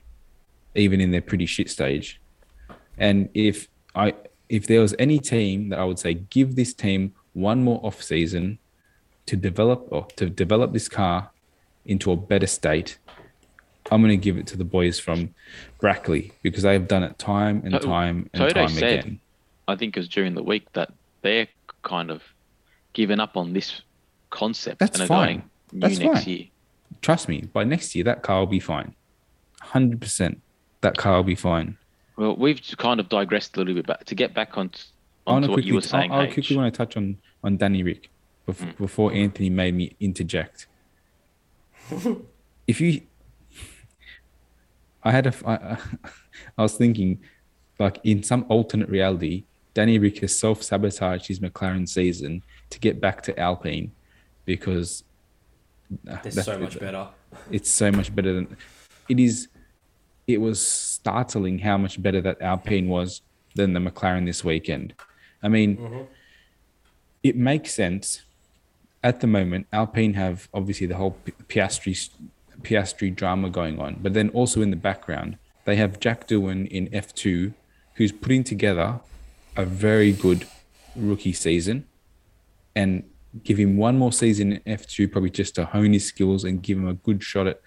even 0.75 1.01
in 1.01 1.11
their 1.11 1.21
pretty 1.21 1.45
shit 1.45 1.69
stage. 1.69 2.21
And 2.97 3.29
if 3.35 3.69
I 3.95 4.15
if 4.49 4.67
there 4.67 4.81
was 4.81 4.95
any 4.99 5.19
team 5.19 5.69
that 5.71 5.79
I 5.79 5.85
would 5.85 5.99
say 5.99 6.15
give 6.15 6.55
this 6.57 6.73
team 6.73 7.13
one 7.35 7.63
more 7.65 7.81
off 7.85 8.03
season 8.03 8.59
to 9.27 9.37
develop 9.37 9.89
or 9.91 10.07
to 10.17 10.31
develop 10.31 10.73
this 10.73 10.89
car 10.89 11.31
into 11.85 12.13
a 12.13 12.17
better 12.17 12.47
state, 12.47 12.99
I'm 13.91 14.01
going 14.01 14.11
to 14.13 14.17
give 14.17 14.39
it 14.39 14.47
to 14.49 14.57
the 14.57 14.65
boys 14.65 15.01
from 15.01 15.35
Brackley 15.81 16.33
because 16.43 16.63
they 16.63 16.73
have 16.73 16.87
done 16.89 17.03
it 17.03 17.19
time 17.19 17.63
and 17.65 17.81
time 17.83 18.31
and 18.33 18.41
Toto 18.43 18.55
time 18.55 18.69
said- 18.69 19.01
again. 19.01 19.21
I 19.69 19.75
think 19.75 19.97
it 19.97 20.01
was 20.01 20.09
during 20.09 20.37
the 20.37 20.45
week 20.45 20.73
that 20.75 20.93
they're 21.23 21.49
kind 21.83 22.13
of 22.13 22.23
given 22.93 23.19
up 23.19 23.37
on 23.37 23.53
this 23.53 23.83
concept 24.31 24.79
That's 24.79 25.01
and 25.01 25.11
are 25.11 25.13
fine. 25.13 25.27
going 25.39 25.51
new 25.73 25.81
That's 25.81 25.99
next 25.99 26.25
fine. 26.25 26.35
year. 26.35 26.45
Trust 27.03 27.29
me, 27.29 27.43
by 27.53 27.65
next 27.65 27.95
year 27.95 28.05
that 28.05 28.23
car 28.23 28.41
will 28.41 28.47
be 28.47 28.61
fine. 28.61 28.95
Hundred 29.61 30.01
percent, 30.01 30.41
that 30.81 30.97
car 30.97 31.17
will 31.17 31.25
be 31.25 31.35
fine. 31.35 31.77
Well, 32.17 32.37
we've 32.37 32.61
kind 32.79 33.01
of 33.01 33.09
digressed 33.09 33.57
a 33.57 33.61
little 33.61 33.75
bit, 33.75 33.87
but 33.87 34.07
to 34.07 34.15
get 34.15 34.35
back 34.35 34.57
on 34.57 34.71
onto 35.27 35.47
to 35.47 35.51
what 35.51 35.55
quickly, 35.57 35.69
you 35.69 35.75
were 35.75 35.81
saying, 35.83 36.13
I, 36.13 36.33
quickly 36.33 36.57
want 36.57 36.73
to 36.73 36.77
touch 36.77 36.97
on 36.97 37.19
on 37.45 37.57
Danny 37.57 37.83
Rick 37.83 38.11
before, 38.47 38.69
Mm. 38.69 38.77
before 38.79 39.13
Anthony 39.13 39.51
made 39.51 39.75
me 39.75 39.97
interject. 40.01 40.67
if 42.67 42.81
you, 42.81 43.03
I 45.03 45.11
had 45.11 45.27
a, 45.27 45.35
I, 45.45 45.79
I 46.59 46.63
was 46.63 46.77
thinking, 46.77 47.21
like 47.79 47.99
in 48.05 48.23
some 48.23 48.47
alternate 48.49 48.89
reality, 48.89 49.45
Danny 49.75 49.99
Rick 49.99 50.21
has 50.21 50.39
self 50.39 50.63
sabotaged 50.63 51.27
his 51.27 51.41
McLaren 51.41 51.89
season 51.89 52.43
to 52.71 52.79
get 52.79 53.01
back 53.01 53.23
to 53.25 53.39
Alpine 53.39 53.93
because 54.45 55.05
that's- 56.05 56.45
so 56.45 56.59
much 56.59 56.79
better. 56.79 57.09
it's 57.51 57.71
so 57.71 57.91
much 57.93 58.15
better 58.15 58.33
than 58.33 58.57
it 59.09 59.21
is. 59.21 59.49
It 60.27 60.41
was 60.41 60.67
startling 60.67 61.61
how 61.61 61.79
much 61.79 62.03
better 62.03 62.21
that 62.21 62.43
Alpine 62.43 62.89
was 62.89 63.23
than 63.55 63.73
the 63.73 63.81
McLaren 63.81 64.27
this 64.27 64.43
weekend. 64.45 64.95
I 65.43 65.49
mean, 65.49 65.77
mm-hmm. 65.77 66.03
it 67.23 67.37
makes 67.37 67.73
sense. 67.75 68.23
At 69.03 69.21
the 69.21 69.29
moment, 69.29 69.69
Alpine 69.73 70.15
have 70.15 70.49
obviously 70.53 70.87
the 70.89 70.97
whole 70.97 71.17
Piastri 71.49 72.11
Piastri 72.63 73.15
drama 73.15 73.51
going 73.51 73.79
on, 73.79 73.99
but 74.01 74.15
then 74.15 74.31
also 74.31 74.63
in 74.63 74.71
the 74.71 74.77
background, 74.77 75.39
they 75.65 75.77
have 75.77 76.01
Jack 76.01 76.27
Doohan 76.27 76.67
in 76.69 76.89
F2, 76.89 77.55
who's 77.95 78.13
putting 78.13 78.43
together 78.43 79.01
a 79.57 79.65
very 79.65 80.13
good 80.13 80.47
rookie 80.97 81.33
season, 81.33 81.87
and 82.75 83.05
give 83.45 83.59
him 83.59 83.77
one 83.77 83.99
more 83.99 84.13
season 84.13 84.53
in 84.53 84.79
F2, 84.79 85.11
probably 85.11 85.31
just 85.31 85.55
to 85.57 85.65
hone 85.65 85.93
his 85.93 86.05
skills 86.05 86.45
and 86.45 86.63
give 86.63 86.79
him 86.79 86.89
a 86.89 86.95
good 86.95 87.23
shot 87.23 87.47
at 87.47 87.61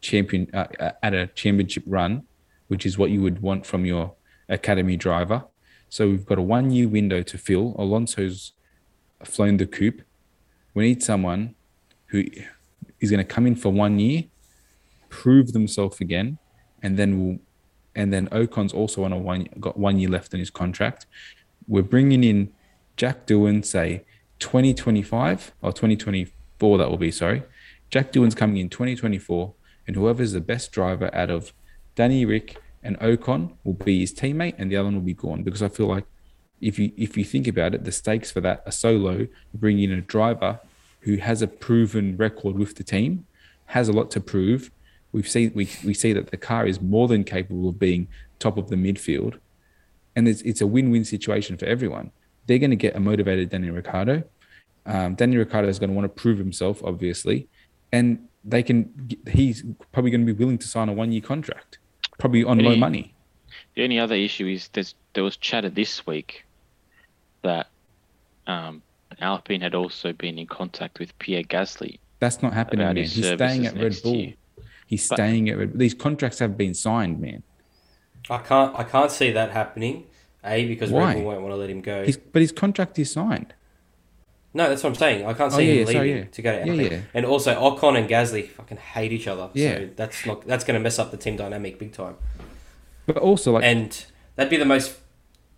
champion 0.00 0.48
uh, 0.52 0.66
uh, 0.80 0.92
at 1.02 1.14
a 1.14 1.28
championship 1.28 1.84
run, 1.86 2.24
which 2.68 2.84
is 2.86 2.98
what 2.98 3.10
you 3.10 3.22
would 3.22 3.40
want 3.40 3.64
from 3.64 3.84
your 3.84 4.14
academy 4.48 4.96
driver. 4.96 5.44
So 5.88 6.08
we've 6.08 6.26
got 6.26 6.38
a 6.38 6.42
one 6.42 6.70
year 6.70 6.88
window 6.88 7.22
to 7.22 7.38
fill. 7.38 7.74
Alonso's 7.78 8.52
flown 9.24 9.56
the 9.56 9.66
coop. 9.66 10.02
We 10.74 10.84
need 10.84 11.02
someone 11.02 11.54
who 12.06 12.24
is 13.00 13.10
going 13.10 13.18
to 13.18 13.24
come 13.24 13.46
in 13.46 13.56
for 13.56 13.70
one 13.70 13.98
year, 13.98 14.24
prove 15.08 15.52
themselves 15.52 16.00
again, 16.00 16.38
and 16.82 16.98
then 16.98 17.18
we'll. 17.18 17.38
And 17.94 18.10
then 18.10 18.26
Ocon's 18.32 18.72
also 18.72 19.04
on 19.04 19.12
a 19.12 19.18
one 19.18 19.48
got 19.60 19.78
one 19.78 19.98
year 19.98 20.08
left 20.08 20.32
in 20.32 20.40
his 20.40 20.48
contract. 20.48 21.04
We're 21.68 21.82
bringing 21.82 22.24
in 22.24 22.50
Jack 22.96 23.26
Doohan, 23.26 23.66
say 23.66 24.04
2025 24.42 25.52
or 25.62 25.72
2024. 25.72 26.78
That 26.78 26.90
will 26.90 26.96
be 26.96 27.10
sorry. 27.10 27.42
Jack 27.90 28.12
Doohan's 28.12 28.34
coming 28.34 28.56
in 28.56 28.68
2024, 28.68 29.54
and 29.86 29.96
whoever's 29.96 30.32
the 30.32 30.40
best 30.40 30.72
driver 30.72 31.10
out 31.14 31.30
of 31.30 31.52
Danny 31.94 32.24
Rick 32.24 32.60
and 32.82 32.98
Ocon 32.98 33.52
will 33.64 33.74
be 33.74 34.00
his 34.00 34.12
teammate, 34.12 34.54
and 34.58 34.70
the 34.70 34.76
other 34.76 34.86
one 34.86 34.94
will 34.96 35.02
be 35.02 35.14
gone. 35.14 35.42
Because 35.42 35.62
I 35.62 35.68
feel 35.68 35.86
like 35.86 36.04
if 36.60 36.78
you 36.78 36.92
if 36.96 37.16
you 37.16 37.24
think 37.24 37.46
about 37.46 37.74
it, 37.74 37.84
the 37.84 37.92
stakes 37.92 38.30
for 38.30 38.40
that 38.40 38.62
are 38.66 38.72
so 38.72 38.92
low. 38.92 39.28
Bringing 39.54 39.90
in 39.90 39.98
a 39.98 40.02
driver 40.02 40.60
who 41.00 41.16
has 41.16 41.42
a 41.42 41.46
proven 41.46 42.16
record 42.16 42.58
with 42.58 42.76
the 42.76 42.84
team, 42.84 43.26
has 43.66 43.88
a 43.88 43.92
lot 43.92 44.10
to 44.12 44.20
prove. 44.20 44.70
We've 45.12 45.28
seen 45.28 45.52
we, 45.54 45.68
we 45.84 45.94
see 45.94 46.12
that 46.12 46.30
the 46.30 46.36
car 46.36 46.66
is 46.66 46.80
more 46.80 47.06
than 47.06 47.22
capable 47.22 47.68
of 47.68 47.78
being 47.78 48.08
top 48.38 48.56
of 48.56 48.70
the 48.70 48.76
midfield, 48.76 49.38
and 50.16 50.26
it's 50.26 50.42
it's 50.42 50.60
a 50.60 50.66
win-win 50.66 51.04
situation 51.04 51.56
for 51.56 51.66
everyone. 51.66 52.10
They're 52.46 52.58
going 52.58 52.70
to 52.70 52.76
get 52.76 52.96
a 52.96 53.00
motivated 53.00 53.50
Danny 53.50 53.70
Ricciardo. 53.70 54.24
Um, 54.86 55.14
Daniel 55.14 55.40
Ricciardo 55.40 55.68
is 55.68 55.78
going 55.78 55.90
to 55.90 55.96
want 55.96 56.04
to 56.04 56.20
prove 56.22 56.38
himself, 56.38 56.82
obviously, 56.84 57.48
and 57.92 58.26
they 58.44 58.62
can. 58.62 59.10
He's 59.30 59.64
probably 59.92 60.10
going 60.10 60.26
to 60.26 60.32
be 60.32 60.38
willing 60.38 60.58
to 60.58 60.66
sign 60.66 60.88
a 60.88 60.92
one-year 60.92 61.20
contract, 61.20 61.78
probably 62.18 62.44
on 62.44 62.58
low 62.58 62.76
money. 62.76 63.14
The 63.74 63.84
only 63.84 63.98
other 63.98 64.14
issue 64.14 64.46
is 64.46 64.68
there's, 64.68 64.94
there 65.14 65.22
was 65.24 65.36
chatter 65.36 65.68
this 65.68 66.06
week 66.06 66.44
that 67.42 67.68
um, 68.46 68.82
Alpine 69.20 69.60
had 69.60 69.74
also 69.74 70.12
been 70.12 70.38
in 70.38 70.46
contact 70.46 70.98
with 70.98 71.16
Pierre 71.18 71.42
Gasly. 71.42 71.98
That's 72.18 72.42
not 72.42 72.52
happening, 72.52 72.86
man. 72.86 72.96
He's 72.96 73.12
staying 73.14 73.66
at 73.66 73.76
Red 73.76 73.96
Bull. 74.02 74.14
year. 74.14 74.34
He's 74.86 75.08
But- 75.08 75.16
staying 75.16 75.48
at 75.48 75.58
Red. 75.58 75.70
Bull. 75.72 75.78
These 75.78 75.94
contracts 75.94 76.38
have 76.38 76.56
been 76.56 76.74
signed, 76.74 77.20
man. 77.20 77.42
I 78.30 78.38
can't. 78.38 78.78
I 78.78 78.84
can't 78.84 79.10
see 79.10 79.32
that 79.32 79.50
happening. 79.50 80.06
A 80.44 80.66
because 80.66 80.90
Why? 80.90 81.06
Red 81.06 81.14
Bull 81.14 81.24
won't 81.24 81.42
want 81.42 81.52
to 81.52 81.56
let 81.56 81.70
him 81.70 81.80
go. 81.80 82.04
He's, 82.04 82.16
but 82.16 82.42
his 82.42 82.52
contract 82.52 82.98
is 82.98 83.10
signed. 83.12 83.54
No, 84.54 84.68
that's 84.68 84.82
what 84.82 84.90
I'm 84.90 84.94
saying. 84.96 85.24
I 85.26 85.32
can't 85.32 85.52
Oh, 85.52 85.56
see 85.56 85.64
yeah, 85.66 85.72
him 85.72 85.78
leaving 85.86 85.92
sorry, 85.94 86.12
yeah. 86.18 86.24
to 86.24 86.42
go 86.42 86.50
to 86.52 86.66
Yeah, 86.66 86.72
Alpine. 86.72 86.92
yeah. 86.92 87.00
And 87.14 87.24
also 87.26 87.54
Ocon 87.54 87.98
and 87.98 88.08
Gasly 88.08 88.48
fucking 88.48 88.76
hate 88.76 89.12
each 89.12 89.26
other. 89.26 89.48
Yeah. 89.54 89.76
So 89.78 89.88
that's 89.96 90.26
not 90.26 90.46
that's 90.46 90.64
going 90.64 90.74
to 90.78 90.80
mess 90.82 90.98
up 90.98 91.10
the 91.10 91.16
team 91.16 91.36
dynamic 91.36 91.78
big 91.78 91.92
time. 91.92 92.16
But 93.06 93.16
also, 93.16 93.52
like, 93.52 93.64
And 93.64 94.04
that'd 94.36 94.50
be 94.50 94.56
the 94.58 94.64
most 94.66 94.98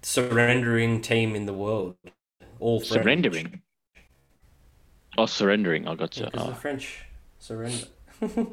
surrendering 0.03 1.01
team 1.03 1.35
in 1.35 1.47
the 1.47 1.53
world. 1.53 1.97
All 2.61 2.79
French. 2.81 2.89
Surrendering. 3.03 3.63
Oh, 5.19 5.27
surrendering. 5.27 5.89
I 5.89 5.95
got 5.97 6.17
Yeah, 6.17 6.25
you. 6.27 6.31
'cause 6.31 6.47
the 6.47 6.53
Oh. 6.53 6.55
French 6.55 6.99
surrender. 7.39 7.87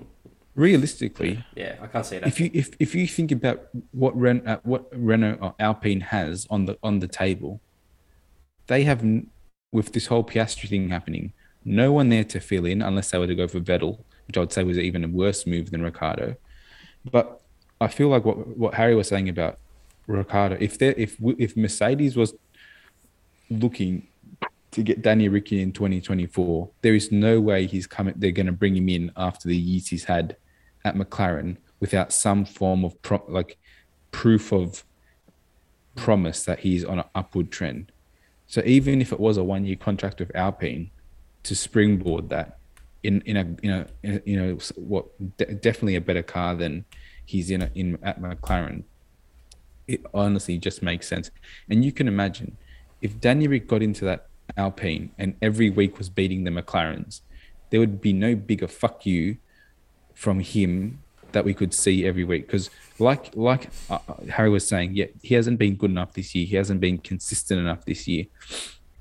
realistically, 0.55 1.43
Yeah, 1.55 1.75
I 1.81 1.87
can't 1.87 2.05
see 2.05 2.17
that. 2.19 2.27
if 2.27 2.39
you 2.39 2.49
if, 2.53 2.71
if 2.79 2.93
you 2.95 3.07
think 3.07 3.31
about 3.31 3.69
what 3.91 4.15
Ren, 4.19 4.45
uh, 4.47 4.59
what 4.63 4.85
Renault 4.91 5.37
or 5.41 5.55
Alpine 5.59 6.01
has 6.01 6.45
on 6.49 6.65
the 6.65 6.77
on 6.83 6.99
the 6.99 7.07
table, 7.07 7.61
they 8.67 8.83
have 8.83 9.01
n- 9.01 9.27
with 9.71 9.93
this 9.93 10.07
whole 10.07 10.23
Piastri 10.23 10.69
thing 10.69 10.89
happening, 10.89 11.33
no 11.63 11.91
one 11.91 12.09
there 12.09 12.23
to 12.25 12.39
fill 12.39 12.65
in 12.65 12.81
unless 12.81 13.11
they 13.11 13.17
were 13.17 13.27
to 13.27 13.35
go 13.35 13.47
for 13.47 13.59
Vettel, 13.59 13.99
which 14.27 14.37
I 14.37 14.41
would 14.41 14.51
say 14.51 14.63
was 14.63 14.77
even 14.77 15.03
a 15.03 15.07
worse 15.07 15.45
move 15.45 15.71
than 15.71 15.81
Ricciardo. 15.81 16.35
But 17.09 17.41
I 17.79 17.87
feel 17.87 18.09
like 18.09 18.25
what 18.25 18.57
what 18.57 18.73
Harry 18.75 18.95
was 18.95 19.07
saying 19.07 19.29
about 19.29 19.59
Ricciardo, 20.07 20.57
if 20.59 20.77
they 20.77 20.89
if 20.89 21.17
if 21.37 21.55
Mercedes 21.55 22.15
was 22.15 22.33
looking 23.49 24.07
to 24.71 24.83
get 24.83 25.01
Danny 25.01 25.27
Ricky 25.27 25.61
in 25.61 25.71
2024, 25.73 26.69
there 26.81 26.95
is 26.95 27.11
no 27.11 27.41
way 27.41 27.65
he's 27.65 27.87
coming. 27.87 28.13
They're 28.17 28.31
going 28.31 28.45
to 28.45 28.51
bring 28.51 28.75
him 28.75 28.89
in 28.89 29.11
after 29.17 29.47
the 29.47 29.57
years 29.57 29.87
he's 29.87 30.05
had 30.05 30.37
at 30.85 30.95
McLaren 30.95 31.57
without 31.79 32.13
some 32.13 32.45
form 32.45 32.85
of 32.85 32.99
pro, 33.01 33.21
like 33.27 33.57
proof 34.11 34.53
of 34.53 34.85
promise 35.95 36.45
that 36.45 36.59
he's 36.59 36.85
on 36.85 36.99
an 36.99 37.05
upward 37.13 37.51
trend. 37.51 37.91
So 38.51 38.61
even 38.65 38.99
if 38.99 39.13
it 39.13 39.19
was 39.21 39.37
a 39.37 39.43
one-year 39.45 39.77
contract 39.77 40.19
with 40.19 40.35
Alpine 40.35 40.91
to 41.43 41.55
springboard 41.55 42.27
that 42.31 42.57
in 43.01 43.21
in 43.21 43.37
a 43.37 43.45
in 43.63 43.71
a 43.71 44.21
you 44.25 44.35
know 44.35 44.57
what 44.75 45.05
de- 45.37 45.53
definitely 45.53 45.95
a 45.95 46.01
better 46.01 46.21
car 46.21 46.53
than 46.53 46.83
he's 47.25 47.49
in 47.49 47.61
a, 47.61 47.71
in 47.75 47.97
at 48.03 48.21
McLaren, 48.21 48.83
it 49.87 50.01
honestly 50.13 50.57
just 50.57 50.83
makes 50.83 51.07
sense. 51.07 51.31
And 51.69 51.85
you 51.85 51.93
can 51.93 52.09
imagine 52.09 52.57
if 53.01 53.21
Danny 53.21 53.47
Rick 53.47 53.69
got 53.69 53.81
into 53.81 54.03
that 54.03 54.27
Alpine 54.57 55.11
and 55.17 55.33
every 55.41 55.69
week 55.69 55.97
was 55.97 56.09
beating 56.09 56.43
the 56.43 56.51
McLarens, 56.51 57.21
there 57.69 57.79
would 57.79 58.01
be 58.01 58.11
no 58.11 58.35
bigger 58.35 58.67
fuck 58.67 59.05
you 59.05 59.37
from 60.13 60.41
him 60.41 61.01
that 61.33 61.45
we 61.45 61.53
could 61.53 61.73
see 61.73 62.05
every 62.05 62.23
week. 62.23 62.47
Because 62.47 62.69
like 62.99 63.35
like 63.35 63.69
uh, 63.89 63.99
uh, 64.07 64.13
Harry 64.29 64.49
was 64.49 64.67
saying, 64.67 64.95
yeah, 64.95 65.07
he 65.21 65.35
hasn't 65.35 65.59
been 65.59 65.75
good 65.75 65.91
enough 65.91 66.13
this 66.13 66.33
year. 66.35 66.45
He 66.45 66.55
hasn't 66.55 66.79
been 66.79 66.97
consistent 66.97 67.59
enough 67.59 67.85
this 67.85 68.07
year. 68.07 68.25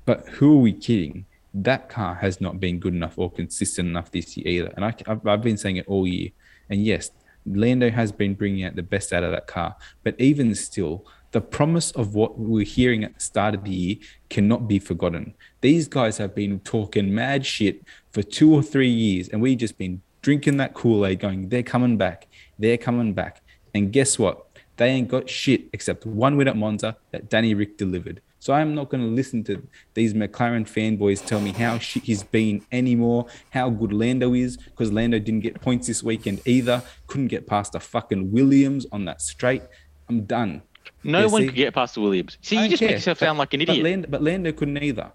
But 0.05 0.27
who 0.27 0.57
are 0.57 0.61
we 0.61 0.73
kidding? 0.73 1.25
That 1.53 1.89
car 1.89 2.15
has 2.15 2.39
not 2.39 2.59
been 2.59 2.79
good 2.79 2.93
enough 2.93 3.17
or 3.17 3.29
consistent 3.29 3.89
enough 3.89 4.11
this 4.11 4.37
year 4.37 4.47
either. 4.47 4.73
And 4.75 4.85
I, 4.85 4.95
I've, 5.07 5.25
I've 5.27 5.41
been 5.41 5.57
saying 5.57 5.77
it 5.77 5.87
all 5.87 6.07
year. 6.07 6.29
And 6.69 6.83
yes, 6.85 7.11
Lando 7.45 7.89
has 7.89 8.11
been 8.11 8.33
bringing 8.35 8.63
out 8.63 8.75
the 8.75 8.83
best 8.83 9.13
out 9.13 9.23
of 9.23 9.31
that 9.31 9.47
car. 9.47 9.75
But 10.03 10.15
even 10.19 10.55
still, 10.55 11.05
the 11.31 11.41
promise 11.41 11.91
of 11.91 12.13
what 12.13 12.37
we 12.37 12.51
were 12.51 12.65
hearing 12.65 13.03
at 13.03 13.15
the 13.15 13.19
start 13.21 13.55
of 13.55 13.63
the 13.63 13.71
year 13.71 13.95
cannot 14.29 14.67
be 14.67 14.79
forgotten. 14.79 15.33
These 15.61 15.87
guys 15.87 16.17
have 16.17 16.35
been 16.35 16.59
talking 16.59 17.13
mad 17.13 17.45
shit 17.45 17.83
for 18.11 18.21
two 18.21 18.53
or 18.53 18.61
three 18.61 18.89
years, 18.89 19.29
and 19.29 19.41
we've 19.41 19.57
just 19.57 19.77
been 19.77 20.01
drinking 20.21 20.57
that 20.57 20.73
Kool 20.73 21.05
Aid, 21.05 21.19
going, 21.19 21.49
they're 21.49 21.63
coming 21.63 21.97
back, 21.97 22.27
they're 22.59 22.77
coming 22.77 23.13
back. 23.13 23.41
And 23.73 23.91
guess 23.91 24.19
what? 24.19 24.47
They 24.77 24.89
ain't 24.89 25.07
got 25.07 25.29
shit 25.29 25.65
except 25.73 26.05
one 26.05 26.37
win 26.37 26.47
at 26.47 26.57
Monza 26.57 26.97
that 27.11 27.29
Danny 27.29 27.53
Rick 27.53 27.77
delivered. 27.77 28.21
So 28.39 28.53
I'm 28.53 28.73
not 28.73 28.89
going 28.89 29.03
to 29.03 29.09
listen 29.09 29.43
to 29.45 29.61
these 29.93 30.15
McLaren 30.15 30.65
fanboys 30.67 31.23
tell 31.23 31.39
me 31.39 31.51
how 31.51 31.77
shit 31.77 32.03
he's 32.03 32.23
been 32.23 32.65
anymore, 32.71 33.27
how 33.51 33.69
good 33.69 33.93
Lando 33.93 34.33
is, 34.33 34.57
because 34.57 34.91
Lando 34.91 35.19
didn't 35.19 35.41
get 35.41 35.61
points 35.61 35.85
this 35.85 36.01
weekend 36.01 36.41
either. 36.45 36.81
Couldn't 37.05 37.27
get 37.27 37.45
past 37.45 37.75
a 37.75 37.79
fucking 37.79 38.31
Williams 38.31 38.87
on 38.91 39.05
that 39.05 39.21
straight. 39.21 39.61
I'm 40.09 40.23
done. 40.23 40.63
No 41.03 41.19
Yeah, 41.19 41.25
one 41.27 41.41
see- 41.43 41.47
could 41.49 41.55
get 41.55 41.73
past 41.75 41.93
the 41.95 42.01
Williams. 42.01 42.39
See, 42.41 42.61
you 42.63 42.67
just 42.67 42.81
make 42.81 42.91
yourself 42.91 43.19
but- 43.19 43.25
sound 43.27 43.37
like 43.37 43.53
an 43.53 43.59
But 43.59 43.69
idiot. 43.69 43.83
Lando, 43.85 44.07
but 44.09 44.23
Lando 44.23 44.51
couldn't 44.51 44.81
either. 44.81 45.11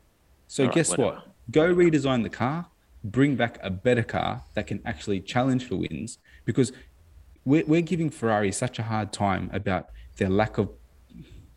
So 0.47 0.65
right, 0.65 0.73
guess 0.75 0.91
whatever. 0.91 1.17
what? 1.17 1.29
Go 1.51 1.75
redesign 1.75 2.23
the 2.23 2.29
car, 2.31 2.67
bring 3.11 3.37
back 3.37 3.59
a 3.63 3.71
better 3.71 4.03
car 4.03 4.43
that 4.55 4.67
can 4.67 4.81
actually 4.85 5.21
challenge 5.21 5.67
for 5.67 5.77
wins 5.77 6.19
because 6.45 6.73
we're, 7.45 7.65
we're 7.67 7.83
giving 7.83 8.11
Ferrari 8.11 8.53
such 8.53 8.79
a 8.79 8.83
hard 8.83 9.13
time 9.13 9.51
about 9.53 9.91
their 10.17 10.29
lack 10.29 10.59
of 10.59 10.71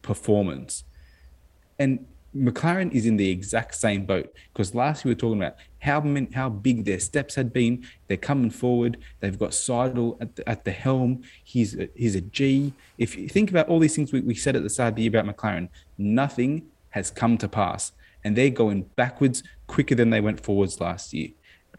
performance. 0.02 0.84
And 1.78 2.06
McLaren 2.36 2.91
is 2.91 3.06
in 3.06 3.18
the 3.18 3.30
exact 3.30 3.74
same 3.74 4.06
boat 4.06 4.32
because 4.54 4.76
last 4.76 5.04
year 5.04 5.10
we 5.10 5.16
were 5.16 5.20
talking 5.20 5.41
about 5.41 5.56
how 5.80 6.00
many, 6.00 6.32
how 6.34 6.50
big 6.50 6.86
their 6.86 7.00
steps 7.00 7.36
had 7.36 7.52
been. 7.52 7.86
They're 8.08 8.18
coming 8.18 8.52
forward. 8.52 8.97
They've 9.20 9.38
got 9.38 9.52
Seidl 9.52 10.22
at 10.22 10.36
the, 10.36 10.47
at 10.47 10.64
the 10.64 10.72
helm. 10.72 11.24
He's 11.43 11.76
a, 11.76 11.89
he's 11.95 12.16
a 12.16 12.22
G. 12.22 12.74
If 12.97 13.18
you 13.18 13.28
think 13.28 13.50
about 13.50 13.68
all 13.68 13.80
these 13.80 13.95
things 13.95 14.14
we, 14.14 14.22
we 14.22 14.36
said 14.36 14.56
at 14.56 14.64
the 14.64 14.70
start 14.70 14.89
of 14.89 14.95
the 14.95 15.04
year 15.04 15.18
about 15.18 15.36
McLaren, 15.36 15.70
nothing 15.97 16.68
has 16.89 17.10
come 17.10 17.38
to 17.38 17.47
pass, 17.47 17.91
and 18.24 18.36
they're 18.36 18.50
going 18.50 18.84
backwards 18.95 19.43
quicker 19.68 19.95
than 19.95 20.10
they 20.10 20.22
went 20.22 20.39
forwards 20.39 20.80
last 20.82 21.14
year. 21.14 21.30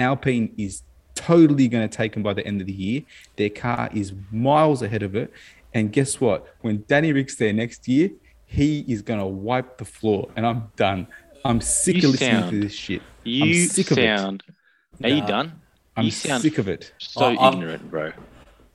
Alpine 0.01 0.53
is 0.57 0.82
totally 1.14 1.68
going 1.68 1.88
to 1.88 1.96
take 1.96 2.12
them 2.14 2.22
by 2.22 2.32
the 2.34 2.46
end 2.46 2.61
of 2.61 2.66
the 2.66 2.72
year. 2.72 3.03
Their 3.36 3.51
car 3.51 3.90
is 3.94 4.12
miles 4.32 4.82
ahead 4.82 5.03
of 5.03 5.14
it, 5.14 5.32
and 5.74 5.92
guess 5.92 6.20
what? 6.20 6.46
When 6.62 6.84
Danny 6.88 7.12
Rick's 7.12 7.36
there 7.36 7.53
next 7.53 7.86
year 7.88 8.11
he 8.46 8.84
is 8.88 9.01
gonna 9.01 9.26
wipe 9.28 9.78
the 9.78 9.84
floor, 9.84 10.28
and 10.34 10.44
I'm 10.44 10.72
done. 10.74 11.07
I'm 11.44 11.61
sick 11.61 12.03
You 12.03 12.09
of 12.09 12.12
listening 12.14 12.30
sound- 12.40 12.51
to 12.51 12.61
this 12.61 12.72
shit. 12.74 13.01
You 13.22 13.44
I'm 13.62 13.68
sick 13.68 13.90
of 13.92 13.98
it. 13.98 14.18
sound. 14.18 14.42
Are 15.05 15.09
you 15.09 15.20
Nah. 15.20 15.26
done? 15.26 15.53
I'm 15.96 16.05
you 16.07 16.11
sound 16.11 16.42
sick 16.42 16.59
of 16.59 16.66
it. 16.68 16.92
so 16.98 17.26
I- 17.26 17.34
I'm- 17.36 17.55
ignorant, 17.55 17.88
bro. 17.88 18.07
You 18.07 18.12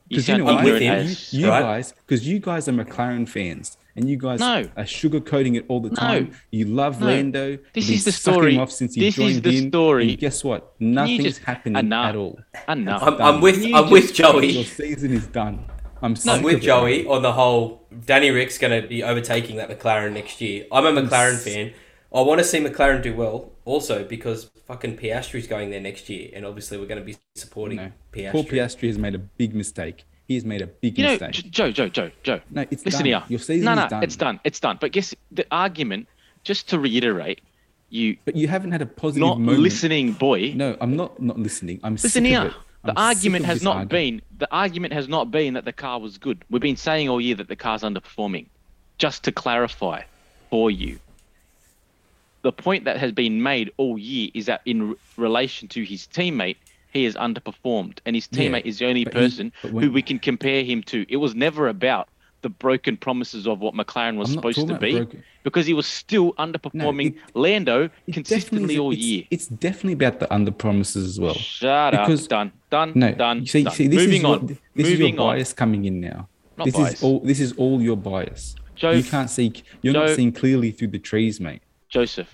Because 0.07 0.27
you 0.29 0.33
sound 0.35 0.45
know 0.45 0.49
I'm 0.57 0.65
ignorant 0.65 0.85
as. 0.85 1.33
You, 1.33 1.41
you 1.41 1.49
right? 1.49 1.61
guys, 1.61 1.93
because 2.07 2.25
you 2.25 2.39
guys 2.39 2.69
are 2.69 2.71
McLaren 2.71 3.27
fans, 3.27 3.77
and 3.95 4.09
you 4.09 4.17
guys 4.17 4.39
No. 4.39 4.67
are 4.75 4.83
sugarcoating 4.83 5.55
it 5.55 5.65
all 5.67 5.79
the 5.79 5.89
time. 5.89 6.31
You 6.51 6.65
love 6.65 6.99
No. 6.99 7.07
Lando. 7.07 7.57
This 7.73 7.87
You've 7.89 7.97
is 7.97 8.05
the 8.05 8.11
story. 8.11 8.55
him 8.55 8.61
Off 8.61 8.71
since 8.71 8.95
he 8.95 9.01
This 9.01 9.17
is 9.17 9.33
joined 9.33 9.43
the 9.43 9.57
in, 9.57 9.69
story. 9.69 10.09
And 10.09 10.19
guess 10.19 10.43
what? 10.43 10.73
Nothing's 10.79 11.23
just- 11.23 11.43
happening 11.43 11.77
enough. 11.79 12.09
at 12.09 12.15
all. 12.15 12.39
Enough. 12.67 13.03
I'm. 13.03 13.21
I'm 13.21 13.41
with 13.41 13.63
You 13.65 13.75
I'm 13.75 13.89
with 13.89 14.13
Joey. 14.13 14.47
Your 14.51 14.63
season 14.65 15.13
is 15.13 15.27
done. 15.27 15.65
I'm, 16.01 16.15
sick 16.15 16.31
I'm 16.33 16.43
with 16.43 16.55
of 16.55 16.61
it. 16.61 16.65
Joey 16.65 17.07
on 17.07 17.21
the 17.21 17.31
whole. 17.31 17.87
Danny 18.05 18.29
Rick's 18.29 18.57
going 18.57 18.79
to 18.81 18.87
be 18.87 19.01
overtaking 19.01 19.55
that 19.57 19.69
McLaren 19.69 20.13
next 20.13 20.41
year. 20.41 20.65
I'm 20.71 20.85
a 20.85 21.01
McLaren 21.01 21.37
fan. 21.39 21.71
I 22.13 22.21
want 22.21 22.39
to 22.39 22.43
see 22.45 22.59
McLaren 22.59 23.01
do 23.01 23.13
well, 23.15 23.51
also 23.65 24.03
because 24.05 24.51
fucking 24.67 24.97
Piastri's 24.97 25.47
going 25.47 25.69
there 25.71 25.79
next 25.81 26.07
year, 26.09 26.29
and 26.33 26.45
obviously 26.45 26.77
we're 26.77 26.85
going 26.85 26.99
to 26.99 27.05
be 27.05 27.15
supporting 27.35 27.77
No. 27.77 27.91
Piastri. 28.13 28.31
Paul 28.31 28.43
Piastri 28.45 28.87
has 28.87 28.97
made 28.97 29.15
a 29.15 29.19
big 29.19 29.55
mistake. 29.55 30.03
He 30.27 30.33
has 30.35 30.45
made 30.45 30.61
a 30.61 30.67
big 30.67 30.97
You 30.97 31.05
know, 31.05 31.11
mistake. 31.11 31.51
Joe, 31.51 31.71
Joe, 31.71 31.87
Joe, 31.89 32.11
Joe. 32.23 32.41
No, 32.49 32.65
it's 32.71 32.83
Listen 32.85 32.99
done. 33.01 33.05
here. 33.05 33.23
Your 33.29 33.39
season 33.39 33.65
no, 33.65 33.71
is 33.73 33.77
no, 33.77 33.87
done. 33.89 34.03
it's 34.03 34.15
done. 34.15 34.39
It's 34.43 34.59
done. 34.59 34.77
But 34.81 34.91
guess 34.91 35.13
the 35.31 35.45
argument, 35.51 36.07
just 36.43 36.69
to 36.69 36.79
reiterate, 36.79 37.41
you 37.89 38.17
But 38.25 38.35
you 38.35 38.47
haven't 38.47 38.71
had 38.71 38.81
a 38.81 38.85
positive 38.87 39.27
not 39.27 39.39
moment. 39.39 39.59
listening, 39.59 40.13
boy. 40.13 40.53
No, 40.55 40.75
I'm 40.81 40.95
not 40.95 41.21
not 41.21 41.37
listening. 41.37 41.79
I'm 41.83 41.93
Listen 41.93 42.25
here. 42.25 42.53
The 42.83 42.91
I'm 42.91 42.97
argument 42.97 43.45
has 43.45 43.61
not 43.63 43.77
argument. 43.77 43.89
been 43.89 44.21
the 44.39 44.47
argument 44.51 44.93
has 44.93 45.07
not 45.07 45.29
been 45.31 45.53
that 45.55 45.65
the 45.65 45.73
car 45.73 45.99
was 45.99 46.17
good. 46.17 46.43
We've 46.49 46.61
been 46.61 46.75
saying 46.77 47.09
all 47.09 47.21
year 47.21 47.35
that 47.35 47.47
the 47.47 47.55
car's 47.55 47.83
underperforming. 47.83 48.47
Just 48.97 49.23
to 49.25 49.31
clarify 49.31 50.03
for 50.49 50.71
you. 50.71 50.99
The 52.43 52.51
point 52.51 52.85
that 52.85 52.97
has 52.97 53.11
been 53.11 53.41
made 53.43 53.71
all 53.77 53.97
year 53.97 54.29
is 54.33 54.45
that 54.45 54.61
in 54.65 54.89
re- 54.89 54.95
relation 55.17 55.67
to 55.69 55.83
his 55.83 56.07
teammate, 56.07 56.57
he 56.95 57.03
has 57.03 57.15
underperformed, 57.15 57.99
and 58.05 58.15
his 58.15 58.27
Yeah, 58.31 58.39
teammate 58.49 58.65
is 58.65 58.79
the 58.79 58.87
only 58.87 59.01
he- 59.01 59.05
person 59.05 59.51
but 59.61 59.71
who 59.71 59.91
we 59.91 60.01
can 60.01 60.17
compare 60.17 60.63
him 60.63 60.81
to. 60.83 61.05
It 61.09 61.17
was 61.17 61.35
never 61.35 61.67
about 61.67 62.07
the 62.41 62.49
broken 62.49 62.95
promises 62.95 63.47
of 63.47 63.59
what 63.59 63.73
McLaren 63.73 64.15
was 64.17 64.31
supposed 64.31 64.65
to 64.67 64.77
be, 64.77 64.93
broken- 64.97 65.23
because 65.43 65.65
he 65.65 65.73
was 65.73 65.85
still 65.85 66.33
underperforming 66.33 67.07
it- 67.07 67.15
Lando 67.35 67.89
It 68.07 68.13
consistently 68.13 68.77
all 68.77 68.91
is- 68.91 68.99
year. 68.99 69.23
It's, 69.29 69.47
it's 69.47 69.55
definitely 69.59 69.93
about 69.93 70.19
the 70.19 70.33
under 70.33 70.51
promises 70.51 71.05
as 71.09 71.19
well. 71.19 71.33
Shut 71.33 71.91
Because- 71.91 72.23
up. 72.25 72.29
Done. 72.29 72.51
Done. 72.69 72.91
No, 72.95 73.11
Done. 73.13 73.45
see, 73.45 73.63
done. 73.63 73.73
see, 73.73 73.87
this 73.87 73.99
Moving 73.99 74.19
is 74.21 74.25
on. 74.25 74.47
This 74.47 74.57
is 74.87 74.89
your 74.91 74.99
Moving 74.99 75.19
on. 75.19 75.35
bias 75.35 75.53
coming 75.53 75.85
in 75.85 75.99
now. 75.99 76.27
Not 76.57 76.65
this 76.65 76.75
bias. 76.75 76.93
is 76.93 77.03
all. 77.03 77.19
This 77.19 77.39
is 77.41 77.51
all 77.53 77.81
your 77.81 77.97
bias. 77.97 78.55
Joe- 78.75 78.91
you 78.91 79.03
can't 79.03 79.29
see. 79.29 79.51
You're 79.81 79.93
Joe- 79.93 80.05
not 80.07 80.15
seeing 80.15 80.31
clearly 80.31 80.71
through 80.71 80.89
the 80.89 80.99
trees, 80.99 81.39
mate. 81.41 81.61
Joseph, 81.89 82.33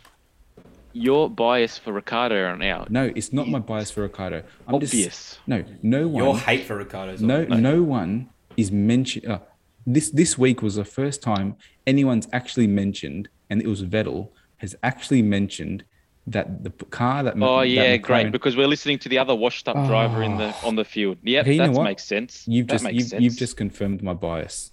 your 0.93 1.29
bias 1.29 1.77
for 1.77 1.93
Ricciardo 1.93 2.49
right 2.49 2.57
now. 2.57 2.85
No, 2.89 3.11
it's 3.15 3.33
not 3.33 3.47
my 3.47 3.59
bias 3.59 3.91
for 3.91 4.01
Ricciardo. 4.01 4.43
I'm 4.67 4.75
Obvious. 4.75 4.91
Just, 4.91 5.39
no, 5.47 5.63
no 5.81 6.07
one. 6.07 6.23
Your 6.23 6.37
hate 6.37 6.65
for 6.65 6.77
Ricciardo's 6.77 7.21
no, 7.21 7.45
on. 7.49 7.61
no 7.61 7.81
one 7.83 8.29
is 8.57 8.71
mentioned. 8.71 9.25
Uh, 9.27 9.39
this 9.85 10.11
this 10.11 10.37
week 10.37 10.61
was 10.61 10.75
the 10.75 10.85
first 10.85 11.21
time 11.21 11.55
anyone's 11.87 12.27
actually 12.33 12.67
mentioned, 12.67 13.29
and 13.49 13.61
it 13.61 13.67
was 13.67 13.83
Vettel 13.83 14.29
has 14.57 14.75
actually 14.83 15.21
mentioned 15.21 15.83
that 16.27 16.63
the 16.63 16.69
car 16.69 17.23
that. 17.23 17.35
Oh 17.41 17.59
that 17.59 17.69
yeah, 17.69 17.97
McLaren- 17.97 18.01
great. 18.01 18.31
Because 18.31 18.55
we're 18.55 18.67
listening 18.67 18.99
to 18.99 19.09
the 19.09 19.17
other 19.17 19.33
washed-up 19.33 19.75
driver 19.87 20.21
in 20.21 20.37
the 20.37 20.55
on 20.63 20.75
the 20.75 20.85
field. 20.85 21.17
Yep, 21.23 21.45
Hey, 21.45 21.53
you 21.53 21.57
know 21.59 21.73
that 21.73 21.83
makes 21.83 22.03
sense. 22.03 22.45
You've 22.47 22.67
that 22.67 22.73
just 22.73 22.83
makes 22.83 22.95
you've, 22.95 23.07
sense. 23.07 23.23
you've 23.23 23.37
just 23.37 23.57
confirmed 23.57 24.03
my 24.03 24.13
bias 24.13 24.71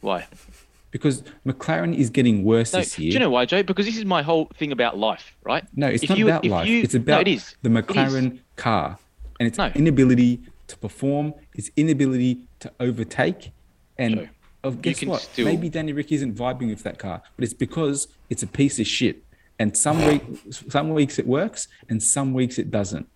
why? 0.00 0.26
Because 0.90 1.22
McLaren 1.46 1.94
is 1.96 2.10
getting 2.10 2.44
worse 2.44 2.72
No, 2.72 2.80
this 2.80 2.98
year. 2.98 3.10
do 3.10 3.14
you 3.14 3.20
know 3.20 3.30
why, 3.30 3.44
Joe? 3.44 3.62
Because 3.62 3.86
this 3.86 3.96
is 3.96 4.04
my 4.04 4.22
whole 4.22 4.46
thing 4.56 4.72
about 4.72 4.98
life, 4.98 5.36
right? 5.44 5.64
No, 5.76 5.86
it's 5.86 6.02
If 6.02 6.10
not 6.10 6.18
you- 6.18 6.26
about 6.28 6.44
if 6.44 6.50
life. 6.50 6.68
you- 6.68 6.82
it's 6.82 6.94
no, 6.94 7.00
about 7.00 7.20
it 7.22 7.28
is. 7.28 7.54
the 7.62 7.70
is. 7.70 7.74
McLaren 7.84 8.38
car 8.56 8.98
and 9.38 9.46
its 9.46 9.58
No. 9.58 9.70
inability 9.74 10.40
to 10.68 10.76
perform, 10.78 11.34
its 11.54 11.70
inability 11.76 12.40
to 12.60 12.72
overtake, 12.80 13.50
and 13.98 14.14
Joe, 14.16 14.28
of 14.64 14.82
guess 14.82 15.02
what? 15.04 15.20
still- 15.22 15.44
Maybe 15.44 15.68
Danny 15.68 15.92
Rick 15.92 16.12
isn't 16.12 16.34
vibing 16.34 16.68
with 16.68 16.82
that 16.84 16.98
car, 16.98 17.22
but 17.36 17.44
it's 17.44 17.54
because 17.54 18.08
it's 18.30 18.42
a 18.42 18.46
piece 18.46 18.78
of 18.78 18.86
shit. 18.86 19.22
And 19.58 19.76
some 19.76 20.04
week, 20.06 20.22
some 20.70 20.90
weeks 20.90 21.18
it 21.18 21.26
works, 21.26 21.66
and 21.88 22.02
some 22.02 22.32
weeks 22.32 22.58
it 22.58 22.70
doesn't. 22.70 23.08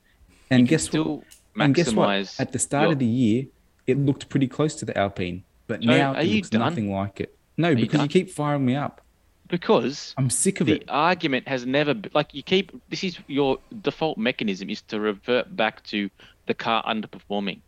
And 0.51 0.67
guess 0.67 0.93
what? 0.93 1.23
And 1.59 1.75
guess 1.75 1.93
what? 1.93 2.35
At 2.39 2.53
the 2.53 2.59
start 2.59 2.85
your- 2.85 2.93
of 2.95 2.99
the 2.99 3.07
year, 3.07 3.47
it 3.87 3.99
looked 3.99 4.29
pretty 4.29 4.49
close 4.49 4.75
to 4.77 4.85
the 4.85 4.97
Alpine, 4.99 5.45
but 5.67 5.81
Joe, 5.81 5.89
now 5.97 6.15
it 6.15 6.25
looks 6.27 6.51
done? 6.51 6.61
nothing 6.61 6.91
like 6.93 7.21
it. 7.21 7.35
No, 7.63 7.77
because 7.77 8.03
you 8.03 8.09
keep 8.09 8.29
firing 8.29 8.65
me 8.65 8.75
up. 8.75 9.01
Because 9.49 10.15
I'm 10.19 10.31
sick 10.31 10.61
of 10.61 10.67
the 10.67 10.75
it. 10.75 10.87
The 10.87 10.93
argument 10.93 11.47
has 11.47 11.65
never 11.65 11.95
been 11.95 12.11
like 12.13 12.35
you 12.35 12.43
keep 12.43 12.73
this 12.89 13.05
is 13.05 13.19
your 13.29 13.59
default 13.83 14.19
mechanism 14.19 14.69
is 14.69 14.83
to 14.83 14.99
revert 14.99 15.55
back 15.55 15.85
to 15.85 16.11
the 16.47 16.55
car 16.55 16.83
underperforming. 16.85 17.61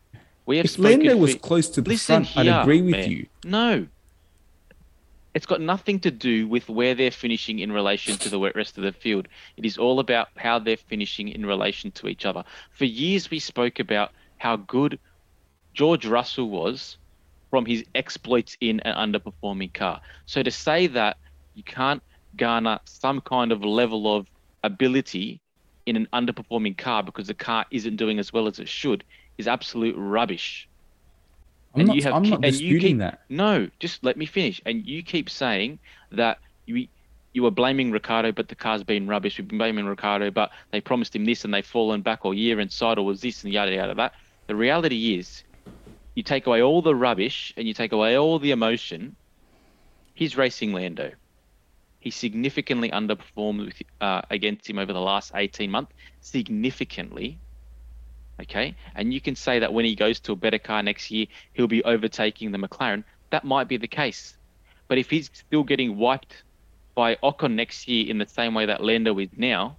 We 0.47 0.57
have 0.57 0.66
If 0.66 0.78
Lando 0.78 1.16
was 1.16 1.36
close 1.36 1.68
to 1.70 1.80
the 1.80 1.90
Listen 1.90 2.24
front, 2.24 2.49
I'd 2.49 2.62
agree 2.62 2.82
with 2.82 2.92
man. 2.92 3.11
you. 3.11 3.26
No. 3.45 3.86
It's 5.34 5.47
got 5.47 5.61
nothing 5.61 6.01
to 6.01 6.11
do 6.11 6.49
with 6.49 6.68
where 6.68 6.95
they're 6.95 7.11
finishing 7.11 7.61
in 7.61 7.70
relation 7.70 8.16
to 8.18 8.28
the 8.28 8.38
rest 8.38 8.76
of 8.78 8.84
the 8.84 8.92
field. 8.92 9.28
It 9.57 9.64
is 9.64 9.78
all 9.78 10.01
about 10.01 10.28
how 10.36 10.59
they're 10.59 10.76
finishing 10.76 11.28
in 11.28 11.47
relation 11.47 11.90
to 11.92 12.09
each 12.09 12.24
other. 12.24 12.45
For 12.70 12.84
years, 12.84 13.30
we 13.30 13.38
spoke 13.38 13.78
about 13.78 14.11
how 14.38 14.57
good 14.57 14.99
George 15.72 16.07
Russell 16.07 16.51
was 16.51 16.97
from 17.55 17.65
his 17.65 17.85
exploits 17.95 18.57
in 18.61 18.81
an 18.81 18.97
underperforming 19.13 19.73
car. 19.73 20.01
So 20.27 20.43
to 20.43 20.51
say 20.51 20.89
that 20.89 21.19
you 21.55 21.63
can't 21.63 22.03
garner 22.35 22.81
some 22.85 23.21
kind 23.21 23.53
of 23.53 23.63
level 23.63 24.13
of 24.17 24.27
ability 24.65 25.41
in 25.87 25.95
an 25.95 26.09
underperforming 26.13 26.77
car 26.77 27.05
because 27.05 27.29
the 27.29 27.35
car 27.35 27.65
isn't 27.71 27.95
doing 27.95 28.19
as 28.19 28.33
well 28.33 28.49
as 28.49 28.59
it 28.59 28.69
should 28.69 29.05
is 29.39 29.47
absolute 29.47 29.95
rubbish. 29.97 30.69
I'm 31.77 31.83
And 31.83 31.87
not, 31.91 31.97
you 31.97 32.03
have 32.03 32.15
I'm 32.15 32.23
not 32.25 32.45
and 32.45 32.47
you 32.47 32.51
disputing 32.51 32.81
keep- 32.89 32.99
that. 32.99 33.21
No, 33.29 33.69
just 33.79 34.03
let 34.03 34.17
me 34.17 34.27
finish. 34.27 34.61
And 34.67 34.85
you 34.85 35.05
keep 35.05 35.31
saying 35.31 35.79
that 36.11 36.39
you 36.67 36.89
you 37.35 37.45
were 37.45 37.53
blaming 37.53 37.93
Ricciardo, 37.93 38.33
but 38.33 38.49
the 38.49 38.57
car's 38.57 38.83
been 38.83 39.07
rubbish. 39.07 39.39
We've 39.39 39.47
been 39.47 39.59
blaming 39.59 39.85
Ricciardo, 39.87 40.33
but 40.33 40.51
they 40.73 40.81
promised 40.81 41.15
him 41.15 41.25
this 41.25 41.45
and 41.45 41.55
they've 41.55 41.65
fallen 41.65 42.03
back 42.03 42.25
all 42.25 42.35
year, 42.35 42.59
and 42.59 42.69
Seidl 42.69 43.05
was 43.05 43.21
this 43.21 43.45
and 43.45 43.53
yada 43.53 43.73
yada 43.73 43.95
that. 43.95 44.13
The 44.49 44.57
reality 44.57 45.15
is, 45.21 45.45
you 46.15 46.23
take 46.23 46.47
away 46.47 46.62
all 46.62 46.83
the 46.83 46.95
rubbish 46.95 47.53
and 47.57 47.67
you 47.67 47.75
take 47.75 47.93
away 47.93 48.17
all 48.17 48.39
the 48.39 48.53
emotion. 48.53 49.17
He's 50.15 50.37
racing 50.37 50.73
Lando. 50.73 51.12
He 51.99 52.11
significantly 52.11 52.91
underperformed 52.91 53.67
with, 53.67 53.83
uh, 54.01 54.23
against 54.31 54.69
him 54.69 54.79
over 54.79 54.93
the 54.93 55.01
last 55.01 55.33
18 55.35 55.71
months. 55.71 55.93
Significantly. 56.21 57.39
Okay. 58.41 58.75
And 58.95 59.12
you 59.12 59.21
can 59.21 59.35
say 59.35 59.59
that 59.59 59.73
when 59.73 59.85
he 59.85 59.95
goes 59.95 60.21
to 60.21 60.33
a 60.33 60.37
better 60.37 60.59
car 60.59 60.83
next 60.83 61.11
year, 61.11 61.27
he'll 61.55 61.67
be 61.67 61.83
overtaking 61.85 62.53
the 62.53 62.59
McLaren. 62.59 63.05
That 63.31 63.45
might 63.45 63.69
be 63.69 63.77
the 63.77 63.89
case. 63.89 64.37
But 64.87 64.99
if 64.99 65.11
he's 65.11 65.31
still 65.33 65.65
getting 65.65 65.97
wiped 65.97 66.45
by 66.95 67.17
Ocon 67.17 67.55
next 67.55 67.89
year 67.89 68.09
in 68.09 68.19
the 68.19 68.29
same 68.29 68.55
way 68.55 68.67
that 68.67 68.83
Lando 68.83 69.19
is 69.19 69.31
now, 69.37 69.77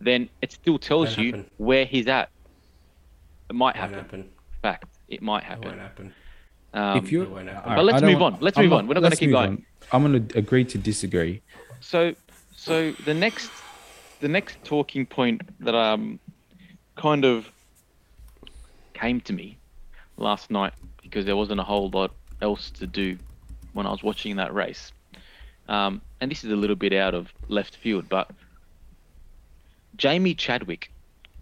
then 0.00 0.28
it 0.40 0.52
still 0.52 0.78
tells 0.78 1.16
you 1.16 1.44
where 1.58 1.84
he's 1.84 2.08
at. 2.08 2.30
It 3.48 3.54
might 3.54 3.76
happen. 3.76 3.98
happen. 3.98 4.30
Fact. 4.62 4.91
It 5.12 5.20
might 5.22 5.44
It 5.44 5.50
won't 5.50 5.64
happen. 5.64 5.78
happen. 5.78 6.14
Um, 6.74 6.96
if 6.98 7.12
you 7.12 7.22
it 7.22 7.30
won't 7.30 7.48
happen. 7.48 7.74
But 7.76 7.84
let's 7.84 8.02
I 8.02 8.06
move 8.06 8.20
want- 8.20 8.36
on. 8.36 8.40
Let's 8.40 8.56
I'm 8.56 8.64
move 8.64 8.70
not- 8.70 8.78
on. 8.78 8.86
We're 8.88 8.94
not 8.94 9.02
gonna 9.02 9.16
keep 9.16 9.30
going. 9.30 9.50
on. 9.50 9.66
I'm 9.92 10.02
going 10.10 10.26
to 10.28 10.38
agree 10.38 10.64
to 10.64 10.78
disagree. 10.78 11.42
so 11.80 12.14
so 12.56 12.92
the 13.04 13.12
next 13.12 13.50
the 14.20 14.28
next 14.28 14.56
talking 14.64 15.04
point 15.04 15.42
that 15.60 15.74
um 15.74 16.18
kind 16.96 17.24
of 17.24 17.50
came 18.94 19.20
to 19.22 19.32
me 19.32 19.58
last 20.16 20.50
night 20.50 20.72
because 21.02 21.26
there 21.26 21.36
wasn't 21.36 21.60
a 21.60 21.64
whole 21.64 21.90
lot 21.90 22.10
else 22.40 22.70
to 22.70 22.86
do 22.86 23.18
when 23.74 23.86
I 23.86 23.90
was 23.90 24.02
watching 24.02 24.36
that 24.36 24.54
race. 24.54 24.92
Um, 25.68 26.00
and 26.20 26.30
this 26.30 26.44
is 26.44 26.50
a 26.52 26.56
little 26.56 26.76
bit 26.76 26.92
out 26.92 27.14
of 27.14 27.32
left 27.48 27.76
field, 27.76 28.08
but 28.08 28.30
Jamie 29.96 30.34
Chadwick 30.34 30.90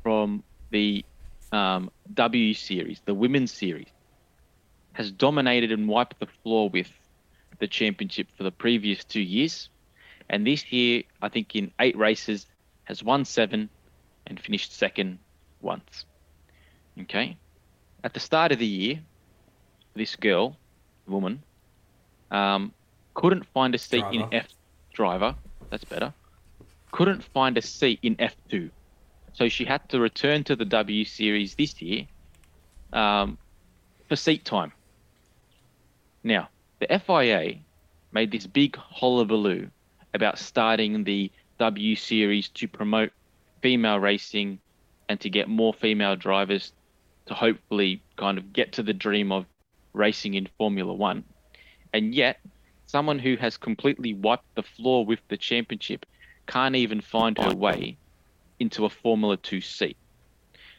from 0.03 0.43
the 0.71 1.05
um, 1.53 1.90
W 2.14 2.55
series, 2.55 3.01
the 3.05 3.14
women's 3.14 3.53
series, 3.53 3.88
has 4.92 5.11
dominated 5.11 5.72
and 5.72 5.88
wiped 5.88 6.18
the 6.20 6.26
floor 6.26 6.68
with 6.68 6.90
the 7.59 7.66
championship 7.66 8.28
for 8.36 8.42
the 8.42 8.51
previous 8.51 9.05
two 9.05 9.20
years. 9.20 9.68
And 10.28 10.46
this 10.46 10.72
year, 10.72 11.03
I 11.22 11.28
think 11.28 11.55
in 11.55 11.72
eight 11.80 11.96
races, 11.96 12.46
has 12.84 13.03
won 13.03 13.24
seven 13.24 13.68
and 14.26 14.38
finished 14.40 14.72
second 14.72 15.18
once. 15.61 16.05
Okay. 17.03 17.36
At 18.03 18.14
the 18.14 18.20
start 18.20 18.53
of 18.53 18.59
the 18.59 18.66
year, 18.66 19.01
this 19.94 20.16
girl, 20.16 20.57
woman, 21.07 21.42
um, 22.30 22.72
couldn't 23.14 23.46
find 23.46 23.74
a 23.74 23.78
seat 23.78 24.05
in 24.12 24.26
F 24.32 24.48
driver. 24.92 25.34
That's 25.70 25.84
better. 25.84 26.12
Couldn't 26.92 27.22
find 27.22 27.57
a 27.59 27.62
seat 27.62 28.01
in 28.03 28.16
F2. 28.16 28.70
So 29.33 29.49
she 29.49 29.64
had 29.64 29.89
to 29.91 30.01
return 30.01 30.45
to 30.45 30.57
the 30.57 30.64
W 30.64 31.05
Series 31.05 31.55
this 31.55 31.81
year 31.81 32.07
um, 32.93 33.39
for 34.09 34.16
seat 34.16 34.45
time. 34.45 34.72
Now, 36.22 36.49
the 36.81 37.01
FIA 37.05 37.61
made 38.12 38.31
this 38.33 38.47
big 38.47 38.76
hullabaloo 38.76 39.70
about 40.12 40.39
starting 40.39 41.05
the 41.05 41.31
W 41.59 41.95
Series 41.95 42.49
to 42.51 42.68
promote 42.68 43.12
female 43.62 43.99
racing 43.99 44.59
and 45.09 45.20
to 45.20 45.31
get 45.31 45.49
more 45.49 45.72
female 45.72 46.16
drivers 46.16 46.72
to 47.26 47.35
hopefully 47.35 48.03
kind 48.16 48.39
of 48.39 48.53
get 48.53 48.72
to 48.72 48.83
the 48.83 48.93
dream 48.93 49.33
of 49.33 49.47
racing 49.93 50.35
in 50.35 50.49
Formula 50.59 50.93
One. 50.93 51.24
And 51.93 52.14
yet, 52.14 52.41
someone 52.87 53.18
who 53.18 53.37
has 53.37 53.57
completely 53.57 54.14
wiped 54.14 54.55
the 54.55 54.62
floor 54.62 55.05
with 55.05 55.20
the 55.28 55.37
championship 55.37 56.07
can't 56.47 56.74
even 56.74 57.01
find 57.01 57.39
her 57.39 57.55
way 57.55 57.97
into 58.61 58.85
a 58.85 58.91
Formula 58.91 59.37
2 59.37 59.61
seat. 59.61 59.97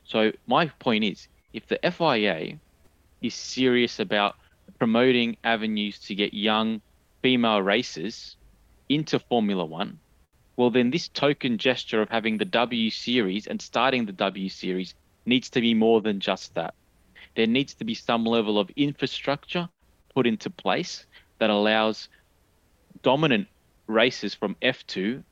So, 0.04 0.32
my 0.48 0.68
point 0.68 1.04
is 1.04 1.28
if 1.54 1.68
the 1.68 1.80
FIA 1.92 2.60
is 3.22 3.34
serious 3.34 4.00
about 4.00 4.36
promoting 4.80 5.38
avenues 5.44 6.00
to 6.00 6.16
get 6.16 6.34
young 6.34 6.82
female 7.22 7.62
racers 7.62 8.38
into 8.90 9.20
Formula 9.20 9.66
One, 9.66 10.00
well, 10.56 10.70
then 10.70 10.92
this 10.92 11.08
token 11.08 11.58
gesture 11.58 12.02
of 12.02 12.10
having 12.10 12.38
the 12.38 12.46
W 12.46 12.90
Series 12.90 13.48
and 13.48 13.62
starting 13.62 14.06
the 14.06 14.12
W 14.12 14.50
Series 14.50 14.94
needs 15.26 15.50
to 15.50 15.62
be 15.62 15.74
more 15.74 16.02
than 16.02 16.20
just 16.20 16.54
that. 16.56 16.74
There 17.36 17.48
needs 17.48 17.74
to 17.76 17.86
be 17.86 17.96
some 17.96 18.26
level 18.26 18.60
of 18.60 18.70
infrastructure 18.76 19.70
put 20.14 20.28
into 20.28 20.50
place 20.50 21.06
that 21.40 21.50
allows 21.50 22.10
dominant 23.02 23.48
races 23.88 24.36
from 24.36 24.56
F2, 24.62 25.24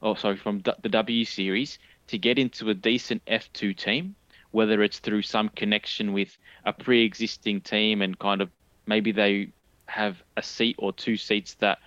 or 0.00 0.16
sorry, 0.16 0.36
from 0.36 0.60
the 0.60 0.88
W 0.88 1.24
Series 1.24 1.78
to 2.12 2.18
get 2.18 2.38
into 2.38 2.68
a 2.68 2.74
decent 2.74 3.24
F2 3.24 3.74
team, 3.74 4.14
whether 4.50 4.82
it's 4.82 4.98
through 4.98 5.22
some 5.22 5.48
connection 5.48 6.12
with 6.12 6.36
a 6.66 6.72
pre 6.72 7.04
existing 7.04 7.62
team 7.62 8.02
and 8.02 8.18
kind 8.18 8.42
of 8.42 8.50
maybe 8.86 9.12
they 9.12 9.48
have 9.86 10.22
a 10.36 10.42
seat 10.42 10.76
or 10.78 10.92
two 10.92 11.16
seats 11.16 11.54
that 11.54 11.78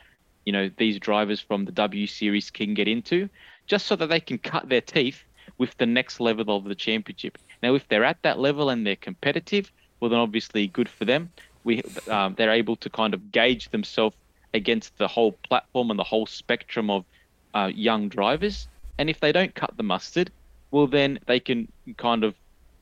you 0.43 0.51
know 0.51 0.69
these 0.77 0.99
drivers 0.99 1.39
from 1.39 1.65
the 1.65 1.71
W 1.71 2.07
Series 2.07 2.49
can 2.49 2.73
get 2.73 2.87
into, 2.87 3.29
just 3.67 3.85
so 3.85 3.95
that 3.95 4.07
they 4.07 4.19
can 4.19 4.39
cut 4.39 4.67
their 4.67 4.81
teeth 4.81 5.23
with 5.59 5.77
the 5.77 5.85
next 5.85 6.19
level 6.19 6.57
of 6.57 6.63
the 6.63 6.75
championship. 6.75 7.37
Now, 7.61 7.75
if 7.75 7.87
they're 7.87 8.03
at 8.03 8.21
that 8.23 8.39
level 8.39 8.71
and 8.71 8.85
they're 8.85 8.95
competitive, 8.95 9.71
well, 9.99 10.09
then 10.09 10.19
obviously 10.19 10.65
good 10.65 10.89
for 10.89 11.05
them. 11.05 11.31
We 11.63 11.83
um, 12.09 12.33
they're 12.35 12.51
able 12.51 12.77
to 12.77 12.89
kind 12.89 13.13
of 13.13 13.31
gauge 13.31 13.69
themselves 13.69 14.15
against 14.55 14.97
the 14.97 15.07
whole 15.07 15.33
platform 15.47 15.91
and 15.91 15.99
the 15.99 16.03
whole 16.03 16.25
spectrum 16.25 16.89
of 16.89 17.05
uh, 17.53 17.69
young 17.75 18.09
drivers. 18.09 18.67
And 18.97 19.09
if 19.09 19.19
they 19.19 19.31
don't 19.31 19.53
cut 19.55 19.75
the 19.75 19.83
mustard, 19.83 20.31
well, 20.71 20.87
then 20.87 21.19
they 21.27 21.39
can 21.39 21.71
kind 21.97 22.23
of 22.23 22.35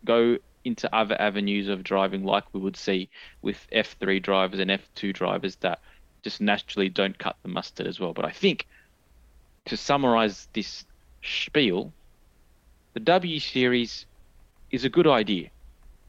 go 0.05 0.37
into 0.63 0.93
other 0.95 1.19
avenues 1.19 1.67
of 1.67 1.83
driving, 1.83 2.23
like 2.23 2.45
we 2.53 2.59
would 2.59 2.77
see 2.77 3.09
with 3.41 3.67
F3 3.71 4.21
drivers 4.21 4.59
and 4.59 4.71
F2 4.71 5.13
drivers 5.13 5.55
that 5.57 5.79
just 6.23 6.39
naturally 6.39 6.89
don't 6.89 7.17
cut 7.17 7.35
the 7.43 7.49
mustard 7.49 7.87
as 7.87 7.99
well. 7.99 8.13
But 8.13 8.25
I 8.25 8.31
think 8.31 8.67
to 9.65 9.77
summarize 9.77 10.47
this 10.53 10.85
spiel, 11.21 11.93
the 12.93 12.99
W 13.01 13.39
Series 13.39 14.05
is 14.71 14.85
a 14.85 14.89
good 14.89 15.07
idea. 15.07 15.49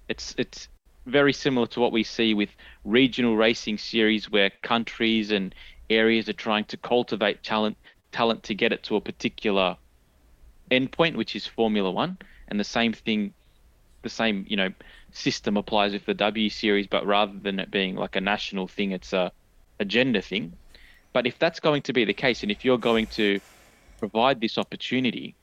It's 0.09 0.35
it's 0.39 0.69
very 1.07 1.33
similar 1.33 1.67
to 1.69 1.81
what 1.81 1.93
we 1.93 2.03
see 2.03 2.35
with 2.35 2.51
regional 2.85 3.37
racing 3.37 3.79
series 3.79 4.31
where 4.31 4.51
countries 4.63 5.31
and 5.31 5.55
areas 5.91 6.29
are 6.29 6.35
trying 6.35 6.65
to 6.67 6.77
cultivate 6.77 7.43
talent 7.43 7.77
talent 8.13 8.43
to 8.45 8.55
get 8.55 8.73
it 8.73 8.83
to 8.85 8.97
a 8.97 9.01
particular 9.01 9.77
endpoint, 10.79 11.17
which 11.17 11.35
is 11.37 11.47
Formula 11.47 11.91
One. 11.91 12.19
And 12.49 12.61
the 12.61 12.65
same 12.65 12.93
thing 12.93 13.33
the 14.05 14.09
same, 14.11 14.47
you 14.49 14.57
know, 14.57 14.71
system 15.11 15.57
applies 15.57 15.93
with 15.93 16.07
the 16.07 16.15
W 16.15 16.49
series, 16.49 16.87
but 16.87 17.05
rather 17.05 17.37
than 17.37 17.59
it 17.59 17.73
being 17.73 17.97
like 17.97 18.15
a 18.15 18.21
national 18.21 18.69
thing, 18.69 18.93
it's 18.93 19.13
a 19.13 19.33
agenda 19.81 20.23
thing. 20.23 20.53
But 21.13 21.27
if 21.27 21.39
that's 21.39 21.59
going 21.59 21.83
to 21.83 21.93
be 21.93 22.05
the 22.05 22.15
case, 22.15 22.43
and 22.43 22.53
if 22.53 22.65
you're 22.65 22.79
going 22.79 23.07
to 23.09 23.41
provide 23.99 24.41
this 24.41 24.59
opportunity, 24.59 25.35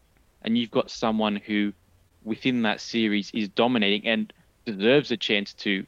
and 0.44 0.58
you've 0.58 0.72
got 0.72 0.90
someone 0.90 1.36
who 1.36 1.74
within 2.24 2.62
that 2.62 2.80
series 2.80 3.32
is 3.34 3.50
dominating 3.50 4.08
and 4.08 4.32
deserves 4.66 5.12
a 5.12 5.18
chance 5.18 5.54
to 5.54 5.86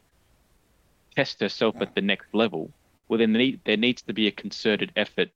test 1.16 1.40
herself 1.40 1.76
at 1.80 1.94
the 1.94 2.02
next 2.02 2.34
level, 2.34 2.70
well, 3.08 3.18
then 3.18 3.32
there 3.64 3.76
needs 3.76 4.02
to 4.02 4.12
be 4.12 4.26
a 4.26 4.32
concerted 4.32 4.90
effort 4.96 5.30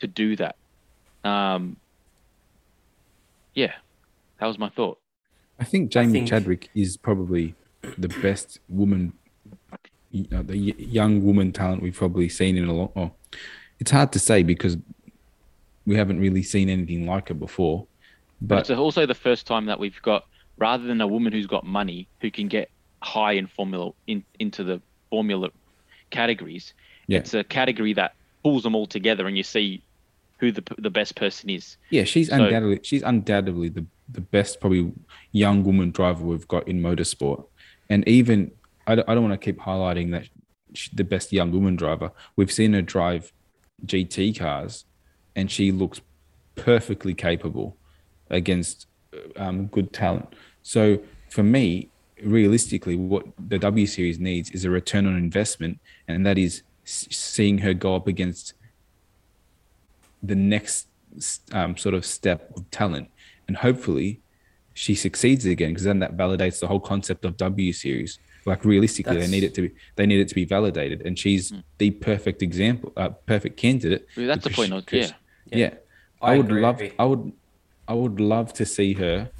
to 0.00 0.06
do 0.06 0.36
that. 0.36 0.56
Um, 1.24 1.76
yeah, 3.54 3.72
that 4.40 4.46
was 4.46 4.58
my 4.58 4.68
thought. 4.68 4.98
I 5.58 5.64
think 5.64 5.90
Jamie 5.90 6.12
think- 6.12 6.28
Chadwick 6.28 6.68
is 6.74 6.96
probably 6.96 7.54
the 7.98 8.08
best 8.08 8.60
woman, 8.68 9.12
you 10.10 10.26
uh, 10.32 10.36
know, 10.36 10.42
the 10.42 10.56
young 10.78 11.24
woman 11.24 11.52
talent 11.52 11.82
we've 11.82 11.94
probably 11.96 12.28
seen 12.28 12.56
in 12.56 12.64
a 12.68 12.72
long. 12.72 12.90
Oh, 12.96 13.12
it's 13.78 13.90
hard 13.90 14.12
to 14.12 14.18
say 14.18 14.42
because 14.42 14.76
we 15.86 15.96
haven't 15.96 16.18
really 16.18 16.42
seen 16.42 16.68
anything 16.70 17.06
like 17.06 17.28
her 17.28 17.34
before. 17.34 17.86
But 18.40 18.48
But 18.56 18.70
it's 18.70 18.78
also 18.78 19.06
the 19.06 19.14
first 19.14 19.46
time 19.46 19.66
that 19.66 19.78
we've 19.78 20.00
got, 20.02 20.26
rather 20.56 20.84
than 20.84 21.00
a 21.00 21.06
woman 21.06 21.32
who's 21.32 21.46
got 21.46 21.64
money 21.64 22.08
who 22.20 22.30
can 22.30 22.48
get 22.48 22.70
high 23.02 23.32
in 23.32 23.46
formula 23.46 23.92
in 24.06 24.24
into 24.38 24.64
the 24.64 24.80
formula 25.10 25.50
categories, 26.10 26.72
Yeah. 27.06 27.18
it's 27.18 27.34
a 27.34 27.44
category 27.44 27.92
that 27.94 28.14
pulls 28.42 28.62
them 28.62 28.74
all 28.74 28.86
together, 28.86 29.26
and 29.26 29.36
you 29.36 29.42
see 29.42 29.82
who 30.44 30.52
the 30.52 30.62
the 30.78 30.90
best 30.90 31.16
person 31.16 31.50
is. 31.50 31.76
yeah, 31.90 32.04
she's 32.04 32.28
So- 32.28 32.36
undoubtedly 32.44 32.80
she's 32.82 33.02
undoubtedly 33.02 33.68
the 33.68 33.84
the 34.08 34.20
best 34.20 34.60
probably 34.60 34.92
young 35.32 35.64
woman 35.64 35.90
driver 35.90 36.22
we've 36.24 36.46
got 36.48 36.68
in 36.68 36.80
motorsport. 36.82 37.46
And 37.88 38.06
even 38.06 38.50
I 38.86 38.94
don't, 38.96 39.08
I 39.08 39.14
don't 39.14 39.24
want 39.28 39.40
to 39.40 39.44
keep 39.44 39.58
highlighting 39.58 40.10
that 40.12 40.28
she's 40.74 40.92
the 40.94 41.04
best 41.04 41.32
young 41.32 41.50
woman 41.52 41.74
driver. 41.76 42.10
We've 42.36 42.52
seen 42.52 42.74
her 42.74 42.82
drive 42.82 43.32
GT 43.86 44.38
cars, 44.38 44.84
and 45.34 45.50
she 45.50 45.72
looks 45.72 46.00
perfectly 46.54 47.14
capable 47.14 47.76
against 48.30 48.86
um, 49.36 49.66
good 49.66 49.92
talent. 49.92 50.34
So 50.62 50.98
for 51.30 51.42
me, 51.42 51.88
realistically, 52.22 52.96
what 52.96 53.24
the 53.48 53.58
W 53.58 53.86
Series 53.86 54.18
needs 54.18 54.50
is 54.50 54.64
a 54.66 54.70
return 54.70 55.06
on 55.06 55.16
investment, 55.16 55.78
and 56.08 56.26
that 56.26 56.36
is 56.38 56.62
seeing 56.84 57.58
her 57.58 57.72
go 57.72 57.96
up 57.96 58.06
against 58.06 58.52
the 60.26 60.34
next 60.34 60.88
um, 61.52 61.76
sort 61.76 61.94
of 61.94 62.04
step 62.04 62.50
of 62.56 62.70
talent, 62.70 63.08
and 63.46 63.56
hopefully 63.56 64.20
she 64.72 64.94
succeeds 64.94 65.44
again 65.44 65.70
because 65.70 65.84
then 65.84 66.00
that 66.00 66.16
validates 66.16 66.58
the 66.60 66.66
whole 66.66 66.80
concept 66.80 67.24
of 67.24 67.36
W 67.36 67.72
Series. 67.72 68.18
Like 68.46 68.64
realistically, 68.64 69.14
That's- 69.14 69.30
they 69.30 69.34
need 69.36 69.44
it 69.44 69.54
to 69.54 69.62
be 69.62 69.70
they 69.96 70.06
need 70.06 70.20
it 70.20 70.28
to 70.28 70.34
be 70.34 70.44
validated, 70.44 71.02
and 71.06 71.18
she's 71.18 71.52
the 71.78 71.90
perfect 71.92 72.42
example, 72.42 72.92
uh, 72.96 73.10
perfect 73.10 73.56
candidate. 73.56 74.06
Well, 74.16 74.26
that's 74.26 74.44
the 74.44 74.50
point. 74.50 74.72
I 74.72 74.76
was- 74.76 74.84
pers- 74.84 75.12
Yeah, 75.50 75.56
yeah. 75.58 75.74
I 76.20 76.32
I, 76.32 76.36
would 76.36 76.46
agree. 76.46 76.62
love 76.62 76.82
I 76.98 77.04
would 77.04 77.32
I 77.88 77.94
would 77.94 78.18
love 78.20 78.52
to 78.54 78.64
see 78.66 78.94
her 78.94 79.30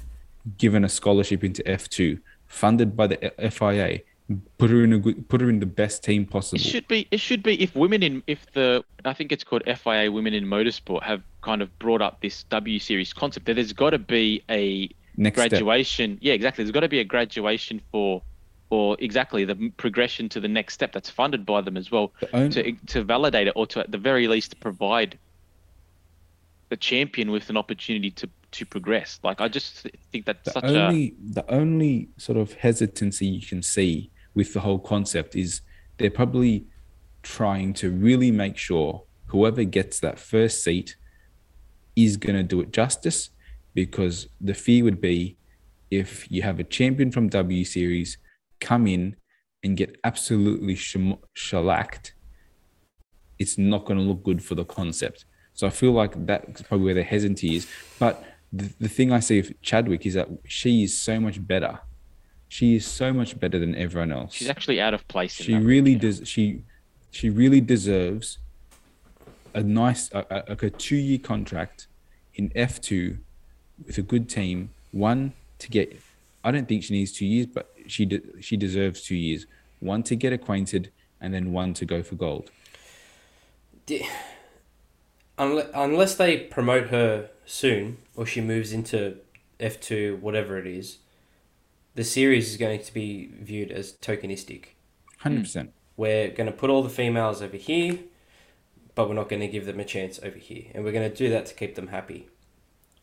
given 0.57 0.83
a 0.83 0.89
scholarship 0.89 1.43
into 1.43 1.61
F2 1.63 2.19
funded 2.47 2.95
by 2.95 3.07
the 3.07 3.17
FIA 3.51 4.01
put 4.57 4.69
her 4.69 4.83
in 4.83 4.93
a 4.93 4.97
good, 4.97 5.27
put 5.29 5.41
her 5.41 5.49
in 5.49 5.59
the 5.59 5.65
best 5.65 6.03
team 6.03 6.25
possible 6.25 6.59
it 6.59 6.63
should 6.63 6.87
be. 6.87 7.07
It 7.11 7.19
should 7.19 7.43
be 7.43 7.61
if 7.61 7.75
women 7.75 8.01
in 8.01 8.23
if 8.27 8.51
the 8.53 8.83
I 9.03 9.13
think 9.13 9.31
it's 9.31 9.43
called 9.43 9.63
FIA 9.65 10.11
Women 10.11 10.33
in 10.33 10.45
Motorsport 10.45 11.03
have 11.03 11.21
kind 11.41 11.61
of 11.61 11.77
brought 11.79 12.01
up 12.01 12.21
this 12.21 12.43
W 12.45 12.79
Series 12.79 13.13
concept. 13.13 13.45
That 13.45 13.55
there's 13.55 13.73
got 13.73 13.91
to 13.91 13.99
be 13.99 14.41
a 14.49 14.89
next 15.17 15.37
step 15.39 15.49
graduation. 15.51 16.17
Yeah, 16.21 16.33
exactly. 16.33 16.63
There's 16.63 16.71
got 16.71 16.79
to 16.81 16.89
be 16.89 16.99
a 16.99 17.03
graduation 17.03 17.81
for, 17.91 18.21
or 18.71 18.97
exactly 18.99 19.45
the 19.45 19.71
progression 19.77 20.27
to 20.29 20.39
the 20.39 20.47
next 20.47 20.73
step 20.73 20.91
that's 20.91 21.09
funded 21.09 21.45
by 21.45 21.61
them 21.61 21.77
as 21.77 21.91
well 21.91 22.11
The 22.19 22.35
on- 22.35 22.49
to 22.51 22.71
to 22.87 23.03
validate 23.03 23.47
it, 23.47 23.53
or 23.55 23.67
to 23.67 23.79
at 23.81 23.91
the 23.91 23.99
very 23.99 24.27
least 24.27 24.59
provide 24.59 25.19
the 26.69 26.77
champion 26.77 27.29
with 27.29 27.51
an 27.51 27.57
opportunity 27.57 28.09
to 28.09 28.27
to 28.53 28.65
progress. 28.65 29.19
Like 29.23 29.39
I 29.39 29.49
just 29.49 29.87
think 30.11 30.25
that's 30.25 30.45
the 30.45 30.51
such 30.51 30.63
a 30.63 30.87
only 30.87 31.13
the 31.23 31.45
only 31.51 32.09
sort 32.17 32.39
of 32.39 32.53
hesitancy 32.53 33.27
you 33.27 33.45
can 33.45 33.61
see 33.61 34.09
with 34.35 34.53
the 34.53 34.59
whole 34.59 34.79
concept 34.79 35.35
is 35.35 35.61
they're 35.97 36.11
probably 36.11 36.65
trying 37.23 37.73
to 37.73 37.89
really 37.89 38.31
make 38.31 38.57
sure 38.57 39.03
whoever 39.27 39.63
gets 39.63 39.99
that 39.99 40.19
first 40.19 40.63
seat 40.63 40.95
is 41.95 42.17
going 42.17 42.35
to 42.35 42.43
do 42.43 42.61
it 42.61 42.71
justice 42.71 43.29
because 43.73 44.27
the 44.39 44.53
fear 44.53 44.83
would 44.83 45.01
be 45.01 45.37
if 45.89 46.29
you 46.31 46.41
have 46.41 46.59
a 46.59 46.63
champion 46.63 47.11
from 47.11 47.29
W 47.29 47.65
series 47.65 48.17
come 48.59 48.85
in 48.85 49.15
and 49.63 49.77
get 49.77 49.97
absolutely 50.03 50.75
shellacked 51.33 52.13
it's 53.39 53.57
not 53.57 53.85
going 53.85 53.97
to 53.97 54.03
look 54.03 54.23
good 54.23 54.43
for 54.43 54.55
the 54.55 54.65
concept 54.65 55.25
So 55.55 55.65
I 55.65 55.69
feel 55.69 55.93
like 55.93 56.13
that's 56.25 56.61
probably 56.61 56.85
where 56.85 56.93
the 56.93 57.03
hesitancy 57.03 57.55
is. 57.55 57.67
But 57.97 58.23
the, 58.51 58.71
the 58.79 58.89
thing 58.89 59.11
I 59.11 59.21
see 59.21 59.39
of 59.39 59.51
Chadwick 59.61 60.05
is 60.05 60.13
that 60.13 60.27
she 60.45 60.83
is 60.83 60.99
so 60.99 61.19
much 61.19 61.45
better. 61.45 61.79
She 62.47 62.75
is 62.75 62.85
so 62.85 63.11
much 63.11 63.39
better 63.39 63.59
than 63.59 63.75
everyone 63.75 64.11
else. 64.11 64.33
She's 64.33 64.49
actually 64.49 64.79
out 64.79 64.93
of 64.93 65.07
place. 65.07 65.39
In 65.39 65.45
she 65.45 65.53
that 65.53 65.61
really 65.61 65.93
ranking. 65.93 66.09
does. 66.09 66.27
She 66.27 66.61
she 67.11 67.29
really 67.29 67.61
deserves 67.61 68.37
a 69.53 69.63
nice 69.63 70.11
a, 70.11 70.25
a, 70.29 70.43
like 70.49 70.63
a 70.63 70.69
two 70.69 70.95
year 70.95 71.17
contract 71.17 71.87
in 72.35 72.51
F 72.55 72.79
two 72.81 73.17
with 73.85 73.97
a 73.97 74.01
good 74.01 74.29
team. 74.29 74.69
One 74.91 75.33
to 75.59 75.69
get. 75.69 75.99
I 76.43 76.51
don't 76.51 76.67
think 76.67 76.83
she 76.83 76.93
needs 76.93 77.11
two 77.11 77.25
years, 77.25 77.47
but 77.47 77.73
she 77.87 78.05
de- 78.05 78.41
she 78.41 78.55
deserves 78.57 79.01
two 79.01 79.15
years. 79.15 79.47
One 79.79 80.03
to 80.03 80.15
get 80.15 80.31
acquainted, 80.31 80.91
and 81.19 81.33
then 81.33 81.51
one 81.51 81.73
to 81.75 81.85
go 81.85 82.03
for 82.03 82.15
gold. 82.15 82.51
Unless, 85.37 85.67
unless 85.73 86.15
they 86.15 86.37
promote 86.37 86.87
her 86.89 87.29
soon 87.45 87.97
or 88.15 88.25
she 88.25 88.41
moves 88.41 88.71
into 88.71 89.17
F2, 89.59 90.19
whatever 90.19 90.57
it 90.57 90.65
is, 90.65 90.99
the 91.95 92.03
series 92.03 92.51
is 92.51 92.57
going 92.57 92.79
to 92.79 92.93
be 92.93 93.31
viewed 93.41 93.71
as 93.71 93.93
tokenistic. 93.93 94.65
Hundred 95.19 95.41
percent. 95.43 95.73
We're 95.97 96.29
going 96.29 96.47
to 96.47 96.51
put 96.51 96.69
all 96.69 96.83
the 96.83 96.89
females 96.89 97.41
over 97.41 97.55
here, 97.55 97.99
but 98.93 99.07
we're 99.07 99.15
not 99.15 99.29
going 99.29 99.41
to 99.41 99.47
give 99.47 99.65
them 99.65 99.79
a 99.79 99.85
chance 99.85 100.19
over 100.21 100.37
here. 100.37 100.65
And 100.73 100.83
we're 100.83 100.91
going 100.91 101.09
to 101.09 101.15
do 101.15 101.29
that 101.29 101.45
to 101.47 101.53
keep 101.53 101.75
them 101.75 101.87
happy. 101.87 102.27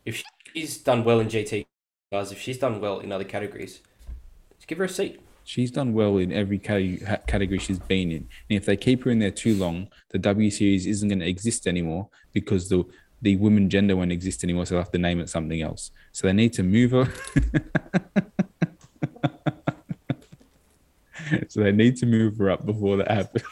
If 0.05 0.23
she's 0.53 0.77
done 0.77 1.03
well 1.03 1.19
in 1.19 1.27
GT, 1.27 1.65
guys, 2.11 2.31
if 2.31 2.39
she's 2.39 2.59
done 2.59 2.79
well 2.79 2.99
in 2.99 3.11
other 3.11 3.23
categories, 3.23 3.81
just 4.57 4.67
give 4.67 4.77
her 4.77 4.83
a 4.83 4.89
seat. 4.89 5.19
She's 5.43 5.71
done 5.71 5.93
well 5.93 6.17
in 6.17 6.31
every 6.31 6.59
category, 6.59 7.17
category 7.27 7.57
she's 7.57 7.79
been 7.79 8.11
in. 8.11 8.29
And 8.49 8.57
if 8.57 8.65
they 8.65 8.77
keep 8.77 9.03
her 9.03 9.11
in 9.11 9.19
there 9.19 9.31
too 9.31 9.55
long, 9.55 9.89
the 10.09 10.19
W 10.19 10.49
Series 10.51 10.85
isn't 10.85 11.09
going 11.09 11.19
to 11.19 11.27
exist 11.27 11.67
anymore 11.67 12.09
because 12.31 12.69
the 12.69 12.85
the 13.21 13.37
women 13.37 13.69
gender 13.69 13.95
won't 13.95 14.11
exist 14.11 14.43
anymore. 14.43 14.65
So 14.65 14.75
they'll 14.75 14.83
have 14.83 14.91
to 14.91 14.97
name 14.99 15.19
it 15.19 15.29
something 15.29 15.61
else. 15.61 15.91
So 16.11 16.27
they 16.27 16.33
need 16.33 16.53
to 16.53 16.63
move 16.63 16.91
her. 16.91 17.11
so 21.49 21.61
they 21.63 21.71
need 21.71 21.97
to 21.97 22.05
move 22.05 22.37
her 22.37 22.49
up 22.49 22.65
before 22.65 22.97
that 22.97 23.11
happens. 23.11 23.43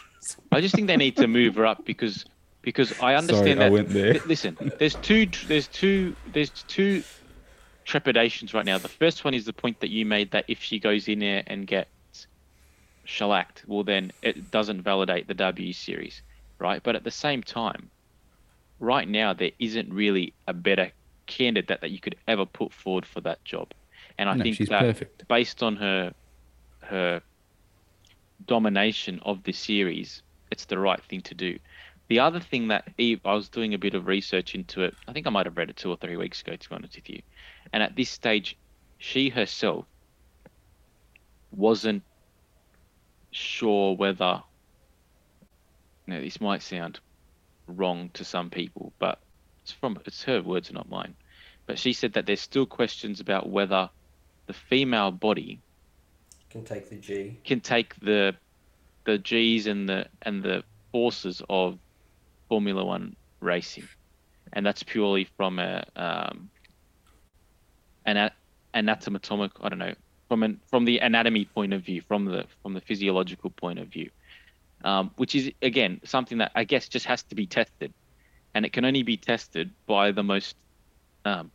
I 0.52 0.62
just 0.62 0.76
think 0.76 0.88
they 0.88 0.98
need 0.98 1.18
to 1.18 1.28
move 1.28 1.56
her 1.56 1.66
up 1.66 1.86
because 1.86 2.26
because 2.62 2.94
I 3.00 3.16
understand 3.16 3.42
Sorry, 3.50 3.62
I 3.62 3.64
that. 3.64 3.74
went 3.74 3.94
there. 3.94 4.14
Li- 4.14 4.22
Listen, 4.26 4.58
there's 4.80 4.96
two 4.98 5.28
there's 5.48 5.68
two 5.68 6.16
there's 6.26 6.52
two 6.52 7.04
trepidations 7.86 8.54
right 8.54 8.66
now. 8.66 8.80
The 8.80 8.90
first 8.90 9.26
one 9.26 9.34
is 9.34 9.46
the 9.46 9.54
point 9.54 9.80
that 9.82 9.92
you 9.92 10.06
made 10.06 10.32
that 10.32 10.46
if 10.48 10.62
she 10.64 10.80
goes 10.80 11.08
in 11.08 11.20
there 11.20 11.44
and 11.48 11.68
gets 11.68 11.92
shellacked, 13.06 13.64
well 13.68 13.84
then 13.84 14.12
it 14.22 14.52
doesn't 14.52 14.84
validate 14.84 15.28
the 15.28 15.34
W 15.34 15.74
series, 15.74 16.22
right? 16.60 16.82
But 16.84 16.96
at 16.96 17.04
the 17.04 17.12
same 17.12 17.44
time, 17.44 17.92
right 18.80 19.08
now 19.08 19.34
there 19.34 19.52
isn't 19.60 19.94
really 19.94 20.36
a 20.48 20.54
better 20.54 20.92
candidate 21.28 21.70
that, 21.70 21.82
that 21.82 21.92
you 21.92 22.00
could 22.00 22.18
ever 22.28 22.46
put 22.46 22.74
forward 22.74 23.06
for 23.06 23.22
that 23.22 23.44
job. 23.46 23.72
And 24.18 24.30
I 24.30 24.36
No, 24.36 24.44
think 24.44 24.56
she's 24.56 24.70
that 24.70 24.92
perfect. 24.94 25.26
based 25.30 25.64
on 25.64 25.78
her 25.78 26.14
her 26.84 27.24
domination 28.48 29.20
of 29.24 29.44
the 29.44 29.54
series, 29.54 30.22
it's 30.52 30.66
the 30.66 30.80
right 30.80 31.02
thing 31.04 31.22
to 31.22 31.36
do. 31.36 31.58
The 32.08 32.20
other 32.20 32.40
thing 32.40 32.68
that 32.68 32.90
Eve, 32.98 33.22
I 33.24 33.34
was 33.34 33.48
doing 33.48 33.74
a 33.74 33.78
bit 33.78 33.94
of 33.94 34.06
research 34.06 34.54
into 34.54 34.84
it. 34.84 34.94
I 35.08 35.14
think 35.14 35.28
I 35.28 35.30
might 35.30 35.46
have 35.46 35.58
read 35.58 35.70
it 35.70 35.78
two 35.78 35.90
or 35.90 35.96
three 35.96 36.18
weeks 36.18 36.42
ago, 36.42 36.56
to 36.56 36.70
be 36.70 36.76
honest 36.76 36.96
with 36.96 37.10
you. 37.10 37.22
And 37.72 37.82
at 37.82 37.96
this 37.96 38.10
stage, 38.10 38.58
she 38.98 39.30
herself 39.30 39.86
wasn't 41.52 42.04
sure 43.32 43.96
whether. 43.96 44.44
Now, 46.06 46.20
this 46.20 46.42
might 46.42 46.62
sound 46.62 47.00
wrong 47.68 48.10
to 48.14 48.26
some 48.26 48.50
people, 48.50 48.92
but 49.00 49.20
it's 49.64 49.72
from 49.72 49.98
it's 50.06 50.24
her 50.24 50.42
words, 50.42 50.72
not 50.72 50.90
mine. 50.90 51.16
But 51.66 51.80
she 51.80 51.94
said 51.94 52.14
that 52.14 52.26
there's 52.26 52.42
still 52.42 52.66
questions 52.66 53.22
about 53.22 53.50
whether 53.50 53.90
the 54.48 54.54
female 54.54 55.12
body 55.12 55.62
Can 56.52 56.66
take 56.66 56.90
the 56.90 56.98
G. 56.98 57.40
can 57.46 57.62
take 57.62 57.96
the 58.02 58.36
the 59.06 59.18
G's 59.18 59.68
and 59.68 59.88
the 59.88 60.08
and 60.24 60.44
the 60.44 60.64
forces 60.92 61.42
of 61.50 61.80
Formula 62.50 62.84
One 62.84 63.16
racing, 63.40 63.88
and 64.52 64.66
that's 64.66 64.84
purely 64.84 65.28
from 65.38 65.60
a 65.60 65.86
um, 65.96 66.50
an 68.06 68.32
anatomic 68.74 69.52
I 69.62 69.70
don't 69.70 69.80
know 69.80 69.94
from 70.28 70.44
an 70.44 70.60
from 70.70 70.86
the 70.86 71.00
anatomy 71.00 71.46
point 71.46 71.74
of 71.74 71.84
view, 71.84 72.02
from 72.02 72.26
the 72.26 72.46
from 72.62 72.74
the 72.74 72.82
physiological 72.82 73.50
point 73.50 73.80
of 73.80 73.88
view, 73.88 74.10
um, 74.84 75.12
which 75.16 75.36
is 75.36 75.52
again 75.62 76.02
something 76.04 76.38
that 76.40 76.52
I 76.56 76.66
guess 76.66 76.90
just 76.90 77.06
has 77.06 77.24
to 77.24 77.36
be 77.36 77.48
tested, 77.48 77.94
and 78.54 78.66
it 78.66 78.74
can 78.74 78.86
only 78.86 79.04
be 79.04 79.18
tested 79.18 79.72
by 79.88 80.12
the 80.12 80.24
most 80.24 80.56
um, 81.26 81.52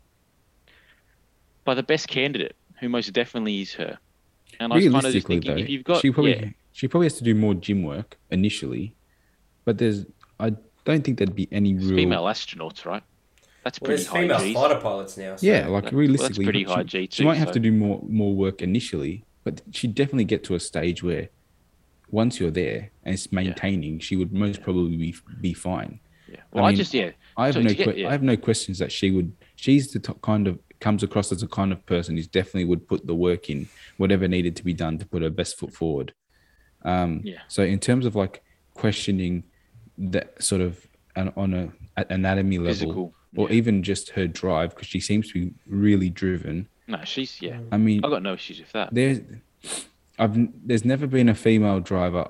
by 1.64 1.74
the 1.74 1.82
best 1.82 2.08
candidate, 2.08 2.56
who 2.80 2.88
most 2.88 3.12
definitely 3.12 3.60
is 3.60 3.74
her. 3.74 3.98
And 4.60 4.72
I 4.72 4.76
was 4.76 4.84
kind 4.84 4.94
of 4.96 5.02
just 5.02 5.04
Realistically, 5.04 5.34
thinking, 5.36 5.54
though, 5.54 5.60
if 5.62 5.68
you've 5.68 5.84
got 5.84 6.00
she 6.02 6.10
probably 6.10 6.36
yeah, 6.36 6.48
she 6.72 6.88
probably 6.88 7.06
has 7.06 7.18
to 7.18 7.24
do 7.24 7.34
more 7.34 7.54
gym 7.54 7.82
work 7.82 8.16
initially, 8.30 8.94
but 9.64 9.78
there's 9.78 10.06
I 10.40 10.52
don't 10.84 11.02
think 11.04 11.18
there'd 11.18 11.34
be 11.34 11.48
any 11.52 11.74
real 11.74 11.96
female 11.96 12.24
astronauts, 12.24 12.84
right? 12.84 13.02
That's 13.64 13.80
Well, 13.80 13.86
pretty 13.88 14.02
there's 14.04 14.06
high 14.08 14.20
female 14.22 14.38
Gs. 14.38 14.54
fighter 14.54 14.80
pilots 14.80 15.16
now. 15.16 15.36
So 15.36 15.46
Yeah, 15.46 15.52
like 15.52 15.64
that- 15.64 15.70
well, 15.70 15.82
that's 15.82 15.92
realistically, 15.94 16.44
pretty 16.44 16.64
she, 16.64 16.70
high 16.70 16.82
G 16.84 17.08
she 17.10 17.24
might 17.24 17.36
have 17.36 17.48
so- 17.48 17.54
to 17.54 17.60
do 17.60 17.72
more 17.72 18.00
more 18.08 18.34
work 18.34 18.62
initially, 18.62 19.24
but 19.44 19.62
she'd 19.72 19.94
definitely 19.94 20.24
get 20.24 20.44
to 20.44 20.54
a 20.54 20.60
stage 20.60 21.02
where 21.02 21.28
once 22.10 22.38
you're 22.38 22.50
there 22.52 22.90
and 23.04 23.14
it's 23.14 23.32
maintaining, 23.32 23.98
she 23.98 24.14
would 24.16 24.32
most 24.32 24.62
probably 24.62 24.96
be 24.96 25.14
be 25.40 25.52
fine. 25.52 25.98
Yeah. 26.30 26.40
Well, 26.52 26.64
I, 26.64 26.68
mean, 26.68 26.76
just 26.76 26.94
yeah. 26.94 27.10
I 27.36 27.46
have 27.46 27.54
So 27.54 27.62
no 27.62 27.72
get- 27.74 27.84
que- 27.94 28.00
yeah. 28.02 28.08
I 28.08 28.12
have 28.12 28.22
no 28.22 28.36
questions 28.36 28.78
that 28.78 28.90
she 28.92 29.10
would. 29.10 29.32
She's 29.56 29.90
the 29.92 29.98
top 29.98 30.20
kind 30.22 30.46
of 30.48 30.58
comes 30.86 31.02
across 31.02 31.32
as 31.32 31.42
a 31.42 31.48
kind 31.48 31.72
of 31.72 31.84
person 31.84 32.16
who 32.16 32.22
definitely 32.22 32.64
would 32.64 32.86
put 32.86 33.04
the 33.08 33.14
work 33.28 33.50
in, 33.50 33.68
whatever 33.96 34.28
needed 34.28 34.54
to 34.54 34.62
be 34.62 34.72
done 34.72 34.96
to 34.96 35.04
put 35.04 35.20
her 35.20 35.30
best 35.30 35.58
foot 35.58 35.72
forward. 35.74 36.14
Um, 36.82 37.22
Yeah. 37.24 37.40
So 37.48 37.64
in 37.64 37.80
terms 37.80 38.06
of 38.06 38.14
like 38.14 38.44
questioning 38.74 39.42
that 39.98 40.40
sort 40.40 40.60
of 40.60 40.86
an, 41.16 41.32
on 41.36 41.54
a 41.54 41.72
a- 41.96 42.06
anatomy 42.10 42.58
level, 42.58 42.72
Physical. 42.72 43.14
or 43.34 43.48
yeah. 43.48 43.56
even 43.56 43.82
just 43.82 44.10
her 44.10 44.28
drive, 44.28 44.68
because 44.70 44.86
she 44.86 45.00
seems 45.00 45.26
to 45.32 45.34
be 45.40 45.54
really 45.66 46.08
driven. 46.08 46.68
no, 46.86 46.98
she's 47.04 47.42
yeah. 47.42 47.58
I 47.72 47.78
mean, 47.78 48.04
I 48.04 48.08
got 48.08 48.22
no 48.22 48.34
issues 48.34 48.60
with 48.60 48.70
that. 48.70 48.88
there's 48.92 49.18
I've 50.20 50.36
there's 50.68 50.84
never 50.84 51.08
been 51.08 51.28
a 51.28 51.34
female 51.34 51.80
driver 51.80 52.28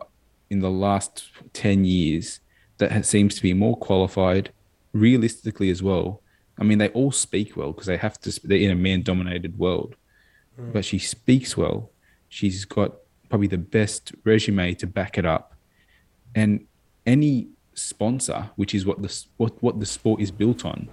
in 0.48 0.60
the 0.60 0.70
last 0.70 1.14
10 1.52 1.84
years 1.84 2.40
that 2.78 2.90
has, 2.90 3.06
seems 3.06 3.34
to 3.34 3.42
be 3.42 3.52
more 3.52 3.76
qualified 3.76 4.50
realistically 4.94 5.68
as 5.68 5.82
well 5.82 6.22
i 6.58 6.64
mean 6.64 6.78
they 6.78 6.88
all 6.90 7.12
speak 7.12 7.56
well 7.56 7.72
because 7.72 7.86
they 7.86 7.96
have 7.96 8.20
to 8.20 8.40
they're 8.44 8.58
in 8.58 8.70
a 8.70 8.74
man 8.74 9.02
dominated 9.02 9.58
world. 9.58 9.96
Hmm. 10.56 10.72
But 10.72 10.84
she 10.84 10.98
speaks 10.98 11.56
well. 11.56 11.90
She's 12.28 12.64
got 12.64 12.94
probably 13.28 13.48
the 13.48 13.58
best 13.58 14.12
resume 14.24 14.74
to 14.74 14.86
back 14.86 15.18
it 15.18 15.26
up. 15.26 15.54
And 16.34 16.66
any 17.06 17.48
sponsor 17.76 18.50
which 18.56 18.74
is 18.74 18.86
what 18.86 19.02
the 19.02 19.24
what 19.36 19.62
what 19.62 19.78
the 19.80 19.86
sport 19.86 20.20
is 20.20 20.30
built 20.30 20.64
on 20.64 20.88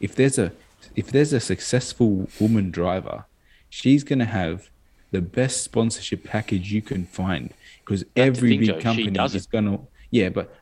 if 0.00 0.14
there's 0.16 0.38
a 0.38 0.52
if 0.96 1.10
there's 1.10 1.32
a 1.32 1.40
successful 1.40 2.28
woman 2.40 2.70
driver 2.70 3.24
she's 3.70 4.02
going 4.02 4.18
to 4.18 4.24
have 4.24 4.68
the 5.12 5.20
best 5.20 5.62
sponsorship 5.62 6.24
package 6.24 6.72
you 6.72 6.82
can 6.82 7.06
find 7.06 7.54
because 7.80 8.04
every 8.16 8.58
big 8.58 8.66
Joe, 8.66 8.80
company 8.80 9.16
is 9.34 9.46
going 9.46 9.64
to 9.64 9.80
yeah 10.10 10.28
but 10.28 10.54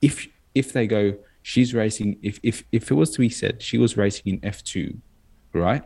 if 0.00 0.26
if 0.54 0.72
they 0.72 0.86
go 0.86 1.14
she's 1.42 1.72
racing 1.74 2.18
if 2.22 2.38
if 2.42 2.64
if 2.72 2.90
it 2.90 2.94
was 2.94 3.10
to 3.10 3.18
be 3.20 3.28
said 3.28 3.62
she 3.62 3.78
was 3.78 3.96
racing 3.96 4.24
in 4.34 4.40
F2 4.40 4.96
right 5.52 5.82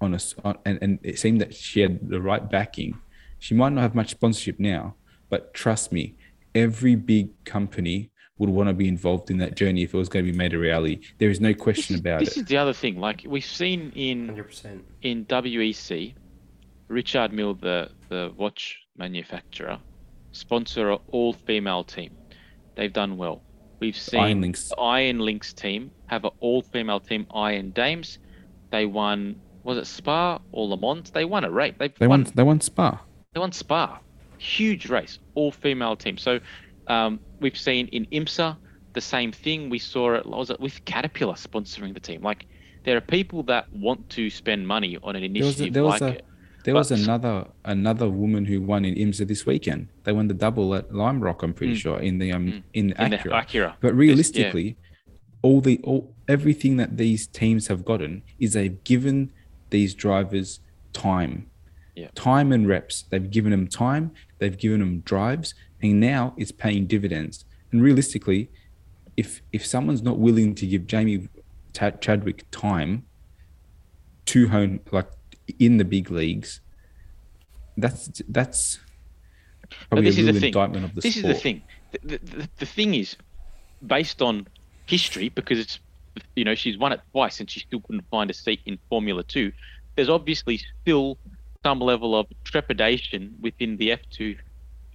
on 0.00 0.12
a 0.12 0.16
s- 0.16 0.34
on, 0.44 0.56
and, 0.64 0.78
and 0.82 0.98
it 1.02 1.18
seemed 1.18 1.40
that 1.40 1.54
she 1.54 1.80
had 1.80 2.08
the 2.08 2.20
right 2.20 2.50
backing 2.50 2.98
she 3.38 3.54
might 3.54 3.72
not 3.72 3.80
have 3.82 3.94
much 3.94 4.10
sponsorship 4.10 4.58
now 4.60 4.94
but 5.28 5.52
trust 5.54 5.90
me 5.92 6.14
every 6.54 6.94
big 6.94 7.28
company 7.44 8.10
would 8.38 8.50
want 8.50 8.68
to 8.68 8.74
be 8.74 8.88
involved 8.88 9.30
in 9.30 9.38
that 9.38 9.54
journey 9.56 9.82
if 9.82 9.92
it 9.94 9.96
was 9.96 10.08
going 10.08 10.24
to 10.24 10.30
be 10.32 10.36
made 10.36 10.52
a 10.54 10.58
reality 10.58 11.00
there 11.18 11.30
is 11.30 11.40
no 11.40 11.52
question 11.54 11.94
is, 11.94 12.00
about 12.00 12.20
this 12.20 12.36
it 12.36 12.40
is 12.42 12.46
the 12.46 12.56
other 12.56 12.72
thing. 12.72 12.98
Like 12.98 13.24
we've 13.26 13.44
seen 13.44 13.92
in 13.94 14.28
100%. 14.28 14.80
in 15.02 15.24
WEC, 15.26 16.14
Richard 16.88 17.32
Mille, 17.32 17.54
the 17.54 17.90
the 18.08 18.32
watch 18.36 18.78
manufacturer, 18.96 19.78
sponsor 20.32 20.90
an 20.92 20.98
all 21.08 21.32
female 21.32 21.84
team. 21.84 22.10
They've 22.76 22.92
done 22.92 23.16
well. 23.16 23.42
We've 23.80 23.96
seen 23.96 24.20
Iron 24.20 24.40
Lynx. 24.42 24.72
Iron 24.78 25.18
Lynx 25.18 25.52
team 25.52 25.90
have 26.06 26.24
an 26.24 26.30
all 26.40 26.62
female 26.62 27.00
team, 27.00 27.26
Iron 27.34 27.70
Dames. 27.70 28.18
They 28.70 28.86
won 28.86 29.36
was 29.64 29.78
it 29.78 29.86
Spa 29.86 30.38
or 30.52 30.68
Le 30.68 30.76
Mans? 30.76 31.10
They 31.10 31.24
won 31.24 31.44
a 31.44 31.50
race. 31.50 31.74
They, 31.78 31.88
they 31.88 32.06
won 32.06 32.24
want 32.24 32.36
they 32.36 32.42
want 32.42 32.62
spa 32.62 33.00
they 33.34 33.40
won 33.40 33.52
Spa. 33.52 34.00
Huge 34.38 34.88
race, 34.88 35.18
all 35.34 35.52
female 35.52 35.96
team. 35.96 36.16
So 36.16 36.40
um, 36.86 37.20
we've 37.40 37.58
seen 37.58 37.88
in 37.88 38.06
IMSA 38.06 38.56
the 38.92 39.00
same 39.00 39.32
thing. 39.32 39.70
We 39.70 39.78
saw 39.78 40.14
it 40.14 40.26
was 40.26 40.50
it 40.50 40.60
with 40.60 40.84
Caterpillar 40.84 41.34
sponsoring 41.34 41.94
the 41.94 42.00
team. 42.00 42.22
Like 42.22 42.46
there 42.84 42.96
are 42.96 43.02
people 43.02 43.42
that 43.44 43.72
want 43.72 44.08
to 44.10 44.30
spend 44.30 44.66
money 44.66 44.98
on 45.02 45.16
an 45.16 45.32
there 45.32 45.44
was 45.44 45.60
a, 45.60 45.64
initiative 45.64 45.74
there 45.74 45.84
was 45.84 46.00
like 46.00 46.14
a 46.14 46.18
it. 46.18 46.24
There 46.64 46.74
was 46.74 46.90
another 46.90 47.46
another 47.64 48.08
woman 48.08 48.44
who 48.44 48.60
won 48.60 48.84
in 48.84 48.94
IMSA 48.94 49.26
this 49.28 49.46
weekend. 49.46 49.88
They 50.04 50.12
won 50.12 50.28
the 50.28 50.34
double 50.34 50.74
at 50.74 50.94
Lime 50.94 51.20
Rock, 51.20 51.42
I'm 51.42 51.54
pretty 51.54 51.74
Mm. 51.74 51.76
sure, 51.84 51.98
in 51.98 52.18
the 52.18 52.32
um 52.32 52.62
in 52.74 52.90
in 52.92 53.10
the 53.10 53.18
Acura. 53.18 53.32
Acura. 53.44 53.74
But 53.80 53.94
realistically, 53.94 54.76
all 55.42 55.60
the 55.60 55.80
all 55.82 56.14
everything 56.28 56.76
that 56.76 56.96
these 56.96 57.26
teams 57.26 57.66
have 57.68 57.84
gotten 57.84 58.22
is 58.38 58.52
they've 58.52 58.82
given 58.84 59.30
these 59.70 59.94
drivers 59.94 60.60
time. 60.92 61.46
Yeah. 61.96 62.08
Time 62.14 62.52
and 62.52 62.66
reps. 62.68 63.02
They've 63.10 63.30
given 63.30 63.50
them 63.50 63.66
time, 63.66 64.12
they've 64.38 64.56
given 64.56 64.80
them 64.80 65.00
drives, 65.00 65.54
and 65.82 66.00
now 66.00 66.34
it's 66.36 66.52
paying 66.52 66.86
dividends. 66.86 67.44
And 67.72 67.82
realistically, 67.82 68.50
if 69.16 69.42
if 69.52 69.64
someone's 69.66 70.02
not 70.02 70.18
willing 70.18 70.54
to 70.56 70.66
give 70.66 70.86
Jamie 70.86 71.28
Chad- 71.72 72.00
Chadwick 72.00 72.44
time 72.50 73.04
to 74.26 74.48
hone 74.48 74.80
like 74.92 75.08
in 75.58 75.76
the 75.78 75.84
big 75.84 76.10
leagues, 76.10 76.60
that's 77.76 78.22
that's 78.28 78.78
probably 79.88 80.04
this 80.10 80.16
a 80.16 80.20
is 80.20 80.26
real 80.26 80.34
the 80.34 80.40
thing. 80.40 80.48
indictment 80.48 80.84
of 80.84 80.94
the 80.94 81.00
this 81.00 81.14
sport. 81.16 81.30
is 81.30 81.36
the 81.36 81.42
thing. 81.42 81.62
The, 81.92 81.98
the, 82.02 82.18
the, 82.18 82.48
the 82.58 82.66
thing 82.66 82.94
is, 82.94 83.16
based 83.86 84.22
on 84.22 84.46
history, 84.86 85.28
because 85.30 85.58
it's 85.58 85.78
you 86.36 86.44
know 86.44 86.54
she's 86.54 86.76
won 86.78 86.92
it 86.92 87.00
twice 87.12 87.40
and 87.40 87.48
she 87.50 87.60
still 87.60 87.80
couldn't 87.80 88.04
find 88.10 88.30
a 88.30 88.34
seat 88.34 88.60
in 88.66 88.78
Formula 88.88 89.22
Two. 89.22 89.52
There's 89.96 90.08
obviously 90.08 90.60
still 90.82 91.18
some 91.62 91.80
level 91.80 92.18
of 92.18 92.26
trepidation 92.44 93.34
within 93.40 93.76
the 93.76 93.90
F2 93.90 94.36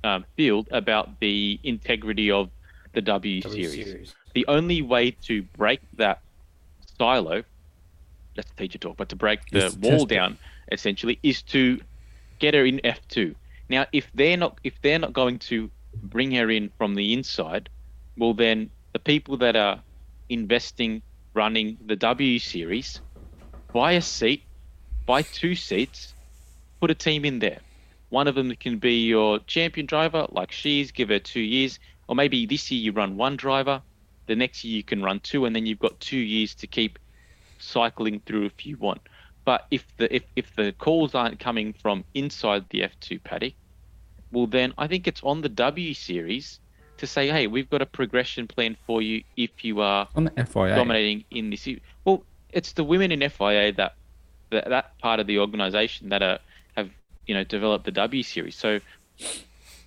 um, 0.03 0.25
field 0.35 0.67
about 0.71 1.19
the 1.19 1.59
integrity 1.63 2.31
of 2.31 2.49
the 2.93 3.01
W, 3.01 3.41
W 3.41 3.63
series. 3.63 3.85
series. 3.85 4.15
The 4.33 4.45
only 4.47 4.81
way 4.81 5.11
to 5.23 5.43
break 5.57 5.81
that 5.97 6.21
silo, 6.97 7.43
that's 8.35 8.49
the 8.51 8.55
teacher 8.55 8.77
talk, 8.77 8.97
but 8.97 9.09
to 9.09 9.15
break 9.15 9.39
the 9.51 9.65
Is 9.65 9.75
to 9.75 9.79
wall 9.79 10.05
down 10.05 10.37
essentially 10.71 11.19
is 11.23 11.41
to 11.43 11.79
get 12.39 12.53
her 12.53 12.65
in 12.65 12.79
F2. 12.83 13.35
Now, 13.69 13.85
if 13.91 14.09
they're 14.13 14.37
not 14.37 14.59
if 14.63 14.81
they're 14.81 14.99
not 14.99 15.13
going 15.13 15.39
to 15.39 15.69
bring 16.03 16.31
her 16.31 16.49
in 16.49 16.71
from 16.77 16.95
the 16.95 17.13
inside, 17.13 17.69
well 18.17 18.33
then 18.33 18.69
the 18.93 18.99
people 18.99 19.37
that 19.37 19.55
are 19.55 19.81
investing 20.29 21.01
running 21.33 21.77
the 21.85 21.95
W 21.95 22.39
series 22.39 23.01
buy 23.73 23.93
a 23.93 24.01
seat, 24.01 24.43
buy 25.05 25.21
two 25.21 25.53
seats, 25.53 26.13
put 26.79 26.89
a 26.89 26.95
team 26.95 27.25
in 27.25 27.39
there. 27.39 27.59
One 28.09 28.27
of 28.27 28.35
them 28.35 28.55
can 28.55 28.77
be 28.77 29.05
your 29.05 29.39
champion 29.39 29.85
driver, 29.85 30.27
like 30.29 30.51
she's, 30.51 30.91
give 30.91 31.09
her 31.09 31.19
two 31.19 31.41
years, 31.41 31.79
or 32.07 32.15
maybe 32.15 32.45
this 32.45 32.71
year 32.71 32.79
you 32.79 32.93
run 32.93 33.17
one 33.17 33.35
driver, 33.35 33.81
the 34.27 34.35
next 34.35 34.63
year 34.63 34.77
you 34.77 34.83
can 34.83 35.03
run 35.03 35.19
two, 35.19 35.43
and 35.43 35.53
then 35.53 35.65
you've 35.65 35.79
got 35.79 35.99
two 35.99 36.17
years 36.17 36.55
to 36.55 36.67
keep 36.67 36.97
cycling 37.59 38.21
through 38.25 38.45
if 38.45 38.65
you 38.65 38.77
want. 38.77 39.01
But 39.43 39.67
if 39.69 39.85
the 39.97 40.13
if, 40.13 40.23
if 40.35 40.55
the 40.55 40.71
calls 40.71 41.13
aren't 41.13 41.39
coming 41.39 41.73
from 41.73 42.03
inside 42.13 42.65
the 42.69 42.81
F2 42.81 43.23
paddock, 43.23 43.53
well 44.31 44.47
then 44.47 44.73
I 44.77 44.87
think 44.87 45.07
it's 45.07 45.21
on 45.23 45.41
the 45.41 45.49
W 45.49 45.93
series 45.93 46.59
to 46.97 47.07
say, 47.07 47.27
hey, 47.27 47.47
we've 47.47 47.69
got 47.69 47.81
a 47.81 47.85
progression 47.85 48.47
plan 48.47 48.77
for 48.85 49.01
you 49.01 49.23
if 49.35 49.63
you 49.63 49.81
are 49.81 50.07
on 50.15 50.25
the 50.25 50.45
FIA. 50.45 50.75
dominating 50.75 51.23
in 51.31 51.49
this. 51.49 51.67
Well, 52.05 52.23
it's 52.51 52.71
the 52.73 52.83
women 52.83 53.11
in 53.11 53.29
FIA 53.29 53.73
that 53.73 53.95
that, 54.51 54.69
that 54.69 54.97
part 54.99 55.19
of 55.19 55.27
the 55.27 55.39
organisation 55.39 56.09
that 56.09 56.23
are 56.23 56.39
have 56.75 56.89
you 57.27 57.35
know 57.35 57.43
developed 57.43 57.85
the 57.85 57.91
W 57.91 58.23
series. 58.23 58.55
So, 58.55 58.79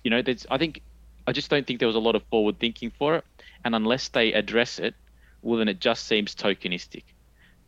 you 0.03 0.11
know, 0.11 0.21
there's 0.21 0.45
I 0.49 0.57
think 0.57 0.81
I 1.27 1.31
just 1.31 1.49
don't 1.49 1.65
think 1.65 1.79
there 1.79 1.87
was 1.87 1.95
a 1.95 1.99
lot 1.99 2.15
of 2.15 2.23
forward 2.23 2.59
thinking 2.59 2.91
for 2.97 3.15
it, 3.15 3.25
and 3.65 3.75
unless 3.75 4.09
they 4.09 4.33
address 4.33 4.79
it, 4.79 4.95
well, 5.41 5.59
then 5.59 5.67
it 5.67 5.79
just 5.79 6.07
seems 6.07 6.35
tokenistic. 6.35 7.03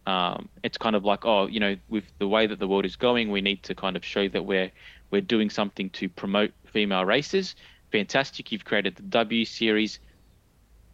Um, 0.08 0.50
it's 0.64 0.78
kind 0.78 0.96
of 0.96 1.06
like, 1.06 1.26
oh, 1.26 1.48
you 1.48 1.60
know, 1.60 1.76
with 1.90 2.06
the 2.18 2.28
way 2.28 2.48
that 2.48 2.60
the 2.60 2.68
world 2.68 2.86
is 2.86 2.96
going, 2.96 3.32
we 3.32 3.42
need 3.42 3.64
to 3.64 3.76
kind 3.76 3.96
of 3.96 4.04
show 4.04 4.28
that 4.30 4.44
we're 4.46 4.72
we're 5.12 5.22
doing 5.22 5.50
something 5.50 5.90
to 5.92 6.10
promote 6.10 6.52
female 6.66 7.06
races. 7.06 7.56
Fantastic, 7.92 8.52
you've 8.52 8.66
created 8.66 8.96
the 8.96 9.04
W 9.04 9.46
series. 9.46 10.00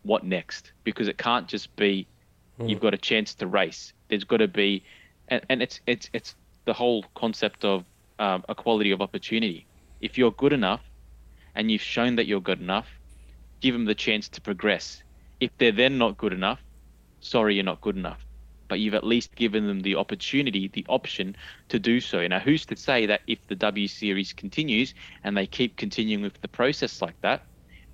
What 0.04 0.24
next? 0.24 0.72
Because 0.84 1.08
it 1.08 1.18
can't 1.18 1.48
just 1.48 1.76
be 1.76 2.08
you've 2.66 2.80
got 2.80 2.94
a 2.94 2.98
chance 2.98 3.34
to 3.36 3.48
race. 3.48 3.94
There's 4.08 4.24
got 4.24 4.38
to 4.38 4.48
be, 4.48 4.84
and, 5.28 5.42
and 5.50 5.62
it's 5.62 5.80
it's 5.86 6.10
it's 6.14 6.36
the 6.66 6.74
whole 6.74 7.06
concept 7.16 7.64
of 7.64 7.86
um, 8.20 8.44
equality 8.50 8.92
of 8.92 9.02
opportunity. 9.02 9.66
If 10.02 10.18
you're 10.18 10.32
good 10.32 10.54
enough, 10.54 10.82
and 11.56 11.72
you've 11.72 11.82
shown 11.82 12.16
that 12.16 12.28
you're 12.28 12.42
good 12.42 12.62
enough, 12.62 12.88
give 13.62 13.74
them 13.74 13.86
the 13.86 13.96
chance 13.96 14.30
to 14.30 14.42
progress. 14.42 15.04
If 15.40 15.52
they're 15.58 15.72
then 15.72 15.98
not 15.98 16.18
good 16.18 16.34
enough, 16.34 16.60
sorry, 17.20 17.56
you're 17.56 17.64
not 17.64 17.82
good 17.82 17.96
enough. 17.96 18.20
But 18.70 18.80
you've 18.80 18.94
at 18.94 19.04
least 19.04 19.36
given 19.36 19.68
them 19.68 19.82
the 19.82 19.96
opportunity, 19.96 20.68
the 20.68 20.86
option 20.90 21.36
to 21.70 21.80
do 21.80 22.00
so. 22.00 22.26
Now, 22.28 22.40
who's 22.40 22.66
to 22.68 22.76
say 22.76 23.06
that 23.06 23.22
if 23.28 23.40
the 23.48 23.56
W 23.56 23.88
Series 23.88 24.34
continues 24.34 24.94
and 25.24 25.38
they 25.38 25.48
keep 25.48 25.78
continuing 25.78 26.24
with 26.24 26.40
the 26.42 26.48
process 26.48 27.02
like 27.02 27.16
that, 27.22 27.44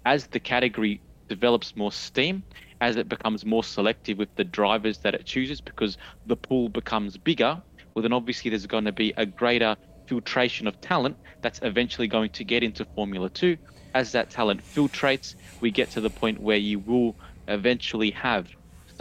as 0.05 0.28
the 0.28 0.39
category 0.39 1.03
develops 1.30 1.76
more 1.76 1.91
steam, 1.91 2.43
as 2.82 2.95
it 2.97 3.07
becomes 3.07 3.45
more 3.45 3.63
selective 3.63 4.17
with 4.17 4.34
the 4.36 4.43
drivers 4.43 4.99
that 4.99 5.15
it 5.15 5.26
chooses, 5.26 5.61
because 5.61 5.97
the 6.26 6.36
pool 6.36 6.69
becomes 6.69 7.17
bigger, 7.17 7.61
well, 7.95 8.03
then 8.03 8.13
obviously 8.13 8.49
there's 8.49 8.65
going 8.65 8.86
to 8.86 8.91
be 8.91 9.13
a 9.17 9.26
greater 9.26 9.78
filtration 10.07 10.67
of 10.67 10.80
talent 10.82 11.17
that's 11.41 11.59
eventually 11.61 12.07
going 12.07 12.30
to 12.32 12.43
get 12.43 12.63
into 12.63 12.86
Formula 12.95 13.30
2. 13.30 13.57
As 13.93 14.11
that 14.11 14.30
talent 14.30 14.61
filtrates, 14.76 15.36
we 15.61 15.71
get 15.71 15.91
to 15.91 16.01
the 16.01 16.09
point 16.09 16.41
where 16.41 16.57
you 16.57 16.80
will 16.80 17.17
eventually 17.47 18.11
have 18.11 18.49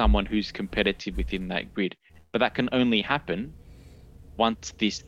someone 0.03 0.27
who's 0.27 0.51
competitive 0.51 1.17
within 1.17 1.47
that 1.47 1.73
grid. 1.73 1.95
But 2.33 2.41
that 2.41 2.57
can 2.57 2.69
only 2.73 3.03
happen 3.03 3.55
once 4.37 4.75
this 4.77 5.05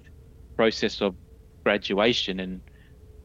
process 0.55 1.03
of 1.03 1.17
graduation 1.65 2.39
and, 2.39 2.61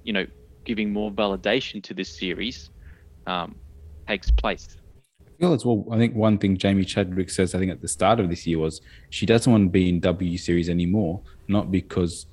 you 0.03 0.13
know, 0.13 0.25
giving 0.65 0.91
more 0.91 1.11
validation 1.11 1.83
to 1.83 1.93
this 1.93 2.09
series 2.17 2.71
um, 3.27 3.53
takes 4.07 4.31
place. 4.31 4.67
I 5.21 5.29
feel 5.39 5.53
as 5.53 5.63
well. 5.63 5.85
I 5.91 5.97
think 5.99 6.15
one 6.15 6.39
thing 6.39 6.57
Jamie 6.57 6.85
Chadwick 6.85 7.29
says, 7.29 7.53
I 7.53 7.59
think 7.59 7.71
at 7.71 7.81
the 7.81 7.87
start 7.87 8.19
of 8.19 8.29
this 8.31 8.47
year 8.47 8.57
was 8.57 8.81
she 9.11 9.27
doesn't 9.27 9.51
want 9.51 9.65
to 9.65 9.69
be 9.69 9.89
in 9.89 9.99
W 9.99 10.39
Series 10.39 10.69
anymore, 10.69 11.21
not 11.47 11.69
because 11.69 12.25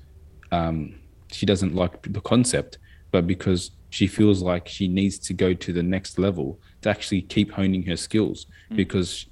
um, 0.51 0.99
she 1.31 1.45
doesn't 1.45 1.75
like 1.75 2.01
the 2.11 2.21
concept, 2.21 2.79
but 3.11 3.27
because 3.27 3.69
she 3.91 4.07
feels 4.07 4.41
like 4.41 4.67
she 4.67 4.87
needs 4.87 5.19
to 5.19 5.33
go 5.35 5.53
to 5.53 5.71
the 5.71 5.83
next 5.83 6.17
level 6.17 6.59
to 6.81 6.89
actually 6.89 7.21
keep 7.21 7.51
honing 7.51 7.83
her 7.83 7.97
skills 7.97 8.45
because 8.75 9.25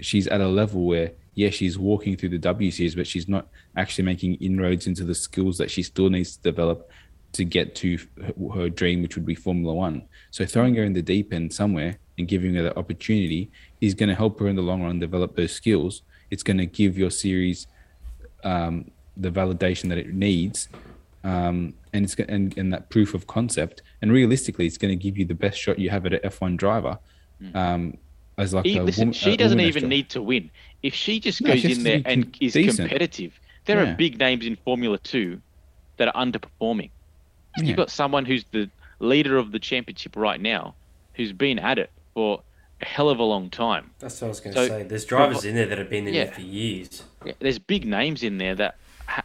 she's 0.00 0.26
at 0.26 0.40
a 0.40 0.48
level 0.48 0.86
where 0.86 1.12
yeah 1.34 1.50
she's 1.50 1.78
walking 1.78 2.16
through 2.16 2.28
the 2.28 2.38
W 2.38 2.70
series 2.70 2.94
but 2.94 3.06
she's 3.06 3.28
not 3.28 3.48
actually 3.76 4.04
making 4.04 4.34
inroads 4.36 4.86
into 4.86 5.04
the 5.04 5.14
skills 5.14 5.58
that 5.58 5.70
she 5.70 5.82
still 5.82 6.08
needs 6.08 6.36
to 6.36 6.42
develop 6.42 6.90
to 7.32 7.44
get 7.44 7.76
to 7.76 7.98
her, 8.20 8.34
her 8.54 8.68
dream 8.68 9.02
which 9.02 9.14
would 9.14 9.26
be 9.26 9.34
Formula 9.34 9.72
1 9.72 10.02
so 10.30 10.44
throwing 10.44 10.74
her 10.74 10.84
in 10.84 10.92
the 10.92 11.02
deep 11.02 11.32
end 11.32 11.52
somewhere 11.52 11.98
and 12.20 12.28
giving 12.28 12.54
her 12.54 12.62
the 12.62 12.78
opportunity 12.78 13.50
is 13.80 13.94
going 13.94 14.08
to 14.08 14.14
help 14.14 14.38
her 14.38 14.46
in 14.46 14.54
the 14.54 14.62
long 14.62 14.82
run 14.82 14.98
develop 15.00 15.34
those 15.34 15.52
skills. 15.52 16.02
It's 16.30 16.44
going 16.44 16.58
to 16.58 16.66
give 16.66 16.96
your 16.96 17.10
series 17.10 17.66
um, 18.44 18.90
the 19.16 19.30
validation 19.30 19.88
that 19.88 19.98
it 19.98 20.14
needs 20.14 20.68
um, 21.24 21.74
and 21.92 22.04
it's 22.04 22.14
and, 22.14 22.56
and 22.56 22.72
that 22.72 22.88
proof 22.88 23.14
of 23.14 23.26
concept 23.26 23.82
and 24.00 24.12
realistically 24.12 24.66
it's 24.66 24.78
going 24.78 24.96
to 24.96 25.02
give 25.02 25.18
you 25.18 25.24
the 25.24 25.34
best 25.34 25.58
shot 25.58 25.78
you 25.78 25.90
have 25.90 26.06
at 26.06 26.14
an 26.14 26.20
F1 26.20 26.56
driver 26.56 26.98
um, 27.54 27.96
as 28.38 28.54
like 28.54 28.64
He, 28.64 28.76
a 28.78 28.82
listen, 28.82 29.02
woman- 29.08 29.12
she 29.14 29.36
doesn't 29.36 29.58
woman 29.58 29.68
even 29.68 29.76
extra. 29.84 29.88
need 29.88 30.08
to 30.10 30.22
win. 30.22 30.50
If 30.82 30.94
she 30.94 31.20
just 31.20 31.40
No, 31.42 31.50
goes 31.52 31.60
she 31.60 31.72
in 31.72 31.82
there 31.82 32.02
and 32.04 32.24
com- 32.24 32.32
is 32.40 32.52
decent. 32.54 32.88
competitive, 32.88 33.38
there 33.66 33.82
Yeah. 33.84 33.92
are 33.92 33.96
big 33.96 34.18
names 34.18 34.46
in 34.46 34.56
Formula 34.56 34.98
Two 34.98 35.40
that 35.98 36.08
are 36.14 36.26
underperforming. 36.26 36.90
Yeah. 37.58 37.64
You've 37.64 37.76
got 37.76 37.90
someone 37.90 38.24
who's 38.24 38.44
the 38.52 38.70
leader 39.00 39.36
of 39.36 39.52
the 39.52 39.58
championship 39.58 40.16
right 40.16 40.40
now, 40.40 40.74
who's 41.14 41.32
been 41.32 41.58
at 41.58 41.78
it 41.78 41.90
for 42.14 42.42
a 42.80 42.84
hell 42.86 43.10
of 43.10 43.18
a 43.18 43.22
long 43.24 43.50
time. 43.50 43.90
That's 43.98 44.20
what 44.22 44.26
I 44.26 44.28
was 44.30 44.40
going 44.40 44.54
So- 44.56 44.62
to 44.68 44.68
say. 44.68 44.82
There's 44.84 45.04
drivers 45.04 45.44
in 45.44 45.54
there 45.54 45.66
that 45.66 45.76
have 45.76 45.90
been 45.90 46.08
in 46.08 46.14
Yeah. 46.14 46.24
there 46.24 46.32
for 46.34 46.40
years. 46.40 47.02
Yeah, 47.26 47.32
There's 47.40 47.58
big 47.58 47.84
names 47.86 48.22
in 48.22 48.38
there 48.38 48.54
that 48.54 48.74
ha- 48.74 48.76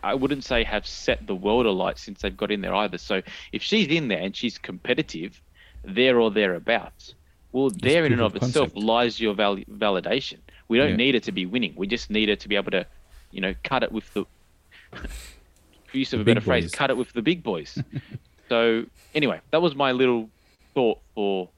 I 0.03 0.13
wouldn't 0.13 0.43
say 0.43 0.63
have 0.63 0.85
set 0.85 1.27
the 1.27 1.35
world 1.35 1.65
alight 1.65 1.97
since 1.97 2.21
they've 2.21 2.35
got 2.35 2.51
in 2.51 2.61
there 2.61 2.73
either. 2.73 2.97
So 2.97 3.21
if 3.51 3.61
she's 3.61 3.87
in 3.87 4.07
there 4.07 4.19
and 4.19 4.35
she's 4.35 4.57
competitive, 4.57 5.41
there 5.83 6.19
or 6.19 6.31
thereabouts, 6.31 7.13
well, 7.51 7.69
there 7.69 8.05
in 8.05 8.11
and 8.13 8.21
of 8.21 8.35
of 8.35 8.43
itself 8.43 8.71
lies 8.75 9.19
your 9.19 9.33
val- 9.33 9.57
validation. 9.57 10.37
We 10.67 10.77
don't 10.77 10.91
Yeah. 10.91 10.95
need 10.95 11.13
her 11.15 11.19
to 11.21 11.31
be 11.31 11.45
winning. 11.45 11.73
We 11.75 11.87
just 11.87 12.09
need 12.09 12.29
her 12.29 12.35
to 12.35 12.47
be 12.49 12.55
able 12.55 12.71
to, 12.71 12.85
you 13.31 13.41
know, 13.41 13.53
cut 13.63 13.83
it 13.83 13.91
with 13.91 14.11
the, 14.13 14.25
for 14.93 15.97
use 15.97 16.13
of 16.13 16.19
The 16.19 16.23
a 16.23 16.25
better 16.25 16.39
big 16.39 16.45
phrase, 16.45 16.71
cut 16.71 16.89
it 16.89 16.97
with 16.97 17.13
the 17.13 17.21
big 17.21 17.43
boys. 17.43 17.77
so 18.49 18.85
anyway, 19.13 19.39
that 19.51 19.61
was 19.61 19.75
my 19.75 19.91
little 19.91 20.29
thought 20.73 20.99
for 21.13 21.49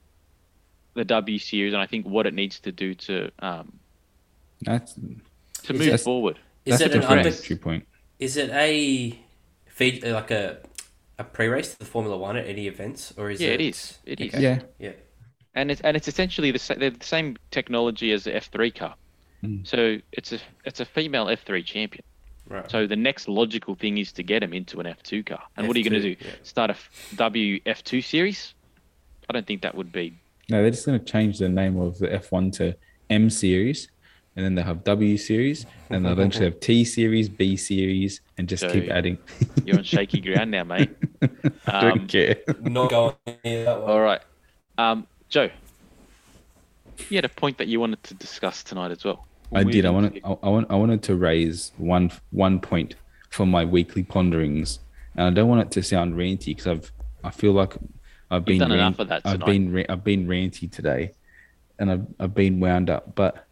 the 0.94 1.04
W 1.04 1.38
series, 1.38 1.72
and 1.72 1.80
I 1.82 1.86
think 1.86 2.06
what 2.06 2.26
it 2.26 2.34
needs 2.34 2.60
to 2.60 2.72
do 2.72 2.94
to 2.94 3.30
um, 3.38 3.72
That's 4.62 4.94
to 5.64 5.72
move 5.72 5.86
that- 5.86 6.00
forward. 6.00 6.38
Is 6.64 6.80
that's 6.80 6.94
it 6.94 7.02
a 7.02 7.08
an 7.10 7.18
under, 7.18 7.56
point. 7.56 7.86
Is 8.18 8.36
it 8.36 8.50
a 8.50 9.18
feed 9.66 10.04
like 10.04 10.30
a 10.30 10.58
a 11.18 11.24
pre-race 11.24 11.72
to 11.72 11.78
the 11.80 11.84
Formula 11.84 12.16
One 12.16 12.36
at 12.36 12.46
any 12.46 12.66
events, 12.68 13.12
or 13.16 13.30
is 13.30 13.40
Yeah, 13.40 13.48
it? 13.48 13.60
it 13.60 13.68
is. 13.68 13.98
It 14.04 14.20
is. 14.20 14.34
Okay. 14.34 14.42
Yeah, 14.42 14.60
Yeah. 14.78 14.92
and 15.54 15.70
it's 15.70 15.80
and 15.80 15.96
it's 15.96 16.06
essentially 16.08 16.50
the, 16.52 16.58
sa- 16.60 16.74
the 16.74 16.94
same 17.00 17.36
technology 17.50 18.12
as 18.12 18.24
the 18.24 18.30
F3 18.32 18.74
car. 18.74 18.94
Mm. 19.42 19.66
So 19.66 19.98
it's 20.12 20.32
a 20.32 20.38
it's 20.64 20.80
a 20.80 20.84
female 20.84 21.26
F3 21.26 21.64
champion. 21.64 22.04
Right. 22.48 22.70
So 22.70 22.86
the 22.86 22.96
next 22.96 23.28
logical 23.28 23.74
thing 23.74 23.98
is 23.98 24.10
to 24.12 24.22
get 24.22 24.42
him 24.42 24.52
into 24.54 24.80
an 24.80 24.86
F2 24.86 25.26
car. 25.26 25.42
And 25.56 25.68
what 25.68 25.76
are 25.76 25.80
you 25.80 25.88
going 25.90 26.00
to 26.02 26.14
do? 26.14 26.24
yeah. 26.24 26.32
Start 26.44 26.70
a 26.70 26.74
f- 26.74 27.12
W 27.16 27.60
F2 27.66 28.02
series? 28.02 28.54
I 29.28 29.32
don't 29.34 29.46
think 29.46 29.60
that 29.62 29.74
would 29.74 29.92
be. 29.92 30.18
no, 30.48 30.62
they're 30.62 30.70
just 30.70 30.86
going 30.86 30.98
to 30.98 31.04
change 31.04 31.38
the 31.38 31.48
name 31.48 31.78
of 31.78 31.98
the 31.98 32.08
F1 32.08 32.52
to 32.54 32.74
M 33.10 33.28
series, 33.28 33.88
and 34.38 34.44
then 34.44 34.54
they'll 34.54 34.64
have 34.64 34.84
W 34.84 35.16
series, 35.16 35.66
and 35.90 36.04
they'll 36.04 36.12
eventually 36.12 36.44
have 36.44 36.60
T 36.60 36.84
series, 36.84 37.28
B 37.28 37.56
series, 37.56 38.20
and 38.38 38.48
just 38.48 38.68
keep 38.68 38.88
adding. 38.88 39.18
You're 39.64 39.78
on 39.78 39.82
shaky 39.82 40.20
ground 40.20 40.52
now, 40.52 40.62
mate. 40.62 40.90
I 41.66 41.80
don't 41.80 42.00
Um, 42.02 42.06
care. 42.06 42.36
Not 42.60 42.88
going 42.90 43.14
near 43.44 43.64
that 43.64 43.80
one. 43.82 43.90
All 43.90 44.00
right. 44.00 44.20
Um, 44.78 45.08
Joe, 45.28 45.50
you 47.08 47.16
had 47.16 47.24
a 47.24 47.28
point 47.28 47.58
that 47.58 47.66
you 47.66 47.80
wanted 47.80 48.00
to 48.04 48.14
discuss 48.14 48.62
tonight 48.62 48.92
as 48.92 49.04
well. 49.04 49.26
I 49.52 49.64
did. 49.64 49.84
I 49.84 49.90
wanted. 49.90 50.14
to- 50.14 50.24
I, 50.24 50.36
I 50.44 50.48
want. 50.50 50.70
I 50.70 50.76
wanted 50.76 51.02
to 51.02 51.16
raise 51.16 51.72
one 51.76 52.12
one 52.30 52.60
point 52.60 52.94
for 53.30 53.44
my 53.44 53.64
weekly 53.64 54.04
ponderings, 54.04 54.78
and 55.16 55.26
I 55.26 55.30
don't 55.30 55.48
want 55.48 55.62
it 55.62 55.72
to 55.72 55.82
sound 55.82 56.14
ranty 56.14 56.46
because 56.54 56.68
I've. 56.68 56.92
I 57.24 57.30
feel 57.32 57.54
like 57.54 57.74
I've 58.30 58.44
been. 58.44 58.60
done 58.60 58.70
enough 58.70 59.00
rant- 59.00 59.00
of 59.00 59.08
that 59.08 59.22
I've 59.24 59.44
been. 59.44 59.84
I've 59.88 60.04
been 60.04 60.28
ranty 60.28 60.70
today, 60.70 61.10
and 61.80 61.90
I've. 61.90 62.06
I've 62.20 62.34
been 62.36 62.60
wound 62.60 62.88
up. 62.88 63.16
But 63.16 63.47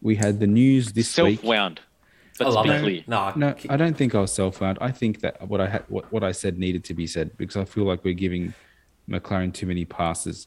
we 0.00 0.16
had 0.16 0.40
the 0.40 0.46
news 0.46 0.92
this 0.92 1.16
week. 1.18 1.40
Self-wound. 1.40 1.80
I 2.40 2.44
Let's 2.44 2.54
love 2.54 2.64
be 2.64 2.70
it. 2.70 2.80
clear. 2.82 3.02
Nah, 3.06 3.32
No, 3.34 3.54
k- 3.54 3.68
I 3.70 3.76
don't 3.78 3.96
think 3.96 4.14
I 4.14 4.20
was 4.20 4.32
self-wound. 4.32 4.78
I 4.80 4.90
think 4.90 5.20
that 5.20 5.48
what 5.48 5.60
I 5.60 5.68
had, 5.68 5.84
what, 5.88 6.10
what 6.12 6.22
I 6.22 6.32
said 6.32 6.58
needed 6.58 6.84
to 6.84 6.94
be 6.94 7.06
said 7.06 7.36
because 7.38 7.56
I 7.56 7.64
feel 7.64 7.84
like 7.84 8.04
we're 8.04 8.12
giving 8.14 8.52
McLaren 9.08 9.54
too 9.54 9.66
many 9.66 9.84
passes. 9.86 10.46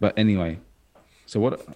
But 0.00 0.18
anyway, 0.18 0.58
so 1.26 1.40
what? 1.40 1.66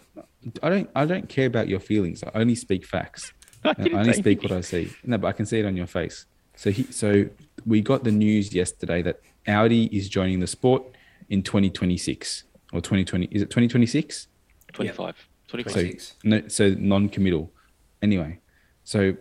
I 0.62 0.68
don't, 0.68 0.90
I 0.94 1.06
don't 1.06 1.28
care 1.28 1.46
about 1.46 1.68
your 1.68 1.80
feelings. 1.80 2.22
I 2.22 2.30
only 2.38 2.54
speak 2.54 2.84
facts. 2.84 3.32
I 3.64 3.70
I 3.78 3.90
only 3.92 4.12
say 4.12 4.20
speak 4.20 4.42
what 4.42 4.52
I 4.52 4.60
see. 4.60 4.92
No, 5.04 5.16
but 5.16 5.28
I 5.28 5.32
can 5.32 5.46
see 5.46 5.58
it 5.60 5.64
on 5.64 5.76
your 5.76 5.86
face. 5.86 6.26
So 6.56 6.70
he, 6.70 6.82
so 6.84 7.26
we 7.64 7.80
got 7.80 8.04
the 8.04 8.12
news 8.12 8.52
yesterday 8.52 9.00
that 9.02 9.20
Audi 9.46 9.84
is 9.86 10.08
joining 10.10 10.40
the 10.40 10.46
sport 10.46 10.82
in 11.30 11.42
2026 11.42 12.44
or 12.74 12.80
2020. 12.82 13.26
Is 13.30 13.40
it 13.42 13.46
2026? 13.46 14.28
25. 14.74 15.28
25. 15.62 16.00
So 16.02 16.14
no, 16.24 16.48
so 16.48 16.68
non-committal. 16.78 17.50
Anyway, 18.02 18.38
so 18.84 19.16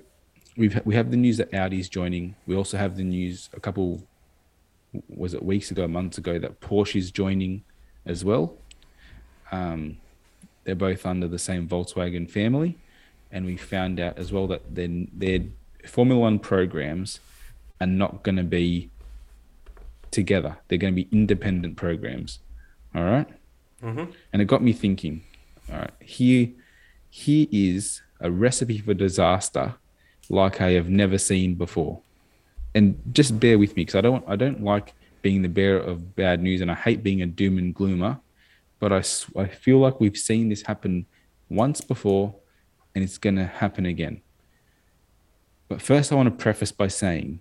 we've 0.58 0.80
we 0.86 0.96
have 0.96 1.12
the 1.12 1.18
news 1.18 1.38
that 1.38 1.54
Audi 1.54 1.80
is 1.80 1.90
joining. 1.90 2.36
We 2.48 2.56
also 2.56 2.78
have 2.78 2.98
the 2.98 3.04
news 3.04 3.50
a 3.54 3.60
couple 3.60 4.04
was 5.10 5.34
it 5.34 5.44
weeks 5.44 5.72
ago, 5.72 5.88
months 5.88 6.18
ago 6.20 6.38
that 6.38 6.60
Porsche 6.62 6.98
is 6.98 7.10
joining 7.12 7.64
as 8.06 8.24
well. 8.24 8.56
Um, 9.52 9.98
they're 10.66 10.76
both 10.76 11.06
under 11.06 11.28
the 11.28 11.40
same 11.40 11.68
Volkswagen 11.68 12.30
family, 12.30 12.78
and 13.32 13.46
we 13.46 13.58
found 13.58 14.00
out 14.00 14.18
as 14.18 14.32
well 14.32 14.48
that 14.48 14.76
then 14.76 15.10
their 15.14 15.40
Formula 15.86 16.20
One 16.22 16.40
programs 16.40 17.20
are 17.82 17.88
not 17.88 18.24
going 18.24 18.36
to 18.38 18.44
be 18.44 18.90
together. 20.12 20.58
They're 20.68 20.78
going 20.78 20.94
to 20.96 21.04
be 21.04 21.10
independent 21.12 21.76
programs. 21.76 22.40
All 22.96 23.04
right 23.04 23.28
Mhm. 23.82 24.14
and 24.32 24.42
it 24.42 24.46
got 24.46 24.64
me 24.64 24.72
thinking. 24.72 25.24
Here, 26.02 26.50
here 27.10 27.48
is 27.52 28.02
a 28.20 28.30
recipe 28.30 28.78
for 28.80 28.94
disaster, 28.94 29.76
like 30.30 30.62
I 30.62 30.72
have 30.72 30.90
never 30.90 31.18
seen 31.18 31.56
before. 31.56 32.02
And 32.76 33.00
just 33.12 33.40
bear 33.40 33.58
with 33.58 33.76
me, 33.76 33.84
because 33.84 33.96
I 33.96 34.02
don't, 34.02 34.24
I 34.28 34.36
don't 34.36 34.64
like 34.64 34.94
being 35.22 35.42
the 35.42 35.50
bearer 35.50 35.80
of 35.80 36.16
bad 36.16 36.42
news, 36.42 36.62
and 36.62 36.72
I 36.72 36.76
hate 36.76 37.04
being 37.04 37.22
a 37.22 37.26
doom 37.26 37.58
and 37.58 37.74
gloomer. 37.74 38.20
But 38.80 38.92
I, 38.92 39.04
I 39.40 39.48
feel 39.48 39.80
like 39.80 40.00
we've 40.00 40.18
seen 40.18 40.50
this 40.50 40.64
happen 40.64 41.06
once 41.50 41.82
before, 41.82 42.36
and 42.94 43.04
it's 43.04 43.18
going 43.18 43.38
to 43.38 43.46
happen 43.46 43.86
again. 43.86 44.22
But 45.70 45.82
first, 45.82 46.12
I 46.12 46.16
want 46.16 46.28
to 46.28 46.44
preface 46.44 46.72
by 46.72 46.88
saying, 46.88 47.40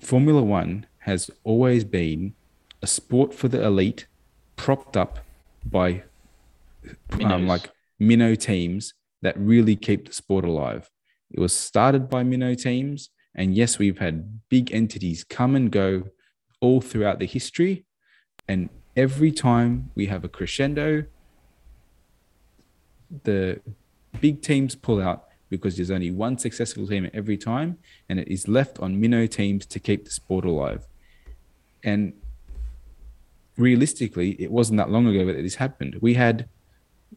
Formula 0.00 0.42
One 0.42 0.86
has 1.00 1.30
always 1.42 1.84
been 1.84 2.34
a 2.82 2.86
sport 2.86 3.34
for 3.34 3.48
the 3.48 3.62
elite, 3.64 4.06
propped 4.56 4.96
up 4.96 5.18
by 5.64 6.04
um, 7.24 7.46
like 7.46 7.70
minnow 7.98 8.34
teams 8.34 8.94
that 9.22 9.38
really 9.38 9.76
keep 9.76 10.06
the 10.06 10.12
sport 10.12 10.44
alive. 10.44 10.90
It 11.30 11.40
was 11.40 11.52
started 11.52 12.08
by 12.08 12.22
minnow 12.22 12.54
teams, 12.54 13.10
and 13.34 13.54
yes, 13.54 13.78
we've 13.78 13.98
had 13.98 14.40
big 14.48 14.72
entities 14.72 15.24
come 15.24 15.54
and 15.54 15.70
go 15.70 16.04
all 16.60 16.80
throughout 16.80 17.18
the 17.18 17.26
history. 17.26 17.84
And 18.48 18.68
every 18.96 19.32
time 19.32 19.90
we 19.94 20.06
have 20.06 20.24
a 20.24 20.28
crescendo, 20.28 21.04
the 23.24 23.60
big 24.20 24.42
teams 24.42 24.74
pull 24.74 25.00
out 25.00 25.26
because 25.50 25.76
there's 25.76 25.90
only 25.90 26.10
one 26.10 26.38
successful 26.38 26.86
team 26.86 27.10
every 27.12 27.36
time, 27.36 27.78
and 28.08 28.18
it 28.20 28.28
is 28.28 28.48
left 28.48 28.78
on 28.78 29.00
minnow 29.00 29.26
teams 29.26 29.66
to 29.66 29.80
keep 29.80 30.04
the 30.04 30.10
sport 30.10 30.44
alive. 30.44 30.86
And 31.82 32.12
realistically, 33.56 34.30
it 34.40 34.50
wasn't 34.50 34.78
that 34.78 34.90
long 34.90 35.06
ago 35.06 35.24
that 35.26 35.42
this 35.42 35.56
happened. 35.56 35.96
We 36.00 36.14
had, 36.14 36.48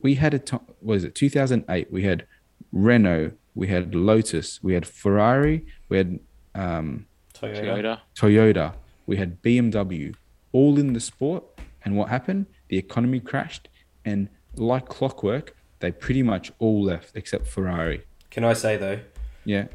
we 0.02 0.16
had 0.16 0.34
a 0.34 0.39
time, 0.39 0.62
was 0.82 1.04
it 1.04 1.16
2008? 1.16 1.91
We 1.91 2.04
had 2.04 2.26
Renault, 2.72 3.32
we 3.56 3.68
had 3.68 3.94
Lotus, 3.96 4.62
we 4.64 4.74
had 4.74 4.86
Ferrari, 4.86 5.66
we 5.89 5.98
had 5.98 6.20
um, 6.56 7.06
Toyota. 7.34 7.62
Toyota. 7.64 8.00
Toyota, 8.16 8.74
we 9.06 9.18
had 9.18 9.41
BMW, 9.41 10.16
all 10.52 10.80
in 10.80 10.94
the 10.94 11.00
sport. 11.00 11.44
And 11.86 11.98
what 11.98 12.10
happened? 12.10 12.46
The 12.70 12.78
economy 12.78 13.20
crashed, 13.20 13.68
and 14.06 14.30
like 14.56 14.88
clockwork, 14.88 15.56
they 15.80 15.91
pretty 15.91 16.24
much 16.24 16.52
all 16.60 16.82
left 16.84 17.12
except 17.16 17.46
Ferrari. 17.48 18.04
Can 18.32 18.44
I 18.46 18.54
say 18.54 18.78
though, 18.78 19.00
Yeah, 19.46 19.68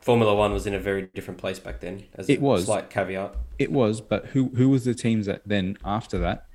Formula 0.00 0.34
One 0.34 0.52
was 0.52 0.66
in 0.66 0.74
a 0.74 0.78
very 0.80 1.02
different 1.14 1.38
place 1.38 1.58
back 1.60 1.80
then. 1.80 2.04
As 2.14 2.28
It 2.28 2.38
a 2.40 2.42
was. 2.42 2.64
slight 2.64 2.90
caveat. 2.90 3.36
it 3.58 3.70
was. 3.72 4.00
But 4.00 4.26
who 4.26 4.48
who 4.56 4.68
was 4.68 4.84
the 4.84 4.94
teams 4.94 5.26
that 5.26 5.42
then 5.46 5.78
after 5.84 6.18
that 6.18 6.45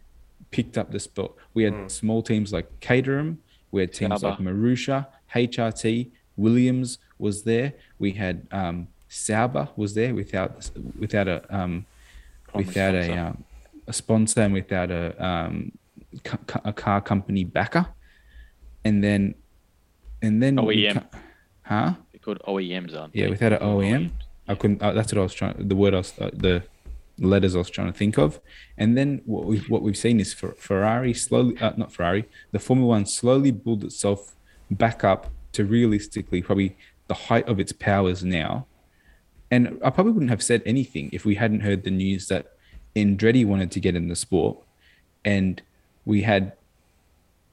picked 0.50 0.78
up 0.78 0.92
this 0.92 1.08
book. 1.08 1.38
We 1.54 1.64
had 1.64 1.92
small 1.92 2.22
teams 2.22 2.52
like 2.52 2.68
Caterham. 2.80 3.40
We 3.72 3.82
had 3.82 3.94
teams 3.94 4.24
like 4.24 4.38
Sauber. 4.38 4.44
Marussia, 4.44 5.08
HRT, 5.34 6.10
Williams 6.38 6.98
was 7.20 7.44
there. 7.44 7.74
We 8.00 8.12
had 8.14 8.48
um, 8.52 8.88
Sauber 9.08 9.70
was 9.76 9.94
there 9.94 10.14
without 10.16 10.70
without 11.00 11.28
a 11.28 11.44
um, 11.56 11.86
Promise 12.48 12.68
without 12.68 12.96
a 12.96 13.04
sponsor. 13.04 13.20
um, 13.22 13.44
a 13.88 13.94
sponsor 13.94 14.42
and 14.42 14.54
without 14.54 14.92
a 14.92 15.26
um, 15.26 15.72
ca- 16.24 16.38
ca- 16.48 16.62
a 16.66 16.74
car 16.74 17.00
company 17.02 17.44
backer, 17.46 17.86
and 18.84 19.04
then 19.04 19.36
and 20.22 20.42
then 20.44 20.56
OEM. 20.58 20.94
ca- 20.96 21.18
huh? 21.64 21.94
They're 22.12 22.20
called 22.20 22.40
OEMs, 22.48 22.98
aren't 23.00 23.16
Yeah, 23.16 23.30
without 23.30 23.54
an 23.54 23.60
OEM, 23.60 24.10
I 24.48 24.56
couldn't. 24.56 24.82
Uh, 24.82 24.92
that's 24.94 25.14
what 25.14 25.20
I 25.20 25.24
was 25.24 25.34
trying. 25.34 25.68
The 25.68 25.76
word 25.76 25.94
I 25.94 25.98
was, 25.98 26.14
uh, 26.20 26.30
the 26.34 26.64
letters 27.22 27.56
I 27.56 27.60
was 27.60 27.70
trying 27.70 27.92
to 27.92 27.98
think 27.98 28.18
of. 28.18 28.40
And 28.78 28.98
then 28.98 29.22
what 29.26 29.46
we 29.46 29.60
what 29.60 29.82
we've 29.82 29.98
seen 29.98 30.20
is 30.20 30.34
Fer- 30.34 30.56
Ferrari 30.58 31.14
slowly, 31.14 31.58
uh, 31.60 31.74
not 31.78 31.92
Ferrari, 31.92 32.28
the 32.52 32.60
Formula 32.60 32.90
One 32.90 33.06
slowly 33.06 33.52
built 33.52 33.84
itself 33.84 34.36
back 34.70 35.04
up 35.04 35.32
to 35.54 35.66
realistically 35.66 36.42
probably 36.42 36.78
the 37.08 37.14
height 37.14 37.48
of 37.48 37.60
its 37.60 37.72
powers 37.72 38.24
now. 38.24 38.66
And 39.50 39.80
I 39.84 39.90
probably 39.90 40.14
wouldn't 40.14 40.30
have 40.32 40.44
said 40.44 40.62
anything 40.66 41.10
if 41.12 41.26
we 41.26 41.36
hadn't 41.36 41.60
heard 41.60 41.84
the 41.84 41.92
news 41.92 42.28
that 42.28 42.54
Andretti 42.96 43.46
wanted 43.46 43.72
to 43.72 43.80
get 43.80 43.96
in 43.96 44.08
the 44.08 44.16
sport, 44.16 44.58
and 45.26 45.62
we 46.06 46.22
had 46.22 46.54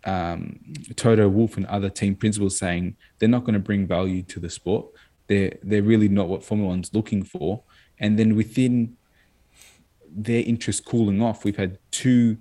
um, 0.05 0.61
Toto 0.97 1.29
Wolff 1.29 1.57
and 1.57 1.67
other 1.67 1.91
team 1.91 2.15
principals 2.15 2.57
saying 2.57 2.97
they're 3.19 3.29
not 3.29 3.45
going 3.45 3.55
to 3.55 3.61
bring 3.61 3.87
value 3.87 4.23
to 4.23 4.41
the 4.41 4.51
sport. 4.51 4.87
They're 5.27 5.57
they're 5.63 5.83
really 5.83 6.09
not 6.09 6.29
what 6.29 6.45
Formula 6.45 6.71
One's 6.71 6.95
looking 6.95 7.25
for. 7.25 7.63
And 7.99 8.19
then 8.19 8.37
within 8.37 8.97
their 10.15 10.43
interest 10.43 10.85
cooling 10.85 11.23
off, 11.23 11.45
we've 11.45 11.57
had 11.57 11.79
two 11.91 12.39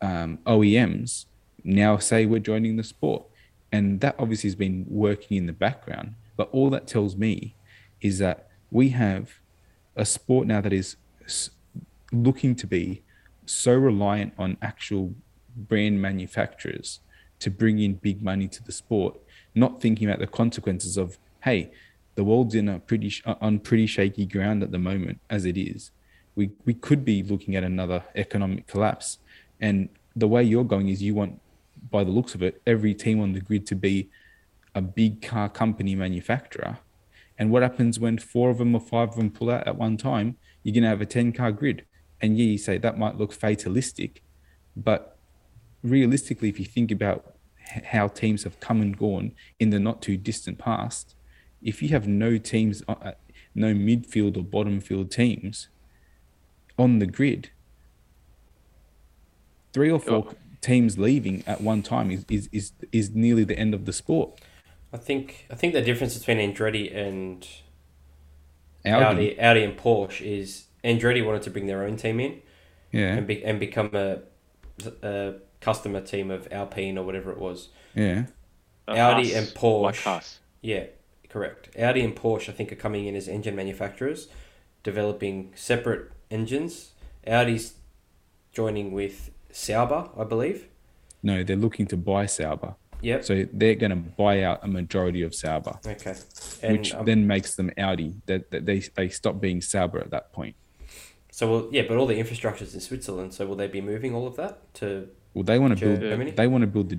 um, 0.00 0.38
OEMs 0.46 1.26
now 1.64 1.98
say 1.98 2.26
we're 2.26 2.38
joining 2.38 2.76
the 2.76 2.84
sport, 2.84 3.24
and 3.72 4.00
that 4.00 4.14
obviously 4.18 4.48
has 4.48 4.54
been 4.54 4.86
working 4.88 5.36
in 5.36 5.46
the 5.46 5.52
background. 5.52 6.14
But 6.36 6.48
all 6.52 6.70
that 6.70 6.86
tells 6.86 7.16
me 7.16 7.54
is 8.00 8.18
that 8.18 8.48
we 8.70 8.90
have 8.90 9.40
a 9.96 10.04
sport 10.04 10.46
now 10.46 10.60
that 10.60 10.72
is 10.72 10.96
looking 12.12 12.54
to 12.54 12.66
be 12.66 13.02
so 13.44 13.74
reliant 13.74 14.32
on 14.38 14.56
actual 14.62 15.14
brand 15.56 16.00
manufacturers 16.00 17.00
to 17.40 17.50
bring 17.50 17.78
in 17.78 17.94
big 17.94 18.22
money 18.22 18.48
to 18.48 18.62
the 18.62 18.72
sport, 18.72 19.18
not 19.54 19.80
thinking 19.80 20.08
about 20.08 20.20
the 20.20 20.26
consequences 20.26 20.96
of, 20.96 21.18
hey, 21.44 21.70
the 22.14 22.24
world's 22.24 22.54
in 22.54 22.68
a 22.68 22.78
pretty 22.80 23.12
on 23.40 23.60
pretty 23.60 23.86
shaky 23.86 24.26
ground 24.26 24.62
at 24.62 24.72
the 24.72 24.78
moment 24.78 25.20
as 25.30 25.44
it 25.44 25.56
is. 25.56 25.90
We 26.38 26.50
we 26.64 26.74
could 26.74 27.04
be 27.04 27.24
looking 27.24 27.56
at 27.56 27.64
another 27.64 28.04
economic 28.14 28.68
collapse, 28.68 29.18
and 29.60 29.88
the 30.14 30.28
way 30.28 30.44
you're 30.44 30.70
going 30.74 30.88
is 30.88 31.02
you 31.02 31.14
want, 31.14 31.40
by 31.90 32.04
the 32.04 32.12
looks 32.12 32.32
of 32.36 32.42
it, 32.44 32.62
every 32.64 32.94
team 32.94 33.20
on 33.20 33.32
the 33.32 33.40
grid 33.40 33.66
to 33.66 33.74
be 33.74 34.08
a 34.72 34.80
big 34.80 35.20
car 35.20 35.48
company 35.48 35.96
manufacturer. 35.96 36.78
And 37.38 37.50
what 37.50 37.62
happens 37.62 37.98
when 37.98 38.18
four 38.18 38.50
of 38.50 38.58
them 38.58 38.74
or 38.74 38.80
five 38.80 39.10
of 39.10 39.16
them 39.16 39.30
pull 39.30 39.50
out 39.50 39.66
at 39.66 39.76
one 39.76 39.96
time? 39.96 40.36
You're 40.62 40.74
going 40.74 40.82
to 40.82 40.88
have 40.88 41.00
a 41.00 41.06
10 41.06 41.32
car 41.32 41.52
grid. 41.52 41.84
And 42.20 42.36
yeah, 42.38 42.46
you 42.46 42.58
say 42.58 42.78
that 42.78 42.98
might 42.98 43.16
look 43.16 43.32
fatalistic, 43.32 44.22
but 44.76 45.16
realistically, 45.82 46.48
if 46.48 46.58
you 46.58 46.66
think 46.66 46.90
about 46.90 47.34
how 47.92 48.08
teams 48.08 48.44
have 48.44 48.58
come 48.60 48.80
and 48.80 48.96
gone 48.96 49.32
in 49.60 49.70
the 49.70 49.78
not 49.78 50.02
too 50.02 50.16
distant 50.16 50.58
past, 50.58 51.14
if 51.62 51.80
you 51.82 51.90
have 51.90 52.08
no 52.08 52.38
teams, 52.38 52.82
uh, 52.88 52.94
uh, 53.02 53.12
no 53.54 53.72
midfield 53.72 54.36
or 54.36 54.42
bottom 54.42 54.80
field 54.80 55.10
teams 55.10 55.68
on 56.78 56.98
the 56.98 57.06
grid, 57.06 57.50
three 59.72 59.90
or 59.90 59.98
four, 59.98 60.34
teams 60.60 60.98
leaving 60.98 61.42
at 61.46 61.60
one 61.60 61.82
time 61.82 62.10
is 62.10 62.24
is 62.28 62.48
is, 62.52 62.72
is 62.92 63.10
nearly 63.14 63.44
the 63.44 63.58
end 63.58 63.74
of 63.74 63.84
the 63.84 63.92
sport. 63.92 64.40
I 64.92 64.96
think 64.96 65.46
I 65.50 65.54
think 65.54 65.74
the 65.74 65.82
difference 65.82 66.16
between 66.16 66.38
Andretti 66.38 66.94
and 66.94 67.46
Audi, 68.86 69.04
Audi, 69.04 69.40
Audi 69.40 69.64
and 69.64 69.76
Porsche 69.76 70.20
is 70.22 70.66
Andretti 70.84 71.24
wanted 71.24 71.42
to 71.42 71.50
bring 71.50 71.66
their 71.66 71.82
own 71.82 71.96
team 71.96 72.20
in 72.20 72.40
yeah, 72.92 73.14
and 73.14 73.26
be, 73.26 73.44
and 73.44 73.60
become 73.60 73.90
a, 73.94 74.20
a 75.02 75.34
customer 75.60 76.00
team 76.00 76.30
of 76.30 76.48
Alpine 76.50 76.98
or 76.98 77.04
whatever 77.04 77.30
it 77.30 77.38
was. 77.38 77.68
yeah, 77.94 78.24
Audi 78.86 79.30
Haas, 79.30 79.34
and 79.34 79.46
Porsche. 79.48 80.06
Like 80.06 80.24
Yeah, 80.62 80.84
correct. 81.28 81.68
Audi 81.78 82.02
and 82.02 82.16
Porsche, 82.16 82.48
I 82.48 82.52
think, 82.52 82.72
are 82.72 82.76
coming 82.76 83.06
in 83.06 83.14
as 83.14 83.28
engine 83.28 83.54
manufacturers, 83.54 84.28
developing 84.82 85.52
separate 85.54 86.10
engines. 86.30 86.92
Audi's 87.26 87.74
joining 88.52 88.92
with 88.92 89.30
Sauber, 89.50 90.08
I 90.18 90.24
believe. 90.24 90.66
no, 91.22 91.42
they're 91.42 91.56
looking 91.56 91.86
to 91.86 91.96
buy 91.96 92.26
Sauber, 92.26 92.74
Yep. 93.02 93.24
so 93.24 93.46
they're 93.52 93.74
going 93.74 93.90
to 93.90 93.96
buy 93.96 94.42
out 94.42 94.60
a 94.62 94.68
majority 94.68 95.22
of 95.22 95.34
Sauber, 95.34 95.78
Okay. 95.86 96.14
And 96.62 96.78
which 96.78 96.94
um, 96.94 97.04
then 97.04 97.26
makes 97.26 97.54
them 97.54 97.70
Audi. 97.78 98.14
That 98.26 98.50
that 98.50 98.66
they 98.66 98.80
they 98.80 99.08
stop 99.08 99.40
being 99.40 99.60
Sauber 99.60 99.98
at 100.00 100.10
that 100.10 100.32
point. 100.32 100.56
so 101.30 101.50
well, 101.50 101.68
yeah, 101.70 101.82
but 101.88 101.96
all 101.96 102.06
the 102.06 102.16
infrastructure's 102.18 102.74
in 102.74 102.80
Switzerland. 102.80 103.34
So 103.34 103.46
will 103.46 103.56
they 103.56 103.68
be 103.68 103.80
moving 103.80 104.14
all 104.14 104.26
of 104.26 104.36
that 104.36 104.72
to? 104.74 105.08
Well, 105.34 105.44
they 105.44 105.58
want 105.58 105.78
to 105.78 105.84
build. 105.84 106.00
Germany? 106.00 106.30
They 106.32 106.46
want 106.48 106.62
to 106.62 106.66
build 106.66 106.88
the. 106.88 106.96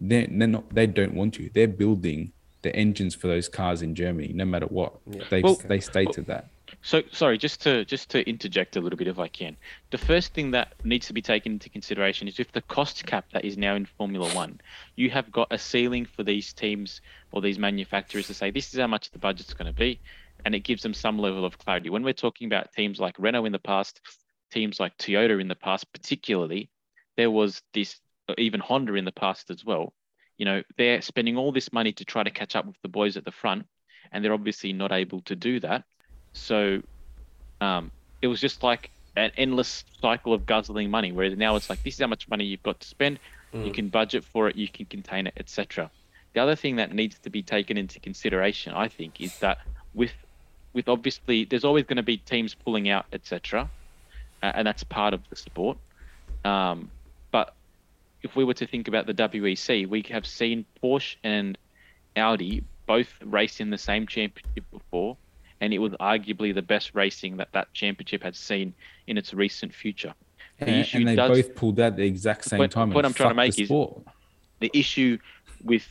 They're, 0.00 0.26
they're 0.28 0.48
not. 0.48 0.74
They 0.74 0.86
don't 0.86 1.14
want 1.14 1.34
to. 1.34 1.50
They're 1.54 1.68
building 1.68 2.32
the 2.62 2.74
engines 2.74 3.14
for 3.14 3.28
those 3.28 3.48
cars 3.48 3.82
in 3.82 3.94
Germany, 3.94 4.32
no 4.34 4.44
matter 4.44 4.66
what. 4.66 4.94
Yeah. 5.06 5.22
They 5.30 5.42
Well- 5.42 5.60
they 5.68 5.78
stated 5.80 6.26
that. 6.26 6.48
So 6.80 7.02
sorry, 7.12 7.38
just 7.38 7.60
to 7.62 7.84
just 7.84 8.08
to 8.10 8.28
interject 8.28 8.76
a 8.76 8.80
little 8.80 8.96
bit 8.96 9.08
if 9.08 9.18
I 9.18 9.28
can. 9.28 9.56
The 9.90 9.98
first 9.98 10.32
thing 10.32 10.52
that 10.52 10.74
needs 10.84 11.06
to 11.08 11.12
be 11.12 11.20
taken 11.20 11.52
into 11.52 11.68
consideration 11.68 12.28
is 12.28 12.38
if 12.38 12.52
the 12.52 12.62
cost 12.62 13.04
cap 13.04 13.26
that 13.32 13.44
is 13.44 13.58
now 13.58 13.74
in 13.74 13.84
Formula 13.84 14.28
One, 14.34 14.60
you 14.96 15.10
have 15.10 15.30
got 15.32 15.48
a 15.50 15.58
ceiling 15.58 16.06
for 16.06 16.22
these 16.22 16.52
teams 16.52 17.00
or 17.32 17.42
these 17.42 17.58
manufacturers 17.58 18.28
to 18.28 18.34
say 18.34 18.50
this 18.50 18.72
is 18.72 18.80
how 18.80 18.86
much 18.86 19.10
the 19.10 19.18
budget's 19.18 19.54
going 19.54 19.66
to 19.66 19.78
be, 19.78 20.00
and 20.44 20.54
it 20.54 20.60
gives 20.60 20.82
them 20.82 20.94
some 20.94 21.18
level 21.18 21.44
of 21.44 21.58
clarity. 21.58 21.90
When 21.90 22.04
we're 22.04 22.12
talking 22.12 22.46
about 22.46 22.72
teams 22.72 23.00
like 23.00 23.18
Renault 23.18 23.46
in 23.46 23.52
the 23.52 23.58
past, 23.58 24.00
teams 24.50 24.78
like 24.78 24.96
Toyota 24.98 25.40
in 25.40 25.48
the 25.48 25.56
past, 25.56 25.92
particularly, 25.92 26.70
there 27.16 27.30
was 27.30 27.60
this 27.74 28.00
uh, 28.28 28.34
even 28.38 28.60
Honda 28.60 28.94
in 28.94 29.04
the 29.04 29.12
past 29.12 29.50
as 29.50 29.64
well. 29.64 29.92
You 30.38 30.44
know, 30.44 30.62
they're 30.76 31.02
spending 31.02 31.36
all 31.36 31.50
this 31.50 31.72
money 31.72 31.92
to 31.94 32.04
try 32.04 32.22
to 32.22 32.30
catch 32.30 32.54
up 32.54 32.66
with 32.66 32.80
the 32.82 32.88
boys 32.88 33.16
at 33.16 33.24
the 33.24 33.32
front, 33.32 33.66
and 34.12 34.24
they're 34.24 34.32
obviously 34.32 34.72
not 34.72 34.92
able 34.92 35.20
to 35.22 35.34
do 35.34 35.58
that. 35.60 35.84
So 36.34 36.82
um, 37.60 37.92
it 38.22 38.28
was 38.28 38.40
just 38.40 38.62
like 38.62 38.90
an 39.16 39.32
endless 39.36 39.84
cycle 40.00 40.32
of 40.34 40.46
guzzling 40.46 40.90
money. 40.90 41.12
Whereas 41.12 41.36
now 41.36 41.56
it's 41.56 41.68
like 41.70 41.82
this 41.82 41.94
is 41.94 42.00
how 42.00 42.06
much 42.06 42.28
money 42.28 42.44
you've 42.44 42.62
got 42.62 42.80
to 42.80 42.86
spend. 42.88 43.20
You 43.62 43.72
Mm. 43.72 43.74
can 43.74 43.88
budget 43.88 44.24
for 44.24 44.48
it, 44.48 44.56
you 44.56 44.68
can 44.68 44.86
contain 44.86 45.26
it, 45.26 45.34
etc. 45.36 45.90
The 46.34 46.40
other 46.42 46.54
thing 46.56 46.76
that 46.76 46.92
needs 46.92 47.18
to 47.20 47.30
be 47.30 47.42
taken 47.42 47.76
into 47.76 47.98
consideration, 48.00 48.74
I 48.74 48.88
think, 48.88 49.20
is 49.20 49.34
that 49.40 49.58
with 49.94 50.12
with 50.74 50.88
obviously 50.88 51.44
there's 51.44 51.64
always 51.64 51.84
going 51.84 51.96
to 51.96 52.02
be 52.02 52.18
teams 52.18 52.54
pulling 52.54 52.88
out, 52.88 53.06
etc. 53.12 53.70
Uh, 54.42 54.52
and 54.54 54.66
that's 54.66 54.84
part 54.84 55.14
of 55.14 55.22
the 55.30 55.36
sport. 55.36 55.78
Um, 56.44 56.92
but 57.32 57.56
if 58.22 58.36
we 58.36 58.44
were 58.44 58.54
to 58.54 58.66
think 58.66 58.88
about 58.88 59.06
the 59.06 59.14
WEC, 59.14 59.88
we 59.88 60.02
have 60.10 60.26
seen 60.26 60.66
Porsche 60.82 61.16
and 61.24 61.58
Audi 62.16 62.64
both 62.86 63.12
race 63.24 63.60
in 63.60 63.70
the 63.70 63.78
same 63.78 64.06
championship 64.06 64.64
before, 64.72 65.18
and 65.60 65.72
it 65.74 65.78
was 65.78 65.92
arguably 65.94 66.54
the 66.54 66.62
best 66.62 66.94
racing 66.94 67.36
that 67.38 67.52
that 67.52 67.72
championship 67.74 68.22
had 68.22 68.36
seen 68.36 68.74
in 69.06 69.18
its 69.18 69.34
recent 69.34 69.74
future. 69.74 70.14
The 70.58 70.66
And, 70.66 70.76
issue 70.80 70.98
and 70.98 71.08
they 71.08 71.16
does- 71.16 71.30
both 71.42 71.54
pulled 71.54 71.80
out 71.80 71.92
at 71.92 71.96
the 71.96 72.04
exact 72.06 72.44
same 72.44 72.58
Point- 72.58 72.72
time. 72.72 72.90
What 72.90 73.04
I'm 73.04 73.14
trying 73.14 73.30
to 73.30 73.34
make 73.34 73.54
the 73.54 73.62
is- 73.62 73.68
The 74.60 74.70
issue 74.74 75.18
with 75.62 75.86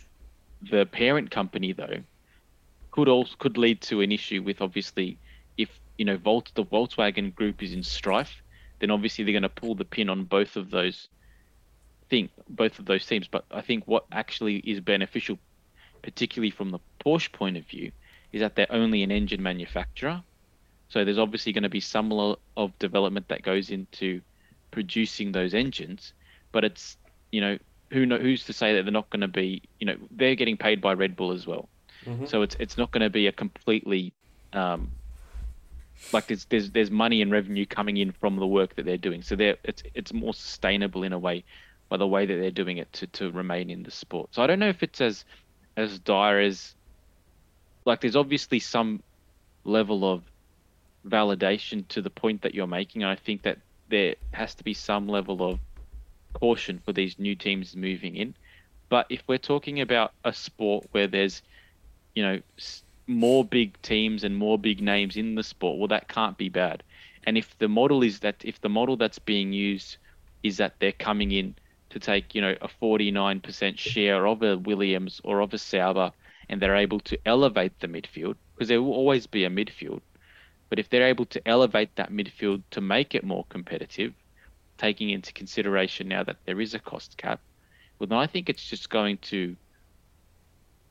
the 0.62 0.86
parent 0.86 1.32
company, 1.32 1.72
though, 1.72 2.04
could 2.92 3.08
also 3.08 3.36
could 3.38 3.58
lead 3.58 3.80
to 3.82 4.02
an 4.02 4.12
issue 4.12 4.42
with 4.42 4.62
obviously 4.62 5.18
if 5.58 5.70
you 5.98 6.06
know 6.06 6.18
Volt 6.18 6.52
the 6.56 6.66
Volkswagen 6.66 7.34
group 7.34 7.62
is 7.64 7.72
in 7.74 7.84
strife, 7.84 8.42
then 8.80 8.92
obviously 8.92 9.24
they're 9.24 9.32
going 9.34 9.44
to 9.44 9.50
pull 9.50 9.76
the 9.76 9.86
pin 9.86 10.10
on 10.10 10.24
both 10.24 10.56
of 10.56 10.70
those 10.72 11.08
thing 12.10 12.30
both 12.50 12.80
of 12.80 12.86
those 12.86 13.06
teams. 13.06 13.28
But 13.28 13.46
I 13.52 13.62
think 13.62 13.86
what 13.88 14.06
actually 14.12 14.58
is 14.60 14.80
beneficial, 14.80 15.38
particularly 16.02 16.52
from 16.52 16.72
the 16.72 16.80
Porsche 17.06 17.32
point 17.32 17.56
of 17.58 17.66
view, 17.66 17.92
is 18.32 18.42
that 18.42 18.56
they're 18.56 18.72
only 18.72 19.04
an 19.04 19.12
engine 19.12 19.42
manufacturer. 19.42 20.22
So 20.90 21.04
there's 21.04 21.18
obviously 21.18 21.54
going 21.54 21.64
to 21.64 21.70
be 21.70 21.80
some 21.82 22.10
level 22.10 22.40
of 22.56 22.78
development 22.80 23.28
that 23.30 23.42
goes 23.44 23.70
into 23.72 24.22
producing 24.72 25.32
those 25.32 25.54
engines, 25.54 26.14
but 26.54 26.64
it's 26.64 26.98
you 27.32 27.42
know 27.42 27.58
who 27.92 28.06
know 28.06 28.18
who's 28.18 28.46
to 28.46 28.54
say 28.54 28.76
that 28.76 28.84
they're 28.84 28.92
not 28.92 29.10
going 29.10 29.22
to 29.22 29.28
be 29.28 29.64
you 29.80 29.88
know 29.88 29.96
they're 30.12 30.36
getting 30.36 30.58
paid 30.58 30.82
by 30.82 30.94
Red 30.94 31.16
Bull 31.16 31.32
as 31.32 31.46
well, 31.48 31.70
Mhm. 32.06 32.28
so 32.28 32.42
it's 32.42 32.56
it's 32.60 32.78
not 32.78 32.92
going 32.92 33.04
to 33.04 33.10
be 33.10 33.28
a 33.28 33.32
completely 33.32 34.14
um, 34.54 34.92
like 36.14 36.28
there's 36.28 36.46
there's 36.46 36.72
there's 36.72 36.92
money 36.92 37.22
and 37.22 37.32
revenue 37.32 37.66
coming 37.66 37.98
in 37.98 38.12
from 38.12 38.38
the 38.38 38.48
work 38.48 38.76
that 38.76 38.86
they're 38.86 38.98
doing, 38.98 39.22
so 39.22 39.36
they're 39.36 39.58
it's 39.64 39.84
it's 39.94 40.14
more 40.14 40.34
sustainable 40.34 41.04
in 41.04 41.14
a 41.14 41.20
way 41.20 41.44
by 41.90 41.98
the 41.98 42.08
way 42.08 42.26
that 42.26 42.36
they're 42.36 42.52
doing 42.52 42.78
it 42.78 42.92
to 42.94 43.08
to 43.08 43.32
remain 43.32 43.70
in 43.70 43.84
the 43.84 43.92
sport. 43.92 44.34
So 44.34 44.42
I 44.42 44.48
don't 44.48 44.60
know 44.60 44.70
if 44.70 44.84
it's 44.84 45.02
as 45.02 45.26
as 45.76 46.00
dire 46.00 46.40
as 46.40 46.76
like 47.88 48.02
there's 48.02 48.18
obviously 48.18 48.60
some 48.60 49.02
level 49.64 50.04
of 50.12 50.22
validation 51.08 51.88
to 51.88 52.02
the 52.02 52.10
point 52.10 52.42
that 52.42 52.54
you're 52.54 52.68
making. 52.68 53.04
I 53.04 53.16
think 53.16 53.44
that 53.44 53.60
there 53.90 54.16
has 54.32 54.54
to 54.56 54.64
be 54.64 54.74
some 54.74 55.08
level 55.08 55.42
of 55.50 55.60
caution 56.34 56.82
for 56.84 56.92
these 56.92 57.18
new 57.18 57.34
teams 57.34 57.76
moving 57.76 58.18
in. 58.18 58.36
But 58.90 59.06
if 59.10 59.24
we're 59.28 59.38
talking 59.38 59.80
about 59.80 60.12
a 60.26 60.34
sport 60.34 60.86
where 60.92 61.08
there's, 61.08 61.42
you 62.14 62.24
know, 62.24 62.42
more 63.08 63.46
big 63.46 63.82
teams 63.82 64.26
and 64.26 64.36
more 64.36 64.60
big 64.60 64.82
names 64.82 65.16
in 65.16 65.36
the 65.36 65.44
sport, 65.44 65.80
well, 65.80 65.88
that 65.88 66.10
can't 66.10 66.38
be 66.38 66.50
bad. 66.50 66.84
And 67.24 67.38
if 67.38 67.58
the 67.58 67.70
model 67.70 68.04
is 68.04 68.20
that, 68.20 68.36
if 68.44 68.60
the 68.60 68.70
model 68.70 68.98
that's 68.98 69.20
being 69.20 69.54
used 69.54 69.98
is 70.44 70.58
that 70.58 70.74
they're 70.80 70.92
coming 70.92 71.32
in 71.32 71.56
to 71.92 72.00
take, 72.00 72.36
you 72.36 72.42
know, 72.42 72.56
a 72.62 72.68
49% 72.68 73.78
share 73.78 74.28
of 74.28 74.44
a 74.44 74.58
Williams 74.58 75.22
or 75.24 75.40
of 75.40 75.54
a 75.54 75.58
Sauber, 75.58 76.12
and 76.50 76.62
they're 76.62 76.76
able 76.76 77.00
to 77.02 77.18
elevate 77.26 77.80
the 77.80 77.88
midfield, 77.88 78.36
because 78.56 78.68
there 78.70 78.82
will 78.82 78.94
always 78.94 79.28
be 79.28 79.44
a 79.46 79.50
midfield. 79.50 80.02
But 80.70 80.80
if 80.80 80.90
they're 80.90 81.08
able 81.08 81.26
to 81.28 81.48
elevate 81.48 81.96
that 81.96 82.12
midfield 82.12 82.62
to 82.72 82.82
make 82.82 83.16
it 83.16 83.24
more 83.24 83.46
competitive, 83.50 84.14
taking 84.78 85.10
into 85.10 85.34
consideration 85.34 86.08
now 86.08 86.24
that 86.24 86.38
there 86.46 86.60
is 86.62 86.74
a 86.74 86.80
cost 86.80 87.18
cap, 87.18 87.40
well, 88.00 88.08
then 88.08 88.18
I 88.18 88.28
think 88.28 88.50
it's 88.50 88.64
just 88.64 88.90
going 88.90 89.18
to 89.20 89.56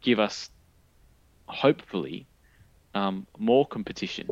give 0.01 0.19
us, 0.19 0.51
hopefully, 1.47 2.27
um, 2.95 3.27
more 3.39 3.67
competition. 3.67 4.29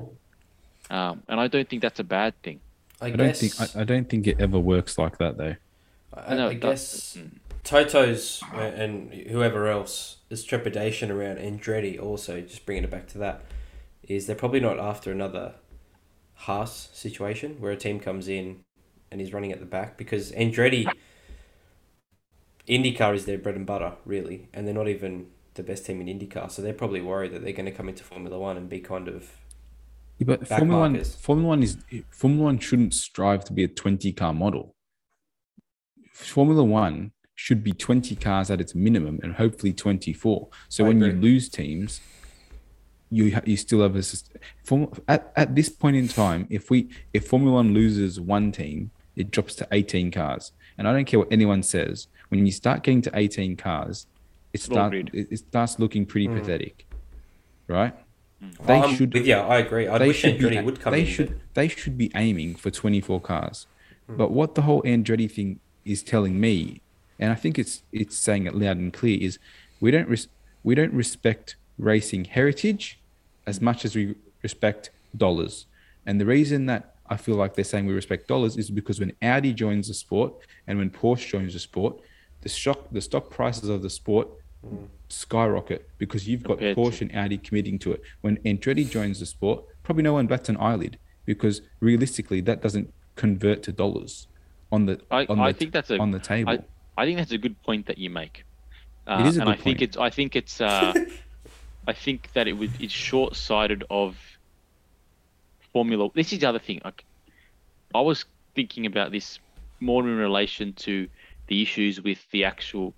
Um, 0.91 1.23
and 1.29 1.39
I 1.41 1.47
don't 1.49 1.69
think 1.69 1.83
that's 1.83 2.01
a 2.01 2.05
bad 2.05 2.41
thing. 2.43 2.61
I, 3.01 3.07
I 3.07 3.11
don't 3.11 3.37
think 3.37 3.61
I, 3.61 3.81
I 3.81 3.85
don't 3.85 4.09
think 4.09 4.27
it 4.27 4.41
ever 4.41 4.59
works 4.59 4.99
like 4.99 5.19
that 5.19 5.37
though. 5.37 5.57
I, 6.15 6.35
No, 6.35 6.49
I 6.49 6.55
guess 6.55 7.15
does- 7.15 7.23
mm. 7.23 7.31
Toto's 7.65 8.43
uh, 8.53 8.59
and 8.59 9.13
whoever 9.13 9.69
else 9.69 10.19
is 10.41 10.45
trepidation 10.45 11.11
around 11.11 11.39
Andretti. 11.39 12.01
Also, 12.01 12.41
just 12.41 12.67
bringing 12.67 12.85
it 12.85 12.91
back 12.91 13.07
to 13.09 13.19
that, 13.19 13.45
is 14.03 14.27
they're 14.27 14.37
probably 14.37 14.61
not 14.61 14.79
after 14.79 15.11
another 15.11 15.55
Haas 16.35 16.91
situation 16.93 17.57
where 17.61 17.73
a 17.73 17.77
team 17.77 18.01
comes 18.01 18.29
in 18.29 18.65
and 19.11 19.21
he's 19.21 19.33
running 19.33 19.53
at 19.53 19.61
the 19.61 19.67
back 19.67 19.97
because 19.97 20.33
Andretti. 20.33 20.87
IndyCar 22.67 23.15
is 23.15 23.27
their 23.27 23.37
bread 23.37 23.57
and 23.57 23.67
butter, 23.67 23.93
really, 24.07 24.49
and 24.55 24.67
they're 24.67 24.75
not 24.75 24.89
even 24.89 25.27
the 25.53 25.63
best 25.63 25.85
team 25.85 26.01
in 26.01 26.07
IndyCar, 26.07 26.51
so 26.51 26.63
they're 26.63 26.73
probably 26.73 27.03
worried 27.03 27.31
that 27.33 27.45
they're 27.45 27.53
going 27.53 27.67
to 27.67 27.71
come 27.71 27.91
into 27.91 28.03
Formula 28.03 28.39
One 28.39 28.57
and 28.57 28.71
be 28.71 28.81
kind 28.81 29.07
of 29.07 29.31
Yeah, 30.19 30.25
but 30.27 30.49
Formula 30.49 30.81
One. 30.81 31.05
Formula 31.05 31.49
One 31.49 31.63
is 31.63 31.77
Formula 32.11 32.45
One 32.45 32.59
shouldn't 32.59 32.95
strive 32.95 33.45
to 33.45 33.53
be 33.53 33.65
a 33.65 33.69
twenty 33.69 34.13
car 34.13 34.33
model. 34.33 34.75
Formula 36.13 36.65
One 36.65 37.13
should 37.35 37.63
be 37.65 37.73
twenty 37.73 38.15
cars 38.17 38.51
at 38.51 38.61
its 38.61 38.75
minimum, 38.75 39.19
and 39.23 39.35
hopefully 39.35 39.73
twenty 39.73 40.13
four. 40.13 40.49
So 40.69 40.85
I 40.85 40.89
when 40.89 41.01
you 41.01 41.13
lose 41.13 41.49
teams, 41.49 42.01
you 43.11 43.39
you 43.45 43.57
still 43.57 43.83
have 43.83 43.97
a 43.97 44.03
Form, 44.65 44.91
at 45.09 45.33
at 45.37 45.55
this 45.55 45.69
point 45.69 45.97
in 45.97 46.09
time. 46.09 46.47
If 46.51 46.71
we 46.71 46.89
if 47.13 47.27
Formula 47.27 47.55
One 47.57 47.75
loses 47.75 48.21
one 48.21 48.53
team, 48.53 48.91
it 49.17 49.31
drops 49.31 49.55
to 49.57 49.69
eighteen 49.73 50.11
cars, 50.11 50.53
and 50.79 50.87
I 50.89 50.93
don't 50.93 51.05
care 51.05 51.19
what 51.19 51.29
anyone 51.33 51.63
says. 51.63 52.07
When 52.29 52.47
you 52.47 52.53
start 52.53 52.83
getting 52.83 53.03
to 53.03 53.11
eighteen 53.15 53.57
cars, 53.57 54.07
it 54.53 54.61
Small 54.61 54.89
starts 54.91 55.11
it, 55.13 55.29
it 55.33 55.39
starts 55.39 55.79
looking 55.79 56.07
pretty 56.07 56.29
Mm. 56.29 56.39
pathetic, 56.39 56.87
right? 57.67 57.95
They 58.67 58.75
I'm 58.75 58.95
should- 58.95 59.15
with 59.15 59.27
you. 59.27 59.35
I 59.37 59.59
agree. 59.59 59.89
I 59.89 59.97
they 59.99 60.09
wish 60.09 60.19
should 60.19 60.39
Andretti 60.39 60.51
be, 60.59 60.61
would 60.63 60.79
come 60.81 60.93
they 60.93 61.01
in. 61.01 61.07
should 61.07 61.29
but- 61.31 61.55
they 61.55 61.69
should 61.69 61.97
be 61.97 62.11
aiming 62.15 62.57
for 62.57 62.71
24 62.71 63.19
cars 63.21 63.67
Hmm. 64.07 64.17
but 64.19 64.33
what 64.33 64.55
the 64.55 64.63
whole 64.63 64.83
andretti 64.83 65.31
thing 65.31 65.61
is 65.87 66.03
telling 66.03 66.39
me 66.39 66.83
and 67.19 67.31
i 67.33 67.35
think 67.35 67.59
it's 67.59 67.83
it's 67.93 68.17
saying 68.17 68.47
it 68.47 68.55
loud 68.55 68.77
and 68.77 68.93
clear 68.93 69.19
is 69.21 69.39
we 69.81 69.91
don't 69.91 70.09
res- 70.09 70.29
we 70.63 70.75
don't 70.75 70.93
respect 70.93 71.57
racing 71.79 72.25
heritage 72.25 72.99
as 73.47 73.61
much 73.61 73.85
as 73.85 73.95
we 73.95 74.15
respect 74.43 74.91
dollars 75.17 75.67
and 76.07 76.21
the 76.21 76.27
reason 76.27 76.67
that 76.67 76.91
I 77.07 77.19
feel 77.19 77.35
like 77.37 77.55
they're 77.55 77.67
saying 77.67 77.85
we 77.85 77.93
respect 77.93 78.29
dollars 78.29 78.57
is 78.57 78.71
because 78.71 78.99
when 78.99 79.13
Audi 79.21 79.53
joins 79.53 79.89
the 79.89 79.95
sport 79.95 80.33
and 80.67 80.79
when 80.79 80.89
Porsche 80.89 81.29
joins 81.29 81.53
the 81.53 81.59
sport, 81.59 82.01
the 82.41 82.49
stock 82.49 82.79
the 82.93 83.01
stock 83.03 83.29
prices 83.29 83.69
of 83.69 83.83
the 83.83 83.91
sport 83.91 84.27
skyrocket 85.09 85.89
because 85.99 86.27
you've 86.29 86.43
got 86.43 86.59
Compared 86.59 86.77
to- 86.77 86.81
Porsche 86.83 87.01
and 87.03 87.15
Audi 87.15 87.39
committing 87.39 87.79
to 87.81 87.93
it. 87.93 88.01
When 88.23 88.39
Andretti 88.39 88.89
joins 88.89 89.21
the 89.21 89.27
sport, 89.27 89.65
probably 89.83 90.03
no 90.03 90.15
one 90.15 90.27
bats 90.27 90.49
an 90.49 90.57
eyelid 90.57 90.99
because 91.27 91.61
realistically 91.81 92.41
that 92.43 92.63
doesn't 92.63 92.93
convert 93.17 93.63
to 93.65 93.73
dollars 93.73 94.27
on 94.73 94.87
the 94.87 95.01
I, 95.11 95.27
on 95.27 95.39
I 95.41 95.53
the, 95.53 95.59
think 95.59 95.73
that's 95.73 95.91
a 95.91 95.99
on 95.99 96.11
the 96.11 96.19
table. 96.19 96.53
I, 96.53 96.59
I 96.97 97.05
think 97.05 97.19
that's 97.19 97.33
a 97.33 97.39
good 97.39 97.61
point 97.63 97.87
that 97.87 97.99
you 97.99 98.11
make. 98.11 98.45
Uh, 99.07 99.13
It 99.17 99.27
is 99.27 99.37
a 99.37 99.41
and 99.41 99.49
I 99.49 99.55
good 99.55 99.59
think 99.59 99.81
point. 99.81 99.83
it's 99.83 99.97
I 99.97 100.11
think 100.11 100.37
it's 100.37 100.61
uh, 100.61 100.95
I 101.87 101.93
think 101.93 102.33
that 102.35 102.49
it 102.49 102.55
was 102.55 102.71
it's 102.79 102.93
short 102.93 103.37
sighted 103.37 103.85
of 103.91 104.17
Formula. 105.73 106.09
This 106.15 106.33
is 106.33 106.41
the 106.41 106.49
other 106.49 106.59
thing. 106.59 106.81
Like, 106.85 107.05
I 107.95 108.01
was 108.01 108.25
thinking 108.55 108.87
about 108.87 109.13
this 109.13 109.39
more 109.81 110.03
in 110.09 110.17
relation 110.17 110.75
to 110.75 111.09
the 111.49 111.63
issues 111.63 112.01
with 112.01 112.19
the 112.31 112.45
actual 112.45 112.95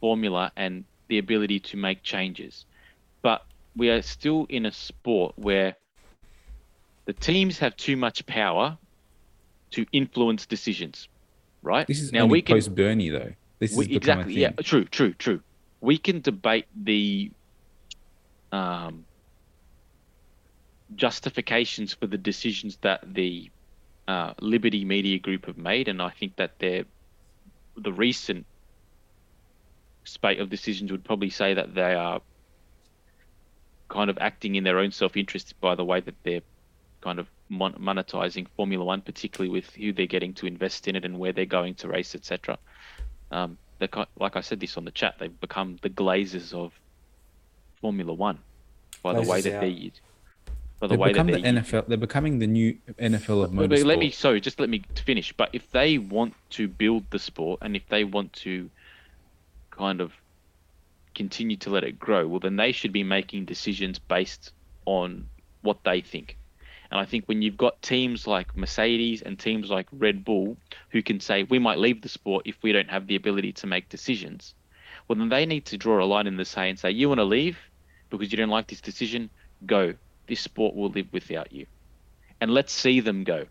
formula 0.00 0.52
and 0.56 0.84
the 1.08 1.18
ability 1.18 1.60
to 1.60 1.76
make 1.76 2.02
changes. 2.02 2.66
But 3.22 3.42
we 3.76 3.90
are 3.90 4.02
still 4.02 4.46
in 4.48 4.66
a 4.66 4.72
sport 4.72 5.34
where 5.36 5.76
the 7.06 7.12
teams 7.14 7.58
have 7.58 7.76
too 7.76 7.96
much 7.96 8.26
power 8.26 8.78
to 9.72 9.86
influence 9.92 10.46
decisions, 10.46 11.08
right? 11.66 11.86
this 11.86 12.00
is 12.00 12.12
now 12.12 12.26
we 12.26 12.40
can 12.40 12.56
post 12.56 12.74
Bernie 12.74 13.10
though. 13.10 13.32
This 13.58 13.74
we, 13.74 13.86
is 13.86 13.96
exactly 13.96 14.34
yeah 14.34 14.50
true 14.50 14.84
true 14.84 15.12
true 15.14 15.40
we 15.80 15.98
can 15.98 16.20
debate 16.20 16.66
the 16.74 17.30
um, 18.52 19.04
justifications 20.94 21.92
for 21.92 22.06
the 22.06 22.18
decisions 22.18 22.78
that 22.82 23.00
the 23.14 23.50
uh, 24.08 24.32
liberty 24.40 24.84
media 24.84 25.18
group 25.18 25.46
have 25.46 25.58
made 25.58 25.88
and 25.88 26.00
i 26.00 26.10
think 26.10 26.36
that 26.36 26.52
they're 26.60 26.84
the 27.76 27.92
recent 27.92 28.46
spate 30.04 30.38
of 30.38 30.48
decisions 30.48 30.92
would 30.92 31.04
probably 31.04 31.30
say 31.30 31.54
that 31.54 31.74
they 31.74 31.94
are 31.94 32.20
kind 33.88 34.08
of 34.08 34.18
acting 34.20 34.54
in 34.54 34.64
their 34.64 34.78
own 34.78 34.92
self-interest 34.92 35.54
by 35.60 35.74
the 35.74 35.84
way 35.84 36.00
that 36.00 36.14
they're 36.22 36.42
kind 37.00 37.18
of 37.18 37.28
mon- 37.48 37.74
monetizing 37.74 38.46
Formula 38.56 38.84
One, 38.84 39.00
particularly 39.00 39.50
with 39.50 39.70
who 39.74 39.92
they're 39.92 40.06
getting 40.06 40.34
to 40.34 40.46
invest 40.46 40.88
in 40.88 40.96
it 40.96 41.04
and 41.04 41.18
where 41.18 41.32
they're 41.32 41.46
going 41.46 41.74
to 41.76 41.88
race, 41.88 42.14
etc. 42.14 42.58
Um, 43.30 43.58
like 44.18 44.36
I 44.36 44.40
said 44.40 44.60
this 44.60 44.76
on 44.76 44.84
the 44.84 44.90
chat, 44.90 45.16
they've 45.18 45.40
become 45.40 45.78
the 45.82 45.90
glazers 45.90 46.52
of 46.54 46.72
Formula 47.80 48.12
One 48.12 48.38
by 49.02 49.20
the 49.20 49.28
way 49.28 49.40
that 49.40 49.54
out. 49.56 49.60
they're 49.60 49.68
used. 49.68 50.00
By 50.80 50.88
the 50.88 50.92
They've 50.92 50.98
way 50.98 51.12
that 51.12 51.26
the 51.26 51.32
NFL. 51.32 51.86
They're 51.86 51.96
becoming 51.96 52.38
the 52.38 52.46
new 52.46 52.76
NFL 52.98 53.44
of 53.44 53.54
but 53.56 53.70
let 53.70 53.98
me 53.98 54.10
motorsport. 54.10 54.14
sorry, 54.14 54.40
just 54.40 54.60
let 54.60 54.68
me 54.68 54.82
finish. 55.04 55.32
But 55.32 55.50
if 55.52 55.70
they 55.70 55.98
want 55.98 56.34
to 56.50 56.68
build 56.68 57.04
the 57.10 57.18
sport 57.18 57.60
and 57.62 57.76
if 57.76 57.88
they 57.88 58.04
want 58.04 58.32
to 58.44 58.68
kind 59.70 60.00
of 60.00 60.12
continue 61.14 61.56
to 61.58 61.70
let 61.70 61.84
it 61.84 61.98
grow, 61.98 62.26
well 62.26 62.40
then 62.40 62.56
they 62.56 62.72
should 62.72 62.92
be 62.92 63.04
making 63.04 63.46
decisions 63.46 63.98
based 63.98 64.52
on 64.84 65.28
what 65.62 65.78
they 65.84 66.00
think. 66.00 66.36
And 66.90 67.00
I 67.00 67.04
think 67.04 67.26
when 67.26 67.42
you've 67.42 67.56
got 67.56 67.82
teams 67.82 68.26
like 68.26 68.56
Mercedes 68.56 69.22
and 69.22 69.38
teams 69.38 69.70
like 69.70 69.86
Red 69.92 70.24
Bull 70.24 70.56
who 70.90 71.02
can 71.02 71.20
say 71.20 71.42
we 71.44 71.58
might 71.58 71.78
leave 71.78 72.02
the 72.02 72.08
sport 72.08 72.46
if 72.46 72.62
we 72.62 72.72
don't 72.72 72.90
have 72.90 73.06
the 73.06 73.16
ability 73.16 73.52
to 73.54 73.66
make 73.66 73.88
decisions, 73.88 74.54
well 75.08 75.18
then 75.18 75.28
they 75.28 75.46
need 75.46 75.66
to 75.66 75.78
draw 75.78 76.02
a 76.02 76.06
line 76.06 76.26
in 76.26 76.36
the 76.36 76.44
sand 76.44 76.70
and 76.70 76.78
say 76.78 76.90
you 76.90 77.08
want 77.08 77.18
to 77.18 77.24
leave 77.24 77.58
because 78.10 78.30
you 78.30 78.38
don't 78.38 78.50
like 78.50 78.68
this 78.68 78.80
decision, 78.80 79.30
go. 79.64 79.94
This 80.26 80.40
sport 80.40 80.74
will 80.74 80.90
live 80.90 81.06
without 81.12 81.52
you 81.52 81.66
and 82.40 82.50
let's 82.50 82.72
see 82.72 83.00
them 83.00 83.24
go 83.24 83.46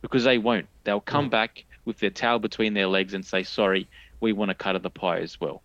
because 0.00 0.24
they 0.24 0.38
won't. 0.38 0.66
They'll 0.84 1.00
come 1.00 1.28
mm. 1.28 1.30
back 1.30 1.64
with 1.84 1.98
their 1.98 2.10
tail 2.10 2.38
between 2.38 2.74
their 2.74 2.86
legs 2.86 3.14
and 3.14 3.24
say, 3.24 3.42
"Sorry, 3.42 3.88
we 4.20 4.32
want 4.32 4.50
a 4.50 4.54
cut 4.54 4.76
of 4.76 4.82
the 4.82 4.90
pie 4.90 5.20
as 5.20 5.40
well." 5.40 5.62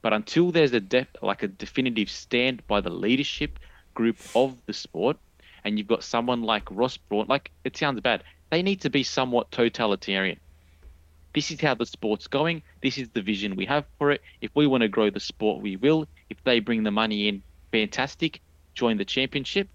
But 0.00 0.12
until 0.12 0.50
there's 0.50 0.72
a 0.72 0.80
def- 0.80 1.16
like 1.22 1.42
a 1.42 1.48
definitive 1.48 2.10
stand 2.10 2.66
by 2.66 2.80
the 2.80 2.90
leadership 2.90 3.58
group 3.94 4.18
of 4.34 4.56
the 4.66 4.72
sport, 4.72 5.16
and 5.64 5.78
you've 5.78 5.88
got 5.88 6.04
someone 6.04 6.42
like 6.42 6.70
Ross 6.70 6.96
Brawn, 6.96 7.26
like 7.28 7.50
it 7.64 7.76
sounds 7.76 8.00
bad, 8.00 8.24
they 8.50 8.62
need 8.62 8.80
to 8.82 8.90
be 8.90 9.02
somewhat 9.02 9.50
totalitarian. 9.50 10.38
This 11.34 11.50
is 11.50 11.60
how 11.60 11.74
the 11.74 11.86
sport's 11.86 12.26
going. 12.26 12.62
This 12.82 12.98
is 12.98 13.08
the 13.08 13.22
vision 13.22 13.56
we 13.56 13.64
have 13.66 13.86
for 13.98 14.10
it. 14.10 14.20
If 14.40 14.50
we 14.54 14.66
want 14.66 14.82
to 14.82 14.88
grow 14.88 15.08
the 15.08 15.20
sport, 15.20 15.62
we 15.62 15.76
will. 15.76 16.06
If 16.28 16.42
they 16.44 16.60
bring 16.60 16.82
the 16.82 16.90
money 16.90 17.28
in, 17.28 17.42
fantastic. 17.70 18.40
Join 18.74 18.98
the 18.98 19.04
championship. 19.04 19.68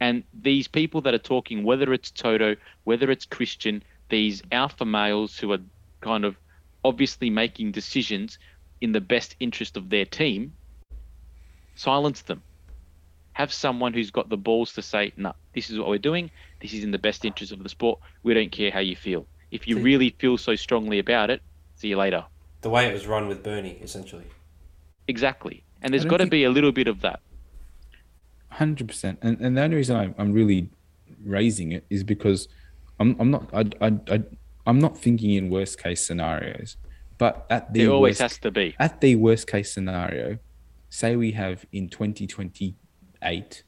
And 0.00 0.24
these 0.32 0.68
people 0.68 1.02
that 1.02 1.14
are 1.14 1.18
talking, 1.18 1.62
whether 1.62 1.92
it's 1.92 2.10
Toto, 2.10 2.56
whether 2.84 3.10
it's 3.10 3.26
Christian, 3.26 3.82
these 4.08 4.42
alpha 4.50 4.84
males 4.84 5.38
who 5.38 5.52
are 5.52 5.60
kind 6.00 6.24
of 6.24 6.36
obviously 6.84 7.30
making 7.30 7.72
decisions 7.72 8.38
in 8.80 8.92
the 8.92 9.00
best 9.00 9.36
interest 9.38 9.76
of 9.76 9.90
their 9.90 10.04
team, 10.04 10.54
silence 11.76 12.22
them. 12.22 12.42
Have 13.34 13.52
someone 13.52 13.92
who's 13.94 14.10
got 14.10 14.28
the 14.28 14.36
balls 14.36 14.72
to 14.74 14.82
say, 14.82 15.12
no, 15.16 15.32
this 15.54 15.70
is 15.70 15.78
what 15.78 15.88
we're 15.88 15.98
doing. 15.98 16.30
This 16.60 16.74
is 16.74 16.84
in 16.84 16.90
the 16.90 16.98
best 16.98 17.24
interest 17.24 17.50
of 17.52 17.62
the 17.62 17.68
sport. 17.68 17.98
We 18.22 18.34
don't 18.34 18.52
care 18.52 18.70
how 18.70 18.80
you 18.80 18.94
feel. 18.96 19.26
If 19.50 19.66
you 19.66 19.76
See- 19.76 19.82
really 19.82 20.10
feel 20.18 20.36
so 20.38 20.54
strongly 20.56 20.98
about 20.98 21.30
it, 21.30 21.40
see 21.76 21.88
you 21.88 21.96
later. 21.96 22.24
The 22.60 22.70
way 22.70 22.86
it 22.88 22.92
was 22.92 23.06
run 23.06 23.28
with 23.28 23.42
Bernie, 23.42 23.78
essentially. 23.82 24.24
Exactly. 25.08 25.64
And 25.80 25.92
there's 25.92 26.04
don't 26.04 26.10
got 26.10 26.16
to 26.18 26.24
think- 26.24 26.30
be 26.30 26.44
a 26.44 26.50
little 26.50 26.72
bit 26.72 26.86
of 26.88 27.00
that. 27.00 27.20
Hundred 28.50 28.86
percent, 28.86 29.18
and 29.22 29.40
and 29.40 29.56
the 29.56 29.62
only 29.62 29.76
reason 29.76 29.96
I'm, 29.96 30.14
I'm 30.18 30.30
really 30.34 30.68
raising 31.24 31.72
it 31.72 31.86
is 31.88 32.04
because 32.04 32.48
I'm 33.00 33.16
I'm 33.18 33.30
not 33.30 33.48
I, 33.54 33.64
I, 33.80 33.98
I 34.10 34.22
I'm 34.66 34.78
not 34.78 34.98
thinking 34.98 35.30
in 35.30 35.48
worst 35.48 35.82
case 35.82 36.06
scenarios, 36.06 36.76
but 37.16 37.46
at 37.48 37.72
the 37.72 37.84
There 37.84 37.90
always 37.90 38.20
worst, 38.20 38.34
has 38.34 38.38
to 38.40 38.50
be. 38.50 38.76
at 38.78 39.00
the 39.00 39.16
worst 39.16 39.46
case 39.46 39.72
scenario, 39.72 40.36
say 40.90 41.16
we 41.16 41.32
have 41.32 41.64
in 41.72 41.88
2028, 43.22 43.62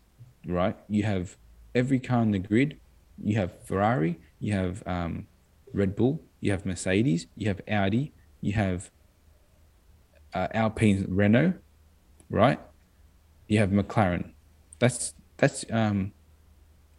right? 0.47 0.77
You 0.89 1.05
have 1.05 1.37
every 1.75 1.99
car 1.99 2.23
in 2.23 2.31
the 2.33 2.39
grid. 2.39 2.81
You 3.23 3.37
have 3.37 3.53
Ferrari, 3.65 4.19
you 4.41 4.53
have 4.53 4.83
um, 4.87 5.27
Red 5.73 5.95
Bull, 5.95 6.21
you 6.41 6.51
have 6.51 6.67
Mercedes, 6.67 7.27
you 7.37 7.47
have 7.49 7.61
Audi, 7.69 8.13
you 8.41 8.53
have 8.55 8.91
uh, 10.35 10.49
Alpine, 10.53 11.07
Renault, 11.09 11.55
right? 12.29 12.59
You 13.47 13.59
have 13.59 13.71
McLaren. 13.71 14.33
That's 14.81 15.15
that's 15.37 15.65
um, 15.71 16.13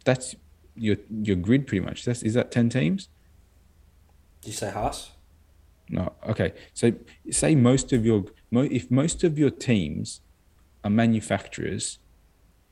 that's 0.04 0.34
your 0.74 0.96
your 1.10 1.36
grid 1.36 1.66
pretty 1.66 1.84
much. 1.84 2.04
That's 2.04 2.22
is 2.22 2.34
that 2.34 2.50
ten 2.50 2.70
teams? 2.70 3.08
Did 4.40 4.48
you 4.48 4.54
say 4.54 4.70
Haas? 4.70 5.10
No. 5.90 6.14
Okay. 6.28 6.54
So 6.72 6.92
say 7.30 7.54
most 7.54 7.92
of 7.92 8.06
your 8.06 8.24
if 8.50 8.90
most 8.90 9.22
of 9.22 9.38
your 9.38 9.50
teams 9.50 10.22
are 10.82 10.90
manufacturers, 10.90 11.98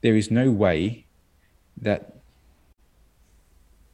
there 0.04 0.14
is 0.14 0.30
no 0.30 0.50
way 0.50 1.06
that 1.80 2.18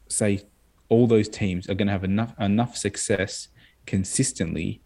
say 0.08 0.42
all 0.88 1.06
those 1.06 1.28
teams 1.28 1.68
are 1.70 1.74
going 1.74 1.86
to 1.86 1.92
have 1.92 2.02
enough 2.02 2.34
enough 2.40 2.76
success 2.76 3.46
consistently 3.86 4.80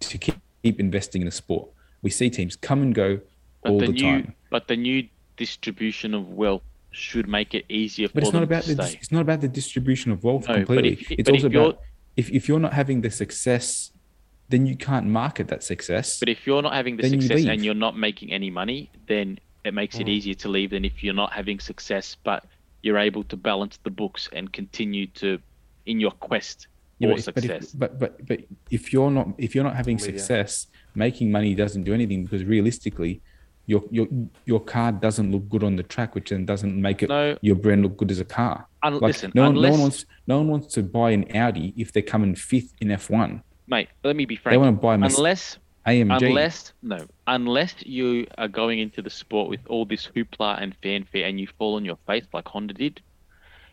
to 0.00 0.18
keep, 0.18 0.34
keep 0.64 0.80
investing 0.80 1.22
in 1.22 1.26
the 1.26 1.30
sport. 1.44 1.68
We 2.02 2.10
see 2.10 2.28
teams 2.28 2.56
come 2.56 2.82
and 2.82 2.92
go 2.92 3.20
But 3.62 3.70
all 3.70 3.78
the, 3.78 3.86
the, 3.86 3.92
new 3.92 4.02
time. 4.02 4.34
but 4.50 4.66
the 4.66 4.76
new 4.76 5.08
distribution 5.36 6.12
of 6.12 6.28
wealth 6.30 6.62
should 6.90 7.28
make 7.28 7.54
it 7.54 7.64
easier 7.68 8.08
But 8.08 8.22
for 8.24 8.26
it's 8.28 8.32
not 8.32 8.42
about 8.42 8.64
the 8.64 8.74
stay. 8.74 8.98
it's 9.00 9.12
not 9.12 9.20
about 9.20 9.40
the 9.40 9.48
distribution 9.60 10.10
of 10.10 10.24
wealth 10.24 10.48
No, 10.48 10.54
completely. 10.56 10.94
if- 10.94 11.12
it's 11.12 11.30
also 11.30 11.46
if 11.46 11.52
about 11.54 11.78
if, 12.16 12.30
if 12.32 12.48
you're 12.48 12.58
not 12.58 12.72
having 12.72 13.02
the 13.02 13.12
success, 13.12 13.92
then 14.48 14.66
you 14.66 14.74
can't 14.74 15.06
market 15.06 15.46
that 15.52 15.62
success. 15.62 16.18
But 16.18 16.28
if 16.28 16.48
you're 16.48 16.62
not 16.62 16.74
having 16.74 16.96
the 16.96 17.02
Then 17.02 17.14
you 17.14 17.20
success 17.20 17.44
and 17.46 17.64
you're 17.64 17.74
not 17.86 17.96
making 17.96 18.32
any 18.32 18.50
money, 18.50 18.90
then 19.06 19.38
it 19.68 19.74
makes 19.74 19.96
it 20.00 20.06
Mm. 20.06 20.10
easier 20.16 20.34
to 20.34 20.48
leave 20.48 20.70
than 20.70 20.84
if 20.84 21.04
you're 21.04 21.14
not 21.24 21.32
having 21.32 21.60
success, 21.60 22.16
but 22.24 22.44
you're 22.82 22.98
able 22.98 23.22
to 23.24 23.36
balance 23.36 23.78
the 23.84 23.90
books 23.90 24.28
and 24.32 24.52
continue 24.52 25.06
to 25.22 25.38
in 25.86 26.00
your 26.00 26.10
quest 26.12 26.66
Yeah, 26.98 27.08
for 27.10 27.14
but, 27.14 27.24
success. 27.24 27.64
if, 27.74 27.78
but 27.78 27.98
but 27.98 28.26
but 28.26 28.40
if 28.70 28.92
you're 28.92 29.10
not 29.10 29.26
if 29.38 29.54
you're 29.54 29.64
not 29.64 29.76
having 29.76 29.96
I'm 29.98 30.06
with 30.06 30.18
success, 30.18 30.66
making 30.94 31.30
money 31.30 31.54
doesn't 31.54 31.84
do 31.84 31.92
anything 31.94 32.24
because 32.24 32.44
realistically, 32.44 33.20
your 33.66 33.82
your 33.90 34.06
your 34.46 34.60
car 34.60 34.90
doesn't 34.92 35.30
look 35.30 35.48
good 35.48 35.62
on 35.64 35.76
the 35.76 35.82
track, 35.94 36.14
which 36.14 36.30
then 36.30 36.44
doesn't 36.46 36.74
make 36.88 37.02
it 37.02 37.08
no, 37.10 37.36
your 37.42 37.56
brand 37.56 37.82
look 37.82 37.96
good 38.00 38.10
as 38.10 38.20
a 38.20 38.24
car. 38.24 38.66
un- 38.82 38.94
Like 38.94 39.02
listen, 39.12 39.32
no 39.34 39.42
one, 39.42 39.56
unless, 39.56 39.68
no 39.70 39.72
one 39.72 39.80
wants 39.82 40.06
no 40.26 40.36
one 40.38 40.48
wants 40.48 40.66
to 40.74 40.82
buy 40.82 41.10
an 41.10 41.24
Audi 41.36 41.74
if 41.76 41.92
they 41.92 42.02
come 42.02 42.22
in 42.24 42.34
fifth 42.34 42.72
in 42.80 42.88
F1. 42.88 43.42
mate, 43.66 43.88
let 44.04 44.16
me 44.16 44.24
be 44.24 44.36
frank. 44.36 44.52
They 44.54 44.58
want 44.58 44.74
to 44.76 44.80
buy 44.80 44.94
a 44.94 44.98
Merce- 44.98 45.18
Unless 45.18 45.58
AMG. 45.88 46.28
Unless 46.28 46.72
no, 46.82 47.06
unless 47.26 47.74
you 47.84 48.26
are 48.36 48.48
going 48.48 48.78
into 48.78 49.02
the 49.02 49.10
sport 49.10 49.48
with 49.48 49.60
all 49.68 49.84
this 49.84 50.06
hoopla 50.06 50.60
and 50.62 50.74
fanfare 50.82 51.26
and 51.26 51.40
you 51.40 51.46
fall 51.58 51.76
on 51.76 51.84
your 51.84 51.98
face 52.06 52.26
like 52.32 52.46
Honda 52.48 52.74
did, 52.74 53.00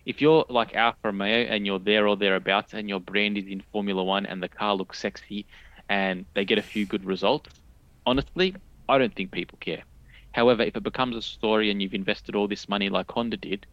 if 0.06 0.22
you're 0.22 0.46
like 0.50 0.76
Alfa 0.76 0.98
Romeo 1.04 1.46
and 1.46 1.66
you're 1.66 1.80
there 1.80 2.08
or 2.08 2.16
thereabouts 2.16 2.74
and 2.74 2.88
your 2.88 3.00
brand 3.00 3.38
is 3.38 3.48
in 3.48 3.62
Formula 3.72 4.04
One 4.04 4.26
and 4.26 4.42
the 4.42 4.48
car 4.48 4.76
looks 4.76 5.00
sexy 5.00 5.46
and 5.90 6.26
they 6.34 6.46
get 6.46 6.58
a 6.58 6.64
few 6.64 6.86
good 6.86 7.06
results, 7.06 7.50
honestly, 8.06 8.56
I 8.88 8.98
don't 8.98 9.16
think 9.16 9.32
people 9.32 9.58
care. 9.60 9.84
However, 10.32 10.64
if 10.64 10.76
it 10.76 10.84
becomes 10.84 11.16
a 11.16 11.22
story 11.22 11.72
and 11.72 11.82
you've 11.82 11.94
invested 11.94 12.36
all 12.36 12.48
this 12.48 12.70
money 12.70 12.90
like 12.90 13.12
Honda 13.12 13.38
did, 13.38 13.66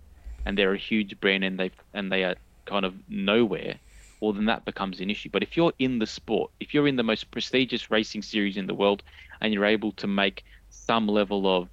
and 0.44 0.56
they're 0.58 0.74
a 0.74 0.78
huge 0.78 1.18
brand 1.20 1.44
and 1.44 1.58
they 1.58 1.70
and 1.94 2.10
they 2.10 2.24
are 2.24 2.36
kind 2.66 2.84
of 2.84 2.94
nowhere, 3.08 3.78
well 4.22 4.32
then 4.32 4.44
that 4.44 4.64
becomes 4.64 5.00
an 5.00 5.10
issue. 5.10 5.28
But 5.30 5.42
if 5.42 5.56
you're 5.56 5.72
in 5.80 5.98
the 5.98 6.06
sport, 6.06 6.52
if 6.60 6.72
you're 6.72 6.86
in 6.86 6.94
the 6.94 7.02
most 7.02 7.32
prestigious 7.32 7.90
racing 7.90 8.22
series 8.22 8.56
in 8.56 8.68
the 8.68 8.74
world, 8.74 9.02
and 9.40 9.52
you're 9.52 9.64
able 9.64 9.90
to 9.92 10.06
make 10.06 10.44
some 10.70 11.08
level 11.08 11.42
of 11.56 11.68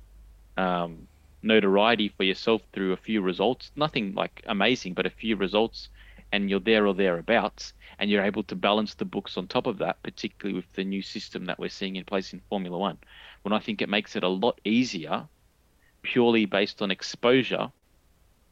um, 0.57 1.07
notoriety 1.43 2.09
for 2.09 2.23
yourself 2.23 2.63
through 2.73 2.93
a 2.93 2.97
few 2.97 3.21
results, 3.21 3.71
nothing 3.75 4.15
like 4.15 4.41
amazing, 4.47 4.95
but 4.95 5.05
a 5.05 5.11
few 5.11 5.35
results, 5.35 5.89
and 6.31 6.49
you're 6.49 6.59
there 6.59 6.87
or 6.87 6.95
thereabouts, 6.95 7.73
and 7.99 8.09
you're 8.09 8.25
able 8.25 8.41
to 8.43 8.55
balance 8.55 8.95
the 8.95 9.05
books 9.05 9.37
on 9.37 9.45
top 9.45 9.67
of 9.67 9.77
that, 9.77 10.01
particularly 10.01 10.55
with 10.55 10.73
the 10.73 10.83
new 10.83 11.03
system 11.03 11.45
that 11.45 11.59
we're 11.59 11.69
seeing 11.69 11.97
in 11.97 12.03
place 12.03 12.33
in 12.33 12.41
Formula 12.49 12.75
One, 12.75 12.97
when 13.43 13.53
I 13.53 13.59
think 13.59 13.79
it 13.79 13.89
makes 13.89 14.15
it 14.15 14.23
a 14.23 14.27
lot 14.27 14.59
easier, 14.65 15.27
purely 16.01 16.45
based 16.45 16.81
on 16.81 16.89
exposure, 16.89 17.71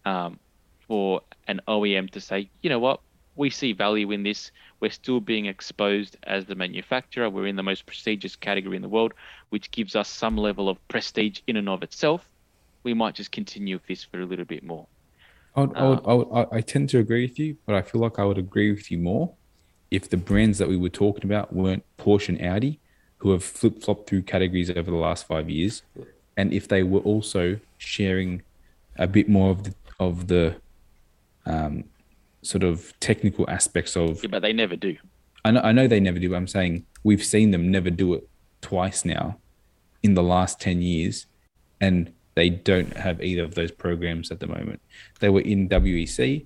um, 0.06 0.40
for 0.88 1.22
an 1.48 1.62
OEM 1.68 2.12
to 2.12 2.22
say, 2.22 2.50
you 2.62 2.70
know 2.70 2.80
what, 2.80 3.02
we 3.38 3.50
see 3.50 3.74
value 3.74 4.12
in 4.12 4.24
this. 4.24 4.52
We're 4.80 4.92
still 4.92 5.20
being 5.20 5.46
exposed 5.46 6.18
as 6.24 6.46
the 6.46 6.56
manufacturer. 6.56 7.30
We're 7.30 7.48
in 7.48 7.56
the 7.56 7.64
most 7.64 7.86
prestigious 7.86 8.36
category 8.36 8.76
in 8.76 8.82
the 8.82 8.90
world, 8.90 9.14
which 9.50 9.72
gives 9.72 9.96
us 9.96 10.10
some 10.10 10.38
level 10.38 10.70
of 10.70 10.86
prestige 10.88 11.40
in 11.48 11.56
and 11.58 11.70
of 11.70 11.84
itself. 11.84 12.28
We 12.84 12.94
might 12.94 13.16
just 13.16 13.32
continue 13.32 13.76
with 13.76 13.88
this 13.88 14.04
for 14.04 14.20
a 14.20 14.26
little 14.26 14.46
bit 14.46 14.64
more. 14.64 14.88
I, 15.56 15.62
would, 15.62 15.78
I, 15.78 15.84
would, 15.88 16.00
I, 16.06 16.14
would, 16.14 16.48
I 16.52 16.62
tend 16.62 16.90
to 16.90 17.00
agree 17.00 17.26
with 17.26 17.40
you, 17.40 17.58
but 17.66 17.76
I 17.76 17.82
feel 17.82 18.02
like 18.02 18.20
I 18.20 18.26
would 18.26 18.38
agree 18.38 18.72
with 18.72 18.92
you 18.92 18.98
more 18.98 19.34
if 19.90 20.10
the 20.10 20.18
brands 20.18 20.58
that 20.58 20.68
we 20.68 20.78
were 20.78 20.90
talking 20.90 21.26
about 21.26 21.54
weren't 21.54 21.84
Porsche 21.98 22.30
and 22.30 22.42
Audi, 22.42 22.80
who 23.18 23.32
have 23.32 23.44
flip 23.44 23.82
flopped 23.82 24.10
through 24.10 24.24
categories 24.24 24.70
over 24.70 24.92
the 24.92 24.98
last 24.98 25.28
five 25.28 25.50
years, 25.50 25.82
and 26.36 26.54
if 26.54 26.68
they 26.68 26.84
were 26.84 27.00
also 27.00 27.60
sharing 27.78 28.44
a 28.98 29.08
bit 29.08 29.30
more 29.30 29.52
of 29.52 29.64
the 29.64 29.74
of 30.00 30.28
the 30.28 30.56
um, 31.46 31.86
sort 32.48 32.64
of 32.64 32.94
technical 33.00 33.50
aspects 33.50 33.96
of. 33.96 34.24
Yeah, 34.24 34.30
but 34.32 34.42
they 34.42 34.54
never 34.54 34.76
do. 34.76 34.96
I 35.46 35.52
know, 35.52 35.62
I 35.62 35.72
know 35.72 35.88
they 35.88 36.00
never 36.00 36.20
do. 36.20 36.34
I'm 36.36 36.48
saying 36.48 36.86
we've 37.04 37.24
seen 37.24 37.52
them 37.52 37.70
never 37.72 37.90
do 37.90 38.14
it 38.14 38.28
twice 38.62 39.06
now 39.06 39.38
in 40.04 40.14
the 40.14 40.24
last 40.24 40.60
10 40.62 40.82
years, 40.82 41.26
and 41.82 42.12
they 42.36 42.50
don't 42.50 42.96
have 42.98 43.22
either 43.22 43.44
of 43.44 43.56
those 43.56 43.72
programs 43.72 44.32
at 44.32 44.40
the 44.40 44.48
moment. 44.48 44.80
They 45.20 45.30
were 45.30 45.42
in 45.42 45.68
WEC, 45.70 46.46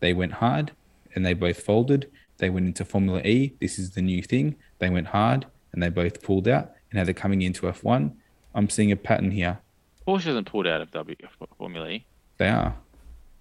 they 0.00 0.12
went 0.12 0.32
hard, 0.32 0.72
and 1.14 1.24
they 1.26 1.34
both 1.34 1.60
folded. 1.62 2.10
They 2.38 2.50
went 2.50 2.66
into 2.66 2.84
Formula 2.84 3.20
E. 3.22 3.52
This 3.60 3.78
is 3.78 3.90
the 3.92 4.02
new 4.02 4.22
thing. 4.22 4.56
They 4.78 4.90
went 4.90 5.08
hard, 5.08 5.46
and 5.72 5.82
they 5.82 5.90
both 5.90 6.22
pulled 6.22 6.48
out. 6.48 6.72
And 6.90 6.98
now 6.98 7.04
they're 7.04 7.14
coming 7.14 7.42
into 7.42 7.66
F1. 7.66 8.12
I'm 8.54 8.68
seeing 8.68 8.90
a 8.92 8.96
pattern 8.96 9.30
here. 9.30 9.58
Porsche 10.06 10.24
hasn't 10.24 10.48
pulled 10.50 10.66
out 10.66 10.80
of 10.80 10.90
W 10.90 11.16
Formula 11.58 11.88
E. 11.88 12.06
They 12.38 12.48
are. 12.48 12.74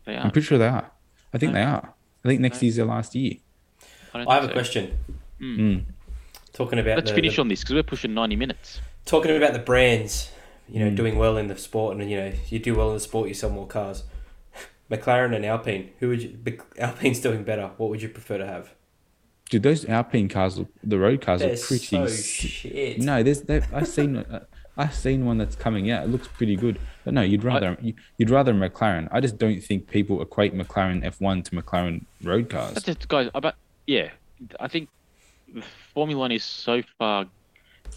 They 0.05 0.15
are. 0.15 0.23
I'm 0.25 0.31
pretty 0.31 0.45
sure 0.45 0.57
they 0.59 0.67
are. 0.67 0.91
I 1.33 1.37
think 1.37 1.53
No. 1.53 1.59
they 1.59 1.65
are. 1.65 1.93
I 2.23 2.27
think 2.27 2.41
next 2.41 2.57
No. 2.57 2.65
year's 2.65 2.75
their 2.75 2.85
last 2.85 3.15
year. 3.15 3.35
I, 4.13 4.25
I 4.27 4.35
have 4.35 4.43
a 4.49 4.53
question. 4.53 4.97
Mm. 5.39 5.83
Talking 6.53 6.79
about 6.79 6.97
Let's 6.97 7.11
the, 7.11 7.15
finish 7.15 7.35
the- 7.35 7.41
on 7.41 7.47
this 7.47 7.61
because 7.61 7.75
we're 7.75 7.83
pushing 7.83 8.13
90 8.13 8.35
minutes. 8.35 8.79
talking 9.05 9.35
about 9.35 9.53
the 9.53 9.59
brands, 9.59 10.31
you 10.69 10.79
know, 10.79 10.91
Mm. 10.91 10.95
doing 10.95 11.17
well 11.17 11.37
in 11.37 11.47
the 11.47 11.57
sport, 11.57 11.97
and 11.97 12.09
you 12.11 12.17
know, 12.17 12.31
you 12.49 12.59
do 12.59 12.75
well 12.75 12.89
in 12.89 12.93
the 12.95 12.99
sport, 12.99 13.27
you 13.29 13.33
sell 13.33 13.49
more 13.49 13.65
cars. 13.67 14.03
McLaren 14.91 15.35
and 15.35 15.45
Alpine, 15.45 15.89
who 15.99 16.09
would 16.09 16.21
you? 16.21 16.37
Alpine's 16.77 17.19
doing 17.21 17.43
better. 17.43 17.71
What 17.77 17.89
would 17.89 18.01
you 18.01 18.09
prefer 18.09 18.37
to 18.37 18.45
have? 18.45 18.73
Dude, 19.49 19.63
those 19.63 19.85
Alpine 19.85 20.29
cars, 20.29 20.57
look, 20.59 20.69
the 20.83 20.97
road 20.99 21.21
cars 21.21 21.41
They're 21.41 21.53
are 21.53 21.57
pretty. 21.57 21.85
so 21.85 22.07
shit. 22.07 22.99
No, 22.99 23.21
there's 23.23 23.43
I've 23.73 23.87
seen 23.87 24.17
uh, 24.17 24.45
I've 24.81 24.95
seen 24.95 25.25
one 25.25 25.37
that's 25.37 25.55
coming 25.55 25.89
out. 25.91 26.03
It 26.03 26.07
looks 26.09 26.27
pretty 26.27 26.55
good. 26.55 26.79
But 27.05 27.13
no, 27.13 27.21
you'd 27.21 27.43
rather 27.43 27.77
you, 27.81 27.93
you'd 28.17 28.29
rather 28.29 28.53
McLaren. 28.53 29.07
I 29.11 29.19
just 29.21 29.37
don't 29.37 29.61
think 29.61 29.89
people 29.89 30.21
equate 30.21 30.53
McLaren 30.55 31.03
F1 31.03 31.43
to 31.45 31.51
McLaren 31.51 32.05
road 32.23 32.49
cars. 32.49 32.73
That's 32.75 32.87
it, 32.87 33.07
guys. 33.07 33.29
About 33.33 33.55
yeah, 33.87 34.09
I 34.59 34.67
think 34.67 34.89
Formula 35.93 36.19
One 36.19 36.31
is 36.31 36.43
so 36.43 36.81
far 36.97 37.25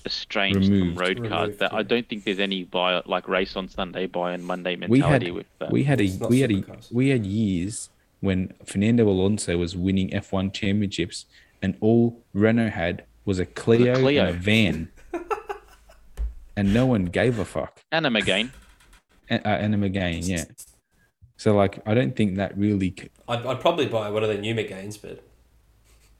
estranged 0.06 0.68
Removed. 0.68 0.96
from 0.96 1.04
road 1.06 1.28
cars 1.28 1.42
Removed, 1.48 1.58
that 1.60 1.72
I 1.72 1.82
don't 1.82 2.08
think 2.08 2.24
there's 2.24 2.38
any 2.40 2.64
buy 2.64 3.00
like 3.06 3.28
race 3.28 3.56
on 3.56 3.68
Sunday, 3.68 4.06
buy 4.06 4.32
on 4.32 4.42
Monday 4.42 4.76
We 4.76 4.98
mentality 4.98 5.26
had 5.26 5.34
with 5.34 5.46
that. 5.60 5.70
we 5.70 5.84
had 5.84 6.00
a 6.00 6.10
we 6.28 6.40
had 6.40 6.50
a 6.52 6.64
we 6.90 7.08
had 7.10 7.24
years 7.26 7.90
when 8.20 8.52
Fernando 8.64 9.06
Alonso 9.08 9.56
was 9.58 9.76
winning 9.76 10.10
F1 10.10 10.52
championships, 10.52 11.26
and 11.62 11.76
all 11.80 12.22
Renault 12.32 12.70
had 12.70 13.04
was 13.26 13.38
a 13.38 13.44
Clio, 13.46 13.94
Clio. 14.00 14.24
and 14.26 14.30
a 14.30 14.38
van, 14.38 14.88
and 16.56 16.72
no 16.72 16.86
one 16.86 17.06
gave 17.06 17.38
a 17.38 17.44
fuck. 17.44 17.80
and 17.92 18.04
them 18.04 18.16
again. 18.16 18.52
And, 19.30 19.40
uh, 19.46 19.48
and 19.48 19.72
them 19.72 19.82
again, 19.82 20.20
yeah. 20.22 20.44
So 21.38 21.54
like, 21.56 21.80
I 21.86 21.94
don't 21.94 22.14
think 22.14 22.36
that 22.36 22.56
really. 22.58 22.94
c- 22.98 23.08
I'd, 23.26 23.46
I'd 23.46 23.58
probably 23.58 23.86
buy 23.86 24.10
one 24.10 24.22
of 24.22 24.28
the 24.28 24.36
new 24.36 24.54
Meganes, 24.54 25.00
but 25.00 25.22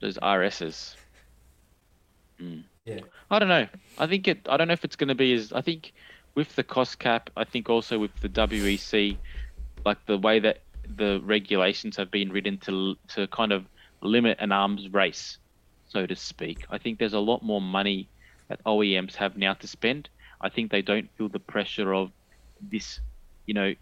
Those 0.01 0.17
RSs. 0.17 0.95
Mm. 2.41 2.63
Yeah. 2.85 3.01
I 3.29 3.37
don't 3.37 3.47
know. 3.49 3.67
I 3.99 4.07
think 4.07 4.27
it. 4.27 4.39
I 4.49 4.57
don't 4.57 4.67
know 4.67 4.73
if 4.73 4.83
it's 4.83 4.95
going 4.95 5.09
to 5.09 5.15
be 5.15 5.33
as. 5.33 5.53
I 5.53 5.61
think 5.61 5.93
with 6.33 6.55
the 6.55 6.63
cost 6.63 6.97
cap. 6.97 7.29
I 7.37 7.43
think 7.43 7.69
also 7.69 7.99
with 7.99 8.11
the 8.21 8.29
WEC, 8.29 9.17
like 9.85 10.03
the 10.07 10.17
way 10.17 10.39
that 10.39 10.61
the 10.97 11.21
regulations 11.23 11.95
have 11.97 12.09
been 12.09 12.31
written 12.31 12.57
to 12.59 12.95
to 13.09 13.27
kind 13.27 13.51
of 13.51 13.65
limit 14.01 14.37
an 14.39 14.51
arms 14.51 14.89
race, 14.89 15.37
so 15.87 16.05
to 16.07 16.15
speak. 16.15 16.65
I 16.71 16.77
think 16.79 16.97
there's 16.99 17.13
a 17.13 17.19
lot 17.19 17.43
more 17.43 17.61
money 17.61 18.09
that 18.47 18.63
OEMs 18.65 19.13
have 19.15 19.37
now 19.37 19.53
to 19.53 19.67
spend. 19.67 20.09
I 20.41 20.49
think 20.49 20.71
they 20.71 20.81
don't 20.81 21.09
feel 21.17 21.29
the 21.29 21.39
pressure 21.39 21.93
of 21.93 22.11
this, 22.61 22.99
you 23.45 23.53
know, 23.53 23.73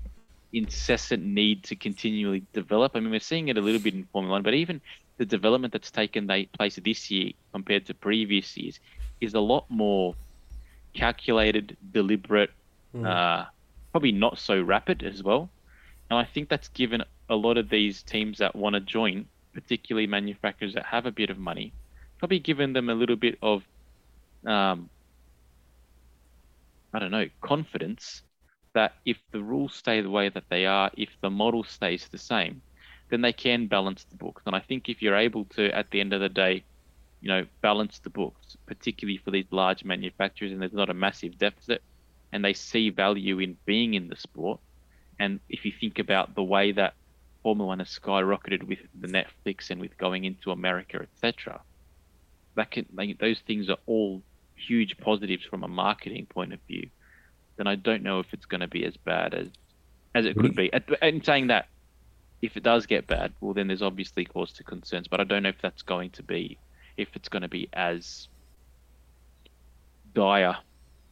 incessant 0.51 1.23
need 1.23 1.63
to 1.65 1.75
continually 1.75 2.43
develop. 2.53 2.95
I 2.95 2.99
mean, 2.99 3.11
we're 3.11 3.19
seeing 3.19 3.47
it 3.47 3.57
a 3.57 3.61
little 3.61 3.81
bit 3.81 3.93
in 3.93 4.05
Formula 4.11 4.33
One, 4.33 4.43
but 4.43 4.53
even 4.53 4.81
the 5.17 5.25
development 5.25 5.73
that's 5.73 5.91
taken 5.91 6.27
place 6.53 6.75
this 6.83 7.09
year 7.11 7.31
compared 7.51 7.85
to 7.87 7.93
previous 7.93 8.55
years 8.57 8.79
is 9.21 9.33
a 9.33 9.39
lot 9.39 9.65
more 9.69 10.15
calculated, 10.93 11.77
deliberate, 11.91 12.51
Mm. 12.93 13.07
uh, 13.07 13.45
probably 13.91 14.11
not 14.11 14.37
so 14.37 14.61
rapid 14.61 15.01
as 15.03 15.23
well. 15.23 15.49
And 16.09 16.19
I 16.19 16.25
think 16.25 16.47
that's 16.47 16.67
given 16.69 17.03
a 17.29 17.35
lot 17.35 17.57
of 17.57 17.69
these 17.69 18.03
teams 18.03 18.37
that 18.37 18.55
want 18.55 18.75
to 18.75 18.79
join, 18.79 19.25
particularly 19.53 20.05
manufacturers 20.05 20.75
that 20.75 20.85
have 20.85 21.07
a 21.07 21.11
bit 21.11 21.31
of 21.31 21.39
money, 21.39 21.73
probably 22.19 22.37
given 22.37 22.73
them 22.73 22.89
a 22.89 22.93
little 22.93 23.15
bit 23.15 23.39
of, 23.41 23.63
um, 24.45 24.89
I 26.93 26.99
don't 26.99 27.11
know, 27.11 27.27
confidence 27.41 28.21
that 28.73 28.93
if 29.05 29.17
the 29.31 29.41
rules 29.41 29.75
stay 29.75 30.01
the 30.01 30.09
way 30.09 30.29
that 30.29 30.45
they 30.49 30.65
are, 30.65 30.91
if 30.95 31.09
the 31.21 31.29
model 31.29 31.63
stays 31.63 32.07
the 32.11 32.17
same, 32.17 32.61
then 33.09 33.21
they 33.21 33.33
can 33.33 33.67
balance 33.67 34.03
the 34.05 34.17
books. 34.17 34.43
And 34.45 34.55
I 34.55 34.59
think 34.59 34.89
if 34.89 35.01
you're 35.01 35.15
able 35.15 35.45
to, 35.55 35.69
at 35.75 35.89
the 35.91 35.99
end 35.99 36.13
of 36.13 36.21
the 36.21 36.29
day, 36.29 36.63
you 37.21 37.29
know, 37.29 37.45
balance 37.61 37.99
the 37.99 38.09
books, 38.09 38.57
particularly 38.65 39.17
for 39.17 39.31
these 39.31 39.45
large 39.51 39.83
manufacturers, 39.83 40.51
and 40.51 40.61
there's 40.61 40.73
not 40.73 40.89
a 40.89 40.93
massive 40.93 41.37
deficit, 41.37 41.81
and 42.31 42.43
they 42.43 42.53
see 42.53 42.89
value 42.89 43.39
in 43.39 43.57
being 43.65 43.93
in 43.93 44.09
the 44.09 44.15
sport. 44.15 44.59
And 45.19 45.39
if 45.49 45.63
you 45.65 45.71
think 45.71 45.99
about 45.99 46.35
the 46.35 46.43
way 46.43 46.71
that 46.73 46.95
Formula 47.43 47.67
One 47.67 47.79
has 47.79 47.89
skyrocketed 47.89 48.63
with 48.63 48.79
the 48.99 49.07
Netflix 49.07 49.69
and 49.69 49.79
with 49.79 49.97
going 49.97 50.25
into 50.25 50.51
America, 50.51 50.99
etc., 51.01 51.61
that 52.55 52.71
can 52.71 52.85
those 53.19 53.39
things 53.39 53.69
are 53.69 53.77
all 53.85 54.21
huge 54.67 54.97
positives 54.97 55.45
from 55.45 55.63
a 55.63 55.67
marketing 55.67 56.25
point 56.27 56.53
of 56.53 56.59
view. 56.67 56.89
Then 57.57 57.67
I 57.67 57.75
don't 57.75 58.03
know 58.03 58.19
if 58.19 58.27
it's 58.33 58.45
going 58.45 58.61
to 58.61 58.67
be 58.67 58.85
as 58.85 58.97
bad 58.97 59.33
as 59.33 59.47
as 60.15 60.25
it 60.25 60.37
could 60.37 60.55
be. 60.55 60.71
And- 61.01 61.23
saying 61.25 61.47
that, 61.47 61.67
if 62.41 62.57
it 62.57 62.63
does 62.63 62.85
get 62.85 63.07
bad, 63.07 63.33
well, 63.41 63.53
then 63.53 63.67
there's 63.67 63.81
obviously 63.81 64.25
cause 64.25 64.51
to 64.53 64.63
concerns. 64.63 65.07
But 65.07 65.21
I 65.21 65.23
don't 65.23 65.43
know 65.43 65.49
if 65.49 65.61
that's 65.61 65.81
going 65.81 66.11
to 66.11 66.23
be 66.23 66.57
if 66.97 67.09
it's 67.15 67.29
going 67.29 67.41
to 67.41 67.47
be 67.47 67.67
as 67.73 68.27
dire 70.13 70.57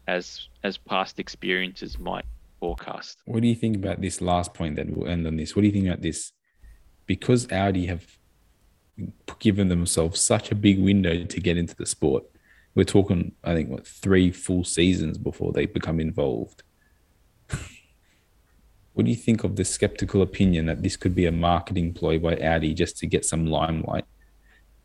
as 0.07 0.47
as 0.63 0.77
past 0.77 1.19
experiences 1.19 1.97
might 1.99 2.25
forecast. 2.59 3.19
What 3.25 3.41
do 3.41 3.47
you 3.47 3.55
think 3.55 3.75
about 3.75 4.01
this 4.01 4.21
last 4.21 4.53
point 4.53 4.75
that 4.75 4.89
we'll 4.89 5.09
end 5.09 5.25
on 5.27 5.37
this? 5.37 5.55
What 5.55 5.61
do 5.61 5.67
you 5.67 5.73
think 5.73 5.87
about 5.87 6.01
this? 6.01 6.31
Because 7.07 7.51
Audi 7.51 7.87
have 7.87 8.05
given 9.39 9.69
themselves 9.69 10.21
such 10.21 10.51
a 10.51 10.55
big 10.55 10.79
window 10.79 11.23
to 11.23 11.39
get 11.39 11.57
into 11.57 11.75
the 11.75 11.85
sport. 11.85 12.23
We're 12.75 12.83
talking, 12.85 13.33
I 13.43 13.53
think, 13.53 13.69
what 13.69 13.85
three 13.85 14.31
full 14.31 14.63
seasons 14.63 15.17
before 15.17 15.51
they 15.51 15.65
become 15.65 15.99
involved. 15.99 16.63
what 18.93 19.05
do 19.05 19.09
you 19.09 19.15
think 19.17 19.43
of 19.43 19.55
the 19.55 19.65
skeptical 19.65 20.21
opinion 20.21 20.65
that 20.67 20.81
this 20.83 20.95
could 20.97 21.13
be 21.15 21.25
a 21.25 21.31
marketing 21.31 21.93
ploy 21.93 22.17
by 22.19 22.35
Audi 22.37 22.73
just 22.73 22.97
to 22.99 23.07
get 23.07 23.25
some 23.25 23.45
limelight, 23.45 24.05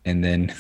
and 0.05 0.25
then 0.25 0.55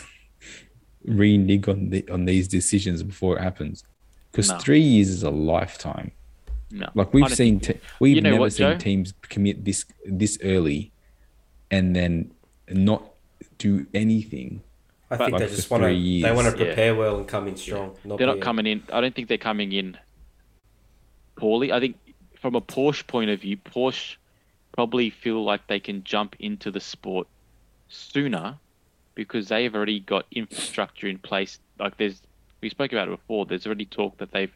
renege 1.04 1.68
on 1.68 1.90
the 1.90 2.08
on 2.10 2.24
these 2.24 2.48
decisions 2.48 3.02
before 3.02 3.38
it 3.38 3.42
happens? 3.42 3.84
Because 4.30 4.50
No. 4.50 4.58
three 4.58 4.80
years 4.80 5.08
is 5.08 5.22
a 5.22 5.30
lifetime. 5.30 6.12
No, 6.70 6.88
Like 6.94 7.14
we've 7.14 7.32
seen, 7.32 7.60
te- 7.60 7.78
we've 8.00 8.16
You 8.16 8.22
know 8.22 8.30
never 8.30 8.40
what, 8.40 8.52
seen 8.52 8.72
Joe? 8.72 8.76
teams 8.78 9.14
commit 9.22 9.64
this 9.64 9.84
this 10.04 10.38
early, 10.42 10.92
and 11.70 11.94
then 11.94 12.32
not 12.68 13.02
do 13.58 13.86
anything. 13.94 14.62
I 15.10 15.16
think 15.16 15.30
they 15.30 15.38
Like 15.38 15.48
for 15.50 15.56
just 15.56 15.70
want 15.70 15.82
to. 15.82 15.88
three 15.88 16.22
They 16.22 16.32
want 16.32 16.48
to 16.48 16.56
prepare 16.56 16.94
well 16.94 17.18
and 17.18 17.28
come 17.28 17.46
in 17.48 17.56
strong. 17.56 17.96
Not 18.04 18.18
they're 18.18 18.26
not 18.26 18.40
coming 18.40 18.66
in. 18.66 18.82
I 18.92 19.00
don't 19.00 19.14
think 19.14 19.28
they're 19.28 19.38
coming 19.38 19.72
in 19.72 19.96
poorly. 21.36 21.72
I 21.72 21.80
think 21.80 21.96
from 22.40 22.54
a 22.54 22.60
Porsche 22.60 23.06
point 23.06 23.30
of 23.30 23.40
view, 23.40 23.56
Porsche 23.56 24.16
probably 24.72 25.10
feel 25.10 25.44
like 25.44 25.66
they 25.66 25.80
can 25.80 26.04
jump 26.04 26.36
into 26.38 26.70
the 26.70 26.80
sport 26.80 27.26
sooner 27.88 28.56
because 29.14 29.48
they've 29.48 29.74
already 29.74 30.00
got 30.00 30.26
infrastructure 30.30 31.06
in 31.06 31.18
place. 31.18 31.58
Like 31.78 31.96
there's, 31.96 32.20
we 32.60 32.68
spoke 32.68 32.92
about 32.92 33.08
it 33.08 33.12
before. 33.12 33.46
There's 33.46 33.66
already 33.66 33.86
talk 33.86 34.18
that 34.18 34.32
they've 34.32 34.54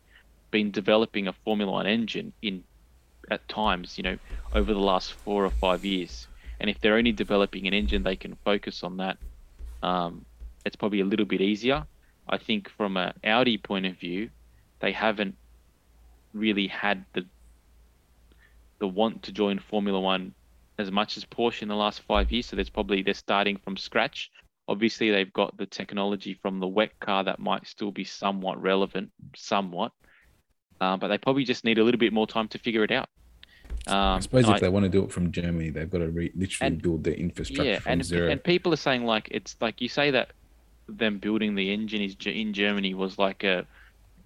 been 0.51 0.70
developing 0.70 1.28
a 1.28 1.32
Formula 1.32 1.70
One 1.70 1.86
engine 1.86 2.32
in 2.43 2.64
at 3.31 3.48
times, 3.48 3.97
you 3.97 4.02
know, 4.02 4.18
over 4.55 4.72
the 4.72 4.81
last 4.81 5.12
four 5.12 5.44
or 5.44 5.51
five 5.51 5.85
years. 5.85 6.27
And 6.59 6.68
if 6.68 6.81
they're 6.81 6.97
only 6.97 7.12
developing 7.12 7.66
an 7.66 7.72
engine, 7.74 8.02
they 8.02 8.16
can 8.16 8.36
focus 8.44 8.82
on 8.82 8.98
that. 8.98 9.16
Um, 9.82 10.27
it's 10.65 10.77
probably 10.77 11.01
a 11.01 11.05
little 11.05 11.27
bit 11.27 11.41
easier. 11.41 11.85
I 12.28 12.39
think 12.39 12.69
from 12.70 12.97
an 12.97 13.12
Audi 13.24 13.59
point 13.59 13.87
of 13.87 13.97
view, 13.99 14.31
they 14.81 14.93
haven't 14.93 15.37
really 16.32 16.66
had 16.69 17.05
the 17.12 17.27
the 18.78 18.89
want 18.89 19.23
to 19.24 19.32
join 19.32 19.59
Formula 19.59 20.01
One 20.01 20.32
as 20.78 20.91
much 20.91 21.16
as 21.19 21.24
Porsche 21.27 21.62
in 21.62 21.69
the 21.69 21.74
last 21.77 22.01
five 22.03 22.32
years. 22.32 22.47
So 22.47 22.57
there's 22.57 22.70
probably 22.70 23.03
they're 23.03 23.15
starting 23.15 23.59
from 23.59 23.77
scratch. 23.77 24.31
Obviously, 24.69 25.11
they've 25.11 25.32
got 25.32 25.57
the 25.59 25.66
technology 25.66 26.39
from 26.41 26.61
the 26.61 26.66
WEC 26.69 26.91
car 27.01 27.24
that 27.24 27.39
might 27.41 27.66
still 27.66 27.91
be 27.91 28.05
somewhat 28.05 28.61
relevant, 28.62 29.11
somewhat, 29.37 29.93
uh, 30.81 30.97
but 30.97 31.09
they 31.09 31.19
probably 31.19 31.45
just 31.45 31.65
need 31.65 31.78
a 31.78 31.85
little 31.85 31.99
bit 31.99 32.12
more 32.12 32.27
time 32.27 32.47
to 32.49 32.59
figure 32.59 32.85
it 32.85 32.93
out. 32.93 33.09
Um, 33.89 33.97
I 33.97 34.20
suppose 34.20 34.45
I- 34.45 34.55
if 34.55 34.61
they 34.61 34.69
want 34.69 34.85
to 34.85 34.89
do 34.89 35.03
it 35.05 35.11
from 35.11 35.32
Germany, 35.32 35.70
they've 35.70 35.91
got 35.91 35.99
to 35.99 36.09
re- 36.11 36.32
literally 36.37 36.66
And- 36.74 36.81
build 36.82 37.03
their 37.05 37.15
infrastructure 37.15 37.65
yeah, 37.73 37.78
from 37.81 37.93
and 37.93 38.05
zero. 38.05 38.31
and 38.31 38.43
people 38.43 38.73
are 38.73 38.77
saying 38.77 39.05
like 39.05 39.28
it's 39.32 39.57
like 39.61 39.81
you 39.81 39.89
say 39.89 40.11
that 40.12 40.31
them 40.98 41.18
building 41.18 41.54
the 41.54 41.72
engine 41.72 42.02
is 42.02 42.16
in 42.24 42.52
Germany 42.52 42.94
was 42.94 43.18
like 43.18 43.44
a 43.44 43.66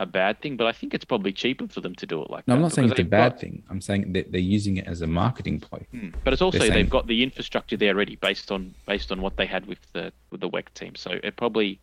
a 0.01 0.07
bad 0.07 0.41
thing, 0.41 0.57
but 0.57 0.67
I 0.67 0.73
think 0.73 0.95
it's 0.95 1.05
probably 1.05 1.33
cheaper 1.33 1.69
for 1.69 1.81
them 1.81 1.95
to 1.97 2.07
do 2.07 2.21
it 2.23 2.31
like 2.31 2.47
no, 2.47 2.53
that. 2.53 2.57
I'm 2.57 2.63
not 2.63 2.73
saying 2.73 2.91
it's 2.91 3.01
a 3.01 3.05
bad 3.05 3.33
got- 3.33 3.41
thing. 3.41 3.63
I'm 3.71 3.81
saying 3.81 4.13
that 4.13 4.33
they're 4.33 4.41
using 4.41 4.77
it 4.77 4.87
as 4.87 5.03
a 5.03 5.07
marketing 5.07 5.61
play. 5.61 5.87
Hmm. 5.91 6.09
But 6.25 6.33
it's 6.33 6.43
also 6.43 6.59
saying- 6.59 6.73
they've 6.73 6.91
got 6.91 7.07
the 7.07 7.23
infrastructure 7.23 7.77
there 7.77 7.95
already 7.95 8.17
based 8.17 8.51
on 8.51 8.75
based 8.87 9.13
on 9.13 9.21
what 9.21 9.37
they 9.37 9.47
had 9.47 9.67
with 9.67 9.81
the 9.93 10.13
with 10.31 10.41
the 10.41 10.49
WEC 10.49 10.73
team. 10.75 10.95
So 10.97 11.13
it 11.23 11.37
probably, 11.37 11.79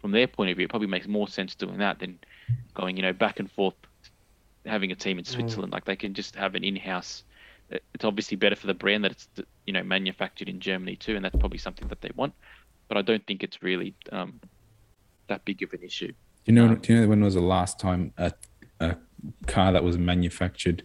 from 0.00 0.12
their 0.12 0.26
point 0.26 0.50
of 0.50 0.56
view, 0.56 0.64
it 0.64 0.70
probably 0.70 0.88
makes 0.88 1.08
more 1.08 1.28
sense 1.28 1.54
doing 1.54 1.78
that 1.78 1.98
than 1.98 2.18
going 2.74 2.96
you 2.96 3.02
know 3.02 3.12
back 3.12 3.40
and 3.40 3.50
forth, 3.50 3.74
having 4.64 4.92
a 4.92 4.96
team 4.96 5.18
in 5.18 5.24
Switzerland. 5.24 5.72
Like 5.72 5.84
they 5.84 5.96
can 5.96 6.14
just 6.14 6.36
have 6.36 6.54
an 6.54 6.64
in-house. 6.64 7.24
It's 7.70 8.04
obviously 8.04 8.36
better 8.36 8.56
for 8.56 8.66
the 8.66 8.74
brand 8.74 9.04
that 9.04 9.12
it's 9.12 9.28
you 9.66 9.72
know 9.72 9.82
manufactured 9.82 10.48
in 10.48 10.60
Germany 10.60 10.96
too, 10.96 11.16
and 11.16 11.24
that's 11.24 11.36
probably 11.36 11.58
something 11.58 11.88
that 11.88 12.00
they 12.00 12.10
want. 12.14 12.34
But 12.90 12.98
I 12.98 13.02
don't 13.02 13.24
think 13.24 13.44
it's 13.44 13.62
really 13.62 13.94
um, 14.10 14.40
that 15.28 15.44
big 15.44 15.62
of 15.62 15.72
an 15.72 15.82
issue. 15.82 16.08
Do 16.08 16.14
you 16.46 16.52
know? 16.52 16.66
Um, 16.66 16.74
do 16.80 16.92
you 16.92 17.00
know 17.00 17.08
when 17.08 17.22
was 17.22 17.34
the 17.34 17.40
last 17.40 17.78
time 17.78 18.12
a, 18.18 18.32
a 18.80 18.96
car 19.46 19.70
that 19.72 19.84
was 19.84 19.96
manufactured 19.96 20.82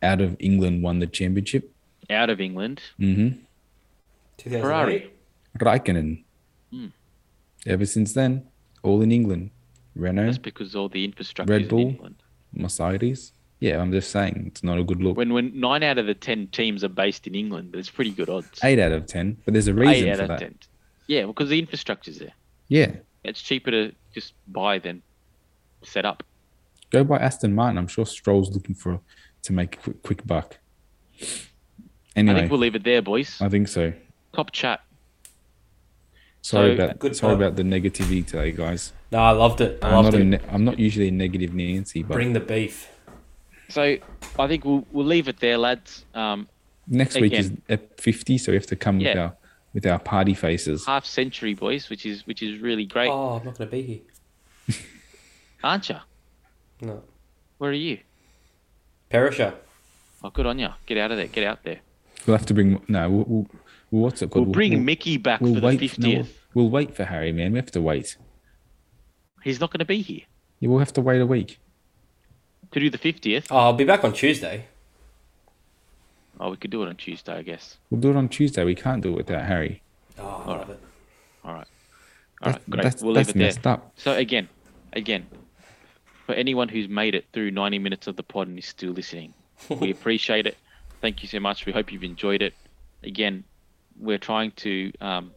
out 0.00 0.20
of 0.20 0.36
England 0.38 0.84
won 0.84 1.00
the 1.00 1.08
championship? 1.08 1.70
Out 2.08 2.30
of 2.30 2.40
England, 2.40 2.80
Mm-hmm. 3.00 3.40
Ferrari. 4.60 5.10
Raikkonen. 5.58 6.22
Hmm. 6.70 6.86
Ever 7.66 7.86
since 7.86 8.12
then, 8.12 8.46
all 8.84 9.02
in 9.02 9.10
England. 9.10 9.50
Renault, 9.96 10.26
that's 10.26 10.38
because 10.38 10.76
all 10.76 10.88
the 10.88 11.04
infrastructure 11.04 11.52
Red 11.52 11.62
is 11.62 11.68
Bull. 11.68 11.80
in 11.80 11.88
England. 11.90 12.14
Mercedes. 12.52 13.32
Yeah, 13.58 13.80
I'm 13.80 13.90
just 13.90 14.12
saying 14.12 14.44
it's 14.46 14.62
not 14.62 14.78
a 14.78 14.84
good 14.84 15.02
look. 15.02 15.16
When 15.16 15.32
when 15.32 15.58
nine 15.58 15.82
out 15.82 15.98
of 15.98 16.06
the 16.06 16.14
ten 16.14 16.46
teams 16.46 16.84
are 16.84 16.88
based 16.88 17.26
in 17.26 17.34
England, 17.34 17.74
it's 17.74 17.90
pretty 17.90 18.12
good 18.12 18.30
odds. 18.30 18.60
Eight 18.62 18.78
out 18.78 18.92
of 18.92 19.06
ten, 19.06 19.38
but 19.44 19.54
there's 19.54 19.66
a 19.66 19.74
reason 19.74 20.06
Eight 20.06 20.10
out 20.12 20.16
for 20.18 20.22
of 20.22 20.28
that. 20.28 20.38
ten. 20.38 20.54
Yeah, 21.08 21.26
because 21.26 21.48
the 21.48 21.58
infrastructure's 21.58 22.18
there. 22.18 22.32
Yeah, 22.68 22.92
It's 23.24 23.42
cheaper 23.42 23.70
to 23.72 23.92
just 24.14 24.34
buy 24.46 24.78
than 24.78 25.02
set 25.82 26.04
up. 26.04 26.22
go 26.90 27.02
by 27.02 27.18
Aston 27.18 27.54
Martin. 27.54 27.78
I'm 27.78 27.88
sure 27.88 28.06
Stroll's 28.06 28.50
looking 28.54 28.74
for 28.74 29.00
to 29.42 29.52
make 29.52 29.76
a 29.76 29.78
quick, 29.78 30.02
quick 30.02 30.26
buck. 30.26 30.58
I 31.20 32.34
think 32.34 32.50
we'll 32.50 32.60
leave 32.60 32.74
it 32.74 32.84
there, 32.84 33.00
boys. 33.02 33.40
I 33.40 33.48
think 33.48 33.68
so. 33.68 33.92
Top 34.34 34.50
chat. 34.52 34.80
Sorry 36.42 36.76
So- 36.76 36.82
about 36.84 36.98
Good 36.98 37.16
sorry 37.16 37.34
pub. 37.34 37.40
about 37.42 37.56
the 37.56 37.62
negativity 37.62 38.24
today, 38.26 38.52
guys. 38.52 38.92
No, 39.10 39.18
I 39.18 39.30
loved 39.30 39.60
it. 39.60 39.78
I 39.82 39.88
I'm 39.88 39.94
loved 40.04 40.12
not, 40.12 40.20
a 40.20 40.24
ne- 40.24 40.40
I'm 40.50 40.64
not 40.64 40.78
usually 40.78 41.08
a 41.08 41.12
negative 41.12 41.54
Nancy, 41.54 42.02
but 42.02 42.14
Bring 42.14 42.32
the 42.34 42.40
beef. 42.40 42.88
So 43.70 43.96
I 44.38 44.46
think 44.46 44.64
we'll 44.64 44.86
we'll 44.92 45.06
leave 45.06 45.28
it 45.28 45.40
there, 45.40 45.58
lads. 45.58 46.04
Um, 46.14 46.48
next 46.86 47.20
week 47.20 47.32
is 47.32 47.46
again. 47.48 47.62
ep 47.68 48.00
50, 48.00 48.38
so 48.38 48.52
we 48.52 48.56
have 48.56 48.66
to 48.66 48.76
come 48.76 48.98
with 48.98 49.06
Yeah. 49.08 49.18
our 49.22 49.36
with 49.74 49.86
our 49.86 49.98
party 49.98 50.34
faces. 50.34 50.86
half 50.86 51.04
century, 51.04 51.54
boys, 51.54 51.88
which 51.90 52.06
is 52.06 52.26
which 52.26 52.42
is 52.42 52.60
really 52.60 52.84
great, 52.86 53.08
Oh, 53.10 53.36
I'm 53.36 53.44
not 53.44 53.56
going 53.58 53.68
to 53.70 53.76
be 53.76 53.82
here. 53.82 54.76
aren't 55.64 55.88
you? 55.88 55.96
No. 56.80 57.02
Where 57.58 57.70
are 57.70 57.74
you? 57.74 57.98
Perisher. 59.10 59.54
Oh, 60.22 60.30
good 60.30 60.46
on 60.46 60.58
you. 60.58 60.68
Get 60.86 60.98
out 60.98 61.10
of 61.10 61.16
there. 61.16 61.26
Get 61.26 61.44
out 61.44 61.62
there. 61.64 61.78
We'll 62.26 62.36
have 62.36 62.46
to 62.46 62.54
bring 62.54 62.82
no. 62.88 63.08
We'll, 63.10 63.24
we'll, 63.26 63.46
well, 63.90 64.02
what's 64.02 64.22
it 64.22 64.30
called? 64.30 64.46
We'll 64.48 64.52
bring 64.52 64.72
we'll, 64.72 64.82
Mickey 64.82 65.16
back 65.16 65.40
we'll 65.40 65.54
for 65.54 65.60
the 65.60 65.66
wait. 65.66 65.80
fiftieth. 65.80 66.26
No, 66.26 66.32
we'll 66.54 66.70
wait 66.70 66.94
for 66.94 67.04
Harry, 67.04 67.32
man. 67.32 67.52
We 67.52 67.58
have 67.58 67.70
to 67.72 67.80
wait. 67.80 68.16
He's 69.44 69.60
not 69.60 69.70
going 69.70 69.78
to 69.78 69.84
be 69.84 70.02
here 70.02 70.22
Yeah, 70.60 70.68
we'll 70.68 70.80
have 70.80 70.92
to 70.94 71.00
wait 71.00 71.20
a 71.20 71.26
week. 71.26 71.58
to 72.72 72.80
do 72.80 72.90
the 72.90 72.98
fiftieth. 72.98 73.46
Oh, 73.50 73.56
I'll 73.56 73.72
be 73.72 73.84
back 73.84 74.04
on 74.04 74.12
Tuesday. 74.12 74.66
Oh, 76.40 76.50
we 76.50 76.56
could 76.56 76.70
do 76.70 76.82
it 76.82 76.88
on 76.88 76.96
Tuesday, 76.96 77.32
I 77.32 77.42
guess. 77.42 77.78
We'll 77.90 78.00
do 78.00 78.10
it 78.10 78.16
on 78.16 78.28
Tuesday. 78.28 78.64
We 78.64 78.74
can't 78.74 79.02
do 79.02 79.10
it 79.10 79.16
without 79.16 79.44
Harry. 79.44 79.82
Oh, 80.18 80.42
I 80.46 80.50
love 80.50 80.70
it. 80.70 80.80
All 81.44 81.54
right. 81.54 81.66
All 82.42 82.52
That's, 82.52 82.56
right. 82.56 82.70
Great. 82.70 82.82
that's, 82.84 83.02
we'll 83.02 83.12
leave 83.14 83.26
that's 83.26 83.36
it 83.36 83.38
there. 83.38 83.46
messed 83.48 83.66
up. 83.66 83.92
So 83.96 84.12
again, 84.12 84.48
again, 84.92 85.26
for 86.26 86.34
anyone 86.34 86.68
who's 86.68 86.88
made 86.88 87.14
it 87.14 87.26
through 87.32 87.50
90 87.50 87.78
minutes 87.78 88.06
of 88.06 88.16
the 88.16 88.22
pod 88.22 88.48
and 88.48 88.58
is 88.58 88.66
still 88.66 88.92
listening, 88.92 89.34
we 89.80 89.90
appreciate 89.98 90.46
it. 90.46 90.56
Thank 91.00 91.22
you 91.22 91.28
so 91.28 91.40
much. 91.40 91.66
We 91.66 91.72
hope 91.72 91.92
you've 91.92 92.04
enjoyed 92.04 92.42
it. 92.42 92.54
Again, 93.02 93.44
we're 93.98 94.18
trying 94.18 94.52
to 94.52 94.92
um, 95.00 95.32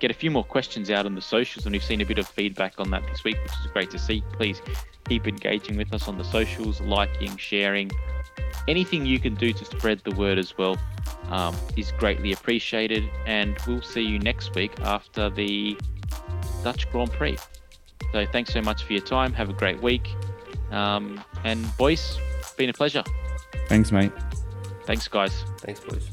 get 0.00 0.10
a 0.10 0.14
few 0.14 0.30
more 0.30 0.44
questions 0.44 0.90
out 0.90 1.06
on 1.06 1.14
the 1.14 1.20
socials, 1.22 1.64
and 1.64 1.72
we've 1.72 1.82
seen 1.84 2.00
a 2.00 2.06
bit 2.06 2.18
of 2.18 2.26
feedback 2.26 2.74
on 2.78 2.90
that 2.90 3.02
this 3.06 3.24
week, 3.24 3.36
which 3.42 3.52
is 3.52 3.70
great 3.72 3.90
to 3.90 3.98
see. 3.98 4.22
Please 4.32 4.60
keep 5.08 5.26
engaging 5.26 5.76
with 5.76 5.92
us 5.94 6.08
on 6.08 6.18
the 6.18 6.24
socials, 6.24 6.80
liking, 6.80 7.36
sharing. 7.36 7.90
Anything 8.68 9.06
you 9.06 9.18
can 9.18 9.34
do 9.34 9.52
to 9.52 9.64
spread 9.64 10.00
the 10.04 10.14
word 10.14 10.38
as 10.38 10.56
well 10.56 10.76
um, 11.30 11.54
is 11.76 11.92
greatly 11.92 12.32
appreciated. 12.32 13.08
And 13.26 13.56
we'll 13.66 13.82
see 13.82 14.02
you 14.02 14.18
next 14.18 14.54
week 14.54 14.72
after 14.80 15.30
the 15.30 15.76
Dutch 16.62 16.90
Grand 16.90 17.12
Prix. 17.12 17.38
So 18.12 18.26
thanks 18.26 18.52
so 18.52 18.60
much 18.60 18.84
for 18.84 18.92
your 18.92 19.02
time. 19.02 19.32
Have 19.32 19.50
a 19.50 19.54
great 19.54 19.82
week. 19.82 20.14
Um, 20.70 21.22
and 21.44 21.76
boys, 21.76 22.18
been 22.56 22.70
a 22.70 22.72
pleasure. 22.72 23.04
Thanks, 23.68 23.92
mate. 23.92 24.12
Thanks, 24.84 25.08
guys. 25.08 25.44
Thanks, 25.58 25.80
boys. 25.80 26.08